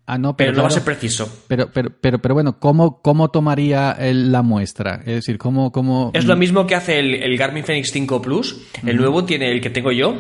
Ah, 0.06 0.18
no, 0.18 0.36
Pero 0.36 0.50
pero, 0.50 0.56
no 0.56 0.62
va 0.64 0.68
a 0.68 0.72
ser 0.72 0.82
preciso. 0.82 1.44
pero, 1.46 1.70
pero, 1.72 1.90
pero, 2.00 2.18
pero 2.20 2.34
bueno, 2.34 2.58
¿cómo, 2.58 3.00
cómo 3.00 3.30
tomaría 3.30 3.92
el- 3.92 4.32
la 4.32 4.42
muestra? 4.42 4.96
Es 5.06 5.14
decir, 5.14 5.38
¿cómo, 5.38 5.70
cómo 5.70 6.10
Es 6.14 6.24
lo 6.24 6.36
mismo 6.36 6.66
que 6.66 6.74
hace 6.74 6.98
el, 6.98 7.14
el 7.14 7.36
Garmin 7.38 7.64
Fenix 7.64 7.90
5 7.92 8.20
Plus. 8.20 8.60
El 8.84 8.96
nuevo 8.96 9.24
tiene 9.24 9.50
el 9.52 9.60
que 9.60 9.70
tengo 9.70 9.92
yo. 9.92 10.14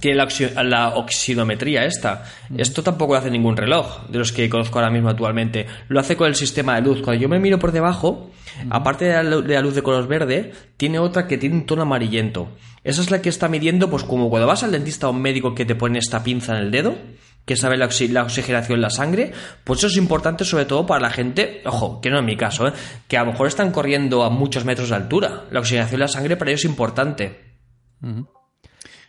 Tiene 0.00 0.18
la, 0.18 0.26
oxi- 0.28 0.52
la 0.64 0.90
oxidometría 0.96 1.84
esta. 1.84 2.24
Esto 2.56 2.82
tampoco 2.82 3.14
lo 3.14 3.18
hace 3.18 3.30
ningún 3.30 3.56
reloj 3.56 4.06
de 4.08 4.18
los 4.18 4.32
que 4.32 4.48
conozco 4.48 4.78
ahora 4.78 4.90
mismo 4.90 5.08
actualmente. 5.08 5.66
Lo 5.88 5.98
hace 5.98 6.14
con 6.16 6.28
el 6.28 6.34
sistema 6.36 6.76
de 6.76 6.82
luz. 6.82 7.00
Cuando 7.02 7.20
yo 7.20 7.28
me 7.28 7.40
miro 7.40 7.58
por 7.58 7.72
debajo, 7.72 8.30
aparte 8.70 9.06
de 9.06 9.22
la, 9.24 9.40
de 9.40 9.54
la 9.54 9.60
luz 9.62 9.74
de 9.74 9.82
color 9.82 10.06
verde, 10.06 10.52
tiene 10.76 10.98
otra 11.00 11.26
que 11.26 11.38
tiene 11.38 11.56
un 11.56 11.66
tono 11.66 11.82
amarillento. 11.82 12.50
Esa 12.84 13.00
es 13.02 13.10
la 13.10 13.20
que 13.20 13.30
está 13.30 13.48
midiendo, 13.48 13.90
pues 13.90 14.04
como 14.04 14.30
cuando 14.30 14.46
vas 14.46 14.62
al 14.62 14.70
dentista 14.72 15.08
o 15.08 15.10
un 15.10 15.20
médico 15.22 15.54
que 15.54 15.64
te 15.64 15.74
pone 15.74 15.98
esta 15.98 16.22
pinza 16.22 16.56
en 16.56 16.64
el 16.64 16.70
dedo, 16.70 16.94
que 17.48 17.56
sabe 17.56 17.76
la, 17.76 17.86
oxi- 17.88 18.10
la 18.10 18.22
oxigenación 18.22 18.76
en 18.76 18.82
la 18.82 18.90
sangre, 18.90 19.32
pues 19.64 19.80
eso 19.80 19.88
es 19.88 19.96
importante 19.96 20.44
sobre 20.44 20.66
todo 20.66 20.86
para 20.86 21.00
la 21.00 21.10
gente, 21.10 21.62
ojo, 21.64 22.00
que 22.00 22.10
no 22.10 22.20
en 22.20 22.26
mi 22.26 22.36
caso, 22.36 22.68
¿eh? 22.68 22.72
que 23.08 23.16
a 23.18 23.24
lo 23.24 23.32
mejor 23.32 23.48
están 23.48 23.72
corriendo 23.72 24.22
a 24.22 24.30
muchos 24.30 24.64
metros 24.64 24.90
de 24.90 24.96
altura. 24.96 25.44
La 25.50 25.58
oxigenación 25.60 25.94
en 25.94 26.00
la 26.00 26.08
sangre 26.08 26.36
para 26.36 26.50
ellos 26.52 26.60
es 26.64 26.70
importante. 26.70 27.40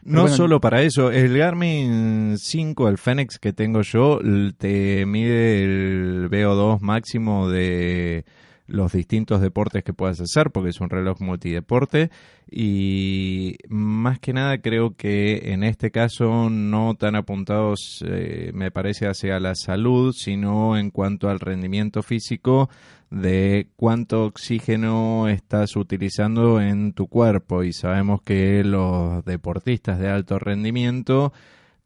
No 0.01 0.21
bueno, 0.21 0.35
solo 0.35 0.61
para 0.61 0.81
eso, 0.81 1.11
el 1.11 1.37
Garmin 1.37 2.37
5, 2.39 2.87
el 2.87 2.97
Fenix 2.97 3.37
que 3.37 3.51
tengo 3.51 3.81
yo, 3.81 4.19
te 4.57 5.05
mide 5.05 5.61
el 5.63 6.29
VO2 6.31 6.79
máximo 6.79 7.49
de 7.49 8.23
los 8.69 8.93
distintos 8.93 9.41
deportes 9.41 9.83
que 9.83 9.93
puedas 9.93 10.21
hacer, 10.21 10.51
porque 10.51 10.69
es 10.69 10.79
un 10.79 10.89
reloj 10.89 11.19
multideporte. 11.19 12.09
Y 12.49 13.57
más 13.67 14.19
que 14.19 14.33
nada 14.33 14.59
creo 14.59 14.95
que 14.95 15.51
en 15.53 15.63
este 15.63 15.91
caso 15.91 16.49
no 16.49 16.95
tan 16.95 17.15
apuntados, 17.15 18.03
eh, 18.07 18.51
me 18.53 18.71
parece, 18.71 19.07
hacia 19.07 19.39
la 19.39 19.55
salud, 19.55 20.13
sino 20.17 20.77
en 20.77 20.89
cuanto 20.89 21.29
al 21.29 21.39
rendimiento 21.39 22.01
físico 22.01 22.69
de 23.11 23.67
cuánto 23.75 24.25
oxígeno 24.25 25.27
estás 25.27 25.75
utilizando 25.75 26.61
en 26.61 26.93
tu 26.93 27.07
cuerpo. 27.07 27.63
Y 27.63 27.73
sabemos 27.73 28.21
que 28.21 28.63
los 28.63 29.23
deportistas 29.25 29.99
de 29.99 30.09
alto 30.09 30.39
rendimiento 30.39 31.33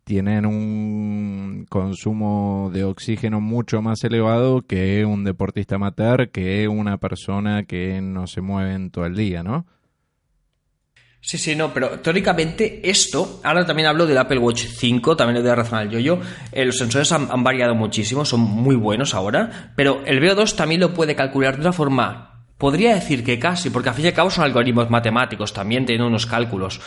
tienen 0.04 0.46
un 0.46 1.66
consumo 1.70 2.70
de 2.74 2.84
oxígeno 2.84 3.40
mucho 3.42 3.82
más 3.82 4.04
elevado 4.04 4.62
que 4.62 5.06
un 5.06 5.24
deportista 5.24 5.76
amateur, 5.76 6.30
que 6.30 6.68
una 6.68 6.98
persona 6.98 7.64
que 7.64 8.02
no 8.02 8.28
se 8.28 8.42
mueve 8.42 8.74
en 8.74 8.92
todo 8.92 9.06
el 9.06 9.16
día, 9.16 9.44
¿no? 9.44 9.66
Sí, 11.26 11.38
sí, 11.38 11.56
no, 11.56 11.74
pero 11.74 12.02
teóricamente 12.02 12.82
esto, 12.90 13.40
ahora 13.46 13.66
también 13.66 13.88
hablo 13.88 14.06
del 14.06 14.18
Apple 14.18 14.40
Watch 14.40 14.66
5, 14.66 15.16
también 15.16 15.38
le 15.38 15.48
doy 15.48 15.56
razón 15.56 15.80
al 15.80 15.90
yo-yo, 15.90 16.20
eh, 16.52 16.66
los 16.66 16.78
sensores 16.78 17.10
han, 17.14 17.44
variado 17.46 17.76
muchísimo, 17.76 18.26
son 18.26 18.42
muy 18.42 18.76
buenos 18.76 19.14
ahora, 19.14 19.72
pero 19.78 20.02
el 20.06 20.22
VO2 20.22 20.54
también 20.58 20.82
lo 20.82 20.94
puede 20.94 21.16
calcular 21.16 21.56
de 21.56 21.62
una 21.62 21.72
forma, 21.72 22.46
podría 22.58 22.94
decir 22.94 23.24
que 23.24 23.40
casi, 23.40 23.70
porque 23.70 23.88
al 23.88 23.96
fin 23.96 24.04
y 24.04 24.08
al 24.10 24.14
cabo 24.14 24.30
son 24.30 24.44
algoritmos 24.44 24.90
matemáticos, 24.90 25.54
también 25.54 25.86
tienen 25.86 26.06
unos 26.06 26.26
cálculos, 26.26 26.82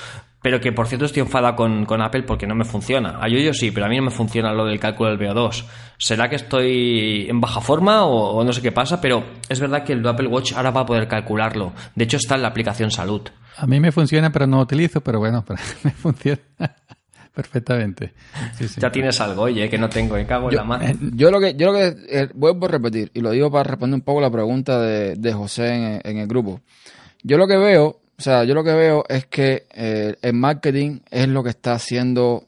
pero 0.47 0.61
que 0.61 0.71
por 0.71 0.87
cierto 0.87 1.07
estoy 1.07 1.23
enfada 1.23 1.57
con, 1.57 1.85
con 1.87 2.01
Apple 2.01 2.23
porque 2.23 2.47
no 2.47 2.55
me 2.55 2.65
funciona. 2.65 3.19
A 3.21 3.27
yo-yo 3.29 3.53
sí, 3.53 3.73
pero 3.73 3.87
a 3.87 3.89
mí 3.89 3.97
no 3.97 4.05
me 4.05 4.11
funciona 4.13 4.53
lo 4.53 4.65
del 4.65 4.79
cálculo 4.79 5.11
del 5.11 5.19
VO2. 5.19 5.65
¿Será 5.99 6.31
que 6.31 6.37
estoy 6.37 7.27
en 7.29 7.41
baja 7.41 7.61
forma 7.61 8.05
o, 8.05 8.31
o 8.37 8.45
no 8.45 8.53
sé 8.53 8.63
qué 8.63 8.71
pasa? 8.71 9.01
Pero 9.01 9.25
es 9.49 9.59
verdad 9.59 9.83
que 9.83 9.95
el 9.95 10.07
Apple 10.07 10.29
Watch 10.29 10.53
ahora 10.53 10.71
va 10.71 10.83
a 10.83 10.87
poder 10.87 11.09
calcularlo. 11.09 11.73
De 11.97 12.05
hecho 12.05 12.17
está 12.17 12.37
en 12.37 12.43
la 12.43 12.49
aplicación 12.49 12.93
Salud. 12.93 13.23
A 13.57 13.67
mí 13.67 13.81
me 13.81 13.91
funciona, 13.91 14.31
pero 14.31 14.47
no 14.47 14.59
lo 14.59 14.63
utilizo, 14.63 15.01
pero 15.01 15.19
bueno, 15.19 15.45
para- 15.45 15.61
me 15.83 15.91
funciona 15.91 16.39
perfectamente. 17.35 18.15
Sí, 18.57 18.69
sí. 18.69 18.81
Ya 18.81 18.93
tienes 18.93 19.21
algo, 19.21 19.43
oye, 19.43 19.69
que 19.69 19.79
no 19.79 19.89
tengo, 19.89 20.15
me 20.15 20.27
cago 20.27 20.49
en 20.51 20.55
la 20.59 20.63
mano. 20.65 20.85
Yo 21.13 21.33
lo 21.33 21.41
que, 21.41 21.55
yo 21.57 21.73
lo 21.73 21.77
que 21.77 21.93
eh, 22.09 22.29
vuelvo 22.35 22.67
a 22.67 22.69
repetir, 22.69 23.11
y 23.15 23.21
lo 23.21 23.33
digo 23.33 23.51
para 23.51 23.65
responder 23.65 23.97
un 23.97 24.03
poco 24.03 24.21
la 24.21 24.31
pregunta 24.31 24.81
de, 24.81 25.17
de 25.17 25.33
José 25.33 25.75
en, 25.75 26.01
en 26.05 26.19
el 26.19 26.29
grupo. 26.29 26.61
Yo 27.25 27.37
lo 27.37 27.49
que 27.49 27.57
veo, 27.57 28.01
o 28.19 28.23
sea, 28.23 28.45
yo 28.45 28.55
lo 28.55 28.64
que 28.64 28.73
veo 28.73 29.05
es 29.09 29.27
que 29.27 29.67
eh, 29.75 30.17
el 30.23 30.33
marketing 30.33 31.01
es 31.11 31.29
lo 31.29 31.43
que 31.43 31.51
está 31.51 31.75
haciendo 31.75 32.47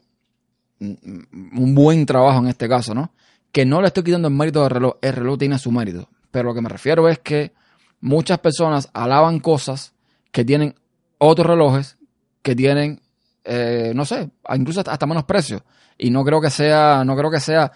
mm, 0.79 1.57
un 1.57 1.75
buen 1.75 2.05
trabajo 2.05 2.39
en 2.39 2.47
este 2.47 2.67
caso, 2.67 2.95
¿no? 2.95 3.11
Que 3.51 3.65
no 3.65 3.81
le 3.81 3.87
estoy 3.87 4.03
quitando 4.03 4.27
el 4.27 4.33
mérito 4.33 4.61
del 4.61 4.71
reloj, 4.71 4.95
el 5.01 5.13
reloj 5.13 5.37
tiene 5.37 5.59
su 5.59 5.71
mérito. 5.71 6.09
Pero 6.31 6.49
lo 6.49 6.55
que 6.55 6.61
me 6.61 6.69
refiero 6.69 7.07
es 7.07 7.19
que 7.19 7.53
muchas 8.01 8.39
personas 8.39 8.89
alaban 8.93 9.39
cosas 9.39 9.93
que 10.31 10.43
tienen 10.43 10.75
otros 11.17 11.47
relojes 11.47 11.97
que 12.41 12.55
tienen, 12.55 13.01
eh, 13.43 13.91
no 13.95 14.05
sé, 14.05 14.29
incluso 14.55 14.81
hasta 14.85 15.05
menos 15.05 15.25
precio. 15.25 15.63
Y 15.97 16.09
no 16.09 16.23
creo 16.23 16.41
que 16.41 16.49
sea, 16.49 17.03
no 17.05 17.15
creo 17.15 17.29
que 17.29 17.39
sea, 17.39 17.71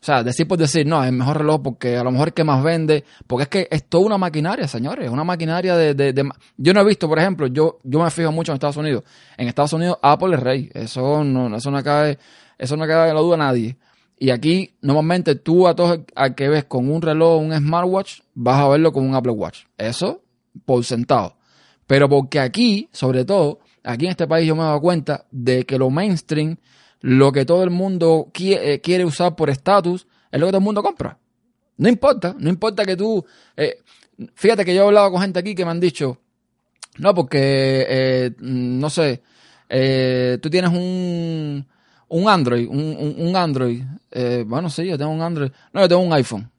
o 0.00 0.04
sea, 0.04 0.22
decir 0.22 0.46
por 0.46 0.58
decir, 0.58 0.86
no, 0.86 1.02
es 1.02 1.12
mejor 1.12 1.38
reloj 1.38 1.60
porque 1.62 1.96
a 1.96 2.04
lo 2.04 2.10
mejor 2.12 2.28
es 2.28 2.34
que 2.34 2.44
más 2.44 2.62
vende, 2.62 3.04
porque 3.26 3.42
es 3.42 3.48
que 3.48 3.68
es 3.70 3.84
toda 3.88 4.06
una 4.06 4.18
maquinaria, 4.18 4.68
señores, 4.68 5.10
una 5.10 5.24
maquinaria 5.24 5.76
de, 5.76 5.94
de, 5.94 6.12
de- 6.12 6.30
Yo 6.56 6.72
no 6.72 6.80
he 6.82 6.84
visto, 6.84 7.08
por 7.08 7.18
ejemplo, 7.18 7.48
yo, 7.48 7.78
yo 7.82 7.98
me 8.02 8.10
fijo 8.10 8.30
mucho 8.30 8.52
en 8.52 8.54
Estados 8.54 8.76
Unidos. 8.76 9.02
En 9.36 9.48
Estados 9.48 9.72
Unidos, 9.72 9.98
Apple 10.00 10.34
es 10.36 10.40
rey. 10.40 10.70
Eso 10.72 11.24
no, 11.24 11.56
eso 11.56 11.70
no 11.70 11.82
cabe, 11.82 12.18
eso 12.58 12.76
no 12.76 12.86
cabe 12.86 13.08
en 13.08 13.14
la 13.16 13.20
duda 13.20 13.34
a 13.34 13.38
nadie. 13.38 13.76
Y 14.20 14.30
aquí, 14.30 14.74
normalmente, 14.82 15.34
tú 15.36 15.66
a 15.68 15.74
todos 15.74 16.00
al 16.14 16.34
que 16.34 16.48
ves 16.48 16.64
con 16.64 16.90
un 16.90 17.02
reloj, 17.02 17.40
un 17.40 17.52
smartwatch, 17.56 18.20
vas 18.34 18.60
a 18.60 18.68
verlo 18.68 18.92
con 18.92 19.04
un 19.04 19.14
Apple 19.14 19.32
Watch. 19.32 19.64
Eso, 19.76 20.22
por 20.64 20.84
sentado. 20.84 21.36
Pero 21.86 22.08
porque 22.08 22.38
aquí, 22.40 22.88
sobre 22.92 23.24
todo, 23.24 23.60
aquí 23.84 24.04
en 24.06 24.10
este 24.12 24.26
país 24.26 24.46
yo 24.46 24.54
me 24.54 24.62
he 24.62 24.66
dado 24.66 24.80
cuenta 24.80 25.26
de 25.30 25.64
que 25.64 25.78
lo 25.78 25.88
mainstream, 25.90 26.56
lo 27.00 27.32
que 27.32 27.44
todo 27.44 27.62
el 27.64 27.70
mundo 27.70 28.28
qui- 28.32 28.58
eh, 28.60 28.80
quiere 28.80 29.04
usar 29.04 29.36
por 29.36 29.50
estatus, 29.50 30.06
es 30.30 30.40
lo 30.40 30.46
que 30.46 30.50
todo 30.52 30.58
el 30.58 30.64
mundo 30.64 30.82
compra. 30.82 31.18
No 31.76 31.88
importa, 31.88 32.34
no 32.38 32.48
importa 32.50 32.84
que 32.84 32.96
tú... 32.96 33.24
eh, 33.56 33.78
fíjate 34.34 34.64
que 34.64 34.74
yo 34.74 34.82
he 34.82 34.86
hablado 34.86 35.12
con 35.12 35.20
gente 35.22 35.38
aquí 35.38 35.54
que 35.54 35.64
me 35.64 35.70
han 35.70 35.80
dicho, 35.80 36.18
no, 36.98 37.14
porque, 37.14 37.86
eh, 37.88 38.30
mm, 38.38 38.78
no 38.80 38.90
sé, 38.90 39.22
eh, 39.68 40.38
tú 40.42 40.50
tienes 40.50 40.70
un, 40.72 41.64
un 42.08 42.28
Android, 42.28 42.66
un, 42.68 42.78
un- 42.98 43.14
un 43.28 43.36
Android. 43.36 43.82
eh, 44.10 44.44
bueno, 44.46 44.68
sí, 44.70 44.86
yo 44.86 44.98
tengo 44.98 45.12
un 45.12 45.22
Android. 45.22 45.50
No, 45.72 45.80
yo 45.82 45.88
tengo 45.88 46.00
un 46.02 46.12
iPhone. 46.12 46.50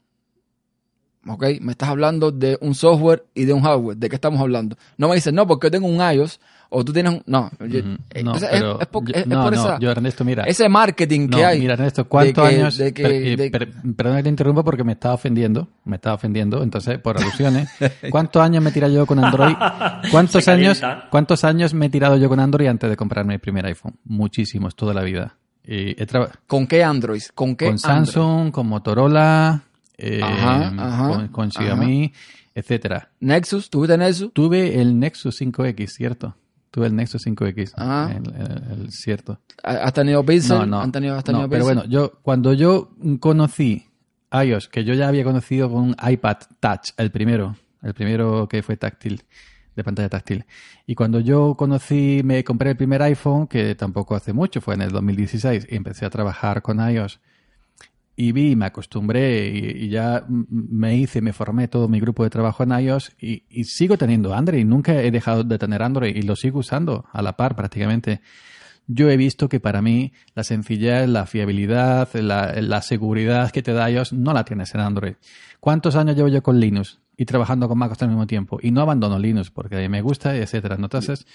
Ok, 1.28 1.44
me 1.62 1.74
estás 1.74 1.90
hablando 1.90 2.32
de 2.32 2.58
un 2.62 2.74
software 2.74 3.26
y 3.34 3.44
de 3.46 3.52
un 3.54 3.62
hardware. 3.62 3.98
¿De 3.98 4.08
qué 4.10 4.16
estamos 4.16 4.40
hablando? 4.40 4.78
No 4.98 5.10
me 5.10 5.16
dices, 5.16 5.34
no, 5.34 5.46
porque 5.46 5.68
yo 5.68 5.72
tengo 5.72 5.88
un 5.88 6.00
iOS 6.00 6.40
o 6.70 6.86
tú 6.86 6.94
tienes 6.94 7.14
un... 7.14 7.24
No, 7.26 7.50
yo- 7.68 7.80
eh, 8.14 8.24
No, 8.24 8.34
o 8.34 8.40
sea, 8.40 8.50
pero 8.52 8.76
es, 8.76 8.82
es 8.82 8.88
por, 8.88 9.06
yo- 9.06 9.14
es- 9.16 9.22
es 9.22 9.28
no, 9.28 9.44
por 9.44 9.54
no, 9.56 9.60
esa- 9.60 9.80
yo, 9.80 9.90
Ernesto, 9.92 10.24
mira. 10.24 10.44
ese 10.44 10.70
marketing 10.70 11.28
que 11.28 11.44
hay. 11.44 11.60
mira, 11.60 11.74
Ernesto, 11.74 12.08
¿cuántos 12.08 12.44
de 12.46 12.50
que- 12.52 12.56
años? 12.62 12.78
de 12.78 12.94
que- 12.94 13.04
per- 13.04 13.38
de- 13.38 13.50
per- 13.52 13.96
perdón 13.96 14.18
que 14.18 14.24
te 14.24 14.30
interrumpa 14.30 14.64
porque 14.64 14.84
me 14.84 14.94
estaba 14.94 15.16
ofendiendo, 15.16 15.68
me 15.86 15.96
estaba 15.96 16.16
ofendiendo, 16.16 16.62
entonces, 16.64 17.00
por 17.00 17.18
alusiones. 17.18 17.70
¿Cuántos 18.12 18.42
años 18.42 18.64
me 18.64 18.70
he 18.70 18.74
tirado 18.74 18.94
yo 18.94 19.06
con 19.06 19.24
Android? 19.24 19.56
¿Cuántos 20.12 20.48
años. 20.48 20.82
¿Cuántos 21.10 21.44
años 21.44 21.74
me 21.74 21.88
he 21.88 21.90
tirado 21.90 22.18
yo 22.18 22.30
con 22.30 22.40
Android 22.40 22.68
antes 22.68 22.90
de 22.90 22.96
comprarme 22.96 23.34
mi 23.34 23.38
primer 23.40 23.66
iPhone? 23.66 23.96
Muchísimos, 24.06 24.76
toda 24.76 24.94
la 24.94 25.02
vida. 25.02 25.36
Y 25.64 26.02
he 26.02 26.06
traba- 26.06 26.30
¿Con 26.48 26.68
qué 26.68 26.84
Android? 26.84 27.22
¿Con 27.36 27.56
qué 27.56 27.66
con 27.66 27.74
Android? 27.76 28.06
Samsung, 28.14 28.52
con 28.52 28.68
Motorola, 28.68 29.62
eh, 29.98 30.22
Ajá, 30.24 30.74
ajá, 30.78 31.08
con, 31.10 31.28
con 31.28 31.52
Xiaomi, 31.52 32.12
etcétera. 32.56 33.10
Nexus, 33.20 33.70
¿tuviste 33.70 33.98
Nexus? 33.98 34.32
Tuve 34.34 34.80
el 34.82 34.98
Nexus 35.00 35.40
5X, 35.42 35.88
¿cierto? 35.90 36.36
Tuve 36.72 36.88
el 36.88 36.96
Nexus 36.96 37.26
5X, 37.26 37.74
Ah. 37.78 38.12
el, 38.16 38.34
el- 38.36 38.82
el 38.84 38.92
cierto. 38.92 39.40
¿Has 39.64 39.94
tenido 39.94 40.24
Pixel? 40.24 40.60
No, 40.60 40.66
no. 40.66 40.82
¿Han 40.82 40.92
tenido, 40.92 41.16
has 41.16 41.24
tenido 41.24 41.44
No, 41.44 41.50
pero 41.50 41.64
bueno, 41.66 41.84
yo 41.86 42.20
cuando 42.22 42.54
yo 42.54 42.92
conocí 43.20 43.88
iOS, 44.32 44.68
que 44.70 44.84
yo 44.84 44.94
ya 44.94 45.08
había 45.08 45.24
conocido 45.24 45.70
con 45.72 45.82
un 45.84 45.96
iPad 46.08 46.38
Touch, 46.60 46.92
el 46.98 47.10
primero, 47.12 47.56
el 47.82 47.94
primero 47.94 48.48
que 48.48 48.62
fue 48.62 48.78
táctil, 48.78 49.24
de 49.76 49.84
pantalla 49.84 50.10
táctil. 50.10 50.46
Y 50.86 50.94
cuando 50.96 51.20
yo 51.20 51.56
conocí, 51.56 52.22
me 52.24 52.44
compré 52.44 52.72
el 52.72 52.78
primer 52.78 53.02
iPhone, 53.02 53.48
que 53.48 53.74
tampoco 53.76 54.16
hace 54.16 54.34
mucho, 54.34 54.62
fue 54.62 54.76
en 54.76 54.82
el 54.82 54.92
2016, 54.92 55.68
y 55.70 55.76
empecé 55.76 56.06
a 56.06 56.10
trabajar 56.10 56.62
con 56.62 56.80
iOS. 56.80 57.20
Y 58.22 58.34
vi, 58.34 58.54
me 58.58 58.66
acostumbré 58.66 59.48
y, 59.48 59.86
y 59.86 59.90
ya 59.90 60.26
me 60.28 60.98
hice, 60.98 61.22
me 61.22 61.32
formé 61.32 61.70
todo 61.70 61.88
mi 61.88 62.02
grupo 62.02 62.26
de 62.26 62.30
trabajo 62.30 62.64
en 62.64 62.72
iOS 62.78 63.14
y, 63.18 63.44
y 63.50 63.64
sigo 63.64 63.98
teniendo 63.98 64.34
Android. 64.34 64.66
Nunca 64.66 65.02
he 65.02 65.10
dejado 65.10 65.46
de 65.46 65.58
tener 65.58 65.82
Android 65.82 66.14
y 66.14 66.24
lo 66.24 66.36
sigo 66.36 66.60
usando 66.60 67.06
a 67.14 67.22
la 67.22 67.38
par 67.38 67.56
prácticamente. 67.56 68.20
Yo 68.88 69.10
he 69.10 69.16
visto 69.16 69.48
que 69.48 69.62
para 69.62 69.82
mí 69.82 70.12
la 70.36 70.44
sencillez, 70.44 71.08
la 71.08 71.28
fiabilidad, 71.28 72.10
la, 72.16 72.60
la 72.62 72.82
seguridad 72.82 73.52
que 73.52 73.62
te 73.62 73.72
da 73.72 73.90
iOS 73.90 74.12
no 74.12 74.34
la 74.34 74.44
tienes 74.44 74.76
en 74.76 74.82
Android. 74.82 75.14
¿Cuántos 75.62 75.96
años 75.96 76.18
llevo 76.18 76.28
yo 76.28 76.44
con 76.44 76.60
Linux 76.60 77.00
y 77.16 77.24
trabajando 77.24 77.70
con 77.70 77.78
MacOS 77.78 78.02
al 78.02 78.10
mismo 78.10 78.28
tiempo? 78.28 78.60
Y 78.62 78.72
no 78.72 78.82
abandono 78.82 79.18
Linux 79.18 79.50
porque 79.50 79.88
me 79.88 80.02
gusta, 80.02 80.36
etcétera. 80.36 80.76
¿no? 80.76 80.88
Entonces, 80.88 81.26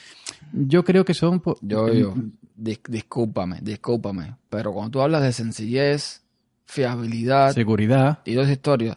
yo 0.52 0.84
creo 0.84 1.06
que 1.06 1.14
son... 1.14 1.40
Yo, 1.62 1.90
yo, 1.94 2.14
dis- 2.58 2.82
discúlpame, 2.88 3.60
discúlpame. 3.62 4.34
Pero 4.50 4.72
cuando 4.74 4.90
tú 4.90 5.00
hablas 5.00 5.22
de 5.22 5.32
sencillez, 5.32 6.23
fiabilidad 6.74 7.52
Seguridad. 7.52 8.18
y 8.24 8.34
dos 8.34 8.48
historias, 8.48 8.96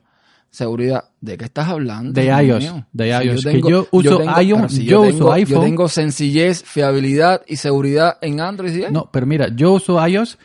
seguridad, 0.50 1.06
¿de 1.22 1.38
qué 1.38 1.46
estás 1.46 1.68
hablando? 1.70 2.12
De 2.20 2.26
iOS, 2.26 2.74
de 2.92 3.04
Si 3.22 3.28
iOS, 3.28 3.46
que 3.46 3.62
yo 3.62 3.88
uso 3.92 4.18
tengo- 4.18 4.42
iOS, 4.42 4.72
si 4.74 4.86
yo 4.86 5.02
uso 5.02 5.12
tengo- 5.12 5.32
iPhone. 5.34 5.56
Yo 5.56 5.62
tengo 5.62 5.88
sencillez, 5.88 6.64
fiabilidad 6.64 7.42
y 7.48 7.58
seguridad 7.58 8.18
en 8.22 8.42
Android. 8.42 8.72
¿sí? 8.74 8.84
No, 8.90 9.10
pero 9.12 9.26
mira, 9.28 9.50
yo 9.56 9.74
uso 9.74 10.06
iOS, 10.08 10.38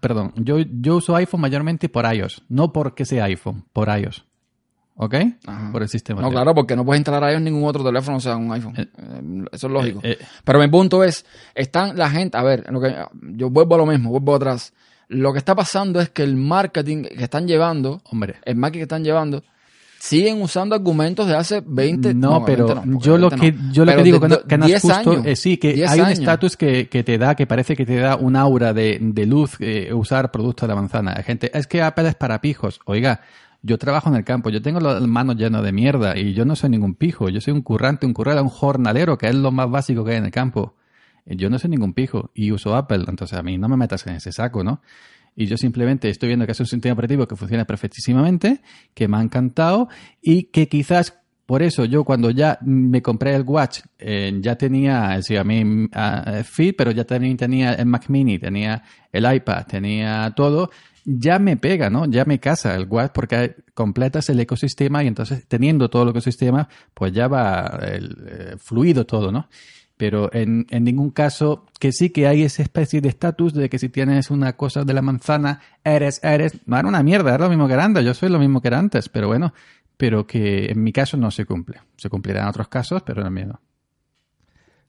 perdón, 0.00 0.32
yo, 0.36 0.58
yo 0.58 0.96
uso 0.96 1.14
iPhone 1.14 1.40
mayormente 1.42 1.88
por 1.88 2.12
iOS, 2.12 2.42
no 2.48 2.72
porque 2.72 3.04
sea 3.04 3.24
iPhone, 3.26 3.64
por 3.72 3.88
iOS. 3.88 4.24
¿Ok? 5.00 5.14
Ajá. 5.46 5.70
Por 5.70 5.82
el 5.82 5.88
sistema. 5.88 6.20
No, 6.20 6.28
claro, 6.28 6.52
porque 6.56 6.74
no 6.74 6.84
puedes 6.84 6.98
instalar 6.98 7.22
a 7.22 7.30
ellos 7.30 7.40
ningún 7.42 7.62
otro 7.68 7.84
teléfono, 7.84 8.16
o 8.16 8.20
sea, 8.20 8.36
un 8.36 8.50
iPhone. 8.52 8.74
Eh, 8.76 8.88
Eh, 8.98 9.44
Eso 9.52 9.68
es 9.68 9.72
lógico. 9.72 10.00
Eh, 10.02 10.16
eh, 10.20 10.24
Pero 10.42 10.58
mi 10.58 10.66
punto 10.66 11.04
es, 11.04 11.24
están 11.54 11.96
la 11.96 12.10
gente, 12.10 12.36
a 12.36 12.42
ver, 12.42 12.64
lo 12.68 12.80
que, 12.80 12.96
yo 13.36 13.48
vuelvo 13.48 13.76
a 13.76 13.78
lo 13.78 13.86
mismo, 13.86 14.10
vuelvo 14.10 14.34
atrás. 14.34 14.72
Lo 15.08 15.32
que 15.32 15.38
está 15.38 15.54
pasando 15.54 16.00
es 16.00 16.10
que 16.10 16.22
el 16.22 16.36
marketing 16.36 17.04
que 17.04 17.24
están 17.24 17.46
llevando, 17.48 18.02
hombre. 18.04 18.36
el 18.44 18.56
marketing 18.56 18.78
que 18.80 18.82
están 18.84 19.04
llevando, 19.04 19.42
siguen 19.98 20.40
usando 20.42 20.74
argumentos 20.74 21.26
de 21.26 21.34
hace 21.34 21.62
20 21.66 22.14
No, 22.14 22.44
pero 22.44 22.66
20 22.66 22.86
no, 22.86 22.92
porque 22.92 23.06
yo 23.06 23.18
lo 23.18 23.30
20 23.30 23.46
que 23.46 23.52
no. 23.52 23.72
yo 23.72 23.84
lo 23.84 23.90
Pero 23.92 23.98
que 23.98 24.04
digo 24.04 24.18
de- 24.20 24.42
que 24.46 24.58
no, 24.58 24.64
es 24.66 24.70
10 24.70 24.82
justo 24.82 25.10
años, 25.10 25.26
es 25.26 25.40
sí 25.40 25.56
que 25.56 25.72
10 25.72 25.90
hay 25.90 26.00
un 26.00 26.08
estatus 26.08 26.56
que, 26.56 26.88
que 26.88 27.02
te 27.02 27.18
da 27.18 27.34
que 27.34 27.46
parece 27.46 27.74
que 27.74 27.84
te 27.86 27.96
da 27.96 28.16
un 28.16 28.36
aura 28.36 28.72
de, 28.72 28.98
de 29.00 29.26
luz 29.26 29.56
eh, 29.60 29.92
usar 29.94 30.30
productos 30.30 30.68
de 30.68 30.74
la 30.74 30.80
manzana. 30.80 31.14
Gente, 31.24 31.50
es 31.56 31.66
que 31.66 31.82
Apple 31.82 32.08
es 32.08 32.14
para 32.14 32.40
pijos. 32.40 32.78
Oiga, 32.84 33.22
yo 33.62 33.76
trabajo 33.78 34.08
en 34.10 34.14
el 34.16 34.24
campo, 34.24 34.50
yo 34.50 34.62
tengo 34.62 34.78
las 34.78 35.00
manos 35.02 35.36
llenas 35.36 35.62
de 35.64 35.72
mierda 35.72 36.16
y 36.16 36.32
yo 36.34 36.44
no 36.44 36.54
soy 36.54 36.70
ningún 36.70 36.94
pijo, 36.94 37.28
yo 37.28 37.40
soy 37.40 37.54
un 37.54 37.62
currante, 37.62 38.06
un 38.06 38.12
currera, 38.14 38.40
un 38.42 38.50
jornalero, 38.50 39.18
que 39.18 39.26
es 39.28 39.34
lo 39.34 39.50
más 39.50 39.68
básico 39.70 40.04
que 40.04 40.12
hay 40.12 40.18
en 40.18 40.26
el 40.26 40.30
campo. 40.30 40.74
Eh, 41.28 41.36
Yo 41.36 41.50
no 41.50 41.58
soy 41.58 41.70
ningún 41.70 41.92
pijo 41.92 42.30
y 42.34 42.50
uso 42.50 42.74
Apple, 42.74 43.04
entonces 43.06 43.38
a 43.38 43.42
mí 43.42 43.58
no 43.58 43.68
me 43.68 43.76
metas 43.76 44.06
en 44.06 44.14
ese 44.14 44.32
saco, 44.32 44.64
¿no? 44.64 44.82
Y 45.36 45.46
yo 45.46 45.56
simplemente 45.56 46.08
estoy 46.08 46.28
viendo 46.30 46.46
que 46.46 46.52
es 46.52 46.58
un 46.58 46.66
sistema 46.66 46.94
operativo 46.94 47.28
que 47.28 47.36
funciona 47.36 47.64
perfectísimamente, 47.64 48.60
que 48.92 49.06
me 49.06 49.18
ha 49.18 49.22
encantado 49.22 49.88
y 50.20 50.44
que 50.44 50.68
quizás 50.68 51.16
por 51.46 51.62
eso 51.62 51.84
yo 51.84 52.02
cuando 52.02 52.30
ya 52.30 52.58
me 52.60 53.00
compré 53.02 53.34
el 53.36 53.42
Watch 53.42 53.80
eh, 53.98 54.36
ya 54.40 54.56
tenía 54.56 55.14
el 55.14 55.22
Xiaomi 55.22 55.88
ah, 55.94 56.42
Fit, 56.44 56.76
pero 56.76 56.90
ya 56.90 57.04
también 57.04 57.36
tenía 57.36 57.72
el 57.74 57.86
Mac 57.86 58.08
Mini, 58.08 58.38
tenía 58.38 58.82
el 59.12 59.32
iPad, 59.32 59.64
tenía 59.66 60.32
todo, 60.34 60.70
ya 61.04 61.38
me 61.38 61.56
pega, 61.56 61.88
¿no? 61.88 62.04
Ya 62.04 62.24
me 62.24 62.38
casa 62.38 62.74
el 62.74 62.86
Watch 62.86 63.12
porque 63.14 63.56
completas 63.72 64.28
el 64.28 64.40
ecosistema 64.40 65.02
y 65.04 65.06
entonces 65.06 65.46
teniendo 65.48 65.88
todo 65.88 66.02
el 66.02 66.08
ecosistema, 66.10 66.68
pues 66.92 67.12
ya 67.12 67.28
va 67.28 67.78
el, 67.82 68.16
eh, 68.28 68.56
fluido 68.58 69.06
todo, 69.06 69.32
¿no? 69.32 69.48
Pero 69.98 70.32
en, 70.32 70.66
en 70.70 70.84
ningún 70.84 71.10
caso, 71.10 71.66
que 71.78 71.92
sí 71.92 72.08
que 72.10 72.26
hay 72.26 72.42
esa 72.42 72.62
especie 72.62 73.02
de 73.02 73.10
estatus 73.10 73.52
de 73.52 73.68
que 73.68 73.78
si 73.78 73.90
tienes 73.90 74.30
una 74.30 74.54
cosa 74.54 74.84
de 74.84 74.94
la 74.94 75.02
manzana, 75.02 75.60
eres, 75.84 76.20
eres, 76.22 76.56
no 76.64 76.78
era 76.78 76.88
una 76.88 77.02
mierda, 77.02 77.34
era 77.34 77.44
lo 77.44 77.50
mismo 77.50 77.66
que 77.66 77.74
era 77.74 77.84
antes, 77.84 78.04
yo 78.04 78.14
soy 78.14 78.30
lo 78.30 78.38
mismo 78.38 78.62
que 78.62 78.68
era 78.68 78.78
antes, 78.78 79.10
pero 79.10 79.26
bueno, 79.26 79.52
pero 79.98 80.26
que 80.26 80.66
en 80.70 80.82
mi 80.82 80.92
caso 80.92 81.18
no 81.18 81.30
se 81.30 81.44
cumple. 81.44 81.80
Se 81.96 82.08
cumplirá 82.08 82.42
en 82.42 82.48
otros 82.48 82.68
casos, 82.68 83.02
pero 83.02 83.26
en 83.26 83.48
no. 83.48 83.60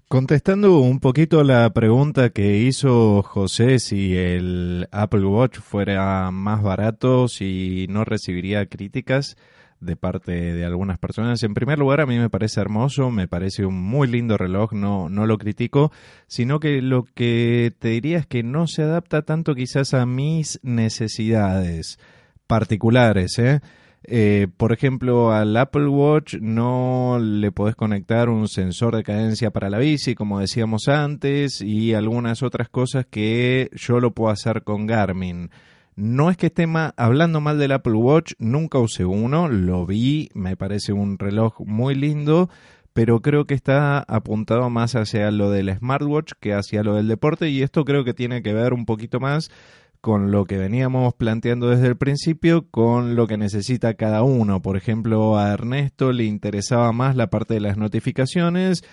Contestando 0.07 0.79
un 0.79 0.99
poquito 0.99 1.43
la 1.43 1.71
pregunta 1.71 2.29
que 2.29 2.57
hizo 2.57 3.21
José 3.21 3.77
si 3.77 4.15
el 4.15 4.87
Apple 4.91 5.25
Watch 5.25 5.59
fuera 5.59 6.31
más 6.31 6.63
barato, 6.63 7.27
si 7.27 7.85
no 7.89 8.05
recibiría 8.05 8.65
críticas 8.67 9.37
de 9.79 9.95
parte 9.95 10.31
de 10.31 10.65
algunas 10.65 10.97
personas. 10.97 11.41
En 11.43 11.53
primer 11.53 11.79
lugar, 11.79 12.01
a 12.01 12.05
mí 12.05 12.17
me 12.17 12.29
parece 12.29 12.61
hermoso, 12.61 13.11
me 13.11 13.27
parece 13.27 13.65
un 13.65 13.79
muy 13.81 14.07
lindo 14.07 14.37
reloj, 14.37 14.73
no, 14.73 15.09
no 15.09 15.25
lo 15.25 15.37
critico, 15.37 15.91
sino 16.27 16.59
que 16.59 16.81
lo 16.81 17.03
que 17.03 17.73
te 17.79 17.89
diría 17.89 18.19
es 18.19 18.25
que 18.25 18.43
no 18.43 18.67
se 18.67 18.83
adapta 18.83 19.21
tanto 19.21 19.55
quizás 19.55 19.93
a 19.93 20.05
mis 20.05 20.59
necesidades 20.63 21.99
particulares, 22.47 23.37
¿eh? 23.39 23.61
Eh, 24.03 24.47
por 24.55 24.71
ejemplo, 24.71 25.33
al 25.33 25.55
Apple 25.57 25.87
Watch 25.87 26.35
no 26.35 27.19
le 27.21 27.51
podés 27.51 27.75
conectar 27.75 28.29
un 28.29 28.47
sensor 28.47 28.95
de 28.95 29.03
cadencia 29.03 29.51
para 29.51 29.69
la 29.69 29.77
bici, 29.77 30.15
como 30.15 30.39
decíamos 30.39 30.87
antes, 30.87 31.61
y 31.61 31.93
algunas 31.93 32.41
otras 32.41 32.69
cosas 32.69 33.05
que 33.05 33.69
yo 33.73 33.99
lo 33.99 34.11
puedo 34.11 34.31
hacer 34.31 34.63
con 34.63 34.87
Garmin. 34.87 35.51
No 35.99 36.29
es 36.29 36.37
que 36.37 36.45
esté 36.45 36.65
hablando 36.95 37.41
mal 37.41 37.59
del 37.59 37.73
Apple 37.73 37.91
Watch, 37.91 38.31
nunca 38.39 38.79
usé 38.79 39.03
uno, 39.03 39.49
lo 39.49 39.85
vi, 39.85 40.29
me 40.33 40.55
parece 40.55 40.93
un 40.93 41.19
reloj 41.19 41.59
muy 41.65 41.93
lindo, 41.93 42.49
pero 42.93 43.21
creo 43.21 43.43
que 43.43 43.53
está 43.53 43.99
apuntado 44.07 44.69
más 44.69 44.95
hacia 44.95 45.29
lo 45.29 45.51
del 45.51 45.75
smartwatch 45.77 46.31
que 46.39 46.53
hacia 46.53 46.83
lo 46.83 46.95
del 46.95 47.09
deporte 47.09 47.49
y 47.49 47.63
esto 47.63 47.83
creo 47.83 48.05
que 48.05 48.13
tiene 48.13 48.41
que 48.41 48.53
ver 48.53 48.71
un 48.71 48.85
poquito 48.85 49.19
más 49.19 49.51
con 49.99 50.31
lo 50.31 50.45
que 50.45 50.57
veníamos 50.57 51.15
planteando 51.15 51.67
desde 51.67 51.87
el 51.87 51.97
principio, 51.97 52.65
con 52.71 53.17
lo 53.17 53.27
que 53.27 53.35
necesita 53.35 53.95
cada 53.95 54.23
uno. 54.23 54.61
Por 54.61 54.77
ejemplo, 54.77 55.37
a 55.37 55.51
Ernesto 55.51 56.13
le 56.13 56.23
interesaba 56.23 56.93
más 56.93 57.17
la 57.17 57.29
parte 57.29 57.55
de 57.55 57.59
las 57.59 57.75
notificaciones, 57.75 58.85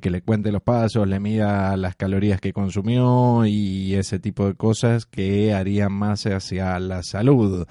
que, 0.00 0.10
le 0.10 0.22
cuente 0.22 0.52
los 0.52 0.62
pasos, 0.62 1.06
le 1.06 1.20
mida 1.20 1.76
las 1.76 1.96
calorías 1.96 2.40
que 2.40 2.52
consumió 2.52 3.44
y 3.46 3.94
ese 3.94 4.18
tipo 4.18 4.46
de 4.46 4.54
cosas 4.54 5.06
que 5.06 5.52
harían 5.52 5.92
más 5.92 6.26
hacia 6.26 6.78
la 6.78 7.02
salud. 7.02 7.66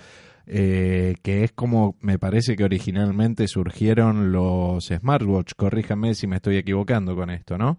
Eh, 0.48 1.15
que 1.22 1.43
es 1.43 1.52
como 1.52 1.95
me 2.02 2.19
parece 2.19 2.56
que 2.56 2.64
originalmente 2.64 3.48
surgieron 3.48 4.31
los 4.31 4.88
smartwatch. 4.88 5.53
Corríjame 5.56 6.14
si 6.15 6.27
me 6.27 6.38
estoy 6.38 6.57
equivocando 6.57 7.15
con 7.15 7.30
esto, 7.30 7.57
¿no? 7.57 7.77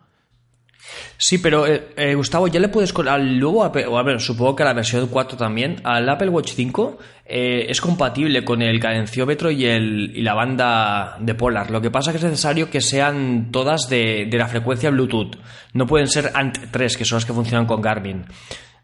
Sí, 1.17 1.39
pero 1.39 1.67
eh, 1.67 1.89
eh, 1.97 2.15
Gustavo, 2.15 2.49
ya 2.49 2.61
le 2.61 2.69
puedes 2.69 2.93
al 3.09 3.39
nuevo 3.39 3.65
Apple, 3.65 3.87
o 3.87 3.99
a 3.99 4.03
ver, 4.03 4.21
supongo 4.21 4.57
que 4.57 4.63
a 4.63 4.67
la 4.67 4.75
versión 4.75 5.07
4 5.09 5.37
también, 5.39 5.77
al 5.85 6.09
Apple 6.09 6.29
Watch 6.29 6.53
5 6.53 6.99
eh, 7.25 7.67
es 7.69 7.81
compatible 7.81 8.45
con 8.45 8.61
el 8.63 8.81
cadenciómetro 8.81 9.51
y, 9.51 9.67
el, 9.67 10.13
y 10.15 10.23
la 10.23 10.35
banda 10.35 11.17
de 11.21 11.35
Polar. 11.35 11.71
Lo 11.71 11.81
que 11.81 11.91
pasa 11.91 12.11
es 12.11 12.15
que 12.15 12.19
es 12.19 12.31
necesario 12.31 12.71
que 12.71 12.81
sean 12.81 13.51
todas 13.51 13.89
de, 13.89 14.27
de 14.31 14.39
la 14.39 14.49
frecuencia 14.49 14.91
Bluetooth. 14.91 15.37
No 15.73 15.87
pueden 15.87 16.09
ser 16.09 16.33
ANT3, 16.33 16.97
que 16.97 17.05
son 17.05 17.17
las 17.17 17.25
que 17.25 17.33
funcionan 17.33 17.67
con 17.67 17.81
Garmin. 17.81 18.25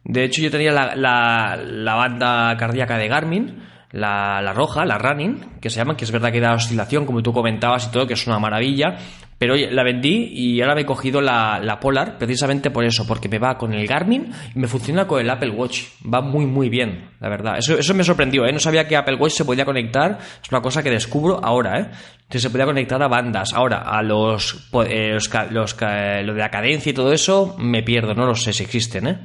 De 0.04 0.24
hecho, 0.24 0.40
yo 0.40 0.50
tenía 0.50 0.72
la, 0.72 0.94
la, 0.94 1.58
la 1.62 1.94
banda 1.94 2.56
cardíaca 2.56 2.96
de 2.96 3.08
Garmin, 3.08 3.62
la, 3.92 4.52
roja, 4.52 4.84
la 4.84 4.98
running, 4.98 5.60
que 5.60 5.70
se 5.70 5.76
llama, 5.76 5.96
que 5.96 6.04
es 6.04 6.12
verdad 6.12 6.32
que 6.32 6.40
da 6.40 6.54
oscilación, 6.54 7.06
como 7.06 7.22
tú 7.22 7.32
comentabas 7.32 7.86
y 7.86 7.90
todo, 7.90 8.06
que 8.06 8.14
es 8.14 8.26
una 8.26 8.38
maravilla, 8.38 8.96
pero 9.38 9.54
la 9.54 9.84
vendí 9.84 10.30
y 10.32 10.60
ahora 10.60 10.74
me 10.74 10.80
he 10.80 10.84
cogido 10.84 11.20
la, 11.20 11.60
la, 11.62 11.78
Polar 11.78 12.18
precisamente 12.18 12.70
por 12.70 12.84
eso, 12.84 13.06
porque 13.06 13.28
me 13.28 13.38
va 13.38 13.56
con 13.56 13.72
el 13.72 13.86
Garmin 13.86 14.32
y 14.54 14.58
me 14.58 14.66
funciona 14.66 15.06
con 15.06 15.20
el 15.20 15.30
Apple 15.30 15.50
Watch. 15.50 15.82
Va 16.12 16.20
muy, 16.20 16.44
muy 16.44 16.68
bien, 16.68 17.10
la 17.20 17.28
verdad. 17.28 17.56
Eso, 17.56 17.78
eso 17.78 17.94
me 17.94 18.02
sorprendió, 18.02 18.44
¿eh? 18.46 18.52
No 18.52 18.58
sabía 18.58 18.88
que 18.88 18.96
Apple 18.96 19.14
Watch 19.14 19.34
se 19.34 19.44
podía 19.44 19.64
conectar, 19.64 20.18
es 20.42 20.50
una 20.50 20.60
cosa 20.60 20.82
que 20.82 20.90
descubro 20.90 21.40
ahora, 21.42 21.80
¿eh? 21.80 21.90
Que 22.28 22.40
se 22.40 22.50
podía 22.50 22.66
conectar 22.66 23.00
a 23.00 23.06
bandas. 23.06 23.54
Ahora, 23.54 23.78
a 23.78 24.02
los, 24.02 24.68
eh, 24.88 25.12
los, 25.12 25.30
los, 25.50 25.76
lo 25.80 26.34
de 26.34 26.40
la 26.40 26.50
cadencia 26.50 26.90
y 26.90 26.94
todo 26.94 27.12
eso, 27.12 27.54
me 27.58 27.84
pierdo, 27.84 28.14
no 28.14 28.26
lo 28.26 28.34
sé 28.34 28.52
si 28.52 28.64
existen, 28.64 29.06
¿eh? 29.06 29.18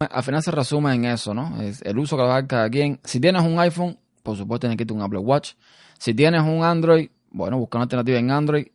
Al 0.00 0.22
final 0.22 0.42
se 0.42 0.50
resume 0.50 0.94
en 0.94 1.04
eso, 1.04 1.34
¿no? 1.34 1.60
Es 1.60 1.82
el 1.82 1.98
uso 1.98 2.16
que 2.16 2.22
va 2.22 2.30
a 2.30 2.34
dar 2.36 2.46
cada 2.46 2.70
quien. 2.70 2.98
Si 3.04 3.20
tienes 3.20 3.42
un 3.42 3.60
iPhone, 3.60 3.98
por 4.22 4.34
supuesto 4.34 4.60
tienes 4.60 4.78
que 4.78 4.84
irte 4.84 4.94
un 4.94 5.02
Apple 5.02 5.18
Watch. 5.18 5.52
Si 5.98 6.14
tienes 6.14 6.40
un 6.40 6.64
Android, 6.64 7.10
bueno, 7.30 7.58
busca 7.58 7.76
una 7.76 7.82
alternativa 7.82 8.18
en 8.18 8.30
Android. 8.30 8.66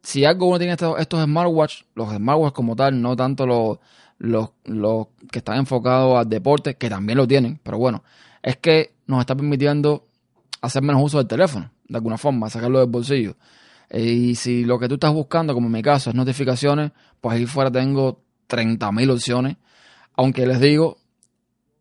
Si 0.00 0.24
algo 0.24 0.46
uno 0.46 0.58
tiene 0.58 0.74
estos, 0.74 0.96
estos 1.00 1.24
smartwatch, 1.24 1.82
los 1.96 2.14
smartwatch 2.14 2.52
como 2.52 2.76
tal, 2.76 3.02
no 3.02 3.16
tanto 3.16 3.46
los, 3.46 3.78
los, 4.18 4.50
los 4.64 5.08
que 5.32 5.40
están 5.40 5.58
enfocados 5.58 6.16
al 6.16 6.28
deporte, 6.28 6.76
que 6.76 6.88
también 6.88 7.18
lo 7.18 7.26
tienen, 7.26 7.58
pero 7.64 7.76
bueno, 7.76 8.04
es 8.40 8.56
que 8.58 8.94
nos 9.08 9.18
está 9.18 9.34
permitiendo 9.34 10.06
hacer 10.60 10.84
menos 10.84 11.02
uso 11.02 11.18
del 11.18 11.26
teléfono, 11.26 11.68
de 11.88 11.96
alguna 11.96 12.16
forma, 12.16 12.48
sacarlo 12.48 12.78
del 12.78 12.88
bolsillo. 12.88 13.34
Y 13.90 14.36
si 14.36 14.64
lo 14.64 14.78
que 14.78 14.86
tú 14.86 14.94
estás 14.94 15.12
buscando, 15.12 15.52
como 15.52 15.66
en 15.66 15.72
mi 15.72 15.82
caso, 15.82 16.10
es 16.10 16.16
notificaciones, 16.16 16.92
pues 17.20 17.36
ahí 17.36 17.46
fuera 17.46 17.72
tengo 17.72 18.20
30.000 18.48 19.10
opciones 19.10 19.56
aunque 20.16 20.46
les 20.46 20.60
digo, 20.60 20.98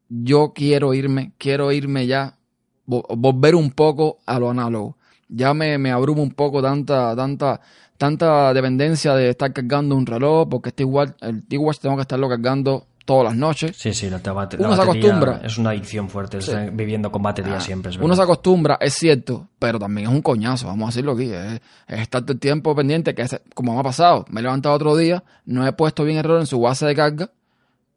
yo 0.10 0.54
quiero 0.54 0.94
irme, 0.94 1.34
quiero 1.38 1.72
irme 1.72 2.08
ya, 2.08 2.38
volver 2.86 3.56
un 3.56 3.72
poco 3.72 4.18
a 4.26 4.40
lo 4.40 4.50
análogo. 4.50 4.98
Ya 5.28 5.54
me, 5.54 5.78
me 5.78 5.92
abrumo 5.92 6.24
un 6.24 6.32
poco 6.32 6.62
tanta, 6.62 7.16
tanta, 7.16 7.62
tanta 7.98 8.54
dependencia 8.54 9.14
de 9.14 9.30
estar 9.30 9.54
cargando 9.54 9.96
un 9.96 10.06
reloj, 10.06 10.50
porque 10.50 10.70
este 10.70 10.84
igual, 10.84 11.16
el 11.22 11.46
T-Watch 11.46 11.80
tengo 11.80 11.96
que 11.96 12.02
estarlo 12.02 12.28
cargando 12.28 12.88
todas 13.10 13.26
las 13.26 13.36
noches. 13.36 13.76
Sí, 13.76 13.92
sí, 13.94 14.08
la, 14.08 14.22
la, 14.24 14.50
uno 14.60 14.76
se 14.76 14.82
acostumbra. 14.82 15.42
Es 15.44 15.58
una 15.58 15.72
adicción 15.72 16.10
fuerte, 16.10 16.42
sí. 16.42 16.52
viviendo 16.74 17.12
con 17.12 17.24
batería 17.24 17.58
ah, 17.58 17.60
siempre. 17.60 17.92
uno 18.00 18.16
se 18.16 18.22
acostumbra, 18.22 18.78
es 18.80 18.94
cierto, 18.94 19.48
pero 19.58 19.80
también 19.80 20.08
es 20.08 20.14
un 20.14 20.22
coñazo, 20.22 20.68
vamos 20.68 20.86
a 20.86 20.90
decirlo 20.90 21.14
aquí. 21.14 21.32
Es, 21.32 21.60
es 21.88 22.02
estar 22.02 22.22
todo 22.22 22.34
el 22.34 22.40
tiempo 22.40 22.76
pendiente, 22.76 23.16
que 23.16 23.24
es, 23.24 23.42
como 23.56 23.74
me 23.74 23.80
ha 23.80 23.84
pasado, 23.84 24.26
me 24.30 24.42
he 24.42 24.44
levantado 24.44 24.76
otro 24.76 24.96
día, 24.96 25.24
no 25.46 25.66
he 25.66 25.74
puesto 25.74 26.04
bien 26.04 26.18
el 26.18 26.24
reloj 26.24 26.42
en 26.42 26.46
su 26.48 26.60
base 26.60 26.86
de 26.86 26.96
carga, 26.96 27.32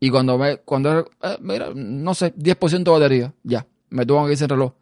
y 0.03 0.11
cuando 0.11 0.37
me, 0.37 0.57
cuando, 0.57 1.09
eh, 1.23 1.37
mira, 1.41 1.71
no 1.73 2.13
sé, 2.13 2.35
10% 2.35 2.83
de 2.83 2.91
batería, 2.91 3.33
ya, 3.45 3.65
me 3.91 4.05
tengo 4.05 4.27
que 4.27 4.33
irse 4.33 4.47
el 4.47 4.51
reloj. 4.51 4.73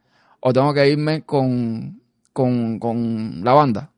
O 0.40 0.50
tengo 0.50 0.72
que 0.72 0.88
irme 0.88 1.24
con, 1.24 2.00
con, 2.32 2.78
con 2.78 3.44
la 3.44 3.52
banda. 3.52 3.90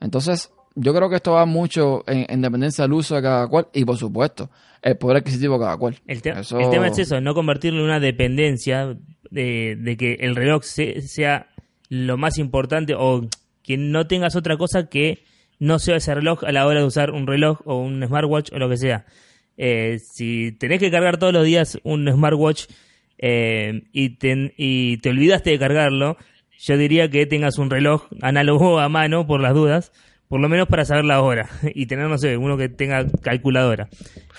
Entonces, 0.00 0.50
yo 0.74 0.92
creo 0.92 1.08
que 1.08 1.14
esto 1.14 1.34
va 1.34 1.46
mucho 1.46 2.02
en, 2.08 2.26
en, 2.28 2.40
dependencia 2.40 2.82
del 2.82 2.94
uso 2.94 3.14
de 3.14 3.22
cada 3.22 3.46
cual 3.46 3.68
y, 3.72 3.84
por 3.84 3.96
supuesto, 3.96 4.50
el 4.82 4.96
poder 4.96 5.18
adquisitivo 5.18 5.54
de 5.56 5.66
cada 5.66 5.76
cual. 5.76 6.00
El, 6.04 6.20
te 6.20 6.30
eso... 6.30 6.58
el 6.58 6.68
tema 6.68 6.88
es 6.88 6.98
eso, 6.98 7.20
no 7.20 7.32
convertirlo 7.32 7.78
en 7.78 7.84
una 7.84 8.00
dependencia 8.00 8.96
de, 9.30 9.76
de 9.78 9.96
que 9.96 10.14
el 10.14 10.34
reloj 10.34 10.64
se, 10.64 11.00
sea 11.02 11.46
lo 11.88 12.16
más 12.16 12.38
importante 12.38 12.96
o 12.98 13.24
que 13.62 13.76
no 13.76 14.08
tengas 14.08 14.34
otra 14.34 14.56
cosa 14.56 14.88
que 14.88 15.22
no 15.60 15.78
sea 15.78 15.94
ese 15.94 16.12
reloj 16.12 16.42
a 16.42 16.50
la 16.50 16.66
hora 16.66 16.80
de 16.80 16.86
usar 16.86 17.12
un 17.12 17.28
reloj 17.28 17.60
o 17.66 17.76
un 17.76 18.04
smartwatch 18.04 18.50
o 18.52 18.58
lo 18.58 18.68
que 18.68 18.78
sea. 18.78 19.06
Eh, 19.62 19.98
si 19.98 20.52
tenés 20.52 20.80
que 20.80 20.90
cargar 20.90 21.18
todos 21.18 21.34
los 21.34 21.44
días 21.44 21.78
un 21.82 22.10
smartwatch 22.10 22.64
eh, 23.18 23.82
y, 23.92 24.16
te, 24.16 24.54
y 24.56 24.96
te 24.96 25.10
olvidaste 25.10 25.50
de 25.50 25.58
cargarlo, 25.58 26.16
yo 26.58 26.78
diría 26.78 27.10
que 27.10 27.26
tengas 27.26 27.58
un 27.58 27.68
reloj 27.68 28.04
análogo 28.22 28.80
a 28.80 28.88
mano 28.88 29.26
por 29.26 29.42
las 29.42 29.52
dudas, 29.52 29.92
por 30.28 30.40
lo 30.40 30.48
menos 30.48 30.66
para 30.66 30.86
saber 30.86 31.04
la 31.04 31.20
hora 31.20 31.50
y 31.74 31.84
tener, 31.84 32.08
no 32.08 32.16
sé, 32.16 32.38
uno 32.38 32.56
que 32.56 32.70
tenga 32.70 33.04
calculadora. 33.20 33.90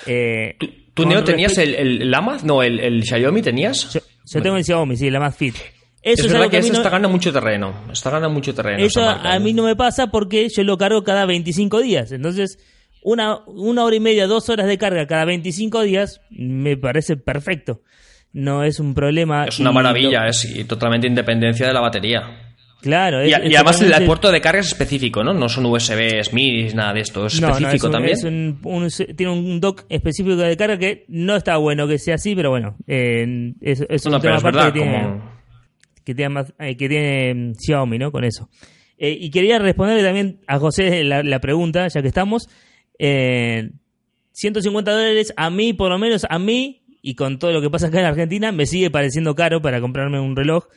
Eh, 0.07 0.55
¿Tú, 0.57 0.67
tú 0.95 1.05
Neo, 1.05 1.23
tenías 1.23 1.55
el, 1.59 2.11
Amaz? 2.15 2.43
No, 2.43 2.63
el, 2.63 2.79
el 2.79 3.03
Xiaomi 3.03 3.43
tenías? 3.43 3.93
Yo, 3.93 3.99
yo 4.25 4.41
tengo 4.41 4.57
el 4.57 4.65
Xiaomi, 4.65 4.97
sí, 4.97 5.05
el 5.05 5.15
Amaz 5.17 5.37
Fit. 5.37 5.53
Eso 6.01 6.23
es, 6.23 6.25
es 6.25 6.33
verdad 6.33 6.45
que, 6.45 6.51
que 6.51 6.57
eso 6.57 6.73
no... 6.73 6.79
está 6.79 6.89
ganando 6.89 7.09
mucho 7.09 7.31
terreno. 7.31 7.75
Está 7.91 8.09
ganando 8.09 8.33
mucho 8.33 8.55
terreno. 8.55 8.83
Eso 8.83 9.07
a 9.07 9.37
mí 9.37 9.53
no 9.53 9.61
me 9.61 9.75
pasa 9.75 10.07
porque 10.07 10.49
yo 10.49 10.63
lo 10.63 10.79
cargo 10.79 11.03
cada 11.03 11.27
25 11.27 11.79
días. 11.79 12.11
Entonces, 12.11 12.57
una, 13.03 13.39
una 13.45 13.83
hora 13.83 13.95
y 13.95 13.99
media, 13.99 14.27
dos 14.27 14.49
horas 14.49 14.67
de 14.67 14.77
carga 14.77 15.07
cada 15.07 15.25
25 15.25 15.81
días 15.81 16.21
me 16.29 16.77
parece 16.77 17.17
perfecto. 17.17 17.81
No 18.33 18.63
es 18.63 18.79
un 18.79 18.93
problema. 18.93 19.45
Es 19.45 19.59
una 19.59 19.71
maravilla, 19.71 20.23
lo... 20.23 20.29
es 20.29 20.45
y 20.45 20.63
totalmente 20.63 21.07
independencia 21.07 21.67
de 21.67 21.73
la 21.73 21.81
batería. 21.81 22.51
Claro. 22.81 23.21
Es, 23.21 23.27
y, 23.27 23.51
y, 23.51 23.55
además 23.55 23.81
el, 23.81 24.05
puerto 24.05 24.31
de 24.31 24.41
carga 24.41 24.59
es 24.59 24.67
específico, 24.67 25.23
¿no? 25.23 25.33
No 25.33 25.47
son 25.49 25.65
USB, 25.67 26.21
MIDI, 26.33 26.73
nada 26.73 26.93
de 26.93 27.01
esto. 27.01 27.27
Es 27.27 27.39
no, 27.39 27.49
específico 27.49 27.67
no, 27.71 27.75
es 27.75 27.83
un, 27.83 27.91
también. 27.91 28.13
Es 28.13 28.23
un, 28.23 28.59
un, 28.63 29.15
tiene 29.15 29.31
un 29.31 29.59
dock 29.59 29.83
específico 29.89 30.35
de 30.35 30.57
carga 30.57 30.77
que 30.77 31.05
no 31.07 31.35
está 31.35 31.57
bueno 31.57 31.87
que 31.87 31.99
sea 31.99 32.15
así, 32.15 32.35
pero 32.35 32.49
bueno. 32.49 32.75
Eh, 32.87 33.53
es, 33.61 33.85
es 33.87 34.05
no, 34.05 34.15
un 34.15 34.21
tema 34.21 34.37
es 34.37 34.43
verdad, 34.43 34.73
que 34.73 34.79
tiene, 34.79 35.01
como... 35.03 35.31
que 36.03 36.15
tiene, 36.15 36.29
más, 36.29 36.53
eh, 36.57 36.75
que 36.75 36.89
tiene 36.89 37.33
mm, 37.33 37.53
Xiaomi, 37.55 37.99
¿no? 37.99 38.11
Con 38.11 38.23
eso. 38.23 38.49
Eh, 38.97 39.15
y 39.19 39.29
quería 39.29 39.59
responderle 39.59 40.03
también 40.03 40.39
a 40.47 40.57
José 40.57 41.03
la, 41.03 41.21
la 41.21 41.39
pregunta, 41.39 41.87
ya 41.87 42.01
que 42.01 42.07
estamos. 42.07 42.47
Eh, 43.03 43.71
150 44.33 44.91
dólares 44.91 45.33
a 45.35 45.49
mí, 45.49 45.73
por 45.73 45.89
lo 45.89 45.97
menos 45.97 46.27
a 46.29 46.37
mí, 46.37 46.83
y 47.01 47.15
con 47.15 47.39
todo 47.39 47.51
lo 47.51 47.59
que 47.59 47.71
pasa 47.71 47.87
acá 47.87 47.99
en 47.99 48.05
Argentina, 48.05 48.51
me 48.51 48.67
sigue 48.67 48.91
pareciendo 48.91 49.33
caro 49.33 49.59
para 49.59 49.81
comprarme 49.81 50.19
un 50.19 50.35
reloj, 50.35 50.67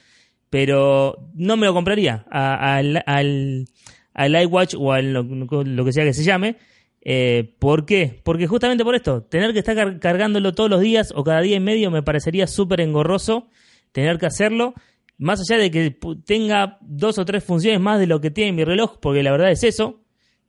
pero 0.48 1.18
no 1.34 1.59
me 1.59 1.66
lo 1.66 1.74
compraría 1.74 2.24
a, 2.30 2.76
al, 2.76 3.02
al, 3.05 3.66
al 4.14 4.42
iWatch 4.42 4.74
o 4.78 4.92
al 4.92 5.12
lo, 5.12 5.84
que 5.84 5.92
sea 5.92 6.05
que 6.05 6.14
se 6.14 6.24
llame. 6.24 6.56
Eh, 7.02 7.55
¿Por 7.59 7.84
qué? 7.84 8.22
Porque 8.24 8.46
justamente 8.46 8.84
por 8.84 8.94
esto, 8.94 9.22
tener 9.24 9.52
que 9.52 9.59
estar 9.59 9.76
car 9.76 10.01
cargándolo 10.01 10.55
todos 10.55 10.70
los 10.70 10.80
días 10.80 11.12
o 11.14 11.24
cada 11.24 11.42
día 11.42 11.56
y 11.56 11.60
medio 11.60 11.90
me 11.90 12.02
parecería 12.02 12.46
súper 12.46 12.80
engorroso 12.80 13.48
tener 13.92 14.18
que 14.18 14.24
hacerlo, 14.24 14.72
más 15.18 15.40
allá 15.40 15.60
de 15.60 15.70
que 15.70 15.94
tenga 16.24 16.78
dos 16.80 17.18
o 17.18 17.26
tres 17.26 17.44
funciones 17.44 17.80
más 17.80 18.01
de 18.01 18.06
lo 18.06 18.22
que 18.22 18.30
tiene 18.30 18.52
mi 18.52 18.64
reloj, 18.64 18.98
porque 18.98 19.22
la 19.22 19.30
verdad 19.30 19.51
es 19.51 19.62
eso, 19.62 20.01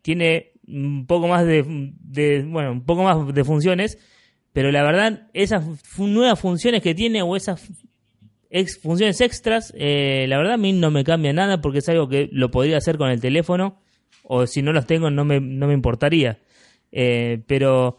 tiene 0.02 0.53
un 0.67 1.05
poco 1.05 1.27
más 1.27 1.45
de, 1.45 1.63
de, 1.99 2.43
bueno, 2.43 2.71
un 2.71 2.85
poco 2.85 3.03
más 3.03 3.33
de 3.33 3.43
funciones, 3.43 3.97
pero 4.53 4.71
la 4.71 4.83
verdad, 4.83 5.27
esas 5.33 5.65
nuevas 5.97 6.39
funciones 6.39 6.81
que 6.81 6.95
tiene 6.95 7.21
o 7.21 7.35
esas 7.35 7.69
ex 8.49 8.79
funciones 8.79 9.19
extras, 9.21 9.73
eh, 9.75 10.25
la 10.29 10.37
verdad 10.37 10.53
a 10.53 10.57
mí 10.57 10.71
no 10.71 10.91
me 10.91 11.03
cambia 11.03 11.33
nada 11.33 11.61
porque 11.61 11.79
es 11.79 11.89
algo 11.89 12.07
que 12.07 12.29
lo 12.31 12.51
podría 12.51 12.77
hacer 12.77 12.97
con 12.97 13.09
el 13.09 13.19
teléfono 13.19 13.81
o 14.23 14.47
si 14.47 14.61
no 14.61 14.71
los 14.71 14.85
tengo 14.85 15.09
no 15.09 15.25
me, 15.25 15.39
no 15.39 15.67
me 15.67 15.73
importaría. 15.73 16.39
Eh, 16.91 17.41
pero 17.47 17.97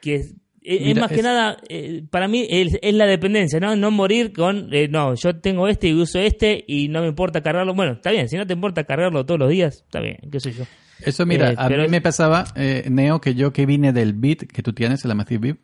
que 0.00 0.14
es, 0.14 0.34
Mira, 0.62 0.90
es 0.90 0.96
más 0.96 1.10
es... 1.10 1.16
que 1.16 1.22
nada, 1.22 1.56
eh, 1.68 2.02
para 2.10 2.28
mí 2.28 2.46
es, 2.48 2.78
es, 2.80 2.94
la 2.94 3.06
dependencia, 3.06 3.60
¿no? 3.60 3.76
No 3.76 3.90
morir 3.90 4.32
con, 4.32 4.72
eh, 4.72 4.88
no, 4.88 5.14
yo 5.14 5.38
tengo 5.40 5.68
este 5.68 5.88
y 5.88 5.94
uso 5.94 6.18
este 6.18 6.64
y 6.66 6.88
no 6.88 7.00
me 7.00 7.08
importa 7.08 7.42
cargarlo. 7.42 7.74
Bueno, 7.74 7.92
está 7.92 8.10
bien, 8.10 8.28
si 8.28 8.36
no 8.36 8.46
te 8.46 8.52
importa 8.52 8.84
cargarlo 8.84 9.24
todos 9.24 9.40
los 9.40 9.50
días, 9.50 9.82
está 9.86 10.00
bien, 10.00 10.18
qué 10.30 10.38
sé 10.38 10.52
yo. 10.52 10.64
Eso, 11.04 11.26
mira, 11.26 11.52
eh, 11.52 11.56
a 11.58 11.68
mí 11.68 11.88
me 11.88 12.00
pasaba, 12.00 12.44
eh, 12.54 12.86
Neo, 12.90 13.20
que 13.20 13.34
yo 13.34 13.52
que 13.52 13.66
vine 13.66 13.92
del 13.92 14.12
Bit 14.12 14.50
que 14.52 14.62
tú 14.62 14.72
tienes, 14.72 15.04
el 15.04 15.10
Amazfit 15.10 15.40
Bit, 15.40 15.56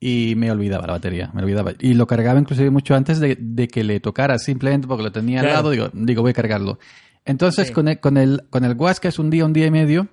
y 0.00 0.34
me 0.36 0.50
olvidaba 0.50 0.86
la 0.86 0.92
batería, 0.94 1.30
me 1.34 1.42
olvidaba. 1.42 1.72
Y 1.80 1.94
lo 1.94 2.06
cargaba 2.06 2.38
inclusive 2.38 2.70
mucho 2.70 2.94
antes 2.94 3.18
de, 3.20 3.36
de 3.40 3.68
que 3.68 3.82
le 3.84 3.98
tocara, 4.00 4.38
simplemente 4.38 4.86
porque 4.86 5.02
lo 5.02 5.12
tenía 5.12 5.40
claro. 5.40 5.48
al 5.48 5.54
lado, 5.64 5.70
digo, 5.70 5.90
digo, 5.92 6.22
voy 6.22 6.30
a 6.30 6.34
cargarlo. 6.34 6.78
Entonces, 7.24 7.68
Sí. 7.68 7.72
con, 7.72 7.88
el, 7.88 7.98
con, 8.00 8.16
el, 8.16 8.42
con 8.48 8.64
el 8.64 8.74
watch, 8.74 8.98
que 8.98 9.08
es 9.08 9.18
un 9.18 9.28
día, 9.30 9.44
un 9.44 9.52
día 9.52 9.66
y 9.66 9.70
medio, 9.70 10.08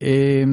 eh, 0.00 0.46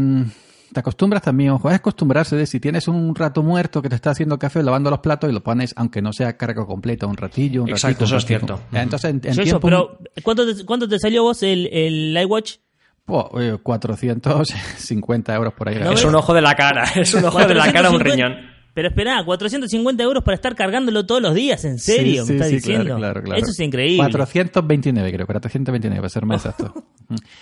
te 0.74 0.80
acostumbras 0.80 1.22
también, 1.22 1.52
ojo, 1.52 1.70
es 1.70 1.76
acostumbrarse 1.76 2.36
de 2.36 2.46
si 2.46 2.60
tienes 2.60 2.88
un 2.88 3.16
rato 3.16 3.42
muerto 3.44 3.82
que 3.82 3.88
te 3.90 3.96
está 3.96 4.10
haciendo 4.12 4.38
café, 4.38 4.62
lavando 4.62 4.90
los 4.90 5.00
platos 5.00 5.30
y 5.30 5.34
lo 5.34 5.42
pones, 5.42 5.74
aunque 5.78 6.02
no 6.02 6.12
sea 6.12 6.36
carga 6.38 6.66
completa, 6.66 7.08
un 7.08 7.16
ratillo, 7.16 7.64
un 7.64 7.70
Exacto, 7.70 8.00
ratito, 8.02 8.04
un 8.04 8.08
eso 8.08 8.18
es 8.18 8.26
cierto. 8.26 8.62
Entonces, 8.74 9.10
en, 9.12 9.22
en 9.24 9.34
yo, 9.36 9.44
tiempo... 9.44 9.60
pero 9.62 10.00
¿cuánto 10.24 10.54
te, 10.54 10.66
cuánto 10.66 10.88
te 10.88 11.00
salió 11.00 11.24
vos 11.24 11.44
el, 11.44 11.68
el 11.72 12.18
iWatch? 12.24 12.58
Po, 13.06 13.40
eh, 13.40 13.57
450 13.61 15.36
euros 15.36 15.53
por 15.53 15.69
ahí. 15.69 15.77
No 15.80 15.91
es 15.94 16.03
un 16.03 16.15
ojo 16.15 16.34
de 16.34 16.41
la 16.41 16.56
cara, 16.56 16.84
es 16.95 17.14
un 17.14 17.26
ojo 17.26 17.40
de 17.45 17.53
la 17.56 17.72
cara 17.72 17.90
a 17.90 17.91
un 17.91 17.98
450 17.99 18.03
riñón. 18.03 18.56
Pero 18.73 18.90
espera, 18.90 19.23
450 19.23 20.03
euros 20.03 20.22
para 20.23 20.36
estar 20.36 20.53
cargándolo 20.53 21.06
todos 21.06 21.22
los 21.22 21.34
días, 21.34 21.64
¿en 21.64 21.80
serio? 21.80 22.26
Sí, 22.26 22.32
¿Me 22.32 22.36
estás 22.36 22.49
sí, 22.49 22.56
diciendo? 22.56 22.84
Claro, 22.98 22.99
claro, 22.99 23.23
claro. 23.23 23.41
Eso 23.41 23.52
es 23.52 23.60
increíble. 23.61 23.98
429, 23.99 25.14
creo, 25.14 25.26
429, 25.26 26.02
para 26.02 26.10
ser 26.10 26.26
más 26.26 26.45
exacto. 26.45 26.73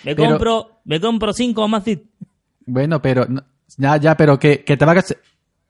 Me 0.04 0.14
Pero- 0.14 0.28
compro, 0.30 0.80
me 0.84 1.00
compro 1.00 1.32
5 1.32 1.66
más 1.68 1.82
fit. 1.82 2.02
Bueno, 2.66 3.02
pero 3.02 3.26
ya, 3.76 3.96
ya, 3.96 4.16
pero 4.16 4.38
que, 4.38 4.62
que 4.62 4.76
te 4.76 4.84
vas 4.84 5.16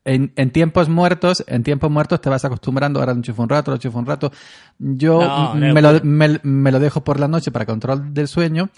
en, 0.05 0.33
en 0.37 0.51
tiempos 0.51 0.91
muertos, 0.91 1.43
en 1.47 1.62
tiempos 1.62 1.91
muertos 1.91 2.21
te 2.21 2.29
vas 2.29 2.45
acostumbrando, 2.45 3.01
ahora 3.01 3.12
lo 3.12 3.19
enchufo 3.19 3.43
un 3.43 3.49
rato, 3.49 3.71
lo 3.71 3.77
enchufo 3.77 3.99
un 3.99 4.05
rato. 4.07 4.31
Yo 4.79 5.19
No, 5.23 5.53
m- 5.55 5.69
no, 5.69 5.75
me, 5.75 5.81
lo, 5.81 6.01
me, 6.05 6.41
me 6.43 6.73
lo 6.73 6.79
dejo 6.79 7.03
por 7.03 7.19
la 7.19 7.27
noche 7.27 7.51
para 7.51 7.65
control 7.65 8.12
del 8.12 8.29
sueño. 8.29 8.69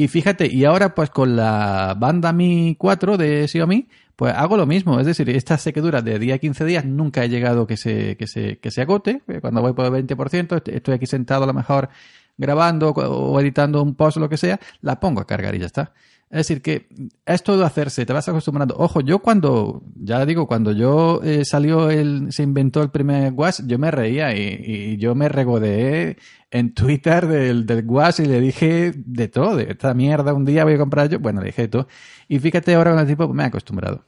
Y 0.00 0.06
fíjate, 0.06 0.46
y 0.46 0.64
ahora 0.64 0.94
pues 0.94 1.10
con 1.10 1.34
la 1.34 1.96
banda 1.98 2.32
Mi 2.32 2.76
4 2.78 3.16
de 3.16 3.48
Xiaomi, 3.48 3.88
pues 4.14 4.32
hago 4.32 4.56
lo 4.56 4.64
mismo. 4.64 5.00
Es 5.00 5.06
decir, 5.06 5.28
esta 5.30 5.58
sequedura 5.58 6.02
de 6.02 6.20
día 6.20 6.36
a 6.36 6.38
15 6.38 6.64
días 6.64 6.84
nunca 6.84 7.24
he 7.24 7.28
llegado 7.28 7.66
que 7.66 7.76
se, 7.76 8.16
que 8.16 8.28
se, 8.28 8.58
que 8.58 8.70
se 8.70 8.82
agote. 8.82 9.22
Eh, 9.26 9.40
Cuando 9.40 9.60
voy 9.60 9.72
por 9.72 9.86
el 9.86 10.06
20%, 10.06 10.56
est- 10.56 10.68
estoy 10.68 10.94
aquí 10.94 11.06
sentado 11.06 11.42
a 11.42 11.46
lo 11.48 11.52
mejor 11.52 11.88
grabando 12.36 12.90
o 12.90 13.40
editando 13.40 13.82
un 13.82 13.96
post 13.96 14.18
o 14.18 14.20
lo 14.20 14.28
que 14.28 14.36
sea, 14.36 14.60
la 14.82 15.00
pongo 15.00 15.20
a 15.20 15.26
cargar 15.26 15.56
y 15.56 15.58
ya 15.58 15.66
está. 15.66 15.92
Es 16.30 16.36
decir, 16.36 16.60
que 16.60 16.88
es 17.24 17.42
todo 17.42 17.64
hacerse, 17.64 18.04
te 18.04 18.12
vas 18.12 18.28
acostumbrando. 18.28 18.74
Ojo, 18.76 19.00
yo 19.00 19.20
cuando, 19.20 19.82
ya 19.94 20.26
digo, 20.26 20.46
cuando 20.46 20.72
yo 20.72 21.22
eh, 21.24 21.46
salió 21.46 21.88
el, 21.90 22.32
se 22.32 22.42
inventó 22.42 22.82
el 22.82 22.90
primer 22.90 23.32
WAS, 23.32 23.66
yo 23.66 23.78
me 23.78 23.90
reía 23.90 24.36
y, 24.36 24.62
y 24.62 24.96
yo 24.98 25.14
me 25.14 25.30
regodeé 25.30 26.18
en 26.50 26.74
Twitter 26.74 27.26
del, 27.26 27.64
del 27.64 27.86
y 28.18 28.22
le 28.26 28.40
dije 28.40 28.92
de 28.94 29.28
todo, 29.28 29.56
de 29.56 29.70
esta 29.70 29.94
mierda 29.94 30.34
un 30.34 30.44
día 30.44 30.64
voy 30.64 30.74
a 30.74 30.78
comprar 30.78 31.08
yo. 31.08 31.18
Bueno, 31.18 31.40
le 31.40 31.46
dije 31.46 31.66
todo. 31.68 31.88
Y 32.28 32.38
fíjate 32.38 32.74
ahora 32.74 32.90
con 32.90 33.00
el 33.00 33.06
tipo, 33.06 33.26
me 33.32 33.44
he 33.44 33.46
acostumbrado. 33.46 34.04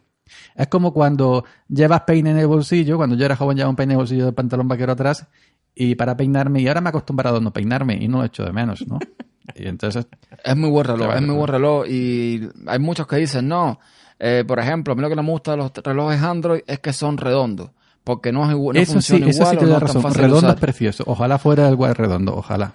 Es 0.55 0.69
como 0.69 0.93
cuando 0.93 1.45
llevas 1.69 2.03
peine 2.03 2.31
en 2.31 2.39
el 2.39 2.47
bolsillo, 2.47 2.99
cuando 2.99 3.17
yo 3.17 3.25
era 3.25 3.35
joven 3.35 3.57
llevaba 3.57 3.71
un 3.71 3.77
peine 3.77 3.95
en 3.95 3.99
el 3.99 4.03
bolsillo 4.03 4.27
del 4.27 4.35
pantalón 4.35 4.69
vaquero 4.69 4.93
atrás 4.93 5.27
y 5.75 5.95
para 5.95 6.17
peinarme, 6.17 6.61
y 6.61 6.69
ahora 6.69 6.81
me 6.81 6.89
he 6.89 6.91
acostumbrado 6.91 7.39
a 7.39 7.41
no 7.41 7.53
peinarme 7.53 7.95
y 8.01 8.09
no 8.09 8.19
lo 8.19 8.25
echo 8.25 8.45
de 8.45 8.53
menos, 8.53 8.87
¿no? 8.87 8.99
Y 9.57 9.67
entonces, 9.67 10.07
Es 10.45 10.57
muy 10.57 10.71
buen 10.71 10.87
reloj, 10.87 11.13
es 11.15 11.23
muy 11.23 11.35
buen 11.35 11.49
reloj 11.49 11.85
y 11.89 12.49
hay 12.67 12.79
muchos 12.79 13.07
que 13.09 13.17
dicen, 13.17 13.49
no, 13.49 13.81
eh, 14.19 14.45
por 14.47 14.61
ejemplo, 14.61 14.93
a 14.93 14.97
mí 14.97 15.03
lo 15.03 15.09
que 15.09 15.17
no 15.17 15.23
me 15.23 15.31
gusta 15.31 15.53
de 15.53 15.57
los 15.57 15.73
relojes 15.75 16.23
Android 16.23 16.61
es 16.67 16.79
que 16.79 16.93
son 16.93 17.17
redondos, 17.17 17.71
porque 18.05 18.31
no, 18.33 18.45
es 18.45 18.53
igual, 18.53 18.77
no 18.77 18.81
eso 18.81 19.01
sí, 19.01 19.15
funciona 19.15 19.27
eso 19.29 19.41
igual 19.41 19.51
sí 19.51 19.57
o 19.57 19.59
te 19.59 19.67
no 19.67 19.73
da 19.73 19.79
tan 19.81 19.89
razón. 19.89 20.15
Redondo 20.15 20.51
es 20.51 20.61
precioso. 20.61 21.05
Ojalá 21.07 21.39
fuera 21.39 21.69
el 21.69 21.75
guay 21.75 21.95
redondo, 21.95 22.37
ojalá. 22.37 22.75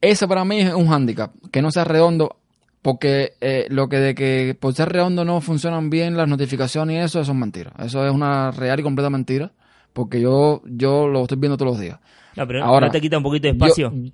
Ese 0.00 0.28
para 0.28 0.44
mí 0.44 0.60
es 0.60 0.74
un 0.74 0.88
hándicap, 0.88 1.32
que 1.50 1.62
no 1.62 1.70
sea 1.70 1.84
redondo, 1.84 2.36
porque 2.82 3.32
eh, 3.40 3.66
lo 3.70 3.88
que 3.88 3.98
de 3.98 4.14
que 4.14 4.54
por 4.58 4.74
ser 4.74 4.90
redondo 4.90 5.24
no 5.24 5.40
funcionan 5.40 5.88
bien 5.88 6.16
las 6.18 6.28
notificaciones 6.28 6.96
y 6.96 6.98
eso, 6.98 7.20
eso 7.20 7.32
es 7.32 7.38
mentira. 7.38 7.72
Eso 7.78 8.06
es 8.06 8.12
una 8.12 8.50
real 8.50 8.80
y 8.80 8.82
completa 8.82 9.08
mentira, 9.08 9.52
porque 9.94 10.20
yo, 10.20 10.60
yo 10.66 11.08
lo 11.08 11.22
estoy 11.22 11.38
viendo 11.38 11.56
todos 11.56 11.72
los 11.72 11.80
días. 11.80 11.98
No, 12.36 12.46
pero 12.46 12.62
Ahora, 12.62 12.88
¿no 12.88 12.92
te 12.92 13.00
quita 13.00 13.16
un 13.16 13.22
poquito 13.22 13.44
de 13.48 13.52
espacio? 13.52 13.90
Yo- 13.94 14.10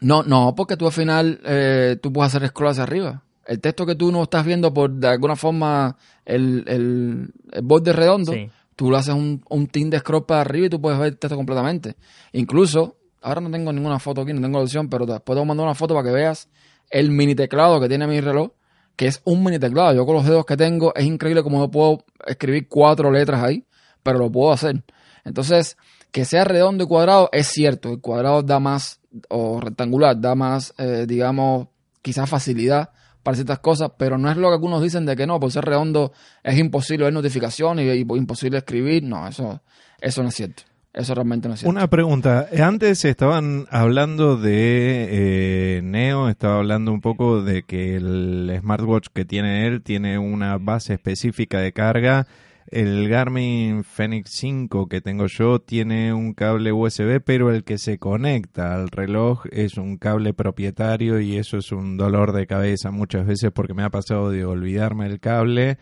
No, 0.00 0.22
no, 0.22 0.54
porque 0.56 0.76
tú 0.76 0.86
al 0.86 0.92
final 0.92 1.40
eh, 1.44 1.96
tú 2.02 2.12
puedes 2.12 2.34
hacer 2.34 2.48
scroll 2.48 2.70
hacia 2.70 2.84
arriba. 2.84 3.22
El 3.46 3.60
texto 3.60 3.84
que 3.84 3.94
tú 3.94 4.10
no 4.12 4.22
estás 4.22 4.46
viendo 4.46 4.72
por 4.72 4.90
de 4.90 5.08
alguna 5.08 5.36
forma 5.36 5.96
el, 6.24 6.64
el, 6.66 7.32
el 7.52 7.62
borde 7.62 7.92
redondo, 7.92 8.32
Sí. 8.32 8.48
tú 8.76 8.90
lo 8.90 8.96
haces 8.96 9.14
un, 9.14 9.42
un 9.50 9.66
team 9.66 9.90
de 9.90 9.98
scroll 9.98 10.24
para 10.24 10.40
arriba 10.42 10.66
y 10.66 10.70
tú 10.70 10.80
puedes 10.80 10.98
ver 10.98 11.08
el 11.08 11.18
texto 11.18 11.36
completamente. 11.36 11.96
Incluso, 12.32 12.96
ahora 13.20 13.40
no 13.42 13.50
tengo 13.50 13.72
ninguna 13.72 13.98
foto 13.98 14.22
aquí, 14.22 14.32
no 14.32 14.40
tengo 14.40 14.58
la 14.58 14.64
opción, 14.64 14.88
pero 14.88 15.04
te 15.06 15.20
puedo 15.20 15.44
mandar 15.44 15.66
una 15.66 15.74
foto 15.74 15.94
para 15.94 16.06
que 16.08 16.14
veas 16.14 16.48
el 16.88 17.10
mini 17.10 17.34
teclado 17.34 17.78
que 17.80 17.88
tiene 17.88 18.06
mi 18.06 18.20
reloj, 18.20 18.52
que 18.96 19.06
es 19.06 19.20
un 19.24 19.44
mini 19.44 19.58
teclado. 19.58 19.92
Yo 19.94 20.06
con 20.06 20.14
los 20.14 20.24
dedos 20.24 20.46
que 20.46 20.56
tengo 20.56 20.94
es 20.94 21.04
increíble 21.04 21.42
como 21.42 21.58
yo 21.60 21.70
puedo 21.70 22.04
escribir 22.26 22.68
cuatro 22.68 23.10
letras 23.10 23.42
ahí, 23.42 23.64
pero 24.02 24.18
lo 24.18 24.30
puedo 24.30 24.52
hacer. 24.52 24.82
Entonces, 25.24 25.76
que 26.12 26.24
sea 26.24 26.44
redondo 26.44 26.84
y 26.84 26.86
cuadrado 26.86 27.28
es 27.32 27.46
cierto. 27.46 27.90
El 27.90 28.00
cuadrado 28.00 28.42
da 28.42 28.60
más, 28.60 29.00
o 29.28 29.60
rectangular, 29.60 30.20
da 30.20 30.34
más, 30.34 30.74
eh, 30.78 31.04
digamos, 31.06 31.68
quizás 32.02 32.28
facilidad 32.28 32.90
para 33.22 33.34
ciertas 33.34 33.58
cosas, 33.58 33.92
pero 33.98 34.16
no 34.16 34.30
es 34.30 34.36
lo 34.36 34.48
que 34.48 34.54
algunos 34.54 34.82
dicen 34.82 35.04
de 35.04 35.14
que 35.14 35.26
no, 35.26 35.38
por 35.38 35.52
ser 35.52 35.64
redondo 35.64 36.12
es 36.42 36.58
imposible 36.58 37.04
ver 37.04 37.12
notificaciones 37.12 37.84
y, 37.84 37.98
y 37.98 38.00
imposible 38.00 38.58
escribir. 38.58 39.02
No, 39.02 39.28
eso, 39.28 39.60
eso 40.00 40.22
no 40.22 40.30
es 40.30 40.34
cierto. 40.34 40.62
Eso 40.92 41.14
realmente 41.14 41.46
no 41.46 41.54
es 41.54 41.60
cierto. 41.60 41.70
Una 41.70 41.88
pregunta. 41.88 42.48
Antes 42.60 43.04
estaban 43.04 43.66
hablando 43.70 44.36
de 44.36 45.08
eh, 45.10 45.82
Neo, 45.82 46.28
estaba 46.28 46.56
hablando 46.56 46.92
un 46.92 47.00
poco 47.00 47.42
de 47.42 47.62
que 47.62 47.94
el 47.94 48.52
smartwatch 48.60 49.08
que 49.12 49.24
tiene 49.24 49.68
él 49.68 49.82
tiene 49.82 50.18
una 50.18 50.58
base 50.58 50.94
específica 50.94 51.60
de 51.60 51.72
carga. 51.72 52.26
El 52.66 53.08
Garmin 53.08 53.82
Fenix 53.82 54.30
5 54.30 54.88
que 54.88 55.00
tengo 55.00 55.26
yo 55.26 55.60
tiene 55.60 56.12
un 56.14 56.34
cable 56.34 56.72
USB, 56.72 57.20
pero 57.24 57.50
el 57.50 57.64
que 57.64 57.78
se 57.78 57.98
conecta 57.98 58.74
al 58.74 58.88
reloj 58.90 59.46
es 59.50 59.76
un 59.76 59.96
cable 59.96 60.34
propietario 60.34 61.20
y 61.20 61.36
eso 61.36 61.58
es 61.58 61.72
un 61.72 61.96
dolor 61.96 62.32
de 62.32 62.46
cabeza 62.46 62.90
muchas 62.90 63.26
veces 63.26 63.50
porque 63.52 63.74
me 63.74 63.82
ha 63.82 63.90
pasado 63.90 64.30
de 64.30 64.44
olvidarme 64.44 65.06
el 65.06 65.18
cable 65.18 65.78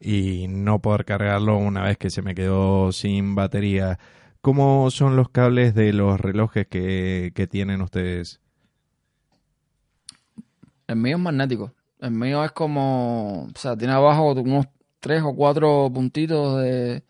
y 0.00 0.46
no 0.48 0.80
poder 0.80 1.04
cargarlo 1.04 1.56
una 1.56 1.84
vez 1.84 1.98
que 1.98 2.10
se 2.10 2.22
me 2.22 2.34
quedó 2.34 2.90
sin 2.92 3.34
batería. 3.34 3.98
¿Cómo 4.40 4.90
son 4.90 5.16
los 5.16 5.30
cables 5.30 5.74
de 5.74 5.92
los 5.92 6.20
relojes 6.20 6.66
que, 6.66 7.32
que 7.34 7.46
tienen 7.46 7.80
ustedes? 7.80 8.40
El 10.86 10.96
mío 10.96 11.16
es 11.16 11.22
magnético. 11.22 11.72
El 12.00 12.10
mío 12.10 12.44
es 12.44 12.52
como, 12.52 13.44
o 13.44 13.58
sea, 13.58 13.76
tiene 13.76 13.94
abajo 13.94 14.32
unos 14.32 14.66
tres 15.04 15.22
o 15.22 15.34
cuatro 15.36 15.88
puntitos 15.94 16.60
de, 16.62 17.02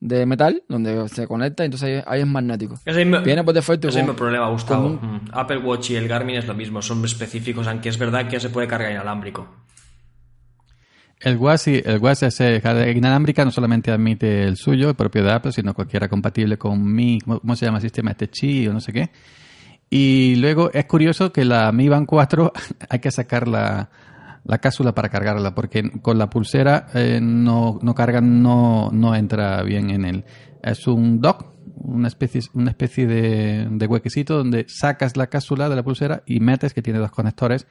de 0.00 0.24
metal 0.26 0.62
donde 0.68 1.08
se 1.08 1.26
conecta 1.26 1.64
y 1.64 1.66
entonces 1.66 1.88
ahí, 1.98 2.02
ahí 2.06 2.20
es 2.22 2.26
magnético. 2.26 2.78
Ese 2.86 3.04
mismo, 3.04 3.22
Viene 3.24 3.44
por 3.44 3.52
defecto 3.54 3.88
ese 3.88 3.98
con- 3.98 4.06
mismo 4.06 4.16
problema, 4.16 4.48
Gustavo. 4.48 4.86
un- 4.86 4.94
Mm. 4.94 5.20
Apple 5.32 5.58
Watch 5.58 5.90
y 5.90 5.96
el 5.96 6.08
Garmin 6.08 6.36
es 6.36 6.46
lo 6.46 6.54
mismo, 6.54 6.80
son 6.80 7.04
específicos, 7.04 7.66
aunque 7.66 7.88
es 7.90 7.98
verdad 7.98 8.28
que 8.28 8.38
se 8.40 8.48
puede 8.48 8.66
cargar 8.68 8.90
inalámbrico. 8.92 9.46
El 11.20 11.38
WAS, 11.38 11.68
el 11.68 11.98
WAS 12.00 12.22
es 12.24 12.36
carga 12.62 12.90
inalámbrica, 12.90 13.44
no 13.46 13.50
solamente 13.50 13.90
admite 13.90 14.42
el 14.44 14.56
suyo, 14.56 14.90
el 14.90 14.94
propio 14.94 15.22
de 15.24 15.32
Apple, 15.32 15.52
sino 15.52 15.72
cualquiera 15.72 16.06
compatible 16.08 16.58
con 16.58 16.82
Mi, 16.84 17.18
¿cómo, 17.20 17.56
se 17.56 17.64
llama 17.64 17.78
el 17.78 17.82
sistema? 17.82 18.10
Este 18.10 18.28
Chi 18.28 18.66
o 18.68 18.72
no 18.74 18.80
sé 18.80 18.92
qué. 18.92 19.10
Y 19.88 20.34
luego 20.36 20.70
es 20.72 20.84
curioso 20.86 21.32
que 21.32 21.44
la 21.46 21.70
Mi 21.72 21.88
Band 21.88 22.06
4 22.06 22.52
hay 22.90 22.98
que 22.98 23.10
sacar 23.10 23.48
la, 24.44 24.52
la 24.52 24.58
cápsula 24.58 24.94
para 24.94 25.08
cargarla, 25.08 25.54
porque 25.54 25.90
con 26.02 26.18
la 26.18 26.30
pulsera 26.30 26.86
eh, 26.94 27.20
no, 27.22 27.78
no 27.82 27.94
carga, 27.94 28.20
no, 28.20 28.90
no 28.92 29.14
entra 29.14 29.62
bien 29.62 29.90
en 29.90 30.04
el... 30.04 30.24
Es 30.62 30.86
un 30.86 31.20
dock, 31.20 31.46
una 31.76 32.08
especie, 32.08 32.42
una 32.54 32.70
especie 32.70 33.06
de, 33.06 33.68
de 33.70 33.86
huequecito 33.86 34.38
donde 34.38 34.64
sacas 34.68 35.16
la 35.16 35.26
cápsula 35.26 35.68
de 35.68 35.76
la 35.76 35.82
pulsera 35.82 36.22
y 36.26 36.40
metes, 36.40 36.72
que 36.72 36.82
tiene 36.82 36.98
dos 36.98 37.10
conectores, 37.10 37.66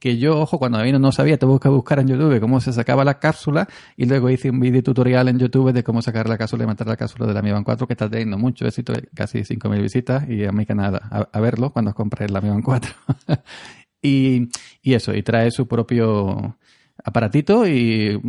que 0.00 0.16
yo, 0.16 0.40
ojo, 0.40 0.58
cuando 0.58 0.82
vino 0.82 0.98
no 0.98 1.12
sabía, 1.12 1.38
tuve 1.38 1.60
que 1.60 1.68
buscar 1.68 1.98
en 1.98 2.08
YouTube 2.08 2.40
cómo 2.40 2.58
se 2.60 2.72
sacaba 2.72 3.04
la 3.04 3.18
cápsula 3.18 3.68
y 3.98 4.06
luego 4.06 4.30
hice 4.30 4.48
un 4.48 4.58
vídeo 4.58 4.82
tutorial 4.82 5.28
en 5.28 5.38
YouTube 5.38 5.72
de 5.72 5.84
cómo 5.84 6.00
sacar 6.00 6.26
la 6.26 6.38
cápsula 6.38 6.64
y 6.64 6.66
meter 6.66 6.86
la 6.86 6.96
cápsula 6.96 7.26
de 7.26 7.34
la 7.34 7.42
Mi 7.42 7.52
Band 7.52 7.66
4 7.66 7.86
que 7.86 7.92
está 7.92 8.08
teniendo 8.08 8.38
mucho 8.38 8.66
éxito, 8.66 8.94
casi 9.14 9.40
5.000 9.40 9.82
visitas 9.82 10.28
y 10.28 10.46
a 10.46 10.52
mi 10.52 10.64
canal 10.64 10.96
a, 10.96 11.28
a 11.30 11.40
verlo 11.40 11.70
cuando 11.70 11.92
compré 11.92 12.30
la 12.30 12.40
Mi 12.40 12.48
Band 12.48 12.64
4. 12.64 12.94
y, 14.02 14.48
y 14.82 14.94
eso, 14.94 15.14
y 15.14 15.22
trae 15.22 15.50
su 15.50 15.66
propio 15.68 16.56
aparatito 17.04 17.66
y 17.66 18.20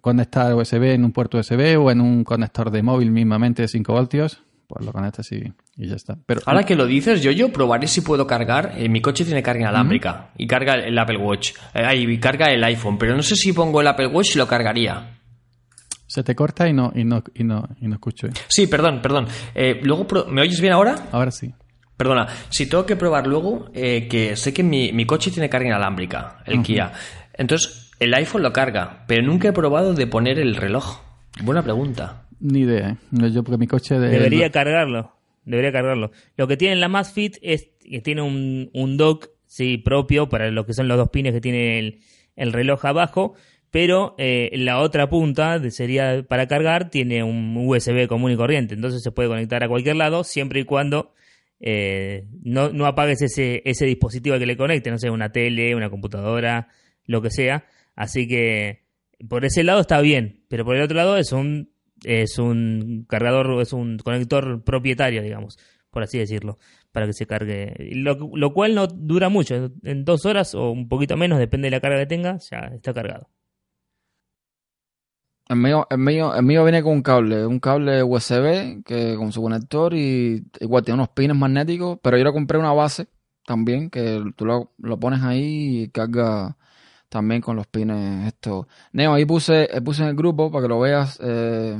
conectar 0.00 0.54
USB 0.54 0.94
en 0.94 1.04
un 1.04 1.12
puerto 1.12 1.38
USB 1.38 1.78
o 1.78 1.90
en 1.90 2.00
un 2.00 2.24
conector 2.24 2.70
de 2.70 2.82
móvil 2.82 3.10
mismamente 3.10 3.62
de 3.62 3.68
5 3.68 3.92
voltios, 3.92 4.42
pues 4.66 4.84
lo 4.84 4.92
conectas 4.92 5.30
y, 5.32 5.42
y 5.76 5.88
ya 5.88 5.96
está. 5.96 6.16
Pero 6.24 6.40
Ahora 6.46 6.64
que 6.64 6.74
lo 6.74 6.86
dices, 6.86 7.22
yo 7.22 7.30
yo 7.30 7.52
probaré 7.52 7.86
si 7.86 8.00
puedo 8.00 8.26
cargar. 8.26 8.72
eh, 8.78 8.88
mi 8.88 9.02
coche 9.02 9.24
tiene 9.26 9.42
carga 9.42 9.60
inalámbrica 9.62 10.30
y 10.38 10.46
carga 10.46 10.74
el 10.74 10.98
Apple 10.98 11.18
Watch. 11.18 11.52
Eh, 11.74 11.96
y 11.96 12.18
carga 12.18 12.46
el 12.46 12.64
iPhone, 12.64 12.96
pero 12.98 13.14
no 13.14 13.22
sé 13.22 13.36
si 13.36 13.52
pongo 13.52 13.82
el 13.82 13.86
Apple 13.88 14.06
Watch 14.06 14.34
y 14.36 14.38
lo 14.38 14.46
cargaría. 14.48 15.18
se 16.06 16.22
te 16.22 16.34
corta 16.34 16.66
y 16.68 16.72
no, 16.72 16.92
y 16.94 17.04
no, 17.04 17.22
y 17.34 17.44
no, 17.44 17.68
y 17.80 17.88
no 17.88 17.94
escucho. 17.94 18.28
Sí, 18.48 18.66
perdón, 18.66 19.00
perdón. 19.02 19.26
Eh, 19.54 19.80
luego, 19.82 20.06
pro- 20.06 20.26
¿me 20.26 20.40
oyes 20.40 20.60
bien 20.60 20.72
ahora? 20.72 20.94
Ahora 21.12 21.30
sí. 21.30 21.52
Perdona, 21.96 22.26
si 22.50 22.66
tengo 22.66 22.84
que 22.86 22.96
probar 22.96 23.26
luego, 23.26 23.70
eh, 23.74 24.08
que 24.08 24.34
sé 24.36 24.52
que 24.52 24.62
mi, 24.62 24.92
mi 24.92 25.04
coche 25.06 25.30
tiene 25.30 25.48
carga 25.48 25.68
inalámbrica, 25.68 26.42
el 26.44 26.62
Kia. 26.62 26.92
Entonces, 27.34 27.90
el 28.00 28.12
iPhone 28.14 28.42
lo 28.42 28.52
carga, 28.52 29.04
pero 29.06 29.22
nunca 29.22 29.48
he 29.48 29.52
probado 29.52 29.94
de 29.94 30.06
poner 30.06 30.38
el 30.38 30.56
reloj. 30.56 31.00
Buena 31.42 31.62
pregunta. 31.62 32.26
Ni 32.40 32.60
idea, 32.60 32.90
¿eh? 32.90 32.96
No, 33.12 33.28
Yo 33.28 33.42
porque 33.44 33.58
mi 33.58 33.66
coche 33.66 33.98
de... 33.98 34.08
Debería 34.08 34.50
cargarlo. 34.50 35.12
Debería 35.44 35.72
cargarlo. 35.72 36.10
Lo 36.36 36.48
que 36.48 36.56
tiene 36.56 36.76
la 36.76 36.88
Más 36.88 37.12
Fit 37.12 37.36
es 37.42 37.68
que 37.88 38.00
tiene 38.00 38.22
un, 38.22 38.70
un 38.72 38.96
dock 38.96 39.28
sí, 39.46 39.78
propio 39.78 40.28
para 40.28 40.50
lo 40.50 40.66
que 40.66 40.72
son 40.74 40.88
los 40.88 40.96
dos 40.96 41.10
pines 41.10 41.32
que 41.32 41.40
tiene 41.40 41.78
el, 41.78 42.00
el 42.34 42.52
reloj 42.52 42.84
abajo, 42.86 43.34
pero 43.70 44.14
eh, 44.18 44.50
la 44.54 44.78
otra 44.80 45.08
punta 45.08 45.58
de- 45.58 45.70
sería 45.70 46.24
para 46.26 46.48
cargar 46.48 46.90
tiene 46.90 47.22
un 47.22 47.54
USB 47.56 48.06
común 48.08 48.32
y 48.32 48.36
corriente, 48.36 48.74
entonces 48.74 49.02
se 49.02 49.12
puede 49.12 49.28
conectar 49.28 49.62
a 49.62 49.68
cualquier 49.68 49.96
lado 49.96 50.24
siempre 50.24 50.60
y 50.60 50.64
cuando 50.64 51.12
eh, 51.60 52.26
no, 52.42 52.70
no 52.70 52.86
apagues 52.86 53.22
ese, 53.22 53.62
ese 53.64 53.86
dispositivo 53.86 54.34
al 54.34 54.40
que 54.40 54.46
le 54.46 54.56
conecte, 54.56 54.90
no 54.90 54.98
sé, 54.98 55.10
una 55.10 55.32
tele, 55.32 55.74
una 55.74 55.90
computadora, 55.90 56.68
lo 57.06 57.22
que 57.22 57.30
sea. 57.30 57.64
Así 57.94 58.26
que 58.26 58.84
por 59.28 59.44
ese 59.44 59.64
lado 59.64 59.80
está 59.80 60.00
bien, 60.00 60.44
pero 60.48 60.64
por 60.64 60.76
el 60.76 60.82
otro 60.82 60.96
lado 60.96 61.16
es 61.16 61.32
un 61.32 61.72
es 62.04 62.38
un 62.38 63.06
cargador, 63.08 63.60
es 63.62 63.72
un 63.72 63.98
conector 63.98 64.62
propietario, 64.62 65.22
digamos, 65.22 65.58
por 65.90 66.02
así 66.02 66.18
decirlo, 66.18 66.58
para 66.92 67.06
que 67.06 67.12
se 67.12 67.26
cargue. 67.26 67.74
Lo, 67.94 68.30
lo 68.34 68.52
cual 68.52 68.74
no 68.74 68.86
dura 68.86 69.28
mucho, 69.28 69.72
en 69.82 70.04
dos 70.04 70.26
horas 70.26 70.54
o 70.54 70.70
un 70.70 70.88
poquito 70.88 71.16
menos, 71.16 71.38
depende 71.38 71.66
de 71.66 71.70
la 71.70 71.80
carga 71.80 72.00
que 72.00 72.06
tenga, 72.06 72.38
ya 72.38 72.70
está 72.74 72.92
cargado. 72.92 73.30
El 75.48 75.56
mío, 75.56 75.86
el 75.90 75.98
mío, 75.98 76.34
el 76.34 76.42
mío 76.42 76.64
viene 76.64 76.82
con 76.82 76.92
un 76.92 77.02
cable, 77.02 77.46
un 77.46 77.60
cable 77.60 78.02
USB 78.02 78.82
que 78.84 79.14
con 79.16 79.30
su 79.30 79.42
conector 79.42 79.92
y 79.94 80.42
igual 80.60 80.82
tiene 80.84 80.94
unos 80.94 81.10
pines 81.10 81.36
magnéticos, 81.36 81.98
pero 82.02 82.16
yo 82.16 82.24
le 82.24 82.32
compré 82.32 82.58
una 82.58 82.72
base 82.72 83.08
también 83.44 83.90
que 83.90 84.22
tú 84.36 84.46
lo, 84.46 84.72
lo 84.78 84.98
pones 84.98 85.22
ahí 85.22 85.82
y 85.82 85.88
carga 85.88 86.56
también 87.14 87.40
con 87.40 87.56
los 87.56 87.66
pines 87.66 88.26
esto. 88.26 88.68
Neo, 88.92 89.14
ahí 89.14 89.24
puse, 89.24 89.68
eh, 89.70 89.80
puse 89.80 90.02
en 90.02 90.08
el 90.08 90.16
grupo 90.16 90.50
para 90.50 90.62
que 90.62 90.68
lo 90.68 90.80
veas 90.80 91.18
eh, 91.22 91.78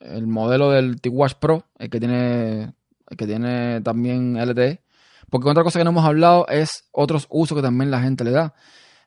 el 0.00 0.26
modelo 0.26 0.70
del 0.70 1.00
T-Watch 1.00 1.34
Pro, 1.40 1.64
el 1.78 1.90
que 1.90 1.98
tiene, 1.98 2.72
el 3.08 3.16
que 3.16 3.26
tiene 3.26 3.80
también 3.80 4.36
LTE. 4.36 4.80
Porque 5.28 5.48
otra 5.48 5.64
cosa 5.64 5.78
que 5.78 5.84
no 5.84 5.90
hemos 5.90 6.04
hablado 6.04 6.46
es 6.48 6.88
otros 6.92 7.26
usos 7.30 7.56
que 7.56 7.62
también 7.62 7.90
la 7.90 8.00
gente 8.00 8.24
le 8.24 8.30
da. 8.32 8.54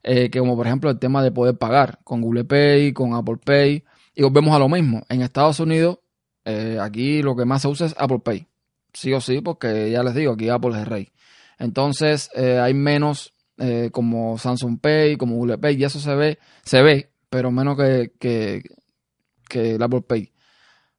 Eh, 0.03 0.29
que 0.29 0.39
como 0.39 0.55
por 0.57 0.67
ejemplo 0.67 0.89
el 0.89 0.99
tema 0.99 1.23
de 1.23 1.31
poder 1.31 1.57
pagar 1.57 1.99
con 2.03 2.19
Google 2.21 2.43
Pay, 2.43 2.91
con 2.93 3.13
Apple 3.13 3.37
Pay, 3.43 3.83
y 4.15 4.21
volvemos 4.21 4.53
a 4.53 4.59
lo 4.59 4.67
mismo. 4.67 5.03
En 5.09 5.21
Estados 5.21 5.59
Unidos, 5.61 5.99
eh, 6.45 6.77
aquí 6.81 7.21
lo 7.21 7.35
que 7.37 7.45
más 7.45 7.61
se 7.61 7.69
usa 7.69 7.87
es 7.87 7.95
Apple 7.97 8.19
Pay, 8.19 8.45
sí 8.93 9.13
o 9.13 9.21
sí, 9.21 9.39
porque 9.41 9.89
ya 9.91 10.03
les 10.03 10.13
digo, 10.13 10.33
aquí 10.33 10.49
Apple 10.49 10.71
es 10.71 10.77
el 10.77 10.85
rey. 10.87 11.09
Entonces 11.57 12.29
eh, 12.35 12.59
hay 12.59 12.73
menos 12.73 13.33
eh, 13.57 13.89
como 13.93 14.37
Samsung 14.37 14.79
Pay, 14.81 15.15
como 15.15 15.35
Google 15.35 15.57
Pay, 15.57 15.77
y 15.79 15.83
eso 15.85 15.99
se 15.99 16.13
ve, 16.15 16.37
se 16.65 16.81
ve, 16.81 17.11
pero 17.29 17.49
menos 17.51 17.77
que, 17.77 18.11
que, 18.19 18.61
que 19.47 19.75
el 19.75 19.83
Apple 19.83 20.01
Pay. 20.01 20.31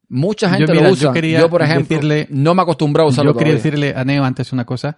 Mucha 0.09 0.49
Yo, 0.49 0.55
gente 0.57 0.73
mira, 0.73 0.83
lo 0.85 0.89
yo 0.89 0.93
usa. 0.95 1.07
Yo, 1.09 1.13
quería 1.13 1.49
por 1.49 1.63
ejemplo, 1.63 1.97
decirle- 1.97 2.27
no 2.31 2.55
me 2.55 2.63
acostumbrado 2.63 3.09
a 3.09 3.11
usarlo 3.11 3.33
Yo 3.33 3.39
quería 3.39 3.55
todavía. 3.55 3.71
decirle 3.71 3.95
a 4.01 4.05
Neo 4.05 4.25
antes 4.25 4.53
una 4.53 4.65
cosa, 4.65 4.97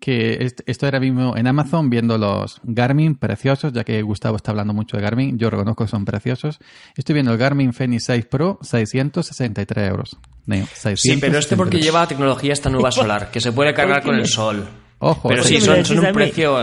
que 0.00 0.42
est- 0.44 0.60
estoy 0.66 0.86
ahora 0.88 0.98
mismo 1.00 1.36
en 1.36 1.46
Amazon 1.46 1.90
viendo 1.90 2.16
los 2.18 2.60
Garmin 2.64 3.14
preciosos, 3.14 3.72
ya 3.72 3.84
que 3.84 4.00
Gustavo 4.02 4.36
está 4.36 4.50
hablando 4.50 4.72
mucho 4.72 4.96
de 4.96 5.02
Garmin, 5.02 5.38
yo 5.38 5.50
reconozco 5.50 5.84
que 5.84 5.90
son 5.90 6.04
preciosos. 6.04 6.58
Estoy 6.96 7.12
viendo 7.14 7.32
el 7.32 7.38
Garmin 7.38 7.72
Fenix 7.72 8.04
6 8.04 8.24
Pro, 8.26 8.58
663 8.62 9.88
euros. 9.90 10.16
Neo, 10.46 10.66
Sí, 10.96 11.16
pero 11.20 11.38
este 11.38 11.54
porque 11.56 11.76
663. 11.76 11.84
lleva 11.84 12.06
tecnología 12.08 12.52
esta 12.52 12.70
nueva 12.70 12.90
solar, 12.92 13.30
que 13.30 13.40
se 13.40 13.52
puede 13.52 13.72
cargar 13.74 13.96
¿Por 13.98 14.02
qué 14.02 14.08
con 14.10 14.18
el 14.18 14.26
sol. 14.26 14.66
Ojo, 15.02 15.28
Pero 15.28 15.42
¿por 15.42 15.48
sí, 15.48 15.60
son, 15.60 15.84
son 15.84 15.98
un 16.00 16.12
precio... 16.12 16.58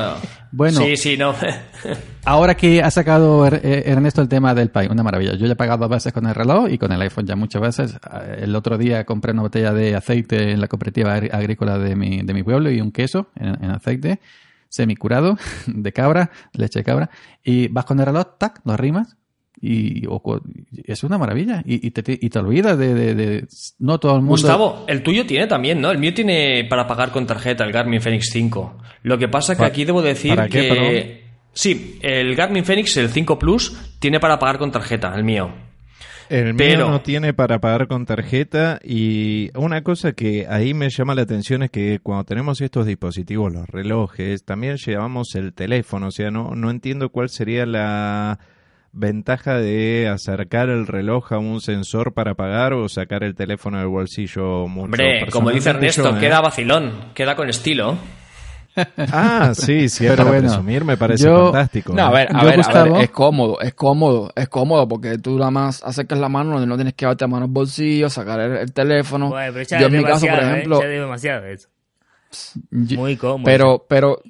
Bueno. 0.51 0.79
Sí, 0.79 0.97
sí, 0.97 1.17
no. 1.17 1.33
Ahora 2.25 2.55
que 2.55 2.81
ha 2.81 2.91
sacado 2.91 3.47
eh, 3.47 3.83
Ernesto 3.85 4.21
el 4.21 4.27
tema 4.27 4.53
del 4.53 4.69
Pay, 4.69 4.87
una 4.87 5.03
maravilla. 5.03 5.35
Yo 5.35 5.45
ya 5.45 5.53
he 5.53 5.55
pagado 5.55 5.79
dos 5.79 5.89
veces 5.89 6.13
con 6.13 6.25
el 6.25 6.35
reloj 6.35 6.69
y 6.69 6.77
con 6.77 6.91
el 6.91 7.01
iPhone 7.01 7.25
ya 7.25 7.35
muchas 7.35 7.61
veces. 7.61 7.95
Eh, 7.95 8.39
El 8.43 8.55
otro 8.55 8.77
día 8.77 9.05
compré 9.05 9.31
una 9.31 9.43
botella 9.43 9.73
de 9.73 9.95
aceite 9.95 10.51
en 10.51 10.61
la 10.61 10.67
cooperativa 10.67 11.13
agrícola 11.13 11.77
de 11.77 11.95
mi, 11.95 12.21
de 12.21 12.33
mi 12.33 12.43
pueblo 12.43 12.69
y 12.71 12.81
un 12.81 12.91
queso 12.91 13.29
en, 13.35 13.63
en 13.63 13.71
aceite 13.71 14.19
semicurado 14.69 15.37
de 15.67 15.93
cabra, 15.93 16.31
leche 16.53 16.79
de 16.79 16.83
cabra. 16.83 17.09
Y 17.43 17.67
vas 17.69 17.85
con 17.85 17.99
el 17.99 18.05
reloj, 18.05 18.37
tac, 18.37 18.61
lo 18.65 18.73
arrimas 18.73 19.15
y 19.61 20.05
o 20.07 20.21
es 20.85 21.03
una 21.03 21.17
maravilla. 21.17 21.61
Y, 21.65 21.85
y 21.87 21.91
te, 21.91 22.17
y 22.19 22.29
te 22.29 22.39
olvidas 22.39 22.77
de, 22.77 22.93
de- 22.93 23.15
de- 23.15 23.47
No 23.79 23.99
todo 23.99 24.13
el 24.13 24.19
mundo... 24.21 24.31
Gustavo, 24.33 24.85
el 24.87 25.01
tuyo 25.03 25.25
tiene 25.25 25.47
también, 25.47 25.81
¿no? 25.81 25.91
El 25.91 25.97
mío 25.97 26.13
tiene 26.13 26.65
para 26.69 26.87
pagar 26.87 27.11
con 27.11 27.25
tarjeta, 27.25 27.63
el 27.63 27.71
Garmin 27.71 28.01
Fenix 28.01 28.29
5. 28.31 28.77
Lo 29.03 29.17
que 29.17 29.27
pasa 29.27 29.55
que 29.57 29.65
aquí 29.65 29.85
debo 29.85 30.01
decir 30.01 30.35
¿para 30.35 30.47
qué, 30.49 30.61
que... 30.61 30.67
perdón? 30.67 31.27
Sí, 31.53 31.97
el 32.03 32.35
Garmin 32.35 32.65
Fenix, 32.65 32.95
el 32.97 33.09
5 33.09 33.39
Plus, 33.39 33.75
tiene 33.99 34.19
para 34.19 34.37
pagar 34.37 34.59
con 34.59 34.71
tarjeta, 34.71 35.13
el 35.15 35.23
mío. 35.23 35.51
El 36.29 36.55
Pero- 36.55 36.77
mío 36.85 36.89
no 36.91 37.01
tiene 37.01 37.33
para 37.33 37.59
pagar 37.59 37.87
con 37.87 38.05
tarjeta 38.05 38.79
y 38.83 39.49
una 39.55 39.81
cosa 39.81 40.11
que 40.11 40.45
ahí 40.49 40.73
me 40.73 40.89
llama 40.89 41.15
la 41.15 41.21
atención 41.21 41.63
es 41.63 41.71
que 41.71 41.99
cuando 42.03 42.25
tenemos 42.25 42.59
estos 42.59 42.85
dispositivos, 42.85 43.53
los 43.53 43.65
relojes, 43.67 44.43
también 44.43 44.75
llevamos 44.75 45.35
el 45.35 45.53
teléfono, 45.53 46.07
o 46.07 46.11
sea, 46.11 46.29
no, 46.29 46.51
no 46.53 46.69
entiendo 46.69 47.09
cuál 47.09 47.29
sería 47.29 47.65
la 47.65 48.39
ventaja 48.97 49.55
de 49.55 50.07
acercar 50.11 50.69
el 50.69 50.87
reloj 50.87 51.31
a 51.33 51.37
un 51.37 51.61
sensor 51.61 52.13
para 52.13 52.33
pagar 52.35 52.73
o 52.73 52.89
sacar 52.89 53.23
el 53.23 53.35
teléfono 53.35 53.77
del 53.77 53.87
bolsillo 53.87 54.67
mucho. 54.67 54.85
Hombre, 54.85 55.25
como 55.31 55.51
dice 55.51 55.69
Ernesto, 55.69 56.03
yo, 56.11 56.17
¿eh? 56.17 56.19
queda 56.19 56.41
vacilón, 56.41 56.91
queda 57.13 57.35
con 57.35 57.49
estilo. 57.49 57.97
Ah, 59.11 59.53
sí, 59.55 59.89
sí, 59.89 60.05
es 60.05 60.11
Pero 60.11 60.17
para 60.17 60.29
bueno, 60.29 60.47
presumir, 60.49 60.85
me 60.85 60.97
parece 60.97 61.23
yo- 61.25 61.45
fantástico. 61.45 61.93
No, 61.93 62.05
a 62.07 62.09
¿eh? 62.09 62.13
ver, 62.13 62.27
a 62.35 62.41
Yo, 62.41 62.47
ver, 62.47 62.59
a 62.63 62.83
ver, 62.83 63.03
es 63.03 63.09
cómodo, 63.09 63.59
es 63.59 63.73
cómodo, 63.73 64.29
es 64.35 64.47
cómodo 64.49 64.87
porque 64.87 65.17
tú 65.17 65.37
nada 65.39 65.49
más 65.49 65.83
acercas 65.83 66.19
la 66.19 66.29
mano 66.29 66.51
donde 66.51 66.67
no 66.67 66.75
tienes 66.75 66.93
que 66.93 67.05
llevarte 67.05 67.23
la 67.23 67.27
mano 67.29 67.45
al 67.45 67.51
bolsillo, 67.51 68.07
sacar 68.09 68.39
el, 68.39 68.57
el 68.57 68.73
teléfono. 68.73 69.29
Bueno, 69.29 69.51
pero 69.53 69.65
ya 69.67 69.79
Yo 69.79 69.87
en 69.87 69.93
mi 69.97 70.03
caso, 70.03 70.27
por 70.27 70.39
¿eh? 70.39 70.41
ejemplo, 70.51 70.79
Ya 70.81 70.87
es 70.87 70.99
demasiado 71.01 71.45
eso. 71.47 71.69
Yo- 72.69 72.97
Muy 72.99 73.15
cómodo. 73.17 73.45
pero, 73.45 73.85
pero 73.89 74.21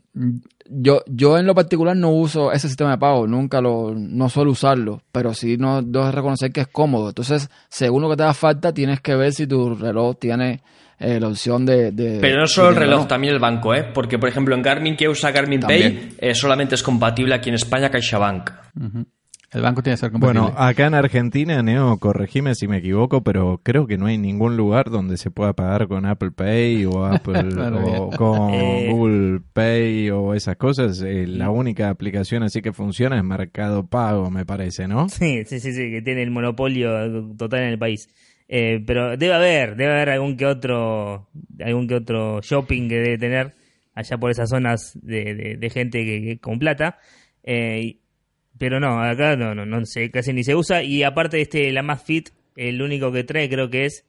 yo, 0.69 1.01
yo 1.07 1.37
en 1.37 1.45
lo 1.45 1.55
particular 1.55 1.95
no 1.95 2.09
uso 2.11 2.51
ese 2.51 2.67
sistema 2.67 2.91
de 2.91 2.97
pago, 2.97 3.27
nunca 3.27 3.61
lo, 3.61 3.93
no 3.95 4.29
suelo 4.29 4.51
usarlo, 4.51 5.01
pero 5.11 5.33
sí 5.33 5.57
no 5.57 5.81
debo 5.81 6.11
reconocer 6.11 6.51
que 6.51 6.61
es 6.61 6.67
cómodo. 6.67 7.09
Entonces, 7.09 7.49
según 7.69 8.01
lo 8.03 8.09
que 8.09 8.17
te 8.17 8.23
da 8.23 8.33
falta, 8.33 8.73
tienes 8.73 9.01
que 9.01 9.15
ver 9.15 9.33
si 9.33 9.47
tu 9.47 9.75
reloj 9.75 10.17
tiene 10.19 10.61
eh, 10.99 11.19
la 11.19 11.27
opción 11.27 11.65
de, 11.65 11.91
de- 11.91 12.17
Pero 12.19 12.39
no 12.41 12.47
solo 12.47 12.69
el 12.69 12.75
reloj, 12.75 13.01
no. 13.01 13.07
también 13.07 13.33
el 13.33 13.39
banco, 13.39 13.73
¿eh? 13.75 13.83
Porque, 13.93 14.17
por 14.17 14.29
ejemplo, 14.29 14.55
en 14.55 14.61
Garmin 14.61 14.95
que 14.95 15.07
usa 15.07 15.31
Garmin 15.31 15.59
También. 15.59 15.93
Pay 15.93 16.29
eh, 16.29 16.33
solamente 16.35 16.75
es 16.75 16.81
compatible 16.83 17.35
aquí 17.35 17.49
en 17.49 17.55
España 17.55 17.89
CaixaBank. 17.89 18.49
Ujú. 18.75 19.05
El 19.53 19.61
banco 19.61 19.81
tiene 19.81 19.95
que 19.95 20.01
ser 20.01 20.11
compatible. 20.11 20.41
Bueno, 20.41 20.55
acá 20.57 20.87
en 20.87 20.93
Argentina, 20.93 21.63
Neo, 21.63 21.97
corregime 21.99 22.53
si 22.53 22.67
me 22.67 22.77
equivoco, 22.79 23.23
pero 23.23 23.61
creo 23.63 23.87
que 23.87 23.97
no 23.97 24.07
hay 24.07 24.17
ningún 24.17 24.57
lugar 24.57 24.89
donde 24.89 25.15
se 25.15 25.31
pueda 25.31 25.53
pagar 25.53 25.87
con 25.87 26.05
Apple 26.05 26.31
Pay 26.31 26.85
o 26.85 27.05
Apple 27.05 27.47
o 27.55 28.09
con 28.09 28.53
Eh. 28.53 28.89
Google 28.91 29.39
Pay 29.53 30.09
o 30.09 30.33
esas 30.33 30.57
cosas. 30.57 31.01
Eh, 31.01 31.25
la 31.27 31.49
única 31.49 31.89
aplicación 31.89 32.43
así 32.43 32.61
que 32.61 32.73
funciona 32.73 33.17
es 33.17 33.23
Mercado 33.23 33.87
Pago, 33.87 34.29
me 34.29 34.45
parece, 34.45 34.85
¿no? 34.87 35.07
Sí, 35.07 35.43
sí, 35.45 35.61
sí, 35.61 35.71
sí, 35.71 35.91
que 35.91 36.01
tiene 36.01 36.23
el 36.23 36.31
monopolio 36.31 36.89
total 37.37 37.61
en 37.61 37.69
el 37.69 37.79
país. 37.79 38.09
Eh, 38.49 38.83
pero 38.85 39.15
debe 39.15 39.33
haber, 39.33 39.75
debe 39.77 39.93
haber 39.93 40.09
algún 40.09 40.35
que 40.35 40.45
otro, 40.45 41.29
algún 41.63 41.87
que 41.87 41.95
otro 41.95 42.41
shopping 42.41 42.89
que 42.89 42.95
debe 42.95 43.17
tener 43.17 43.55
allá 43.93 44.17
por 44.17 44.29
esas 44.29 44.49
zonas 44.49 44.91
de, 45.01 45.33
de- 45.35 45.57
de 45.57 45.69
gente 45.69 46.03
que, 46.03 46.21
que- 46.21 46.39
con 46.39 46.59
plata. 46.59 46.97
Eh, 47.43 47.97
pero 48.57 48.79
no, 48.79 49.01
acá 49.01 49.35
no, 49.35 49.53
no, 49.55 49.65
no 49.65 49.85
sé, 49.85 50.09
casi 50.11 50.33
ni 50.33 50.43
se 50.43 50.55
usa. 50.55 50.83
Y 50.83 51.03
aparte 51.03 51.37
de 51.37 51.43
este, 51.43 51.71
la 51.71 51.83
más 51.83 52.01
fit, 52.03 52.29
el 52.55 52.81
único 52.81 53.11
que 53.11 53.23
trae 53.23 53.49
creo 53.49 53.69
que 53.69 53.85
es 53.85 54.05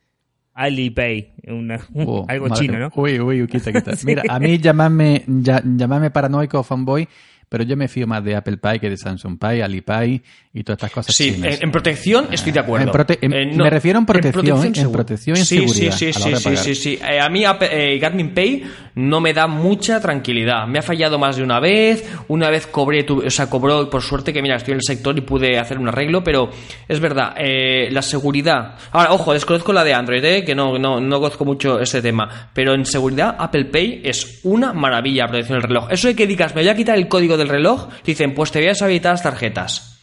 Alipay, 0.54 1.34
una, 1.46 1.78
Oh, 1.94 2.24
algo 2.28 2.48
madre- 2.48 2.60
chino, 2.66 2.78
¿no? 2.80 2.90
Uy, 2.96 3.20
uy, 3.20 3.46
quita, 3.46 3.72
quita. 3.72 3.92
Mira, 4.04 4.22
a 4.28 4.40
mí 4.40 4.58
llamadme, 4.58 5.22
ya- 5.26 5.62
paranoico 6.10 6.58
o 6.60 6.62
fanboy, 6.64 7.08
pero 7.48 7.64
yo 7.64 7.76
me 7.76 7.88
fío 7.88 8.06
más 8.06 8.22
de 8.24 8.36
Apple 8.36 8.58
Pay 8.58 8.78
que 8.80 8.90
de 8.90 8.96
Samsung 8.96 9.38
Pay, 9.38 9.60
Alipay 9.60 10.22
y 10.52 10.62
todas 10.64 10.78
estas 10.78 10.90
cosas 10.90 11.14
Sí, 11.14 11.34
chinas. 11.34 11.56
en, 11.58 11.64
en 11.64 11.70
protección 11.72 12.26
estoy 12.32 12.52
de 12.52 12.60
acuerdo. 12.60 12.86
En 12.86 12.92
prote- 12.92 13.18
en- 13.20 13.32
Eh, 13.32 13.52
me 13.54 13.70
refiero 13.70 13.98
en 13.98 14.06
protección. 14.06 14.72
En 14.74 14.92
protección 14.92 15.36
y 15.36 15.40
sí, 15.44 15.58
seguridad 15.60 15.92
Sí, 15.96 16.08
a 16.08 16.12
sí, 16.12 16.30
la 16.30 16.38
de 16.38 16.56
sí, 16.56 16.56
sí, 16.56 16.74
sí. 16.74 16.98
Eh, 17.08 17.20
a 17.20 17.28
mí 17.28 17.44
eh, 17.60 17.98
Garmin 18.00 18.34
Pay 18.34 18.64
no 18.96 19.20
me 19.20 19.32
da 19.32 19.46
mucha 19.46 20.00
tranquilidad. 20.00 20.66
Me 20.66 20.80
ha 20.80 20.82
fallado 20.82 21.18
más 21.18 21.36
de 21.36 21.42
una 21.42 21.60
vez. 21.60 22.04
Una 22.28 22.50
vez 22.50 22.66
cobré, 22.66 23.04
tu- 23.04 23.24
o 23.24 23.30
sea, 23.30 23.48
cobró 23.48 23.88
por 23.88 24.02
suerte 24.02 24.32
que 24.32 24.42
mira, 24.42 24.56
estoy 24.56 24.72
en 24.72 24.78
el 24.78 24.82
sector 24.84 25.16
y 25.16 25.20
pude 25.22 25.58
hacer 25.58 25.78
un 25.78 25.88
arreglo, 25.88 26.22
pero 26.24 26.50
es 26.88 26.98
verdad, 27.00 27.34
eh, 27.38 27.88
la 27.92 28.02
seguridad. 28.02 28.74
Ahora, 28.92 29.12
ojo, 29.12 29.32
desconozco 29.32 29.72
la 29.72 29.84
de 29.84 29.94
Android, 29.94 30.24
eh, 30.24 30.44
que 30.44 30.54
no, 30.54 30.78
no, 30.78 31.00
no 31.00 31.20
conozco 31.20 31.44
mucho 31.44 31.80
ese 31.80 32.02
tema, 32.02 32.50
pero 32.52 32.74
en 32.74 32.84
seguridad 32.84 33.36
Apple 33.38 33.66
Pay 33.66 34.02
es 34.04 34.40
una 34.44 34.72
maravilla 34.72 35.22
la 35.24 35.28
protección 35.28 35.60
del 35.60 35.68
reloj. 35.68 35.86
Eso 35.90 36.08
de 36.08 36.16
que 36.16 36.26
digas, 36.26 36.54
me 36.54 36.62
voy 36.62 36.68
a 36.70 36.74
quitar 36.76 36.98
el 36.98 37.08
código 37.08 37.36
del 37.38 37.48
reloj, 37.48 37.88
dicen, 38.04 38.34
pues 38.34 38.50
te 38.52 38.58
voy 38.58 38.66
a 38.66 38.70
deshabilitar 38.70 39.12
las 39.12 39.22
tarjetas. 39.22 39.94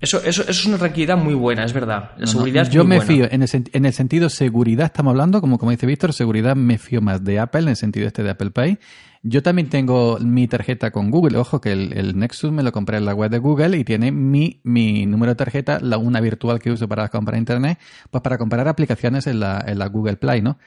Eso, 0.00 0.16
eso, 0.24 0.40
eso 0.42 0.50
es 0.50 0.64
una 0.64 0.78
tranquilidad 0.78 1.18
muy 1.18 1.34
buena, 1.34 1.62
es 1.64 1.74
verdad. 1.74 2.12
La 2.16 2.20
No, 2.20 2.20
no, 2.20 2.26
seguridad 2.26 2.62
es 2.62 2.70
yo 2.70 2.84
muy 2.84 2.88
me 2.88 2.96
buena. 2.96 3.12
fío, 3.12 3.28
en 3.30 3.42
el, 3.42 3.48
en 3.72 3.84
el 3.84 3.92
sentido 3.92 4.30
seguridad 4.30 4.86
estamos 4.86 5.10
hablando, 5.10 5.42
como, 5.42 5.58
como 5.58 5.72
dice 5.72 5.86
Víctor, 5.86 6.14
seguridad 6.14 6.56
me 6.56 6.78
fío 6.78 7.02
más 7.02 7.22
de 7.22 7.38
Apple, 7.38 7.60
en 7.62 7.68
el 7.68 7.76
sentido 7.76 8.06
este 8.06 8.22
de 8.22 8.30
Apple 8.30 8.50
Pay. 8.50 8.78
Yo 9.22 9.42
también 9.42 9.68
tengo 9.68 10.18
mi 10.18 10.48
tarjeta 10.48 10.90
con 10.90 11.10
Google, 11.10 11.36
ojo 11.36 11.60
que 11.60 11.72
el, 11.72 11.92
el 11.92 12.18
Nexus 12.18 12.50
me 12.50 12.62
lo 12.62 12.72
compré 12.72 12.96
en 12.96 13.04
la 13.04 13.14
web 13.14 13.30
de 13.30 13.36
Google 13.36 13.76
y 13.76 13.84
tiene 13.84 14.10
mi, 14.10 14.62
mi 14.64 15.04
número 15.04 15.32
de 15.32 15.36
tarjeta, 15.36 15.78
la 15.82 15.98
una 15.98 16.22
virtual 16.22 16.58
que 16.58 16.70
uso 16.70 16.88
para 16.88 17.06
comprar 17.10 17.38
internet, 17.38 17.78
pues 18.10 18.22
para 18.22 18.38
comprar 18.38 18.66
aplicaciones 18.66 19.26
en 19.26 19.40
la, 19.40 19.62
en 19.66 19.78
la 19.78 19.88
Google 19.88 20.16
Play, 20.16 20.40
¿no? 20.40 20.58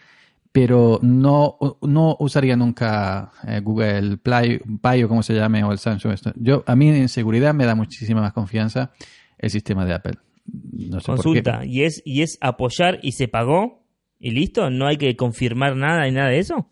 Pero 0.53 0.99
no, 1.01 1.57
no 1.81 2.15
usaría 2.19 2.55
nunca 2.55 3.31
eh, 3.45 3.59
Google 3.61 4.17
Play, 4.17 4.59
Pay 4.79 5.03
o 5.03 5.09
como 5.09 5.23
se 5.23 5.33
llame 5.33 5.63
o 5.65 5.71
el 5.73 5.79
Samsung. 5.79 6.13
esto. 6.13 6.31
Yo, 6.35 6.63
a 6.67 6.75
mí 6.75 6.87
en 6.89 7.09
seguridad 7.09 7.53
me 7.53 7.65
da 7.65 7.75
muchísima 7.75 8.21
más 8.21 8.31
confianza 8.33 8.91
el 9.37 9.49
sistema 9.49 9.83
de 9.85 9.93
Apple. 9.95 10.13
No 10.45 10.99
sé 10.99 11.07
por 11.07 11.17
qué. 11.17 11.23
Consulta. 11.23 11.65
¿Y 11.65 11.83
es, 11.83 12.01
¿Y 12.05 12.21
es 12.21 12.37
apoyar 12.39 12.99
y 13.01 13.13
se 13.13 13.27
pagó? 13.27 13.83
¿Y 14.19 14.31
listo? 14.31 14.69
¿No 14.69 14.87
hay 14.87 14.97
que 14.97 15.15
confirmar 15.17 15.75
nada 15.75 16.07
y 16.07 16.11
nada 16.11 16.29
de 16.29 16.39
eso? 16.39 16.69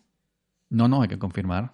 No, 0.70 0.86
no, 0.88 1.02
hay 1.02 1.08
que 1.08 1.18
confirmar. 1.18 1.72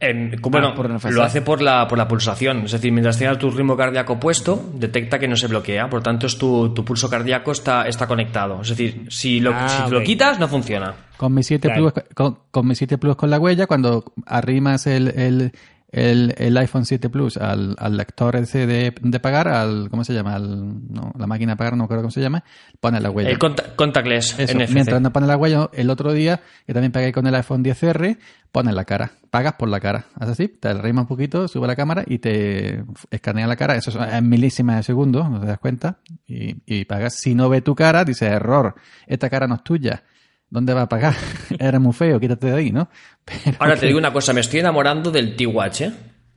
En- 0.00 0.34
bueno, 0.42 0.74
lo 1.10 1.22
hace 1.22 1.40
por 1.40 1.62
la, 1.62 1.86
por 1.86 1.98
la 1.98 2.08
pulsación. 2.08 2.64
Es 2.64 2.72
decir, 2.72 2.90
mientras 2.90 3.18
tengas 3.18 3.38
tu 3.38 3.50
ritmo 3.50 3.76
cardíaco 3.76 4.18
puesto, 4.18 4.70
detecta 4.74 5.18
que 5.18 5.28
no 5.28 5.36
se 5.36 5.46
bloquea. 5.46 5.88
Por 5.88 6.02
tanto, 6.02 6.26
es 6.26 6.36
tu, 6.36 6.74
tu 6.74 6.84
pulso 6.84 7.08
cardíaco 7.08 7.52
está, 7.52 7.86
está 7.86 8.06
conectado. 8.06 8.60
Es 8.62 8.70
decir, 8.70 9.06
si 9.10 9.40
lo, 9.40 9.52
Ah, 9.54 9.84
si 9.86 9.92
lo 9.92 10.02
quitas, 10.02 10.38
no 10.40 10.48
funciona. 10.48 10.94
Con 11.16 11.32
mi 11.34 11.42
7 11.42 11.68
Claro. 11.68 11.92
Plus, 11.92 12.04
con, 12.14 12.38
con 12.50 12.66
mi 12.66 12.74
7 12.74 12.98
Plus 12.98 13.16
con 13.16 13.30
la 13.30 13.38
huella, 13.38 13.66
cuando 13.66 14.12
arrimas 14.26 14.86
el, 14.86 15.08
el, 15.08 15.52
el, 15.92 16.34
el 16.38 16.56
iPhone 16.56 16.84
7 16.84 17.08
Plus 17.08 17.36
al, 17.36 17.76
al 17.78 17.96
lector 17.96 18.34
ese 18.34 18.66
de, 18.66 18.92
de 19.00 19.20
pagar, 19.20 19.46
al, 19.46 19.88
¿cómo 19.90 20.02
se 20.02 20.12
llama? 20.12 20.34
Al, 20.34 20.92
no, 20.92 21.12
la 21.16 21.26
máquina 21.28 21.52
de 21.52 21.56
pagar, 21.56 21.76
no 21.76 21.86
creo 21.86 22.00
cómo 22.00 22.10
se 22.10 22.20
llama, 22.20 22.42
pone 22.80 23.00
la 23.00 23.10
huella. 23.10 23.30
El 23.30 23.38
conta- 23.38 23.76
contactless 23.76 24.38
Eso, 24.40 24.58
NFC. 24.58 24.70
mientras 24.72 25.00
no 25.00 25.12
pone 25.12 25.28
la 25.28 25.36
huella, 25.36 25.70
el 25.72 25.88
otro 25.90 26.12
día, 26.12 26.40
que 26.66 26.72
también 26.74 26.90
pagué 26.90 27.12
con 27.12 27.26
el 27.28 27.34
iPhone 27.36 27.62
10R, 27.64 28.18
pone 28.50 28.72
la 28.72 28.84
cara. 28.84 29.12
Pagas 29.30 29.54
por 29.54 29.68
la 29.68 29.78
cara. 29.78 30.06
Haces 30.16 30.30
así, 30.32 30.48
te 30.48 30.66
arrima 30.68 31.02
un 31.02 31.06
poquito, 31.06 31.46
sube 31.46 31.66
la 31.68 31.76
cámara 31.76 32.02
y 32.06 32.18
te 32.18 32.82
escanea 33.12 33.46
la 33.46 33.54
cara. 33.56 33.76
Eso 33.76 33.90
es 33.90 34.12
en 34.14 34.28
milísimas 34.28 34.76
de 34.78 34.82
segundo, 34.82 35.28
no 35.28 35.40
te 35.40 35.46
das 35.46 35.58
cuenta. 35.58 35.98
Y, 36.26 36.56
y 36.66 36.84
pagas. 36.86 37.14
Si 37.14 37.34
no 37.36 37.48
ve 37.48 37.60
tu 37.60 37.74
cara, 37.76 38.04
dice 38.04 38.26
error. 38.26 38.74
Esta 39.06 39.30
cara 39.30 39.46
no 39.46 39.54
es 39.56 39.62
tuya. 39.64 40.02
¿Dónde 40.50 40.74
va 40.74 40.82
a 40.82 40.88
pagar? 40.88 41.14
Era 41.58 41.78
muy 41.78 41.92
feo, 41.92 42.20
quítate 42.20 42.48
de 42.48 42.56
ahí, 42.56 42.70
¿no? 42.72 42.88
Pero 43.24 43.56
Ahora 43.60 43.76
te 43.76 43.86
digo 43.86 43.98
una 43.98 44.12
cosa, 44.12 44.32
me 44.32 44.40
estoy 44.40 44.60
enamorando 44.60 45.10
del 45.10 45.36
T-Watch, 45.36 45.80
¿eh? 45.82 45.92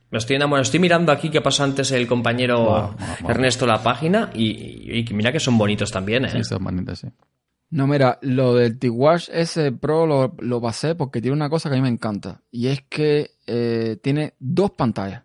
Me 0.10 0.20
estoy 0.20 0.38
enamorando. 0.38 0.64
Estoy 0.64 0.80
mirando 0.80 1.12
aquí 1.12 1.30
que 1.30 1.42
pasó 1.42 1.64
antes 1.66 1.92
el 1.92 2.08
compañero 2.08 2.58
Wow, 2.64 2.82
wow, 2.82 2.96
wow. 3.22 3.30
Ernesto 3.30 3.66
la 3.68 3.84
página 3.84 4.30
y, 4.34 5.00
y 5.00 5.14
mira 5.14 5.32
que 5.34 5.40
son 5.40 5.58
bonitos 5.58 5.92
también, 5.92 6.26
¿eh? 6.26 6.30
Sí, 6.30 6.44
son 6.44 6.64
bonitos, 6.64 7.00
sí. 7.00 7.08
No, 7.70 7.86
mira, 7.86 8.18
lo 8.22 8.56
del 8.56 8.80
T-Watch 8.80 9.28
S 9.34 9.72
Pro 9.74 10.06
lo, 10.08 10.36
lo 10.40 10.62
pasé 10.62 10.96
porque 10.96 11.22
tiene 11.22 11.36
una 11.36 11.50
cosa 11.50 11.70
que 11.70 11.76
a 11.76 11.78
mí 11.78 11.82
me 11.82 11.90
encanta. 11.90 12.42
Y 12.50 12.68
es 12.68 12.84
que 12.88 13.32
eh, 13.46 13.98
tiene 14.02 14.36
dos 14.40 14.72
pantallas 14.72 15.24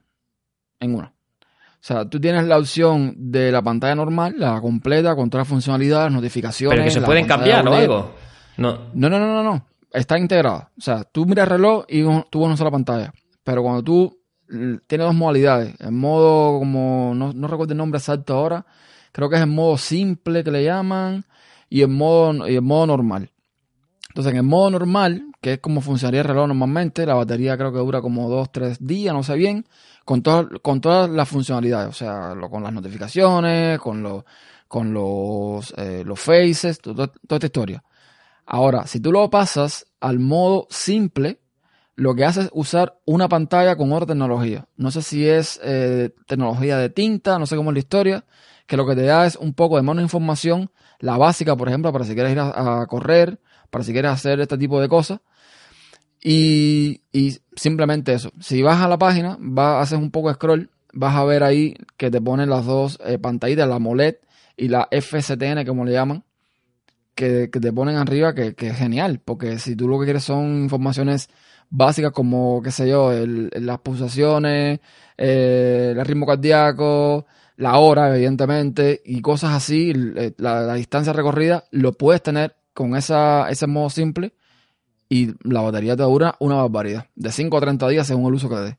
en 0.81 0.97
una. 0.97 1.07
O 1.07 1.85
sea, 1.85 2.09
tú 2.09 2.21
tienes 2.21 2.45
la 2.45 2.59
opción 2.59 3.15
de 3.17 3.53
la 3.53 3.63
pantalla 3.63 3.95
normal, 3.95 4.35
la 4.39 4.61
completa, 4.61 5.15
con 5.15 5.31
todas 5.31 5.43
las 5.43 5.49
funcionalidades, 5.49 6.13
notificaciones. 6.13 6.77
Pero 6.77 6.85
que 6.85 6.91
se 6.91 7.01
pueden 7.01 7.27
cambiar 7.27 7.67
o 7.67 7.71
OLED. 7.71 7.81
algo. 7.83 8.15
No. 8.57 8.79
No, 8.95 9.09
no, 9.09 9.19
no, 9.19 9.43
no. 9.43 9.67
Está 9.93 10.19
integrada. 10.19 10.71
O 10.79 10.81
sea, 10.81 11.05
tú 11.05 11.27
miras 11.27 11.45
el 11.45 11.51
reloj 11.51 11.85
y 11.89 12.03
tú 12.03 12.41
ves 12.41 12.47
una 12.47 12.57
sola 12.57 12.71
pantalla. 12.71 13.13
Pero 13.45 13.63
cuando 13.63 13.83
tú 13.83 14.19
tienes 14.87 15.07
dos 15.07 15.15
modalidades, 15.15 15.75
en 15.81 15.97
modo 15.99 16.59
como, 16.59 17.13
no, 17.15 17.33
no 17.33 17.49
recuerdo 17.49 17.73
el 17.73 17.79
nombre 17.79 17.99
exacto 17.99 18.35
ahora, 18.35 18.67
creo 19.13 19.29
que 19.31 19.37
es 19.37 19.43
en 19.43 19.55
modo 19.55 19.77
simple 19.79 20.45
que 20.45 20.51
le 20.51 20.65
llaman 20.65 21.25
y 21.69 21.83
en 21.83 21.93
modo, 21.95 22.49
y 22.49 22.57
en 22.57 22.65
modo 22.65 22.87
normal. 22.87 23.31
Entonces, 24.09 24.33
en 24.33 24.37
el 24.39 24.43
modo 24.43 24.71
normal, 24.71 25.25
que 25.41 25.55
es 25.55 25.59
como 25.61 25.81
funcionaría 25.81 26.21
el 26.21 26.29
reloj 26.29 26.49
normalmente, 26.49 27.07
la 27.07 27.15
batería 27.15 27.57
creo 27.57 27.73
que 27.73 27.79
dura 27.79 28.03
como 28.03 28.29
dos, 28.29 28.53
tres 28.53 28.77
días, 28.87 29.15
no 29.15 29.23
sé 29.23 29.35
bien, 29.37 29.65
con, 30.05 30.23
todas 30.23 30.47
con 30.61 30.81
todas 30.83 31.09
las 31.09 31.29
funcionalidades, 31.29 31.89
o 31.89 31.93
sea, 31.95 32.35
lo- 32.35 32.51
con 32.51 32.63
las 32.63 32.73
notificaciones, 32.75 33.79
con, 33.79 34.03
los 34.03 34.25
con 34.69 34.93
los, 34.93 35.73
eh, 35.79 36.03
los 36.05 36.19
faces, 36.21 36.79
to- 36.81 36.95
to- 36.95 37.09
toda 37.09 37.37
esta 37.37 37.47
historia. 37.47 37.83
Ahora, 38.47 38.87
si 38.87 39.01
tú 39.01 39.13
lo 39.13 39.29
pasas 39.31 39.87
al 40.01 40.19
modo 40.19 40.67
simple, 40.71 41.41
lo 41.95 42.15
que 42.15 42.25
hace 42.25 42.43
es 42.43 42.51
usar 42.53 42.99
una 43.05 43.29
pantalla 43.29 43.77
con 43.77 43.93
otra 43.93 44.07
tecnología. 44.07 44.67
No 44.77 44.91
sé 44.91 45.03
si 45.03 45.29
es 45.29 45.61
eh, 45.63 46.11
tecnología 46.27 46.79
de 46.79 46.91
tinta, 46.91 47.39
no 47.39 47.47
sé 47.47 47.57
cómo 47.57 47.71
es 47.71 47.75
la 47.75 47.81
historia, 47.81 48.25
que 48.67 48.77
lo 48.77 48.87
que 48.87 48.95
te 48.95 49.03
da 49.03 49.27
es 49.27 49.37
un 49.37 49.55
poco 49.55 49.77
de 49.77 49.83
menos 49.83 50.03
información, 50.03 50.71
la 50.99 51.17
básica, 51.19 51.57
por 51.57 51.69
ejemplo, 51.69 51.93
para 51.93 52.05
si 52.05 52.15
quieres 52.15 52.33
ir 52.33 52.41
a, 52.41 52.87
correr, 52.89 53.41
para 53.71 53.85
si 53.85 53.93
quieres 53.93 54.11
hacer 54.11 54.41
este 54.41 54.59
tipo 54.59 54.81
de 54.81 54.89
cosas. 54.89 55.21
Y, 56.25 57.03
simplemente 57.57 58.13
eso. 58.15 58.33
Si 58.41 58.63
vas 58.63 58.81
a 58.81 58.89
la 58.89 58.99
página, 58.99 59.37
vas, 59.41 59.83
haces 59.83 59.99
un 59.99 60.11
poco 60.11 60.29
de 60.29 60.35
scroll, 60.35 60.71
vas 60.93 61.17
a 61.17 61.25
ver 61.25 61.43
ahí 61.43 61.75
que 61.97 62.11
te 62.11 62.21
ponen 62.21 62.49
las 62.49 62.65
dos 62.65 62.99
eh, 63.05 63.19
pantallitas, 63.19 63.69
la 63.69 63.77
AMOLED 63.77 64.17
y 64.57 64.69
la 64.69 64.89
FCTN, 64.91 65.67
como 65.67 65.85
le 65.85 65.93
llaman, 65.93 66.25
que, 67.15 67.49
te 67.49 67.73
ponen 67.73 67.97
arriba, 67.97 68.35
que, 68.35 68.55
que 68.55 68.69
es 68.69 68.77
genial, 68.77 69.21
porque 69.25 69.59
si 69.59 69.77
tú 69.77 69.89
lo 69.89 69.99
que 69.99 70.07
quieres 70.07 70.25
son 70.25 70.63
informaciones 70.65 71.29
básicas 71.71 72.13
como, 72.13 72.61
qué 72.63 72.71
sé 72.71 72.89
yo, 72.89 73.13
el- 73.13 73.51
las 73.55 73.79
pulsaciones, 73.81 74.81
eh, 75.17 75.95
el 75.97 76.05
ritmo 76.05 76.27
cardíaco, 76.27 77.27
la 77.57 77.79
hora, 77.79 78.15
evidentemente, 78.15 79.01
y 79.05 79.21
cosas 79.23 79.53
así, 79.55 79.91
el- 79.91 80.35
la, 80.39 80.75
distancia 80.75 81.13
recorrida, 81.13 81.65
lo 81.71 81.93
puedes 81.93 82.23
tener 82.23 82.57
con 82.75 82.97
esa, 82.97 83.49
ese 83.51 83.67
modo 83.67 83.91
simple 83.91 84.35
y 85.09 85.33
la 85.45 85.61
batería 85.63 85.97
te 85.97 86.03
dura 86.05 86.37
una 86.41 86.57
barbaridad, 86.57 87.07
de 87.15 87.33
5 87.33 87.59
a 87.59 87.61
30 87.61 87.89
días 87.89 88.07
según 88.07 88.27
el 88.29 88.35
uso 88.35 88.49
que 88.49 88.55
le 88.57 88.61
des. 88.63 88.77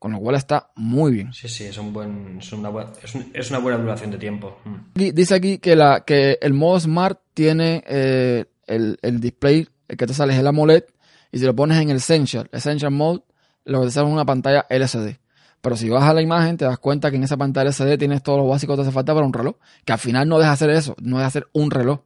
Con 0.00 0.12
lo 0.12 0.18
cual 0.18 0.34
está 0.34 0.70
muy 0.76 1.12
bien. 1.12 1.32
Sí, 1.32 1.46
sí, 1.48 1.64
es, 1.64 1.76
un 1.78 1.92
buen, 1.92 2.38
es, 2.40 2.52
una, 2.52 2.70
buen- 2.70 2.88
es, 3.04 3.14
un- 3.14 3.30
es 3.34 3.50
una 3.50 3.58
buena 3.60 3.78
duración 3.78 4.10
de 4.10 4.18
tiempo. 4.18 4.58
Mm. 4.64 4.74
Aquí- 4.96 5.12
Dice 5.12 5.34
aquí 5.36 5.58
que, 5.58 5.76
la, 5.76 6.04
que 6.06 6.38
el 6.40 6.52
modo 6.54 6.80
Smart 6.80 7.20
tiene 7.34 7.84
eh, 7.86 8.46
el, 8.66 8.98
el 9.02 9.20
display, 9.20 9.68
el 9.88 9.96
que 9.98 10.06
te 10.06 10.14
sale 10.14 10.32
es 10.32 10.38
el 10.40 10.46
AMOLED, 10.46 10.84
y 11.30 11.38
si 11.38 11.44
lo 11.44 11.54
pones 11.54 11.78
en 11.80 11.90
el 11.90 11.98
Essential, 11.98 12.48
Essential 12.50 12.90
Mode, 12.90 13.22
lo 13.66 13.80
que 13.80 13.86
te 13.86 13.92
sale 13.92 14.08
es 14.08 14.12
una 14.14 14.24
pantalla 14.24 14.66
LCD. 14.70 15.18
Pero 15.60 15.76
si 15.76 15.90
vas 15.90 16.02
a 16.04 16.14
la 16.14 16.22
imagen, 16.22 16.56
te 16.56 16.64
das 16.64 16.78
cuenta 16.78 17.10
que 17.10 17.16
en 17.18 17.24
esa 17.24 17.36
pantalla 17.36 17.68
LCD 17.68 17.98
tienes 17.98 18.22
todo 18.22 18.38
lo 18.38 18.48
básico 18.48 18.72
que 18.72 18.76
te 18.78 18.82
hace 18.82 18.92
falta 18.92 19.12
para 19.12 19.26
un 19.26 19.32
reloj. 19.34 19.56
Que 19.84 19.92
al 19.92 19.98
final 19.98 20.26
no 20.26 20.38
deja 20.38 20.52
hacer 20.52 20.70
eso, 20.70 20.96
no 21.02 21.18
deja 21.18 21.26
hacer 21.28 21.46
un 21.52 21.70
reloj. 21.70 22.00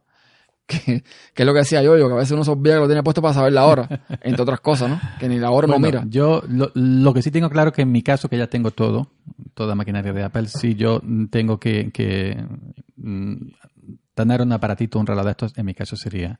Que, 0.85 1.03
que 1.35 1.43
es 1.43 1.45
lo 1.45 1.53
que 1.53 1.59
decía 1.59 1.83
yo, 1.83 1.95
yo, 1.95 2.07
que 2.07 2.13
a 2.15 2.17
veces 2.17 2.31
uno 2.31 2.43
se 2.43 2.49
olvida 2.49 2.73
que 2.73 2.79
lo 2.79 2.87
tiene 2.87 3.03
puesto 3.03 3.21
para 3.21 3.35
saber 3.35 3.53
la 3.53 3.65
hora, 3.65 3.87
entre 4.21 4.41
otras 4.41 4.59
cosas, 4.61 4.89
¿no? 4.89 4.99
Que 5.19 5.29
ni 5.29 5.37
la 5.37 5.51
hora 5.51 5.67
no 5.67 5.77
mira. 5.77 6.03
Yo 6.07 6.41
lo, 6.47 6.71
lo 6.73 7.13
que 7.13 7.21
sí 7.21 7.29
tengo 7.29 7.51
claro 7.51 7.71
que 7.71 7.83
en 7.83 7.91
mi 7.91 8.01
caso, 8.01 8.29
que 8.29 8.37
ya 8.37 8.47
tengo 8.47 8.71
todo, 8.71 9.11
toda 9.53 9.75
maquinaria 9.75 10.11
de 10.11 10.23
Apple, 10.23 10.47
si 10.47 10.73
yo 10.73 11.03
tengo 11.29 11.59
que, 11.59 11.91
que, 11.91 12.43
mm, 12.97 13.35
tener 14.15 14.41
un 14.41 14.51
aparatito, 14.53 14.97
un 14.97 15.05
reloj 15.05 15.25
de 15.25 15.31
estos, 15.31 15.55
en 15.55 15.65
mi 15.67 15.75
caso 15.75 15.95
sería 15.95 16.39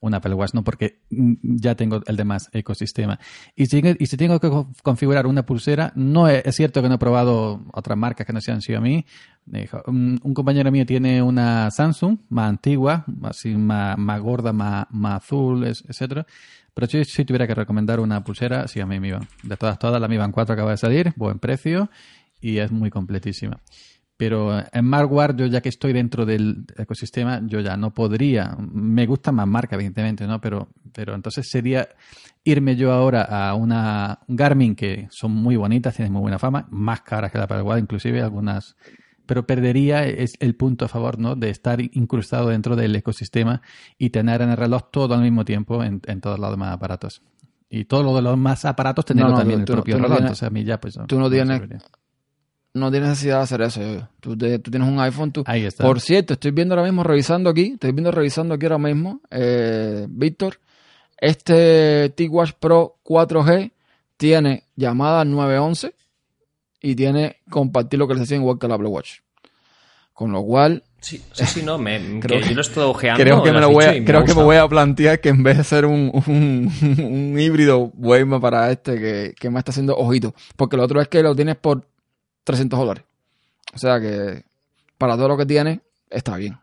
un 0.00 0.14
Apple 0.14 0.34
Watch, 0.34 0.54
¿no? 0.54 0.64
Porque 0.64 1.00
mm, 1.10 1.34
ya 1.42 1.74
tengo 1.74 2.00
el 2.06 2.16
demás 2.16 2.48
ecosistema. 2.52 3.18
Y 3.54 3.66
si, 3.66 3.82
y 3.98 4.06
si 4.06 4.16
tengo 4.16 4.40
que 4.40 4.48
co- 4.48 4.70
configurar 4.82 5.26
una 5.26 5.44
pulsera, 5.44 5.92
no 5.94 6.26
es, 6.28 6.42
cierto 6.56 6.82
que 6.82 6.88
no 6.88 6.94
he 6.94 6.98
probado 6.98 7.62
otras 7.72 7.98
marcas 7.98 8.26
que 8.26 8.32
no 8.32 8.40
sean 8.40 8.60
Xiaomi. 8.62 9.04
Dijo, 9.46 9.82
Un, 9.86 10.18
un 10.22 10.34
compañero 10.34 10.70
mío 10.72 10.86
tiene 10.86 11.22
una 11.22 11.70
Samsung 11.70 12.18
más 12.30 12.48
antigua, 12.48 13.04
así 13.24 13.54
más, 13.56 13.98
más 13.98 14.20
gorda, 14.20 14.52
más, 14.52 14.86
más 14.90 15.22
azul, 15.22 15.64
etcétera. 15.66 16.26
Pero 16.72 16.86
si, 16.86 17.04
si 17.04 17.24
tuviera 17.24 17.46
que 17.46 17.54
recomendar 17.54 18.00
una 18.00 18.22
pulsera, 18.24 18.68
sí, 18.68 18.80
a 18.80 18.86
mí 18.86 19.00
Mi 19.00 19.10
Band. 19.10 19.26
De 19.42 19.56
todas, 19.56 19.78
todas, 19.78 20.00
la 20.00 20.08
Mi 20.08 20.16
Band 20.16 20.32
4 20.32 20.54
acaba 20.54 20.70
de 20.70 20.76
salir, 20.76 21.12
buen 21.16 21.38
precio 21.38 21.90
y 22.40 22.58
es 22.58 22.70
muy 22.70 22.90
completísima. 22.90 23.60
Pero 24.20 24.58
en 24.58 24.66
smartwatch, 24.84 25.36
yo 25.36 25.46
ya 25.46 25.62
que 25.62 25.70
estoy 25.70 25.94
dentro 25.94 26.26
del 26.26 26.66
ecosistema, 26.76 27.40
yo 27.46 27.60
ya 27.60 27.78
no 27.78 27.94
podría. 27.94 28.54
Me 28.70 29.06
gusta 29.06 29.32
más 29.32 29.46
marca, 29.46 29.76
evidentemente, 29.76 30.26
¿no? 30.26 30.42
Pero, 30.42 30.68
pero 30.92 31.14
entonces 31.14 31.48
sería 31.48 31.88
irme 32.44 32.76
yo 32.76 32.92
ahora 32.92 33.22
a 33.22 33.54
una 33.54 34.18
Garmin 34.28 34.74
que 34.74 35.08
son 35.10 35.30
muy 35.32 35.56
bonitas, 35.56 35.96
tienen 35.96 36.12
muy 36.12 36.20
buena 36.20 36.38
fama, 36.38 36.66
más 36.70 37.00
caras 37.00 37.32
que 37.32 37.38
la 37.38 37.46
Watch, 37.62 37.80
inclusive 37.80 38.20
algunas. 38.20 38.76
Pero 39.24 39.46
perdería 39.46 40.04
es 40.06 40.34
el 40.40 40.54
punto 40.54 40.84
a 40.84 40.88
favor, 40.88 41.18
¿no? 41.18 41.34
De 41.34 41.48
estar 41.48 41.80
incrustado 41.80 42.48
dentro 42.50 42.76
del 42.76 42.94
ecosistema 42.96 43.62
y 43.96 44.10
tener 44.10 44.42
en 44.42 44.50
el 44.50 44.56
reloj 44.58 44.90
todo 44.92 45.14
al 45.14 45.22
mismo 45.22 45.46
tiempo 45.46 45.82
en, 45.82 46.02
en 46.06 46.20
todos 46.20 46.38
los 46.38 46.50
demás 46.50 46.74
aparatos. 46.74 47.22
Y 47.70 47.86
todo 47.86 48.02
lo 48.02 48.14
de 48.16 48.20
los 48.20 48.36
más 48.36 48.66
aparatos 48.66 49.06
tenerlo 49.06 49.30
No, 49.30 49.36
no, 49.36 49.40
también 49.40 49.60
tú- 49.60 49.62
el 49.62 49.66
tú 49.66 49.72
propio 49.74 49.96
no 49.96 50.02
reloj. 50.02 50.16
tienes- 50.18 50.30
Entonces 50.32 50.46
a 50.46 50.50
mí 50.50 50.64
ya, 50.64 50.78
pues. 50.78 50.98
tú 51.06 51.18
no 51.18 51.30
tienes-. 51.30 51.62
No 52.72 52.90
tienes 52.90 53.08
necesidad 53.10 53.38
de 53.38 53.42
hacer 53.42 53.60
eso. 53.62 53.80
yo. 53.82 54.08
Tú, 54.20 54.36
te- 54.38 54.58
tú 54.60 54.70
tienes 54.70 54.88
un 54.88 55.00
iPhone, 55.00 55.32
tú, 55.32 55.42
Ahí 55.46 55.64
está. 55.64 55.82
Por 55.84 56.00
cierto, 56.00 56.34
estoy 56.34 56.52
viendo 56.52 56.74
ahora 56.74 56.86
mismo, 56.86 57.02
revisando 57.02 57.50
aquí, 57.50 57.72
estoy 57.74 57.90
viendo 57.92 58.12
revisando 58.12 58.54
aquí 58.54 58.66
ahora 58.66 58.78
mismo, 58.78 59.20
eh, 59.30 60.06
Víctor, 60.08 60.58
este 61.18 62.10
T-Watch 62.10 62.52
Pro 62.58 62.96
4G 63.04 63.72
tiene 64.16 64.64
llamada 64.76 65.24
911 65.24 65.94
y 66.80 66.94
tiene 66.94 67.36
compartir 67.50 67.98
localización 67.98 68.40
igual 68.40 68.58
que 68.58 68.66
el 68.66 68.72
Apple 68.72 68.88
Watch. 68.88 69.18
Con 70.12 70.32
lo 70.32 70.42
cual, 70.42 70.84
Sí, 71.00 71.20
sí, 71.32 71.46
sí, 71.46 71.62
no, 71.62 71.78
me, 71.78 71.98
Creo 72.20 72.38
que 72.38 72.44
que- 72.44 72.48
yo 72.50 72.54
lo 72.54 72.60
estado 72.60 72.90
ojeando. 72.90 73.22
creo 73.22 73.42
que, 73.42 73.52
me, 73.52 73.60
lo 73.60 73.70
voy 73.70 73.84
a, 73.86 73.92
me 73.92 74.04
creo 74.04 74.24
que 74.24 74.34
me 74.34 74.42
voy 74.42 74.56
a 74.56 74.68
plantear 74.68 75.18
que 75.20 75.30
en 75.30 75.42
vez 75.42 75.56
de 75.56 75.64
ser 75.64 75.86
un, 75.86 76.10
un, 76.26 76.70
un 77.32 77.38
híbrido, 77.40 77.90
voy 77.94 78.18
a 78.18 78.20
irme 78.20 78.38
para 78.38 78.70
este 78.70 78.98
que, 78.98 79.34
que 79.38 79.48
me 79.50 79.58
está 79.58 79.70
haciendo 79.72 79.96
ojito. 79.96 80.34
Porque 80.56 80.76
lo 80.76 80.84
otro 80.84 81.00
es 81.00 81.08
que 81.08 81.22
lo 81.22 81.34
tienes 81.34 81.56
por 81.56 81.86
300 82.50 82.78
dólares. 82.78 83.04
O 83.74 83.78
sea 83.78 84.00
que 84.00 84.44
para 84.98 85.16
todo 85.16 85.28
lo 85.28 85.36
que 85.36 85.46
tiene, 85.46 85.80
está 86.10 86.36
bien. 86.36 86.58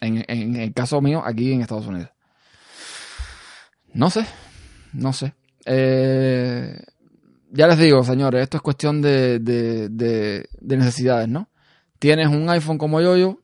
En, 0.00 0.24
en 0.28 0.56
el 0.56 0.72
caso 0.72 1.00
mío, 1.00 1.22
aquí 1.24 1.52
en 1.52 1.60
Estados 1.62 1.86
Unidos. 1.86 2.10
No 3.94 4.10
sé, 4.10 4.24
no 4.92 5.12
sé. 5.12 5.34
Eh, 5.64 6.78
ya 7.50 7.66
les 7.66 7.78
digo, 7.78 8.04
señores, 8.04 8.42
esto 8.42 8.58
es 8.58 8.62
cuestión 8.62 9.00
de, 9.02 9.38
de, 9.38 9.88
de, 9.88 10.48
de 10.60 10.76
necesidades, 10.76 11.28
¿no? 11.28 11.48
Tienes 11.98 12.28
un 12.28 12.48
iPhone 12.50 12.78
como 12.78 13.00
yo, 13.00 13.16
yo, 13.16 13.38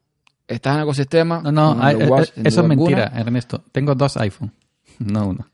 estás 0.47 0.75
en 0.75 0.79
el 0.81 0.85
ecosistema. 0.85 1.41
No, 1.43 1.51
no, 1.51 1.83
hay- 1.83 1.97
Watch, 1.97 2.29
eh, 2.29 2.33
sin 2.35 2.47
eso 2.47 2.61
es 2.63 2.69
mentira. 2.69 3.13
Ernesto. 3.15 3.65
Tengo 3.73 3.95
dos 3.95 4.17
iPhone, 4.19 4.53
no 4.99 5.29
uno. 5.29 5.49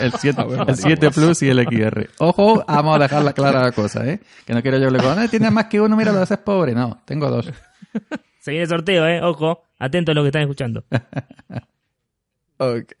El 0.00 0.12
7, 0.12 0.40
A 0.40 0.44
ver, 0.44 0.70
el 0.70 0.76
7 0.76 1.10
Plus 1.10 1.42
y 1.42 1.48
el 1.48 1.64
XR. 1.64 2.10
Ojo, 2.18 2.64
vamos 2.66 2.96
a 2.96 2.98
dejarla 2.98 3.32
clara 3.32 3.62
la 3.62 3.72
cosa, 3.72 4.06
¿eh? 4.06 4.20
Que 4.44 4.54
no 4.54 4.62
quiero 4.62 4.78
yo 4.78 4.90
le 4.90 4.98
digo, 4.98 5.14
no, 5.14 5.28
tienes 5.28 5.52
más 5.52 5.66
que 5.66 5.80
uno, 5.80 5.96
mira, 5.96 6.12
lo 6.12 6.20
haces 6.20 6.38
pobre. 6.38 6.74
No, 6.74 7.00
tengo 7.04 7.30
dos. 7.30 7.46
Se 8.40 8.50
viene 8.50 8.64
el 8.64 8.68
sorteo, 8.68 9.06
¿eh? 9.06 9.20
Ojo, 9.22 9.62
atento 9.78 10.12
a 10.12 10.14
lo 10.14 10.22
que 10.22 10.28
están 10.28 10.42
escuchando. 10.42 10.84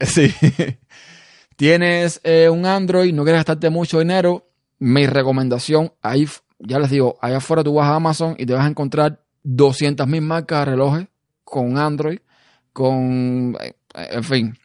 Sí. 0.00 0.34
Tienes 1.56 2.20
eh, 2.24 2.50
un 2.50 2.66
Android, 2.66 3.14
no 3.14 3.22
quieres 3.22 3.38
gastarte 3.38 3.70
mucho 3.70 4.00
dinero. 4.00 4.50
Mi 4.78 5.06
recomendación, 5.06 5.94
ahí, 6.02 6.28
ya 6.58 6.78
les 6.78 6.90
digo, 6.90 7.16
allá 7.22 7.38
afuera 7.38 7.64
tú 7.64 7.72
vas 7.72 7.86
a 7.86 7.94
Amazon 7.94 8.34
y 8.36 8.44
te 8.44 8.52
vas 8.52 8.66
a 8.66 8.68
encontrar 8.68 9.22
200.000 9.44 10.20
marcas 10.20 10.58
de 10.58 10.64
relojes 10.72 11.08
con 11.42 11.78
Android, 11.78 12.18
con, 12.74 13.56
eh, 13.58 13.74
en 13.94 14.24
fin. 14.24 14.58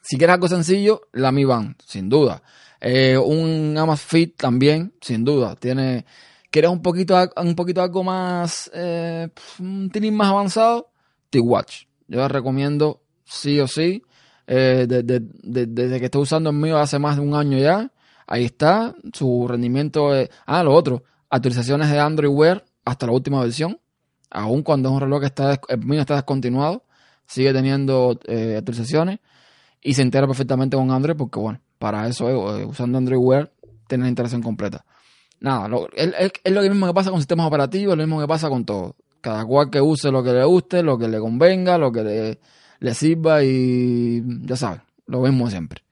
Si 0.00 0.16
quieres 0.16 0.34
algo 0.34 0.48
sencillo, 0.48 1.02
la 1.12 1.30
Mi 1.32 1.44
Band, 1.44 1.76
sin 1.84 2.08
duda. 2.08 2.42
Eh, 2.80 3.18
un 3.18 3.76
Amazfit 3.76 4.36
también, 4.36 4.94
sin 5.00 5.24
duda. 5.24 5.54
Tiene, 5.56 6.06
¿Quieres 6.50 6.70
un 6.70 6.82
poquito, 6.82 7.16
un 7.36 7.54
poquito 7.54 7.80
algo 7.82 8.02
más, 8.02 8.70
eh, 8.74 9.28
un 9.60 9.90
más 10.12 10.28
avanzado? 10.28 10.90
T-Watch. 11.30 11.84
Yo 12.08 12.20
les 12.20 12.30
recomiendo 12.30 13.02
sí 13.24 13.60
o 13.60 13.68
sí. 13.68 14.02
Eh, 14.48 14.86
de- 14.88 15.04
de- 15.04 15.20
de- 15.20 15.66
desde 15.66 16.00
que 16.00 16.06
estoy 16.06 16.22
usando 16.22 16.50
el 16.50 16.56
mío 16.56 16.76
hace 16.78 16.98
más 16.98 17.14
de 17.16 17.22
un 17.22 17.34
año 17.34 17.56
ya. 17.58 17.92
Ahí 18.26 18.46
está. 18.46 18.96
Su 19.12 19.46
rendimiento 19.46 20.12
es... 20.14 20.28
Ah, 20.44 20.64
lo 20.64 20.74
otro. 20.74 21.04
Actualizaciones 21.28 21.88
de 21.88 22.00
Android 22.00 22.32
Wear 22.32 22.64
hasta 22.84 23.06
la 23.06 23.12
última 23.12 23.40
versión. 23.42 23.78
Aún 24.30 24.62
cuando 24.64 24.88
es 24.88 24.94
un 24.96 25.00
reloj 25.02 25.20
que 25.20 25.26
está, 25.26 25.60
el 25.68 25.78
mío 25.84 26.00
está 26.00 26.14
descontinuado. 26.16 26.84
Sigue 27.26 27.52
teniendo 27.52 28.18
eh, 28.26 28.56
actualizaciones. 28.58 29.20
Y 29.82 29.94
se 29.94 30.02
integra 30.02 30.26
perfectamente 30.26 30.76
con 30.76 30.90
Android 30.90 31.16
porque, 31.16 31.38
bueno, 31.38 31.60
para 31.78 32.06
eso, 32.06 32.28
eh, 32.58 32.64
usando 32.64 32.98
Android 32.98 33.18
Wear, 33.18 33.52
tienes 33.88 34.04
la 34.04 34.08
integración 34.10 34.42
completa. 34.42 34.84
Nada, 35.40 35.68
lo- 35.68 35.88
es, 35.94 36.12
es- 36.44 36.52
lo 36.52 36.60
mismo 36.62 36.86
que 36.86 36.92
pasa 36.94 37.10
con 37.10 37.20
sistemas 37.20 37.46
operativos, 37.46 37.96
lo 37.96 38.02
mismo 38.06 38.20
que 38.20 38.28
pasa 38.28 38.48
con 38.50 38.64
todo. 38.64 38.96
Cada 39.22 39.44
cual 39.44 39.70
que 39.70 39.80
use 39.80 40.10
lo 40.10 40.22
que 40.22 40.32
le 40.32 40.44
guste, 40.44 40.82
lo 40.82 40.98
que 40.98 41.08
le 41.08 41.18
convenga, 41.18 41.78
lo 41.78 41.90
que 41.92 42.02
le, 42.04 42.40
sirva 42.94 43.42
y 43.42 44.22
ya 44.44 44.56
sabes, 44.56 44.80
lo 45.06 45.20
mismo 45.20 45.48
siempre. 45.50 45.82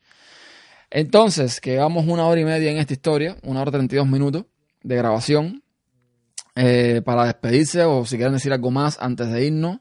Entonces, 0.91 1.61
que 1.61 1.79
una 2.07 2.27
hora 2.27 2.41
y 2.41 2.45
media 2.45 2.71
en 2.71 2.79
esta 2.79 2.93
historia, 2.95 3.37
una 3.43 3.61
hora 3.61 3.71
treinta 3.71 3.95
y 3.95 3.99
dos 3.99 4.09
minutos 4.09 4.45
de 4.83 4.97
grabación. 4.97 5.63
Eh, 6.61 7.03
para 7.05 7.25
despedirse 7.27 7.85
o 7.85 8.05
si 8.05 8.17
quieren 8.17 8.33
decir 8.35 8.53
algo 8.53 8.71
más 8.73 8.99
antes 9.01 9.31
de 9.31 9.47
irnos, 9.47 9.79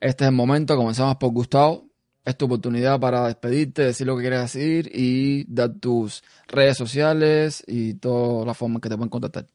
este 0.00 0.24
es 0.24 0.28
el 0.28 0.34
momento. 0.34 0.76
Comenzamos 0.76 1.16
por 1.16 1.30
Gustavo. 1.32 1.87
Es 2.24 2.36
tu 2.36 2.44
oportunidad 2.44 3.00
para 3.00 3.26
despedirte, 3.26 3.82
decir 3.82 4.06
lo 4.06 4.16
que 4.16 4.22
quieres 4.22 4.52
decir 4.52 4.90
y 4.94 5.44
dar 5.52 5.74
tus 5.74 6.22
redes 6.46 6.76
sociales 6.76 7.64
y 7.66 7.94
todas 7.94 8.46
las 8.46 8.56
formas 8.56 8.82
que 8.82 8.88
te 8.88 8.96
pueden 8.96 9.10
contactar. 9.10 9.46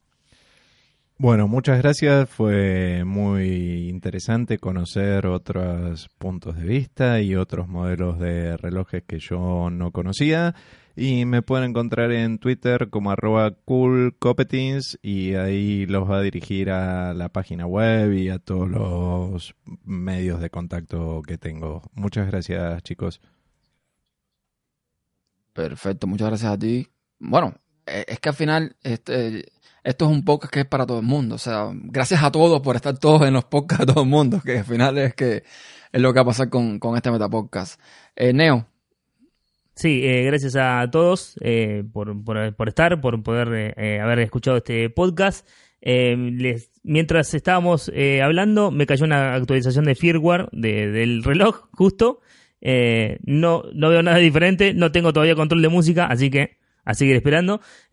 Bueno, 1.16 1.46
muchas 1.46 1.78
gracias. 1.78 2.28
Fue 2.28 3.04
muy 3.04 3.88
interesante 3.88 4.58
conocer 4.58 5.26
otros 5.26 6.08
puntos 6.18 6.56
de 6.56 6.64
vista 6.64 7.20
y 7.20 7.36
otros 7.36 7.68
modelos 7.68 8.18
de 8.18 8.56
relojes 8.56 9.04
que 9.04 9.20
yo 9.20 9.70
no 9.70 9.92
conocía. 9.92 10.56
Y 10.96 11.24
me 11.24 11.42
pueden 11.42 11.70
encontrar 11.70 12.10
en 12.10 12.38
Twitter 12.38 12.90
como 12.90 13.12
arroba 13.12 13.52
coolcopetins 13.64 14.98
y 15.02 15.34
ahí 15.34 15.86
los 15.86 16.08
va 16.10 16.18
a 16.18 16.22
dirigir 16.22 16.70
a 16.70 17.14
la 17.14 17.28
página 17.28 17.66
web 17.66 18.12
y 18.12 18.28
a 18.28 18.38
todos 18.38 18.68
los 18.68 19.54
medios 19.84 20.40
de 20.40 20.50
contacto 20.50 21.22
que 21.22 21.38
tengo. 21.38 21.82
Muchas 21.94 22.26
gracias, 22.26 22.82
chicos. 22.82 23.20
Perfecto, 25.52 26.08
muchas 26.08 26.28
gracias 26.28 26.52
a 26.52 26.58
ti. 26.58 26.88
Bueno, 27.20 27.54
eh, 27.86 28.04
es 28.08 28.18
que 28.20 28.28
al 28.28 28.34
final 28.34 28.76
este, 28.82 29.52
esto 29.84 30.06
es 30.06 30.10
un 30.10 30.24
podcast 30.24 30.52
que 30.52 30.60
es 30.60 30.66
para 30.66 30.86
todo 30.86 30.98
el 31.00 31.06
mundo. 31.06 31.36
O 31.36 31.38
sea, 31.38 31.68
gracias 31.72 32.22
a 32.22 32.32
todos 32.32 32.60
por 32.62 32.74
estar 32.76 32.98
todos 32.98 33.22
en 33.28 33.34
los 33.34 33.44
podcasts 33.44 33.86
de 33.86 33.92
todo 33.92 34.02
el 34.04 34.10
mundo, 34.10 34.40
que 34.44 34.58
al 34.58 34.64
final 34.64 34.98
es 34.98 35.14
que 35.14 35.44
es 35.92 36.00
lo 36.02 36.12
que 36.12 36.18
va 36.18 36.22
a 36.22 36.26
pasar 36.26 36.48
con, 36.48 36.78
con 36.80 36.96
este 36.96 37.10
Metapodcast. 37.10 37.80
Eh, 38.16 38.32
Neo, 38.32 38.66
Sí, 39.76 40.02
eh, 40.04 40.22
gracias 40.22 40.54
a 40.54 40.88
todos 40.88 41.36
eh, 41.40 41.82
por, 41.92 42.22
por, 42.24 42.68
estar, 42.68 43.00
por 43.00 43.20
poder 43.24 43.74
eh, 43.76 44.00
haber 44.00 44.20
escuchado 44.20 44.58
este 44.58 44.88
podcast. 44.88 45.48
Eh, 45.82 46.16
mientras 46.84 47.34
estábamos 47.34 47.90
hablando, 48.22 48.70
me 48.70 48.86
cayó 48.86 49.04
una 49.04 49.34
actualización 49.34 49.84
de 49.86 49.96
firmware 49.96 50.48
de- 50.52 50.92
del 50.92 51.24
reloj, 51.24 51.68
justo. 51.72 52.20
No, 52.62 53.64
no 53.74 53.88
veo 53.90 54.02
nada 54.04 54.18
diferente, 54.18 54.74
no 54.74 54.92
tengo 54.92 55.12
todavía 55.12 55.34
control 55.34 55.60
de 55.60 55.68
música, 55.68 56.06
así 56.06 56.30
que 56.30 56.56
a 56.84 56.94
seguir 56.94 57.16
esperando. 57.16 57.60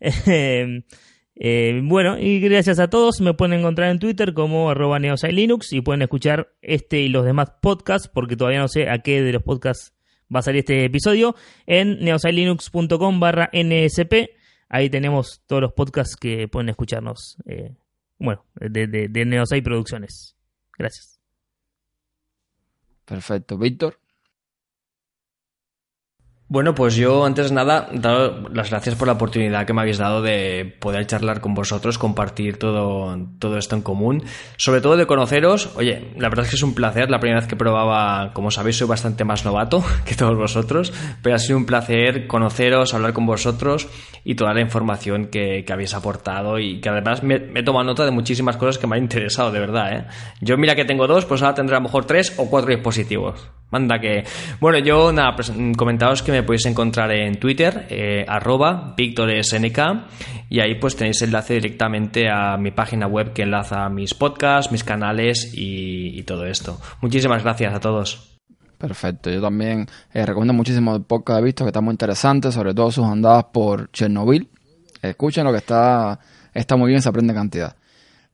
Eh, 1.34 1.80
bueno, 1.82 2.18
y 2.18 2.40
gracias 2.40 2.78
a 2.78 2.88
todos. 2.88 3.20
Me 3.20 3.34
pueden 3.34 3.58
encontrar 3.58 3.90
en 3.90 3.98
Twitter 3.98 4.34
como 4.34 4.70
arroba 4.70 4.98
neosailinux 4.98 5.72
y 5.72 5.80
pueden 5.80 6.02
escuchar 6.02 6.52
este 6.62 7.00
y 7.00 7.08
los 7.08 7.24
demás 7.24 7.52
podcasts, 7.60 8.08
porque 8.08 8.36
todavía 8.36 8.60
no 8.60 8.68
sé 8.68 8.88
a 8.88 8.98
qué 8.98 9.22
de 9.22 9.32
los 9.32 9.42
podcasts 9.42 9.94
va 10.34 10.40
a 10.40 10.42
salir 10.42 10.60
este 10.60 10.84
episodio, 10.84 11.34
en 11.66 11.98
neosailinux.com 12.00 13.20
barra 13.20 13.50
nsp. 13.52 14.30
Ahí 14.68 14.88
tenemos 14.88 15.42
todos 15.46 15.60
los 15.62 15.72
podcasts 15.72 16.16
que 16.16 16.48
pueden 16.48 16.70
escucharnos. 16.70 17.36
eh, 17.46 17.74
bueno, 18.18 18.44
de, 18.54 18.86
de, 18.86 19.08
de 19.08 19.24
Neosai 19.24 19.62
Producciones. 19.62 20.36
Gracias. 20.78 21.20
perfecto. 23.04 23.58
Víctor, 23.58 23.98
Bueno, 26.52 26.74
pues 26.74 26.96
yo 26.96 27.24
antes 27.24 27.48
de 27.48 27.54
nada, 27.54 27.88
las 28.52 28.68
gracias 28.68 28.94
por 28.94 29.08
la 29.08 29.14
oportunidad 29.14 29.64
que 29.64 29.72
me 29.72 29.80
habéis 29.80 29.96
dado 29.96 30.20
de 30.20 30.76
poder 30.80 31.06
charlar 31.06 31.40
con 31.40 31.54
vosotros, 31.54 31.96
compartir 31.96 32.58
todo, 32.58 33.18
todo 33.38 33.56
esto 33.56 33.74
en 33.74 33.80
común, 33.80 34.22
sobre 34.58 34.82
todo 34.82 34.98
de 34.98 35.06
conoceros. 35.06 35.70
Oye, 35.76 36.12
la 36.18 36.28
verdad 36.28 36.44
es 36.44 36.50
que 36.50 36.56
es 36.56 36.62
un 36.62 36.74
placer, 36.74 37.08
la 37.08 37.20
primera 37.20 37.40
vez 37.40 37.48
que 37.48 37.56
probaba, 37.56 38.34
como 38.34 38.50
sabéis, 38.50 38.76
soy 38.76 38.86
bastante 38.86 39.24
más 39.24 39.46
novato 39.46 39.82
que 40.04 40.14
todos 40.14 40.36
vosotros, 40.36 40.92
pero 41.22 41.36
ha 41.36 41.38
sido 41.38 41.56
un 41.56 41.64
placer 41.64 42.26
conoceros, 42.26 42.92
hablar 42.92 43.14
con 43.14 43.24
vosotros 43.24 43.88
y 44.24 44.34
toda 44.34 44.54
la 44.54 44.60
información 44.60 45.26
que, 45.26 45.64
que 45.64 45.72
habéis 45.72 45.94
aportado 45.94 46.58
y 46.58 46.80
que 46.80 46.88
además 46.88 47.22
me, 47.22 47.38
me 47.38 47.60
he 47.60 47.62
tomado 47.62 47.84
nota 47.84 48.04
de 48.04 48.10
muchísimas 48.10 48.56
cosas 48.56 48.78
que 48.78 48.86
me 48.86 48.96
han 48.96 49.02
interesado, 49.02 49.50
de 49.50 49.60
verdad. 49.60 49.92
¿eh? 49.92 50.04
Yo 50.40 50.56
mira 50.56 50.74
que 50.74 50.84
tengo 50.84 51.06
dos, 51.06 51.24
pues 51.24 51.42
ahora 51.42 51.54
tendré 51.54 51.76
a 51.76 51.80
lo 51.80 51.84
mejor 51.84 52.04
tres 52.04 52.34
o 52.38 52.48
cuatro 52.48 52.70
dispositivos. 52.70 53.50
Manda 53.70 53.98
que... 53.98 54.24
Bueno, 54.60 54.78
yo 54.78 55.12
nada, 55.12 55.34
pues, 55.34 55.50
mm, 55.50 55.72
comentaos 55.72 56.22
que 56.22 56.30
me 56.30 56.42
podéis 56.42 56.66
encontrar 56.66 57.10
en 57.12 57.36
Twitter, 57.36 57.86
eh, 57.88 58.24
arroba 58.28 58.94
y 60.48 60.60
ahí 60.60 60.74
pues 60.74 60.96
tenéis 60.96 61.22
enlace 61.22 61.54
directamente 61.54 62.28
a 62.30 62.56
mi 62.58 62.70
página 62.70 63.06
web 63.06 63.32
que 63.32 63.42
enlaza 63.42 63.88
mis 63.88 64.14
podcasts, 64.14 64.70
mis 64.70 64.84
canales 64.84 65.52
y 65.54 66.22
todo 66.24 66.46
esto. 66.46 66.78
Muchísimas 67.00 67.42
gracias 67.42 67.74
a 67.74 67.80
todos. 67.80 68.31
Perfecto. 68.82 69.30
Yo 69.30 69.40
también 69.40 69.86
eh, 70.12 70.26
recomiendo 70.26 70.52
muchísimo 70.52 70.96
el 70.96 71.02
podcast 71.02 71.44
visto 71.44 71.64
que 71.64 71.68
está 71.68 71.80
muy 71.80 71.92
interesante, 71.92 72.50
sobre 72.50 72.74
todo 72.74 72.90
sus 72.90 73.06
andadas 73.06 73.44
por 73.52 73.92
Chernobyl. 73.92 74.50
Escuchen 75.00 75.44
lo 75.44 75.52
que 75.52 75.58
está, 75.58 76.18
está 76.52 76.76
muy 76.76 76.90
bien, 76.90 77.00
se 77.00 77.08
aprende 77.08 77.32
cantidad. 77.32 77.76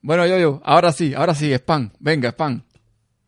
Bueno, 0.01 0.27
yo, 0.27 0.39
yo, 0.39 0.61
ahora 0.65 0.91
sí, 0.91 1.13
ahora 1.13 1.35
sí, 1.35 1.53
spam. 1.53 1.91
Venga, 2.01 2.31
spam. 2.31 2.63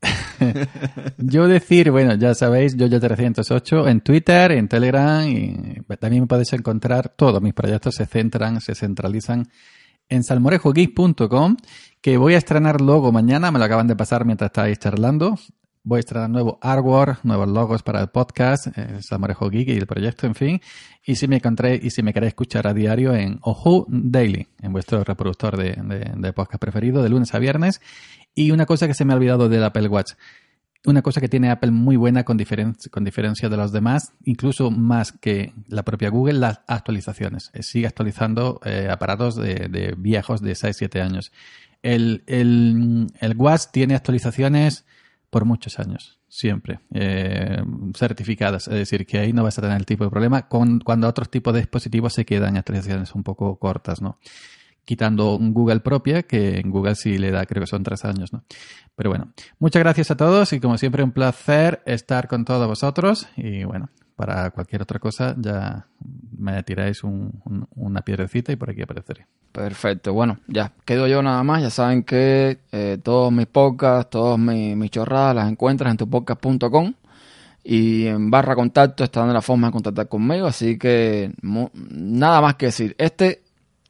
Yo 1.19 1.47
decir, 1.47 1.91
bueno, 1.91 2.15
ya 2.15 2.35
sabéis, 2.35 2.75
yo 2.75 2.89
308 2.89 3.89
en 3.89 4.01
Twitter, 4.01 4.53
en 4.53 4.67
Telegram 4.67 5.29
y 5.29 5.83
también 5.99 6.23
me 6.23 6.27
podéis 6.27 6.55
encontrar, 6.55 7.11
todos 7.11 7.43
mis 7.43 7.53
proyectos 7.53 7.97
se 7.97 8.07
centran, 8.07 8.63
se 8.63 8.75
centralizan 8.75 9.47
en 10.09 10.25
salmorejogeek.com, 10.25 11.57
que 12.01 12.17
voy 12.17 12.33
a 12.33 12.39
estrenar 12.39 12.81
logo 12.81 13.13
mañana, 13.13 13.51
me 13.51 13.59
lo 13.59 13.67
acaban 13.67 13.89
de 13.89 13.97
pasar 13.97 14.25
mientras 14.25 14.49
estáis 14.49 14.79
charlando. 14.79 15.39
Voy 15.83 16.03
nuevo 16.29 16.59
artwork, 16.61 17.25
nuevos 17.25 17.49
logos 17.49 17.83
para 17.83 18.03
el 18.03 18.09
podcast, 18.09 18.67
eh, 18.77 18.99
Salmorejo 19.01 19.49
Geek 19.49 19.69
y 19.69 19.79
el 19.79 19.87
proyecto, 19.87 20.27
en 20.27 20.35
fin. 20.35 20.61
Y 21.07 21.15
si 21.17 21.27
me 21.27 21.37
encontré, 21.37 21.81
y 21.83 21.89
si 21.89 22.03
me 22.03 22.13
queréis 22.13 22.33
escuchar 22.33 22.67
a 22.67 22.75
diario 22.75 23.15
en 23.15 23.39
Ojo 23.41 23.87
Daily, 23.89 24.47
en 24.61 24.73
vuestro 24.73 25.03
reproductor 25.03 25.57
de 25.57 26.33
podcast 26.35 26.61
preferido, 26.61 27.03
de 27.03 27.09
lunes 27.09 27.35
a 27.35 27.39
viernes. 27.39 27.81
Y 28.35 28.51
una 28.51 28.67
cosa 28.67 28.87
que 28.87 28.93
se 28.95 29.07
me 29.07 29.15
ha 29.15 29.17
olvidado 29.17 29.49
del 29.49 29.65
Apple 29.65 29.89
Watch. 29.89 30.13
Una 30.85 31.01
cosa 31.01 31.21
que 31.21 31.29
tiene 31.29 31.51
Apple 31.51 31.71
muy 31.71 31.97
buena 31.97 32.25
con, 32.25 32.39
diferen- 32.39 32.77
con 32.91 33.03
diferencia 33.03 33.49
de 33.49 33.57
los 33.57 33.73
demás, 33.73 34.13
incluso 34.25 34.71
más 34.71 35.13
que 35.13 35.55
la 35.67 35.83
propia 35.83 36.11
Google, 36.11 36.35
las 36.35 36.61
actualizaciones. 36.69 37.51
Eh, 37.55 37.63
Sigue 37.63 37.87
actualizando 37.87 38.61
eh, 38.65 38.89
aparatos 38.91 39.35
de, 39.35 39.69
de 39.71 39.95
viejos 39.97 40.43
de 40.43 40.53
6-7 40.53 41.01
años. 41.03 41.33
El, 41.83 42.23
el, 42.27 43.07
el 43.21 43.37
Watch 43.37 43.65
tiene 43.73 43.95
actualizaciones 43.95 44.85
por 45.31 45.45
muchos 45.45 45.79
años, 45.79 46.19
siempre, 46.29 46.81
eh, 46.93 47.63
certificadas. 47.97 48.67
Es 48.69 48.75
decir, 48.75 49.07
que 49.07 49.19
ahí 49.19 49.33
no 49.33 49.45
vas 49.45 49.59
a 49.59 49.63
tener 49.63 49.77
el 49.77 49.87
tipo 49.87 50.05
de 50.05 50.11
problema 50.11 50.49
con, 50.49 50.81
cuando 50.81 51.09
otros 51.09 51.31
tipos 51.31 51.55
de 51.55 51.61
dispositivos 51.61 52.13
se 52.13 52.25
quedan 52.25 52.57
actualizaciones 52.57 53.15
un 53.15 53.23
poco 53.23 53.59
cortas, 53.59 54.03
¿no? 54.03 54.19
Quitando 54.85 55.37
un 55.37 55.53
Google 55.53 55.81
propia, 55.81 56.23
que 56.23 56.59
en 56.59 56.71
Google 56.71 56.95
sí 56.97 57.19
le 57.19 57.31
da, 57.31 57.47
creo 57.47 57.63
que 57.63 57.67
son 57.67 57.83
tres 57.83 58.05
años, 58.05 58.33
¿no? 58.33 58.45
Pero 58.97 59.11
bueno, 59.11 59.33
muchas 59.59 59.81
gracias 59.81 60.11
a 60.11 60.17
todos 60.17 60.53
y 60.53 60.61
como 60.61 60.79
siempre 60.79 61.03
un 61.03 61.13
placer 61.13 61.83
estar 61.87 62.29
con 62.29 62.45
todos 62.45 62.67
vosotros 62.67 63.29
y 63.37 63.65
bueno, 63.65 63.89
para 64.17 64.51
cualquier 64.51 64.83
otra 64.83 64.99
cosa 64.99 65.35
ya 65.39 65.87
me 66.37 66.63
tiráis 66.63 67.03
una 67.03 68.03
piedrecita 68.03 68.53
y 68.53 68.57
por 68.57 68.71
aquí 68.71 68.83
apareceré. 68.83 69.27
Perfecto, 69.53 70.13
bueno, 70.13 70.39
ya 70.47 70.73
quedo 70.85 71.07
yo 71.07 71.23
nada 71.23 71.43
más. 71.43 71.63
Ya 71.63 71.71
saben 71.71 72.05
que 72.05 72.59
eh, 72.71 72.99
todos 73.03 73.33
mis 73.33 73.47
podcasts, 73.47 74.11
todos 74.11 74.39
mis, 74.39 74.91
chorradas 74.91 75.35
las 75.35 75.51
encuentras 75.51 75.91
en 75.91 75.97
tupodcast.com 75.97 76.93
y 77.65 78.07
en 78.07 78.31
barra 78.31 78.55
contacto 78.55 79.05
están 79.05 79.33
la 79.33 79.43
forma 79.43 79.69
de 79.69 79.73
contactar 79.73 80.09
conmigo. 80.09 80.47
Así 80.47 80.79
que 80.79 81.33
nada 81.43 82.41
más 82.41 82.55
que 82.57 82.67
decir. 82.67 82.95
Este, 82.99 83.43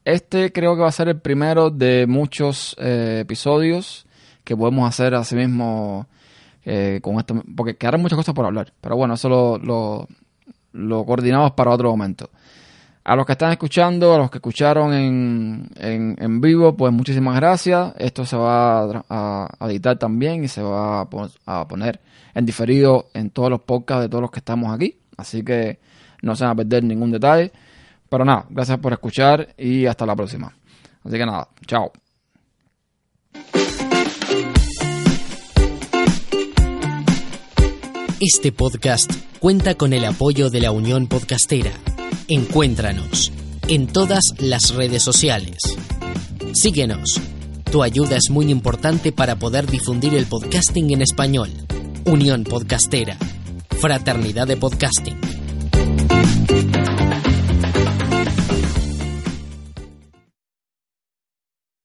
este 0.04 0.52
creo 0.52 0.74
que 0.76 0.82
va 0.82 0.88
a 0.88 0.92
ser 0.92 1.08
el 1.08 1.20
primero 1.20 1.70
de 1.70 2.06
muchos 2.06 2.76
eh, 2.78 3.18
episodios 3.20 4.06
que 4.44 4.56
podemos 4.56 4.88
hacer 4.88 5.14
así 5.14 5.36
mismo 5.36 6.06
eh, 6.64 7.00
con 7.02 7.18
esto, 7.18 7.42
porque 7.56 7.76
quedaron 7.76 8.02
muchas 8.02 8.16
cosas 8.16 8.34
por 8.34 8.44
hablar. 8.44 8.72
Pero 8.80 8.96
bueno, 8.96 9.14
eso 9.14 9.58
lo, 9.58 10.06
coordinamos 11.04 11.52
para 11.52 11.70
otro 11.70 11.90
momento. 11.90 12.30
A 13.02 13.16
los 13.16 13.24
que 13.24 13.32
están 13.32 13.50
escuchando, 13.50 14.14
a 14.14 14.18
los 14.18 14.30
que 14.30 14.38
escucharon 14.38 14.92
en, 14.92 15.70
en, 15.76 16.40
vivo, 16.40 16.76
pues 16.76 16.92
muchísimas 16.92 17.34
gracias. 17.36 17.94
Esto 17.98 18.26
se 18.26 18.36
va 18.36 19.02
a, 19.08 19.68
editar 19.68 19.98
también 19.98 20.44
y 20.44 20.48
se 20.48 20.62
va 20.62 21.00
a, 21.00 21.66
poner 21.68 22.00
en 22.34 22.44
diferido 22.44 23.08
en 23.14 23.30
todos 23.30 23.50
los 23.50 23.62
podcasts 23.62 24.02
de 24.02 24.08
todos 24.08 24.22
los 24.22 24.30
que 24.30 24.40
estamos 24.40 24.72
aquí. 24.72 24.98
Así 25.16 25.42
que 25.42 25.78
no 26.22 26.36
se 26.36 26.44
van 26.44 26.52
a 26.52 26.56
perder 26.56 26.84
ningún 26.84 27.10
detalle. 27.10 27.52
Pero 28.10 28.24
nada, 28.24 28.44
gracias 28.50 28.78
por 28.78 28.92
escuchar 28.92 29.54
y 29.56 29.86
hasta 29.86 30.04
la 30.04 30.16
próxima. 30.16 30.52
Así 31.04 31.16
que 31.16 31.24
nada, 31.24 31.48
chao. 31.64 31.92
Este 38.20 38.52
podcast 38.52 39.10
cuenta 39.38 39.76
con 39.76 39.92
el 39.92 40.04
apoyo 40.04 40.50
de 40.50 40.60
la 40.60 40.72
Unión 40.72 41.06
Podcastera. 41.06 41.70
Encuéntranos 42.28 43.32
en 43.68 43.86
todas 43.86 44.24
las 44.38 44.74
redes 44.74 45.02
sociales. 45.02 45.62
Síguenos. 46.52 47.20
Tu 47.70 47.84
ayuda 47.84 48.16
es 48.16 48.28
muy 48.28 48.50
importante 48.50 49.12
para 49.12 49.36
poder 49.36 49.68
difundir 49.68 50.14
el 50.16 50.26
podcasting 50.26 50.92
en 50.92 51.02
español. 51.02 51.48
Unión 52.04 52.42
Podcastera. 52.42 53.16
Fraternidad 53.78 54.48
de 54.48 54.56
Podcasting. 54.56 55.18